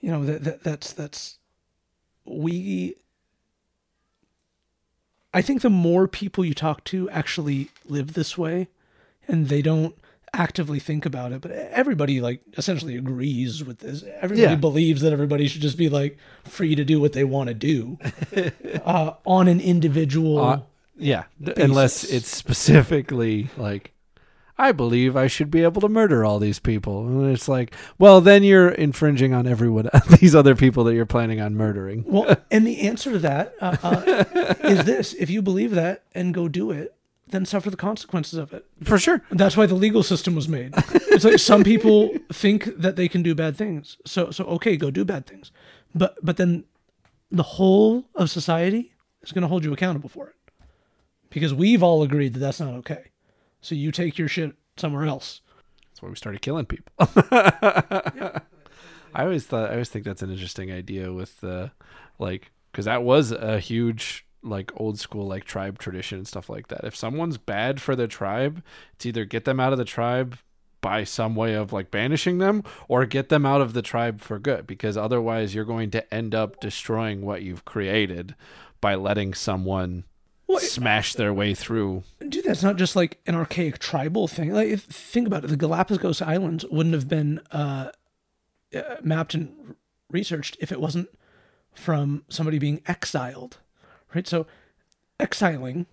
you 0.00 0.10
know 0.10 0.24
that, 0.24 0.44
that 0.44 0.64
that's 0.64 0.92
that's 0.92 1.38
we 2.24 2.96
I 5.36 5.42
think 5.42 5.60
the 5.62 5.70
more 5.70 6.08
people 6.08 6.44
you 6.44 6.54
talk 6.54 6.82
to 6.84 7.08
actually 7.10 7.68
live 7.86 8.14
this 8.14 8.36
way 8.38 8.68
and 9.28 9.48
they 9.48 9.60
don't 9.62 9.94
actively 10.32 10.78
think 10.78 11.06
about 11.06 11.32
it, 11.32 11.40
but 11.40 11.50
everybody 11.50 12.20
like 12.20 12.40
essentially 12.56 12.96
agrees 12.96 13.64
with 13.64 13.78
this. 13.80 14.02
Everybody 14.20 14.52
Yeah. 14.52 14.54
believes 14.56 15.00
that 15.02 15.12
everybody 15.12 15.46
should 15.48 15.62
just 15.62 15.78
be 15.78 15.88
like 15.88 16.16
free 16.44 16.74
to 16.74 16.84
do 16.84 17.00
what 17.00 17.12
they 17.12 17.24
want 17.24 17.48
to 17.48 17.54
do 17.54 17.98
uh, 18.84 19.12
on 19.24 19.48
an 19.48 19.60
individual. 19.60 20.38
Uh, 20.38 20.60
yeah, 20.98 21.24
d- 21.42 21.52
unless 21.56 22.04
it's 22.04 22.34
specifically 22.34 23.48
like, 23.56 23.92
I 24.58 24.72
believe 24.72 25.16
I 25.16 25.26
should 25.26 25.50
be 25.50 25.62
able 25.62 25.80
to 25.82 25.88
murder 25.88 26.24
all 26.24 26.38
these 26.38 26.58
people. 26.58 27.06
And 27.06 27.30
it's 27.30 27.48
like, 27.48 27.74
well, 27.98 28.20
then 28.20 28.42
you're 28.42 28.70
infringing 28.70 29.34
on 29.34 29.46
everyone, 29.46 29.90
these 30.20 30.34
other 30.34 30.54
people 30.54 30.84
that 30.84 30.94
you're 30.94 31.06
planning 31.06 31.40
on 31.40 31.54
murdering. 31.54 32.04
well, 32.06 32.36
and 32.50 32.66
the 32.66 32.80
answer 32.80 33.12
to 33.12 33.18
that 33.18 33.54
uh, 33.60 33.76
uh, 33.82 34.54
is 34.64 34.84
this: 34.84 35.14
if 35.14 35.28
you 35.28 35.42
believe 35.42 35.72
that 35.72 36.04
and 36.14 36.32
go 36.32 36.48
do 36.48 36.70
it, 36.70 36.94
then 37.28 37.44
suffer 37.44 37.70
the 37.70 37.76
consequences 37.76 38.38
of 38.38 38.52
it. 38.52 38.64
For 38.82 38.98
sure. 38.98 39.22
That's 39.30 39.56
why 39.56 39.66
the 39.66 39.74
legal 39.74 40.02
system 40.02 40.34
was 40.34 40.48
made. 40.48 40.72
It's 40.92 41.24
like 41.24 41.38
some 41.38 41.64
people 41.64 42.14
think 42.32 42.64
that 42.78 42.96
they 42.96 43.08
can 43.08 43.22
do 43.22 43.34
bad 43.34 43.56
things. 43.56 43.96
So 44.06 44.30
so 44.30 44.44
okay, 44.44 44.76
go 44.76 44.90
do 44.90 45.04
bad 45.04 45.26
things. 45.26 45.50
But 45.94 46.16
but 46.22 46.36
then 46.36 46.64
the 47.30 47.42
whole 47.42 48.04
of 48.14 48.30
society 48.30 48.92
is 49.22 49.32
going 49.32 49.42
to 49.42 49.48
hold 49.48 49.64
you 49.64 49.72
accountable 49.72 50.08
for 50.08 50.28
it. 50.28 50.34
Because 51.30 51.52
we've 51.52 51.82
all 51.82 52.02
agreed 52.02 52.34
that 52.34 52.38
that's 52.38 52.60
not 52.60 52.74
okay. 52.74 53.10
So 53.66 53.74
you 53.74 53.90
take 53.90 54.16
your 54.16 54.28
shit 54.28 54.54
somewhere 54.76 55.06
else. 55.06 55.40
That's 55.88 56.00
why 56.00 56.08
we 56.08 56.14
started 56.14 56.40
killing 56.40 56.66
people. 56.66 56.92
I 57.32 58.42
always 59.12 59.44
thought 59.44 59.70
I 59.70 59.72
always 59.72 59.88
think 59.88 60.04
that's 60.04 60.22
an 60.22 60.30
interesting 60.30 60.70
idea 60.70 61.12
with 61.12 61.40
the 61.40 61.72
like 62.20 62.52
because 62.70 62.84
that 62.84 63.02
was 63.02 63.32
a 63.32 63.58
huge 63.58 64.24
like 64.40 64.70
old 64.76 65.00
school 65.00 65.26
like 65.26 65.42
tribe 65.42 65.80
tradition 65.80 66.18
and 66.18 66.28
stuff 66.28 66.48
like 66.48 66.68
that. 66.68 66.84
If 66.84 66.94
someone's 66.94 67.38
bad 67.38 67.80
for 67.80 67.96
the 67.96 68.06
tribe, 68.06 68.62
it's 68.94 69.04
either 69.04 69.24
get 69.24 69.46
them 69.46 69.58
out 69.58 69.72
of 69.72 69.78
the 69.78 69.84
tribe 69.84 70.38
by 70.80 71.02
some 71.02 71.34
way 71.34 71.54
of 71.54 71.72
like 71.72 71.90
banishing 71.90 72.38
them 72.38 72.62
or 72.86 73.04
get 73.04 73.30
them 73.30 73.44
out 73.44 73.60
of 73.60 73.72
the 73.72 73.82
tribe 73.82 74.20
for 74.20 74.38
good 74.38 74.68
because 74.68 74.96
otherwise 74.96 75.56
you're 75.56 75.64
going 75.64 75.90
to 75.90 76.14
end 76.14 76.36
up 76.36 76.60
destroying 76.60 77.22
what 77.22 77.42
you've 77.42 77.64
created 77.64 78.36
by 78.80 78.94
letting 78.94 79.34
someone 79.34 80.04
Well, 80.48 80.60
smash 80.60 81.14
their 81.14 81.34
way 81.34 81.54
through. 81.54 82.04
Dude, 82.26 82.44
that's 82.44 82.62
not 82.62 82.76
just 82.76 82.94
like 82.94 83.18
an 83.26 83.34
archaic 83.34 83.78
tribal 83.78 84.28
thing. 84.28 84.52
Like, 84.52 84.68
if, 84.68 84.82
think 84.84 85.26
about 85.26 85.44
it. 85.44 85.48
The 85.48 85.56
Galapagos 85.56 86.22
Islands 86.22 86.64
wouldn't 86.70 86.94
have 86.94 87.08
been 87.08 87.40
uh, 87.50 87.90
uh, 88.74 88.96
mapped 89.02 89.34
and 89.34 89.74
researched 90.10 90.56
if 90.60 90.70
it 90.70 90.80
wasn't 90.80 91.08
from 91.74 92.24
somebody 92.28 92.58
being 92.58 92.80
exiled, 92.86 93.58
right? 94.14 94.26
So, 94.26 94.46
exiling 95.18 95.86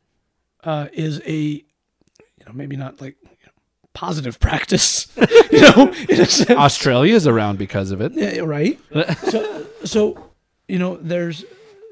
uh, 0.63 0.87
is 0.93 1.19
a, 1.25 1.33
you 1.33 2.45
know, 2.45 2.53
maybe 2.53 2.75
not 2.75 3.01
like 3.01 3.17
you 3.23 3.29
know, 3.45 3.51
positive 3.93 4.39
practice, 4.39 5.07
you 5.51 5.61
know, 5.61 5.91
in 6.09 6.21
a 6.21 6.25
sense. 6.25 6.51
Australia's 6.51 7.25
around 7.25 7.57
because 7.57 7.89
of 7.89 8.01
it. 8.01 8.13
Yeah, 8.13 8.41
right. 8.41 8.79
so, 9.29 9.67
so 9.83 10.29
you 10.67 10.77
know, 10.77 10.97
there's 10.97 11.43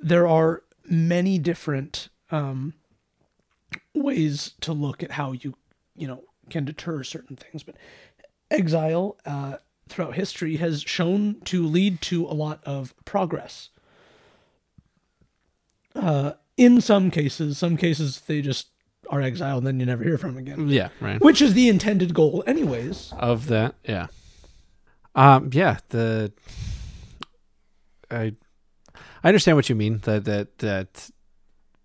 there 0.01 0.27
are 0.27 0.63
many 0.85 1.37
different 1.39 2.09
um, 2.31 2.73
ways 3.93 4.53
to 4.61 4.73
look 4.73 5.03
at 5.03 5.11
how 5.11 5.31
you 5.33 5.55
you 5.95 6.07
know 6.07 6.23
can 6.49 6.65
deter 6.65 7.03
certain 7.03 7.35
things, 7.35 7.63
but 7.63 7.75
exile 8.49 9.17
uh, 9.25 9.57
throughout 9.87 10.15
history 10.15 10.57
has 10.57 10.81
shown 10.81 11.39
to 11.45 11.65
lead 11.65 12.01
to 12.01 12.25
a 12.25 12.33
lot 12.33 12.61
of 12.65 12.93
progress. 13.05 13.69
Uh, 15.95 16.33
in 16.57 16.79
some 16.81 17.11
cases, 17.11 17.57
some 17.57 17.75
cases 17.77 18.21
they 18.21 18.41
just 18.41 18.67
are 19.09 19.21
exiled 19.21 19.59
and 19.59 19.67
then 19.67 19.79
you 19.79 19.85
never 19.85 20.03
hear 20.03 20.17
from 20.17 20.35
them 20.35 20.43
again, 20.43 20.69
Yeah, 20.69 20.89
right. 21.01 21.19
which 21.21 21.41
is 21.41 21.53
the 21.53 21.67
intended 21.67 22.13
goal, 22.13 22.43
anyways. 22.47 23.13
of 23.17 23.47
that 23.47 23.75
yeah 23.83 24.07
um 25.13 25.49
yeah 25.51 25.79
the 25.89 26.31
i 28.09 28.33
i 29.21 29.27
understand 29.27 29.57
what 29.57 29.67
you 29.67 29.75
mean 29.75 29.97
that 30.03 30.23
that 30.23 30.57
that 30.59 31.09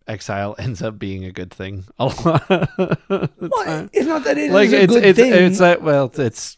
exile 0.08 0.54
ends 0.58 0.82
up 0.82 0.98
being 0.98 1.24
a 1.24 1.32
good 1.32 1.50
thing 1.52 1.84
a 1.98 2.06
lot 2.06 2.48
Well, 2.48 3.88
it's 3.92 4.06
not 4.06 4.24
that 4.24 4.38
it 4.38 4.44
is 4.44 4.52
like 4.52 4.70
a 4.70 4.82
it's 4.82 4.92
good 4.94 5.04
it's 5.04 5.18
thing. 5.18 5.32
it's 5.32 5.60
like 5.60 5.82
well 5.82 6.10
it's 6.16 6.56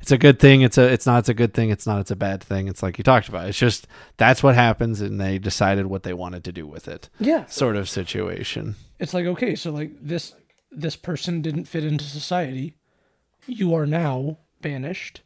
it's 0.00 0.12
a 0.12 0.18
good 0.18 0.38
thing 0.38 0.62
it's 0.62 0.78
a 0.78 0.90
it's 0.92 1.06
not 1.06 1.18
it's 1.18 1.28
a 1.28 1.34
good 1.34 1.52
thing 1.52 1.70
it's 1.70 1.86
not 1.86 2.00
it's 2.00 2.10
a 2.10 2.16
bad 2.16 2.42
thing 2.42 2.68
it's 2.68 2.82
like 2.82 2.96
you 2.98 3.04
talked 3.04 3.28
about. 3.28 3.48
It's 3.48 3.58
just 3.58 3.86
that's 4.16 4.42
what 4.42 4.54
happens 4.54 5.00
and 5.00 5.20
they 5.20 5.38
decided 5.38 5.86
what 5.86 6.04
they 6.04 6.14
wanted 6.14 6.44
to 6.44 6.52
do 6.52 6.66
with 6.66 6.88
it 6.88 7.08
yeah, 7.18 7.44
sort 7.46 7.76
of 7.76 7.88
situation. 7.88 8.76
It's 8.98 9.12
like 9.12 9.26
okay 9.26 9.54
so 9.54 9.70
like 9.72 9.92
this 10.00 10.34
this 10.70 10.96
person 10.96 11.42
didn't 11.42 11.64
fit 11.66 11.84
into 11.84 12.04
society. 12.04 12.76
You 13.46 13.74
are 13.74 13.86
now 13.86 14.38
banished. 14.60 15.22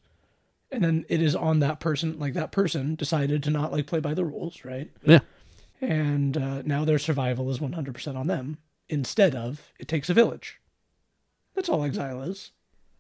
And 0.72 0.84
then 0.84 1.04
it 1.08 1.20
is 1.20 1.34
on 1.34 1.58
that 1.60 1.80
person 1.80 2.18
like 2.18 2.34
that 2.34 2.52
person 2.52 2.94
decided 2.94 3.42
to 3.44 3.50
not 3.50 3.72
like 3.72 3.86
play 3.86 4.00
by 4.00 4.14
the 4.14 4.24
rules 4.24 4.64
right? 4.64 4.90
Yeah 5.04 5.20
and 5.80 6.36
uh, 6.36 6.62
now 6.62 6.84
their 6.84 6.98
survival 6.98 7.50
is 7.50 7.58
100% 7.58 8.16
on 8.16 8.26
them 8.26 8.58
instead 8.88 9.34
of 9.34 9.72
it 9.78 9.88
takes 9.88 10.10
a 10.10 10.14
village. 10.14 10.60
That's 11.54 11.68
all 11.68 11.84
exile 11.84 12.22
is. 12.22 12.52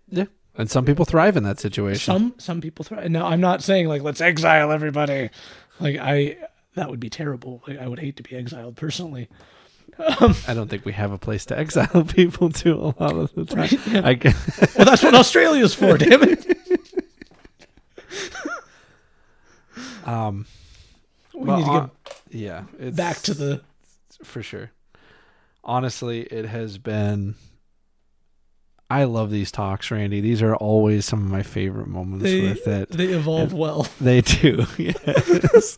Yeah. 0.08 0.26
And 0.56 0.70
some 0.70 0.84
people 0.84 1.04
thrive 1.04 1.36
in 1.36 1.44
that 1.44 1.60
situation. 1.60 2.00
Some 2.00 2.34
some 2.38 2.60
people 2.60 2.84
thrive. 2.84 3.08
Now 3.10 3.26
i'm 3.26 3.40
not 3.40 3.62
saying 3.62 3.86
like 3.86 4.02
let's 4.02 4.20
exile 4.20 4.72
everybody. 4.72 5.30
Like 5.78 5.96
i 5.98 6.36
that 6.74 6.90
would 6.90 7.00
be 7.00 7.08
terrible. 7.10 7.62
Like, 7.66 7.78
i 7.78 7.86
would 7.86 8.00
hate 8.00 8.16
to 8.16 8.22
be 8.22 8.34
exiled 8.36 8.76
personally. 8.76 9.28
I 9.98 10.54
don't 10.54 10.68
think 10.68 10.84
we 10.84 10.92
have 10.92 11.12
a 11.12 11.18
place 11.18 11.44
to 11.46 11.58
exile 11.58 12.04
people 12.08 12.50
to 12.50 12.74
a 12.74 12.94
lot 13.00 13.12
of 13.14 13.34
the 13.34 13.44
time. 13.44 14.04
I 14.04 14.14
guess, 14.14 14.74
well 14.76 14.86
that's 14.86 15.02
what 15.02 15.14
australia's 15.14 15.74
for 15.74 15.96
damn 15.96 16.22
it. 16.24 16.46
Um 20.04 20.46
we 21.34 21.40
Well, 21.44 21.56
need 21.58 21.64
to 21.64 21.70
uh, 21.70 21.80
get 21.86 21.99
yeah 22.30 22.64
it's 22.78 22.96
back 22.96 23.16
to 23.18 23.34
the 23.34 23.60
for 24.24 24.42
sure. 24.42 24.70
Honestly 25.62 26.22
it 26.22 26.46
has 26.46 26.78
been 26.78 27.34
i 28.88 29.04
love 29.04 29.30
these 29.30 29.50
talks 29.52 29.90
randy. 29.90 30.20
These 30.20 30.42
are 30.42 30.54
always 30.56 31.04
some 31.04 31.24
of 31.24 31.30
my 31.30 31.42
favorite 31.42 31.86
moments 31.86 32.24
they, 32.24 32.42
with 32.42 32.66
it. 32.66 32.90
they 32.90 33.06
evolve 33.08 33.52
well. 33.52 33.86
they 34.00 34.20
do 34.20 34.66
yes. 34.78 35.76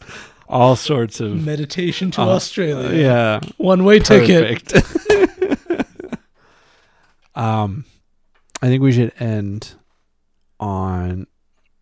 All 0.49 0.77
sorts 0.77 1.21
of 1.21 1.43
meditation 1.45 2.11
to 2.13 2.23
Uh, 2.23 2.27
australia. 2.27 2.99
yeah. 3.01 3.41
One 3.59 3.85
way 3.85 3.99
ticket. 3.99 4.73
Um 7.35 7.85
i 8.61 8.67
think 8.69 8.83
we 8.83 8.93
should 8.93 9.13
end 9.19 9.75
on 10.61 11.27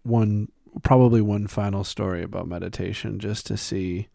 one 0.04 0.48
probably 0.82 1.20
one 1.20 1.46
final 1.48 1.82
story 1.84 2.22
about 2.22 2.46
meditation 2.48 3.18
just 3.18 3.46
to 3.46 3.56
see 3.56 4.06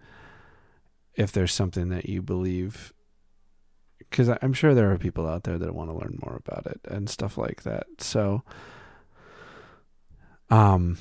if 1.16 1.32
there's 1.32 1.54
something 1.54 1.90
that 1.90 2.08
you 2.10 2.22
believe 2.22 2.94
because 4.10 4.30
I'm 4.42 4.54
sure 4.54 4.74
there 4.74 4.92
are 4.92 4.98
people 4.98 5.28
out 5.28 5.44
there 5.44 5.58
that 5.58 5.74
want 5.74 5.90
to 5.90 5.96
learn 5.96 6.20
more 6.22 6.40
about 6.46 6.68
it 6.68 6.80
and 6.86 7.10
stuff 7.10 7.38
like 7.38 7.64
that. 7.64 7.88
So, 8.00 8.44
um, 10.50 10.98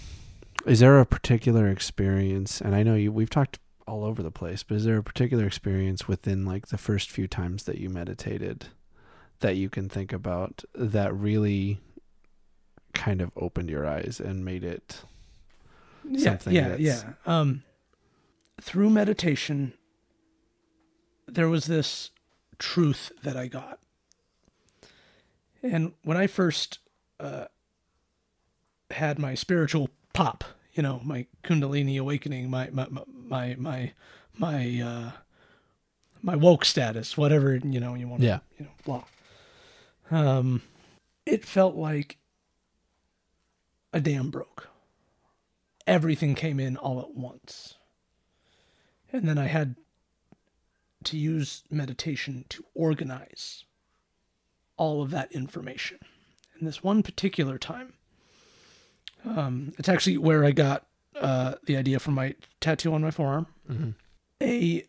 is 0.66 0.80
there 0.80 0.98
a 0.98 1.06
particular 1.06 1.68
experience? 1.68 2.60
And 2.60 2.74
I 2.74 2.82
know 2.82 2.94
you 2.94 3.12
we've 3.12 3.30
talked 3.30 3.58
all 3.86 4.04
over 4.04 4.22
the 4.22 4.30
place, 4.30 4.62
but 4.62 4.76
is 4.76 4.84
there 4.84 4.96
a 4.96 5.02
particular 5.02 5.44
experience 5.46 6.08
within 6.08 6.44
like 6.44 6.68
the 6.68 6.78
first 6.78 7.10
few 7.10 7.28
times 7.28 7.64
that 7.64 7.78
you 7.78 7.90
meditated 7.90 8.66
that 9.40 9.56
you 9.56 9.68
can 9.68 9.88
think 9.88 10.12
about 10.12 10.64
that 10.74 11.14
really 11.14 11.80
kind 12.94 13.20
of 13.20 13.30
opened 13.36 13.68
your 13.68 13.86
eyes 13.86 14.20
and 14.24 14.44
made 14.44 14.64
it 14.64 15.02
yeah, 16.08 16.24
something 16.30 16.54
yeah, 16.54 16.68
that's- 16.68 17.04
yeah. 17.04 17.12
Um, 17.26 17.62
through 18.60 18.88
meditation, 18.88 19.74
there 21.26 21.48
was 21.48 21.66
this 21.66 22.10
truth 22.58 23.12
that 23.22 23.36
I 23.36 23.46
got, 23.48 23.78
and 25.62 25.92
when 26.02 26.16
I 26.16 26.26
first 26.26 26.78
uh, 27.20 27.46
had 28.90 29.18
my 29.18 29.34
spiritual 29.34 29.90
pop, 30.12 30.44
you 30.74 30.82
know, 30.82 31.00
my 31.04 31.26
Kundalini 31.42 31.98
awakening, 31.98 32.50
my 32.50 32.70
my 32.70 32.86
my 33.06 33.54
my 33.58 33.92
my 34.36 34.80
uh, 34.80 35.10
my 36.22 36.36
woke 36.36 36.64
status, 36.64 37.16
whatever 37.16 37.54
you 37.56 37.80
know 37.80 37.94
you 37.94 38.08
want, 38.08 38.20
to, 38.22 38.26
Yeah. 38.26 38.38
you 38.58 38.66
know, 38.66 38.72
blah. 38.84 39.04
Um, 40.10 40.62
it 41.26 41.44
felt 41.44 41.74
like 41.74 42.18
a 43.92 44.00
dam 44.00 44.30
broke 44.30 44.68
everything 45.86 46.34
came 46.34 46.58
in 46.58 46.76
all 46.76 47.00
at 47.00 47.14
once. 47.14 47.74
And 49.12 49.28
then 49.28 49.38
I 49.38 49.46
had 49.46 49.76
to 51.04 51.16
use 51.16 51.62
meditation 51.70 52.44
to 52.48 52.64
organize 52.74 53.64
all 54.76 55.02
of 55.02 55.10
that 55.10 55.32
information. 55.32 55.98
And 56.58 56.66
this 56.66 56.82
one 56.82 57.02
particular 57.02 57.58
time, 57.58 57.94
um, 59.24 59.72
it's 59.78 59.88
actually 59.88 60.18
where 60.18 60.44
I 60.44 60.50
got 60.50 60.86
uh, 61.20 61.54
the 61.64 61.76
idea 61.76 61.98
for 61.98 62.10
my 62.10 62.34
tattoo 62.60 62.92
on 62.94 63.02
my 63.02 63.10
forearm. 63.10 63.46
A 64.42 64.84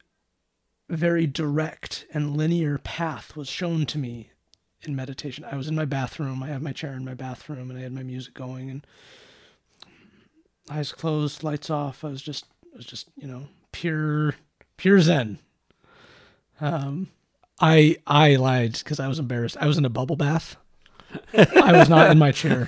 very 0.90 1.28
direct 1.28 2.06
and 2.14 2.36
linear 2.36 2.78
path 2.78 3.36
was 3.36 3.48
shown 3.48 3.86
to 3.88 3.98
me 3.98 4.32
in 4.82 4.96
meditation. 4.96 5.46
I 5.46 5.56
was 5.56 5.68
in 5.68 5.76
my 5.76 5.86
bathroom. 5.86 6.44
I 6.44 6.48
have 6.48 6.62
my 6.62 6.74
chair 6.74 6.94
in 6.94 7.06
my 7.06 7.14
bathroom, 7.14 7.70
and 7.70 7.80
I 7.80 7.84
had 7.84 7.94
my 7.94 8.04
music 8.04 8.34
going, 8.34 8.70
and 8.70 8.86
eyes 10.70 10.92
closed, 10.92 11.44
lights 11.44 11.70
off. 11.70 12.04
I 12.04 12.10
was 12.10 12.22
just, 12.22 12.46
I 12.74 12.78
was 12.78 12.86
just, 12.86 13.08
you 13.16 13.28
know, 13.28 13.48
pure, 13.72 14.36
pure 14.78 15.00
Zen. 15.02 15.40
Um, 16.62 17.10
I 17.60 17.98
I 18.08 18.36
lied 18.36 18.74
because 18.74 19.00
I 19.00 19.08
was 19.08 19.20
embarrassed. 19.20 19.58
I 19.60 19.68
was 19.68 19.78
in 19.78 19.86
a 19.86 19.90
bubble 19.90 20.16
bath. 20.16 20.56
I 21.34 21.72
was 21.72 21.88
not 21.90 22.12
in 22.12 22.18
my 22.20 22.32
chair. 22.32 22.68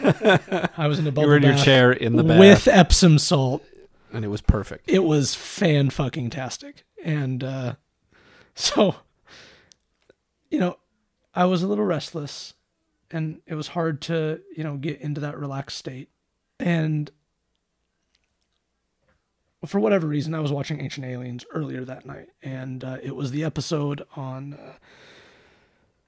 I 0.77 0.87
was 0.87 0.99
in 0.99 1.07
a 1.07 1.11
bubble 1.11 1.23
You 1.23 1.29
were 1.29 1.37
in 1.37 1.43
your 1.43 1.55
chair 1.57 1.91
in 1.91 2.15
the 2.15 2.23
bath, 2.23 2.39
with 2.39 2.67
Epsom 2.67 3.19
salt. 3.19 3.63
and 4.13 4.23
it 4.23 4.29
was 4.29 4.41
perfect. 4.41 4.89
It 4.89 5.03
was 5.03 5.35
fan 5.35 5.89
fucking 5.89 6.29
tastic, 6.29 6.85
and 7.03 7.43
uh, 7.43 7.75
so 8.55 8.95
you 10.49 10.59
know, 10.59 10.77
I 11.35 11.45
was 11.45 11.61
a 11.63 11.67
little 11.67 11.83
restless, 11.85 12.53
and 13.11 13.41
it 13.45 13.55
was 13.55 13.69
hard 13.69 14.01
to 14.03 14.39
you 14.55 14.63
know 14.63 14.77
get 14.77 15.01
into 15.01 15.19
that 15.21 15.37
relaxed 15.37 15.77
state, 15.77 16.09
and 16.59 17.11
for 19.65 19.79
whatever 19.79 20.07
reason, 20.07 20.33
I 20.35 20.39
was 20.39 20.51
watching 20.51 20.79
Ancient 20.79 21.05
Aliens 21.05 21.45
earlier 21.53 21.83
that 21.85 22.05
night, 22.05 22.29
and 22.43 22.83
uh, 22.83 22.97
it 23.01 23.15
was 23.15 23.31
the 23.31 23.43
episode 23.43 24.03
on 24.15 24.53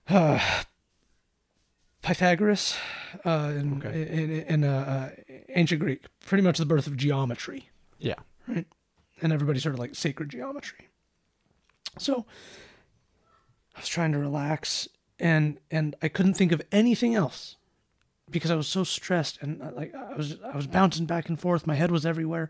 uh, 0.09 0.13
uh, 0.13 0.39
Pythagoras 2.01 2.77
uh, 3.25 3.51
in, 3.55 3.77
Okay. 3.83 4.01
in, 4.23 4.31
in 4.31 4.63
uh, 4.63 5.11
uh, 5.19 5.33
ancient 5.55 5.81
Greek, 5.81 6.05
pretty 6.25 6.43
much 6.43 6.57
the 6.57 6.65
birth 6.65 6.87
of 6.87 6.95
geometry 6.95 7.69
Yeah. 7.97 8.15
Right? 8.47 8.65
And 9.21 9.33
everybody 9.33 9.59
sort 9.59 9.73
of 9.75 9.79
like 9.79 9.95
sacred 9.95 10.29
geometry. 10.29 10.87
So 11.97 12.25
I 13.75 13.79
was 13.81 13.89
trying 13.89 14.13
to 14.13 14.17
relax 14.17 14.87
and 15.19 15.59
and 15.69 15.95
I 16.01 16.07
couldn't 16.07 16.35
think 16.35 16.53
of 16.53 16.61
anything 16.71 17.15
else 17.15 17.57
because 18.31 18.49
I 18.51 18.55
was 18.55 18.67
so 18.69 18.85
stressed 18.85 19.37
and 19.41 19.61
uh, 19.61 19.71
like 19.75 19.93
I 19.93 20.15
was 20.15 20.37
I 20.41 20.55
was 20.55 20.67
bouncing 20.67 21.05
back 21.05 21.27
and 21.27 21.37
forth, 21.37 21.67
my 21.67 21.75
head 21.75 21.91
was 21.91 22.05
everywhere. 22.05 22.49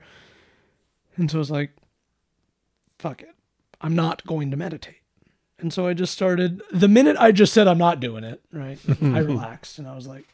And 1.19 1.29
so 1.29 1.37
I 1.37 1.39
was 1.39 1.51
like 1.51 1.71
fuck 2.97 3.21
it. 3.21 3.33
I'm 3.81 3.95
not 3.95 4.25
going 4.25 4.51
to 4.51 4.57
meditate. 4.57 4.97
And 5.57 5.73
so 5.73 5.87
I 5.87 5.93
just 5.93 6.13
started 6.13 6.61
the 6.71 6.87
minute 6.87 7.17
I 7.17 7.31
just 7.31 7.53
said 7.53 7.67
I'm 7.67 7.77
not 7.77 7.99
doing 7.99 8.23
it, 8.23 8.41
right? 8.51 8.79
I 9.01 9.19
relaxed 9.19 9.79
and 9.79 9.87
I 9.87 9.95
was 9.95 10.07
like 10.07 10.25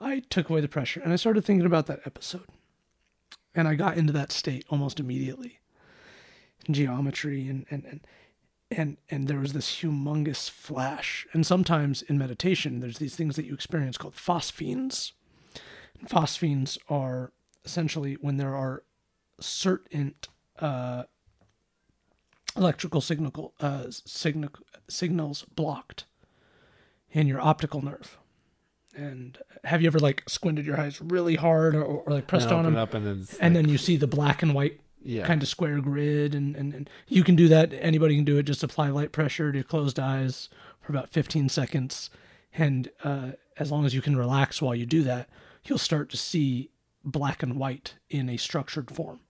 I 0.00 0.20
took 0.30 0.48
away 0.48 0.60
the 0.60 0.68
pressure 0.68 1.00
and 1.00 1.12
I 1.12 1.16
started 1.16 1.44
thinking 1.44 1.66
about 1.66 1.86
that 1.86 2.00
episode 2.06 2.46
and 3.54 3.66
I 3.68 3.74
got 3.74 3.96
into 3.96 4.12
that 4.12 4.32
state 4.32 4.64
almost 4.70 5.00
immediately. 5.00 5.58
In 6.66 6.74
geometry 6.74 7.48
and 7.48 7.66
and 7.70 7.84
and 7.84 8.00
and 8.70 8.96
and 9.10 9.28
there 9.28 9.40
was 9.40 9.52
this 9.52 9.80
humongous 9.80 10.48
flash. 10.48 11.26
And 11.32 11.46
sometimes 11.46 12.02
in 12.02 12.18
meditation, 12.18 12.80
there's 12.80 12.98
these 12.98 13.16
things 13.16 13.36
that 13.36 13.44
you 13.44 13.54
experience 13.54 13.98
called 13.98 14.14
phosphenes. 14.14 15.12
And 15.98 16.08
phosphenes 16.08 16.78
are 16.88 17.32
essentially 17.64 18.14
when 18.14 18.36
there 18.36 18.54
are 18.54 18.82
certain 19.40 20.14
uh, 20.58 21.04
electrical 22.56 23.00
signal 23.00 23.54
uh, 23.60 23.84
signal 23.90 24.50
signals 24.88 25.44
blocked 25.54 26.04
in 27.10 27.26
your 27.26 27.40
optical 27.40 27.82
nerve. 27.82 28.18
And 28.94 29.38
have 29.64 29.82
you 29.82 29.86
ever 29.86 29.98
like 29.98 30.24
squinted 30.28 30.66
your 30.66 30.80
eyes 30.80 31.00
really 31.00 31.36
hard 31.36 31.74
or, 31.74 31.84
or 31.84 32.12
like 32.12 32.26
pressed 32.26 32.50
on 32.50 32.64
them? 32.64 32.76
up 32.76 32.94
and 32.94 33.06
then, 33.06 33.26
and 33.40 33.54
like- 33.54 33.64
then 33.64 33.68
you 33.68 33.78
see 33.78 33.96
the 33.96 34.06
black 34.06 34.42
and 34.42 34.54
white 34.54 34.80
yeah, 35.02 35.26
kind 35.26 35.42
of 35.42 35.48
square 35.48 35.80
grid 35.80 36.34
and, 36.34 36.56
and, 36.56 36.74
and 36.74 36.90
you 37.08 37.24
can 37.24 37.36
do 37.36 37.48
that. 37.48 37.72
Anybody 37.72 38.16
can 38.16 38.24
do 38.24 38.36
it. 38.36 38.42
Just 38.42 38.62
apply 38.62 38.90
light 38.90 39.12
pressure 39.12 39.52
to 39.52 39.62
closed 39.62 39.98
eyes 39.98 40.48
for 40.80 40.92
about 40.92 41.10
15 41.10 41.48
seconds. 41.48 42.10
And 42.52 42.90
uh, 43.04 43.30
as 43.58 43.70
long 43.70 43.86
as 43.86 43.94
you 43.94 44.02
can 44.02 44.16
relax 44.16 44.60
while 44.60 44.74
you 44.74 44.86
do 44.86 45.02
that 45.04 45.28
you'll 45.64 45.78
start 45.78 46.10
to 46.10 46.16
see 46.16 46.70
black 47.04 47.42
and 47.42 47.56
white 47.56 47.94
in 48.08 48.28
a 48.28 48.36
structured 48.36 48.90
form 48.90 49.20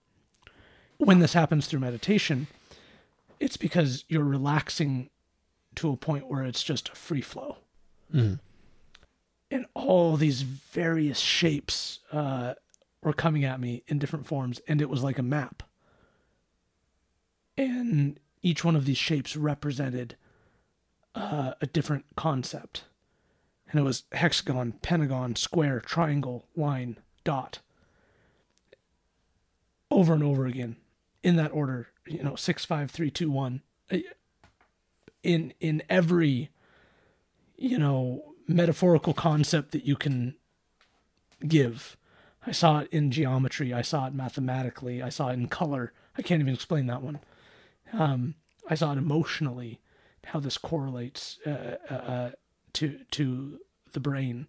when 1.05 1.19
this 1.19 1.33
happens 1.33 1.67
through 1.67 1.79
meditation 1.79 2.47
it's 3.39 3.57
because 3.57 4.05
you're 4.07 4.23
relaxing 4.23 5.09
to 5.75 5.91
a 5.91 5.97
point 5.97 6.27
where 6.29 6.43
it's 6.43 6.63
just 6.63 6.89
a 6.89 6.95
free 6.95 7.21
flow 7.21 7.57
Mhm. 8.13 8.39
and 9.49 9.65
all 9.73 10.15
these 10.17 10.41
various 10.43 11.19
shapes 11.19 11.99
uh, 12.11 12.53
were 13.01 13.13
coming 13.13 13.43
at 13.43 13.59
me 13.59 13.83
in 13.87 13.97
different 13.99 14.27
forms, 14.27 14.59
and 14.67 14.79
it 14.81 14.89
was 14.89 15.01
like 15.01 15.17
a 15.17 15.23
map. 15.23 15.63
And 17.57 18.19
each 18.43 18.63
one 18.63 18.75
of 18.75 18.85
these 18.85 18.97
shapes 18.97 19.35
represented 19.35 20.15
uh, 21.15 21.53
a 21.61 21.65
different 21.67 22.05
concept. 22.15 22.83
And 23.69 23.79
it 23.79 23.83
was 23.83 24.03
hexagon, 24.11 24.73
pentagon, 24.83 25.35
square, 25.35 25.79
triangle, 25.79 26.45
line, 26.55 26.97
dot. 27.23 27.59
Over 29.89 30.13
and 30.13 30.23
over 30.23 30.45
again 30.45 30.75
in 31.23 31.35
that 31.35 31.51
order, 31.51 31.87
you 32.05 32.23
know, 32.23 32.35
six, 32.35 32.65
five, 32.65 32.91
three, 32.91 33.11
two, 33.11 33.29
one. 33.29 33.61
In 35.23 35.53
in 35.59 35.83
every, 35.89 36.49
you 37.57 37.77
know, 37.77 38.33
metaphorical 38.47 39.13
concept 39.13 39.71
that 39.71 39.85
you 39.85 39.95
can 39.95 40.35
give. 41.47 41.97
I 42.45 42.51
saw 42.51 42.79
it 42.79 42.89
in 42.91 43.11
geometry. 43.11 43.73
I 43.73 43.83
saw 43.83 44.07
it 44.07 44.13
mathematically. 44.13 45.01
I 45.01 45.09
saw 45.09 45.29
it 45.29 45.33
in 45.33 45.47
color. 45.47 45.93
I 46.17 46.21
can't 46.21 46.41
even 46.41 46.53
explain 46.53 46.87
that 46.87 47.03
one. 47.03 47.19
Um, 47.93 48.35
I 48.67 48.75
saw 48.75 48.93
it 48.93 48.97
emotionally, 48.97 49.79
how 50.25 50.39
this 50.39 50.57
correlates 50.57 51.39
uh, 51.45 51.77
uh, 51.89 51.93
uh, 51.93 52.31
to 52.73 52.99
to 53.11 53.59
the 53.93 53.99
brain. 53.99 54.47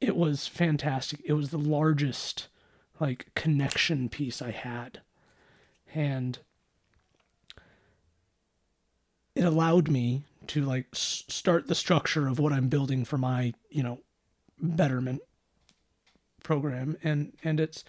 It 0.00 0.16
was 0.16 0.46
fantastic. 0.46 1.20
It 1.24 1.32
was 1.32 1.50
the 1.50 1.58
largest 1.58 2.48
like 3.00 3.26
connection 3.34 4.08
piece 4.08 4.40
I 4.40 4.52
had, 4.52 5.00
and 5.94 6.38
it 9.34 9.44
allowed 9.44 9.88
me 9.88 10.24
to 10.48 10.64
like 10.64 10.86
s- 10.92 11.24
start 11.28 11.66
the 11.68 11.74
structure 11.74 12.26
of 12.26 12.38
what 12.38 12.52
I'm 12.52 12.68
building 12.68 13.04
for 13.04 13.18
my 13.18 13.54
you 13.70 13.82
know 13.82 14.00
betterment 14.60 15.20
program. 16.42 16.96
And 17.02 17.32
and 17.44 17.60
it's 17.60 17.84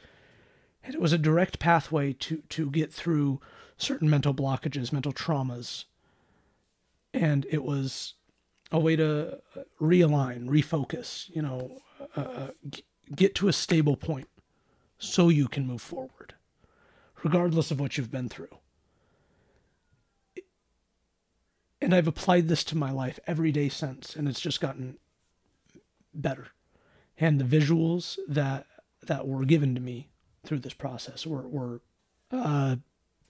and 0.83 0.93
it 0.93 1.01
was 1.01 1.13
a 1.13 1.17
direct 1.17 1.59
pathway 1.59 2.13
to 2.13 2.43
to 2.49 2.69
get 2.69 2.93
through 2.93 3.39
certain 3.77 4.09
mental 4.09 4.33
blockages 4.33 4.91
mental 4.91 5.13
traumas. 5.13 5.85
And 7.13 7.47
it 7.49 7.63
was 7.63 8.13
a 8.71 8.79
way 8.79 8.95
to 8.95 9.39
uh, 9.55 9.61
realign 9.81 10.47
refocus 10.47 11.29
you 11.33 11.41
know 11.41 11.81
uh, 12.15 12.21
uh, 12.21 12.47
get 13.15 13.33
to 13.35 13.47
a 13.47 13.53
stable 13.53 13.95
point 13.97 14.27
so 14.99 15.29
you 15.29 15.47
can 15.47 15.65
move 15.65 15.81
forward 15.81 16.18
regardless 17.23 17.71
of 17.71 17.79
what 17.79 17.97
you've 17.97 18.11
been 18.11 18.29
through 18.29 18.49
and 21.81 21.93
I've 21.93 22.07
applied 22.07 22.47
this 22.47 22.63
to 22.65 22.77
my 22.77 22.91
life 22.91 23.19
every 23.25 23.51
day 23.51 23.69
since, 23.69 24.15
and 24.15 24.27
it's 24.27 24.39
just 24.39 24.61
gotten 24.61 24.97
better. 26.13 26.47
And 27.17 27.39
the 27.39 27.59
visuals 27.59 28.17
that 28.27 28.65
that 29.03 29.27
were 29.27 29.45
given 29.45 29.75
to 29.75 29.81
me 29.81 30.09
through 30.43 30.59
this 30.59 30.73
process 30.73 31.25
were 31.25 31.47
were 31.47 31.81
uh, 32.31 32.77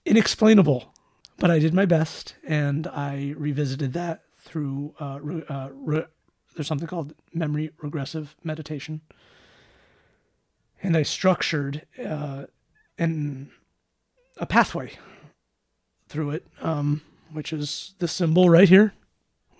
inexplainable, 0.04 0.92
but 1.38 1.50
I 1.50 1.58
did 1.58 1.74
my 1.74 1.86
best, 1.86 2.34
and 2.44 2.86
I 2.86 3.34
revisited 3.36 3.92
that 3.94 4.22
through 4.38 4.94
uh, 5.00 5.18
re- 5.20 5.44
uh, 5.48 5.68
re- 5.72 6.06
there's 6.54 6.66
something 6.66 6.88
called 6.88 7.14
memory 7.32 7.70
regressive 7.80 8.34
meditation, 8.42 9.00
and 10.82 10.96
I 10.96 11.02
structured 11.02 11.86
uh, 12.04 12.46
an 12.98 13.50
a 14.40 14.46
pathway 14.46 14.92
through 16.08 16.30
it, 16.30 16.46
um, 16.60 17.02
which 17.32 17.52
is 17.52 17.94
the 18.00 18.08
symbol 18.08 18.50
right 18.50 18.68
here, 18.68 18.92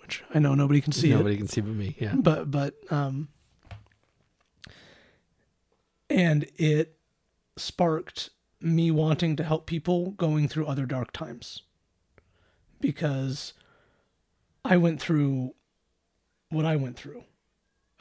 which 0.01 0.23
I 0.33 0.39
know 0.39 0.53
nobody 0.55 0.81
can 0.81 0.91
see 0.91 1.11
Nobody 1.11 1.35
it, 1.35 1.37
can 1.37 1.47
see 1.47 1.61
but 1.61 1.71
me. 1.73 1.95
Yeah. 1.99 2.15
but 2.15 2.51
but 2.51 2.75
um, 2.91 3.29
and 6.09 6.47
it 6.57 6.97
sparked 7.57 8.31
me 8.59 8.91
wanting 8.91 9.35
to 9.37 9.43
help 9.43 9.65
people 9.65 10.11
going 10.11 10.47
through 10.47 10.65
other 10.67 10.85
dark 10.85 11.11
times 11.13 11.61
because 12.79 13.53
I 14.65 14.77
went 14.77 14.99
through 15.01 15.53
what 16.49 16.65
I 16.65 16.75
went 16.75 16.97
through, 16.97 17.23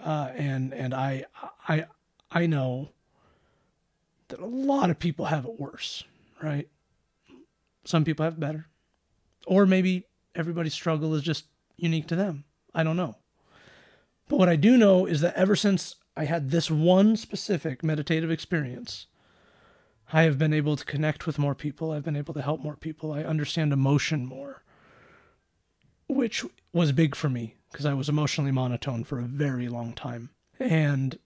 uh, 0.01 0.31
and 0.35 0.75
and 0.75 0.93
I 0.93 1.25
I 1.69 1.87
I 2.31 2.47
know 2.47 2.91
that 4.29 4.41
a 4.41 4.47
lot 4.47 4.91
of 4.91 4.99
people 4.99 5.27
have 5.27 5.45
it 5.45 5.59
worse, 5.61 6.05
right? 6.43 6.69
Some 7.85 8.05
people 8.05 8.25
have 8.25 8.41
better, 8.41 8.67
or 9.47 9.67
maybe 9.67 10.05
everybody's 10.35 10.75
struggle 10.75 11.15
is 11.15 11.23
just 11.23 11.47
unique 11.77 12.07
to 12.09 12.17
them. 12.17 12.45
I 12.75 12.83
don't 12.83 12.97
know. 12.97 13.17
But 14.29 14.39
what 14.39 14.49
I 14.49 14.57
do 14.57 14.77
know 14.77 15.07
is 15.07 15.21
that 15.23 15.35
ever 15.35 15.57
since 15.57 15.97
I 16.17 16.25
had 16.25 16.51
this 16.51 16.71
one 16.71 17.17
specific 17.17 17.83
meditative 17.83 18.31
experience, 18.31 19.07
I 20.13 20.23
have 20.23 20.39
been 20.39 20.53
able 20.53 20.77
to 20.77 20.85
connect 20.85 21.27
with 21.27 21.39
more 21.39 21.55
people. 21.55 21.91
I've 21.91 22.05
been 22.05 22.17
able 22.17 22.35
to 22.35 22.43
help 22.43 22.61
more 22.61 22.77
people. 22.77 23.13
I 23.13 23.23
understand 23.23 23.73
emotion 23.73 24.27
more, 24.27 24.63
which 26.09 26.45
was 26.73 26.93
big 26.93 27.15
for 27.15 27.29
me 27.29 27.57
because 27.71 27.87
I 27.87 27.95
was 27.95 28.09
emotionally 28.09 28.51
monotone 28.51 29.05
for 29.05 29.19
a 29.19 29.25
very 29.25 29.69
long 29.69 29.93
time. 29.93 30.31
And 30.59 31.19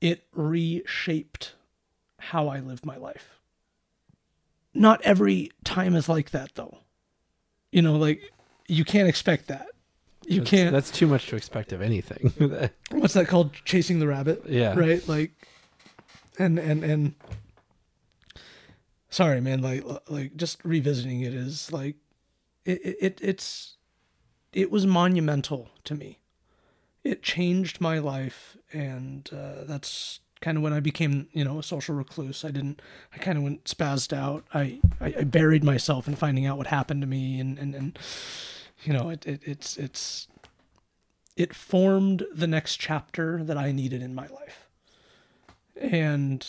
it 0.00 0.24
reshaped 0.32 1.54
how 2.18 2.48
I 2.48 2.60
live 2.60 2.84
my 2.84 2.96
life. 2.96 3.35
Not 4.76 5.00
every 5.02 5.50
time 5.64 5.94
is 5.94 6.08
like 6.08 6.30
that, 6.30 6.54
though. 6.54 6.78
You 7.72 7.82
know, 7.82 7.96
like, 7.96 8.32
you 8.68 8.84
can't 8.84 9.08
expect 9.08 9.48
that. 9.48 9.68
You 10.26 10.40
That's- 10.40 10.50
can't. 10.50 10.72
That's 10.72 10.90
too 10.90 11.06
much 11.06 11.26
to 11.28 11.36
expect 11.36 11.72
of 11.72 11.80
anything. 11.82 12.32
what's 12.90 13.14
that 13.14 13.28
called? 13.28 13.54
Chasing 13.64 14.00
the 14.00 14.06
rabbit. 14.08 14.42
yeah. 14.46 14.74
right 14.74 15.06
like 15.08 15.32
and 16.38 16.58
and 16.58 16.84
and 16.84 17.14
sorry 19.08 19.40
man 19.40 19.62
like 19.62 19.84
like 20.08 20.36
just 20.36 20.62
revisiting 20.64 21.20
it 21.22 21.32
is 21.32 21.72
like 21.72 21.96
it, 22.64 22.80
it 23.00 23.18
it's 23.22 23.76
it 24.52 24.70
was 24.70 24.86
monumental 24.86 25.70
to 25.84 25.94
me 25.94 26.18
it 27.04 27.22
changed 27.22 27.80
my 27.80 27.98
life 27.98 28.56
and 28.72 29.30
uh, 29.32 29.64
that's 29.64 30.20
kind 30.40 30.56
of 30.56 30.62
when 30.62 30.72
i 30.72 30.80
became 30.80 31.28
you 31.32 31.44
know 31.44 31.58
a 31.58 31.62
social 31.62 31.94
recluse 31.94 32.44
i 32.44 32.50
didn't 32.50 32.80
i 33.14 33.18
kind 33.18 33.38
of 33.38 33.44
went 33.44 33.64
spazzed 33.64 34.12
out 34.12 34.44
I, 34.52 34.80
I 35.00 35.14
i 35.18 35.24
buried 35.24 35.64
myself 35.64 36.06
in 36.06 36.16
finding 36.16 36.46
out 36.46 36.58
what 36.58 36.66
happened 36.68 37.00
to 37.00 37.06
me 37.06 37.40
and 37.40 37.58
and, 37.58 37.74
and 37.74 37.98
you 38.84 38.92
know 38.92 39.08
it, 39.08 39.26
it 39.26 39.42
it's 39.44 39.76
it's 39.76 40.28
it 41.36 41.54
formed 41.54 42.24
the 42.32 42.46
next 42.46 42.76
chapter 42.76 43.42
that 43.44 43.56
i 43.56 43.72
needed 43.72 44.02
in 44.02 44.14
my 44.14 44.26
life 44.28 44.68
and 45.80 46.46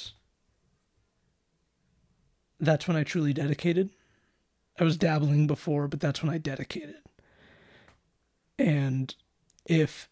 that's 2.59 2.87
when 2.87 2.97
I 2.97 3.03
truly 3.03 3.33
dedicated. 3.33 3.89
I 4.79 4.83
was 4.83 4.97
dabbling 4.97 5.47
before, 5.47 5.87
but 5.87 5.99
that's 5.99 6.21
when 6.21 6.33
I 6.33 6.37
dedicated. 6.37 6.95
And 8.59 9.13
if 9.65 10.09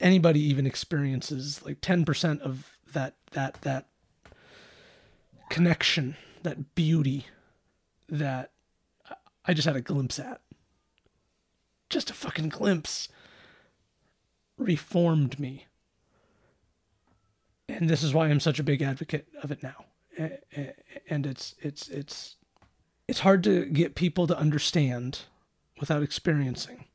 anybody 0.00 0.40
even 0.40 0.66
experiences 0.66 1.62
like 1.64 1.80
10% 1.80 2.40
of 2.40 2.77
that 2.92 3.14
that 3.32 3.62
that 3.62 3.86
connection, 5.48 6.16
that 6.42 6.74
beauty 6.74 7.26
that 8.08 8.52
I 9.44 9.54
just 9.54 9.66
had 9.66 9.76
a 9.76 9.80
glimpse 9.80 10.18
at. 10.18 10.40
Just 11.88 12.10
a 12.10 12.14
fucking 12.14 12.50
glimpse 12.50 13.08
reformed 14.58 15.38
me 15.38 15.66
and 17.68 17.88
this 17.88 18.02
is 18.02 18.14
why 18.14 18.28
I'm 18.28 18.40
such 18.40 18.58
a 18.58 18.64
big 18.64 18.82
advocate 18.82 19.28
of 19.42 19.50
it 19.50 19.62
now. 19.62 19.84
And 21.08 21.26
it's 21.26 21.54
it's 21.60 21.88
it's 21.88 22.36
it's 23.06 23.20
hard 23.20 23.44
to 23.44 23.66
get 23.66 23.94
people 23.94 24.26
to 24.26 24.36
understand 24.36 25.20
without 25.78 26.02
experiencing. 26.02 26.86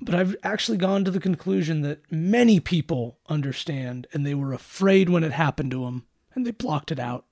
But 0.00 0.14
I've 0.14 0.36
actually 0.42 0.78
gone 0.78 1.04
to 1.04 1.10
the 1.10 1.20
conclusion 1.20 1.82
that 1.82 2.00
many 2.10 2.60
people 2.60 3.18
understand 3.28 4.06
and 4.12 4.26
they 4.26 4.34
were 4.34 4.52
afraid 4.52 5.08
when 5.08 5.24
it 5.24 5.32
happened 5.32 5.70
to 5.70 5.84
them 5.84 6.04
and 6.34 6.46
they 6.46 6.50
blocked 6.50 6.90
it 6.90 6.98
out. 6.98 7.24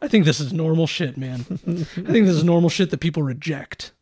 I 0.00 0.08
think 0.08 0.24
this 0.24 0.40
is 0.40 0.52
normal 0.52 0.86
shit, 0.86 1.16
man. 1.16 1.40
I 1.50 1.84
think 1.84 2.26
this 2.26 2.36
is 2.36 2.44
normal 2.44 2.68
shit 2.68 2.90
that 2.90 3.00
people 3.00 3.22
reject. 3.22 3.92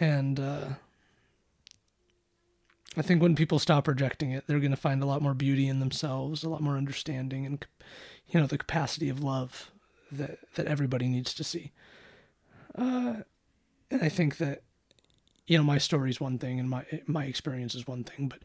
And 0.00 0.40
uh 0.40 0.64
I 2.96 3.02
think 3.02 3.20
when 3.20 3.34
people 3.34 3.58
stop 3.58 3.88
rejecting 3.88 4.30
it, 4.30 4.44
they're 4.46 4.60
going 4.60 4.70
to 4.70 4.76
find 4.76 5.02
a 5.02 5.06
lot 5.06 5.22
more 5.22 5.34
beauty 5.34 5.66
in 5.66 5.80
themselves, 5.80 6.44
a 6.44 6.48
lot 6.48 6.60
more 6.60 6.76
understanding, 6.76 7.44
and 7.44 7.66
you 8.28 8.40
know 8.40 8.46
the 8.46 8.58
capacity 8.58 9.08
of 9.08 9.22
love 9.22 9.70
that 10.12 10.38
that 10.54 10.66
everybody 10.66 11.08
needs 11.08 11.34
to 11.34 11.44
see. 11.44 11.72
Uh, 12.76 13.16
and 13.90 14.02
I 14.02 14.08
think 14.08 14.38
that 14.38 14.62
you 15.46 15.58
know 15.58 15.64
my 15.64 15.78
story 15.78 16.10
is 16.10 16.20
one 16.20 16.38
thing, 16.38 16.58
and 16.58 16.68
my 16.68 16.84
my 17.06 17.24
experience 17.24 17.74
is 17.74 17.86
one 17.86 18.04
thing, 18.04 18.28
but 18.28 18.40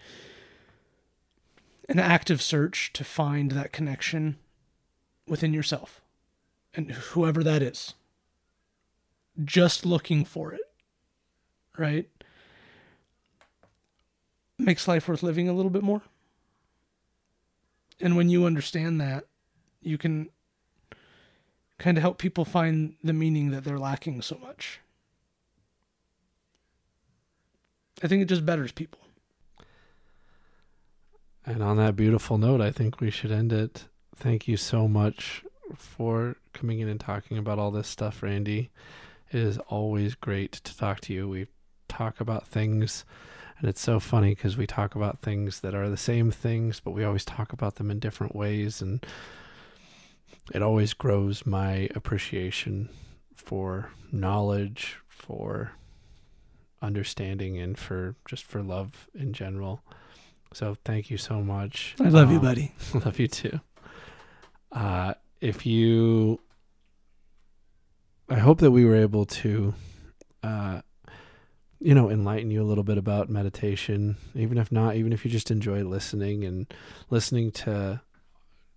an 1.87 1.99
active 1.99 2.41
search 2.41 2.93
to 2.93 3.03
find 3.03 3.51
that 3.51 3.71
connection 3.71 4.37
within 5.27 5.53
yourself, 5.53 6.01
and 6.73 6.91
whoever 6.91 7.43
that 7.43 7.61
is, 7.61 7.93
just 9.43 9.85
looking 9.85 10.25
for 10.25 10.53
it, 10.53 10.61
right? 11.77 12.09
makes 14.59 14.87
life 14.87 15.07
worth 15.07 15.23
living 15.23 15.49
a 15.49 15.53
little 15.53 15.71
bit 15.71 15.83
more. 15.83 16.01
And 18.01 18.15
when 18.15 18.29
you 18.29 18.45
understand 18.45 18.99
that, 19.01 19.25
you 19.81 19.97
can 19.97 20.29
kind 21.77 21.97
of 21.97 22.01
help 22.01 22.17
people 22.17 22.45
find 22.45 22.95
the 23.03 23.13
meaning 23.13 23.51
that 23.51 23.63
they're 23.63 23.79
lacking 23.79 24.21
so 24.21 24.37
much. 24.37 24.79
I 28.01 28.07
think 28.07 28.21
it 28.21 28.29
just 28.29 28.45
betters 28.45 28.71
people. 28.71 28.99
And 31.45 31.63
on 31.63 31.77
that 31.77 31.95
beautiful 31.95 32.37
note, 32.37 32.61
I 32.61 32.71
think 32.71 32.99
we 33.01 33.09
should 33.09 33.31
end 33.31 33.51
it. 33.51 33.85
Thank 34.15 34.47
you 34.47 34.55
so 34.57 34.87
much 34.87 35.43
for 35.75 36.35
coming 36.53 36.79
in 36.79 36.87
and 36.87 36.99
talking 36.99 37.37
about 37.37 37.59
all 37.59 37.71
this 37.71 37.87
stuff, 37.87 38.21
Randy. 38.21 38.69
It 39.31 39.39
is 39.39 39.57
always 39.67 40.15
great 40.15 40.53
to 40.53 40.77
talk 40.77 40.99
to 41.01 41.13
you. 41.13 41.27
We 41.27 41.47
talk 41.87 42.19
about 42.19 42.47
things, 42.47 43.05
and 43.57 43.67
it's 43.67 43.81
so 43.81 43.99
funny 43.99 44.35
because 44.35 44.57
we 44.57 44.67
talk 44.67 44.95
about 44.95 45.19
things 45.19 45.59
that 45.61 45.75
are 45.75 45.89
the 45.89 45.97
same 45.97 46.31
things, 46.31 46.79
but 46.79 46.91
we 46.91 47.03
always 47.03 47.25
talk 47.25 47.53
about 47.53 47.75
them 47.75 47.91
in 47.91 47.99
different 47.99 48.35
ways. 48.35 48.81
And 48.81 49.05
it 50.53 50.61
always 50.61 50.93
grows 50.93 51.45
my 51.45 51.89
appreciation 51.95 52.89
for 53.35 53.91
knowledge, 54.11 54.97
for 55.07 55.73
understanding, 56.81 57.57
and 57.57 57.77
for 57.77 58.15
just 58.27 58.43
for 58.43 58.61
love 58.61 59.07
in 59.13 59.33
general. 59.33 59.81
So 60.53 60.77
thank 60.85 61.09
you 61.09 61.17
so 61.17 61.41
much. 61.41 61.95
I 61.99 62.09
love 62.09 62.31
you, 62.31 62.37
Um, 62.37 62.43
buddy. 62.43 62.71
Love 62.93 63.19
you 63.19 63.27
too. 63.27 63.59
Uh, 64.71 65.13
if 65.41 65.65
you, 65.65 66.39
I 68.29 68.39
hope 68.39 68.59
that 68.59 68.71
we 68.71 68.85
were 68.85 68.95
able 68.95 69.25
to, 69.25 69.73
uh, 70.43 70.81
you 71.79 71.93
know, 71.95 72.09
enlighten 72.09 72.51
you 72.51 72.61
a 72.61 72.65
little 72.65 72.83
bit 72.83 72.97
about 72.97 73.29
meditation. 73.29 74.17
Even 74.35 74.57
if 74.57 74.71
not, 74.71 74.95
even 74.95 75.13
if 75.13 75.23
you 75.23 75.31
just 75.31 75.51
enjoy 75.51 75.83
listening 75.83 76.43
and 76.43 76.71
listening 77.09 77.51
to 77.51 78.01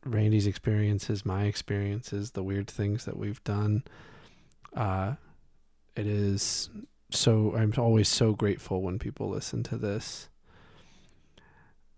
Randy's 0.04 0.46
experiences, 0.46 1.24
my 1.24 1.44
experiences, 1.44 2.32
the 2.32 2.42
weird 2.42 2.68
things 2.68 3.04
that 3.06 3.16
we've 3.16 3.42
done. 3.44 3.82
Uh, 4.74 5.14
it 5.96 6.06
is 6.06 6.70
so. 7.12 7.55
I'm 7.56 7.72
always 7.78 8.09
so 8.09 8.32
grateful 8.32 8.82
when 8.82 8.98
people 8.98 9.28
listen 9.28 9.62
to 9.64 9.76
this. 9.76 10.28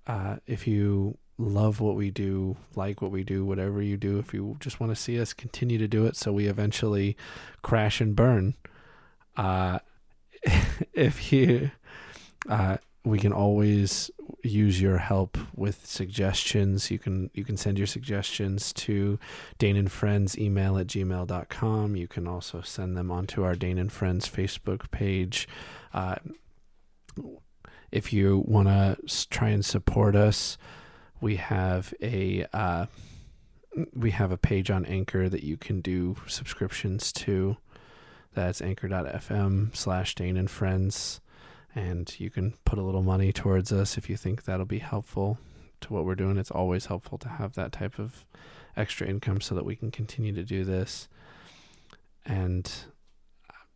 Uh, 0.07 0.37
if 0.47 0.67
you 0.67 1.17
love 1.39 1.81
what 1.81 1.97
we 1.97 2.11
do, 2.11 2.57
like 2.77 3.03
what 3.03 3.11
we 3.11 3.25
do, 3.25 3.45
whatever 3.45 3.83
you 3.83 3.97
do, 3.97 4.19
if 4.19 4.33
you 4.33 4.57
just 4.61 4.81
want 4.81 4.91
to 4.91 4.97
see 4.97 5.21
us 5.21 5.33
continue 5.33 5.79
to 5.79 5.89
do 5.89 6.07
it 6.07 6.17
so 6.17 6.33
we 6.33 6.47
eventually 6.47 7.17
crash 7.63 8.01
and 8.01 8.15
burn, 8.15 8.55
uh, 9.37 9.79
if 10.93 11.33
you, 11.33 11.71
uh, 12.49 12.77
we 13.05 13.19
can 13.19 13.33
always 13.33 14.11
use 14.43 14.81
your 14.81 14.99
help 14.99 15.37
with 15.55 15.87
suggestions. 15.87 16.91
You 16.91 16.99
can 16.99 17.31
you 17.35 17.45
can 17.45 17.57
send 17.57 17.79
your 17.79 17.87
suggestions 17.87 18.73
to 18.75 19.19
Dane 19.59 19.77
and 19.77 19.93
Friends 19.93 20.39
email 20.39 20.79
at 20.79 20.87
gmail.com. 20.87 21.97
You 21.97 22.09
can 22.09 22.27
also 22.27 22.63
send 22.63 22.97
them 22.97 23.11
onto 23.11 23.45
our 23.45 23.55
Dane 23.55 23.79
and 23.79 23.93
Friends 23.93 24.29
Facebook 24.29 24.91
page. 24.91 25.47
Uh, 25.93 26.17
if 27.93 28.13
you 28.13 28.43
want 28.47 28.69
to 28.69 28.97
try 29.31 29.51
and 29.51 29.65
support 29.65 30.17
us, 30.17 30.57
we 31.21 31.37
have 31.37 31.93
a 32.01 32.47
uh, 32.53 32.87
we 33.95 34.13
have 34.13 34.33
a 34.33 34.39
page 34.39 34.71
on 34.71 34.87
Anchor 34.87 35.29
that 35.29 35.43
you 35.43 35.57
can 35.57 35.81
do 35.81 36.17
subscriptions 36.27 37.13
to. 37.13 37.57
That's 38.33 38.61
anchor.fm 38.61 39.77
slash 39.77 40.15
Dane 40.15 40.37
and 40.37 40.51
Friends. 40.51 41.21
And 41.75 42.13
you 42.19 42.31
can 42.31 42.55
put 42.65 42.79
a 42.79 42.83
little 42.83 43.03
money 43.03 43.33
towards 43.33 43.73
us 43.73 43.99
if 43.99 44.09
you 44.09 44.17
think 44.17 44.45
that'll 44.45 44.65
be 44.65 44.79
helpful 44.79 45.39
to 45.81 45.93
what 45.93 46.05
we're 46.05 46.15
doing. 46.15 46.37
It's 46.37 46.51
always 46.51 46.87
helpful 46.87 47.19
to 47.19 47.29
have 47.29 47.55
that 47.55 47.73
type 47.73 47.99
of 47.99 48.25
extra 48.77 49.07
income 49.07 49.41
so 49.41 49.55
that 49.55 49.65
we 49.65 49.77
can 49.77 49.91
continue 49.91 50.33
to 50.35 50.45
do 50.45 50.65
this. 50.65 51.09
And 52.25 52.71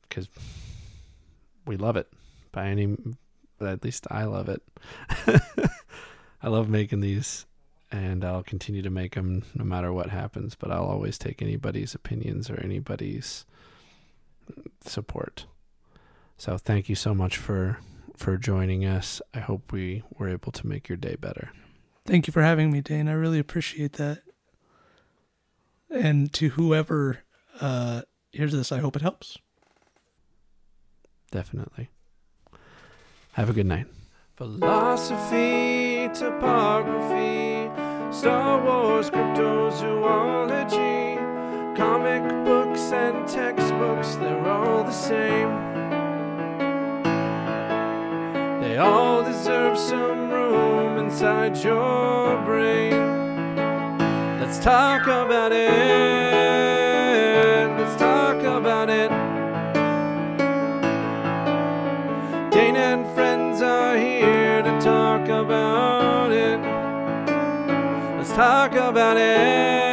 because 0.02 0.26
uh, 0.26 0.40
we 1.66 1.76
love 1.76 1.96
it 1.96 2.08
by 2.52 2.68
any, 2.68 2.96
at 3.60 3.84
least 3.84 4.06
I 4.10 4.24
love 4.24 4.48
it. 4.48 4.62
I 6.42 6.48
love 6.48 6.68
making 6.68 7.00
these 7.00 7.46
and 7.90 8.24
I'll 8.24 8.42
continue 8.42 8.82
to 8.82 8.90
make 8.90 9.14
them 9.14 9.44
no 9.54 9.64
matter 9.64 9.92
what 9.92 10.10
happens, 10.10 10.54
but 10.54 10.70
I'll 10.70 10.84
always 10.84 11.18
take 11.18 11.40
anybody's 11.40 11.94
opinions 11.94 12.50
or 12.50 12.60
anybody's 12.60 13.44
support. 14.84 15.46
So 16.38 16.56
thank 16.56 16.88
you 16.88 16.94
so 16.94 17.14
much 17.14 17.36
for 17.36 17.78
for 18.16 18.36
joining 18.36 18.84
us. 18.84 19.20
I 19.34 19.40
hope 19.40 19.72
we 19.72 20.02
were 20.16 20.28
able 20.28 20.52
to 20.52 20.66
make 20.66 20.88
your 20.88 20.96
day 20.96 21.16
better. 21.16 21.50
Thank 22.06 22.26
you 22.26 22.32
for 22.32 22.42
having 22.42 22.70
me, 22.70 22.80
Dane. 22.80 23.08
I 23.08 23.12
really 23.12 23.38
appreciate 23.38 23.94
that. 23.94 24.22
And 25.90 26.32
to 26.34 26.50
whoever 26.50 27.20
uh, 27.60 28.02
hears 28.32 28.52
this, 28.52 28.72
I 28.72 28.78
hope 28.78 28.96
it 28.96 29.02
helps. 29.02 29.38
Definitely. 31.30 31.90
Have 33.32 33.50
a 33.50 33.52
good 33.52 33.66
night. 33.66 33.86
Philosophy, 34.36 36.08
topography, 36.14 37.68
Star 38.16 38.64
Wars, 38.64 39.10
cryptozoology, 39.10 41.76
comic 41.76 42.22
books 42.44 42.92
and 42.92 43.28
textbooks, 43.28 44.14
they're 44.16 44.48
all 44.48 44.84
the 44.84 44.92
same. 44.92 45.87
They 48.78 48.84
all 48.84 49.24
deserve 49.24 49.76
some 49.76 50.30
room 50.30 50.98
inside 50.98 51.56
your 51.64 52.40
brain. 52.44 53.56
Let's 54.38 54.60
talk 54.60 55.02
about 55.02 55.50
it. 55.50 55.66
Let's 57.76 57.96
talk 57.96 58.40
about 58.44 58.88
it. 58.88 59.10
Dane 62.52 62.76
and 62.76 63.04
friends 63.16 63.62
are 63.62 63.96
here 63.96 64.62
to 64.62 64.80
talk 64.80 65.24
about 65.24 66.30
it. 66.30 66.60
Let's 68.16 68.30
talk 68.30 68.74
about 68.74 69.16
it. 69.16 69.87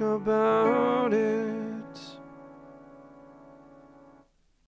About 0.00 1.12
it. 1.12 1.23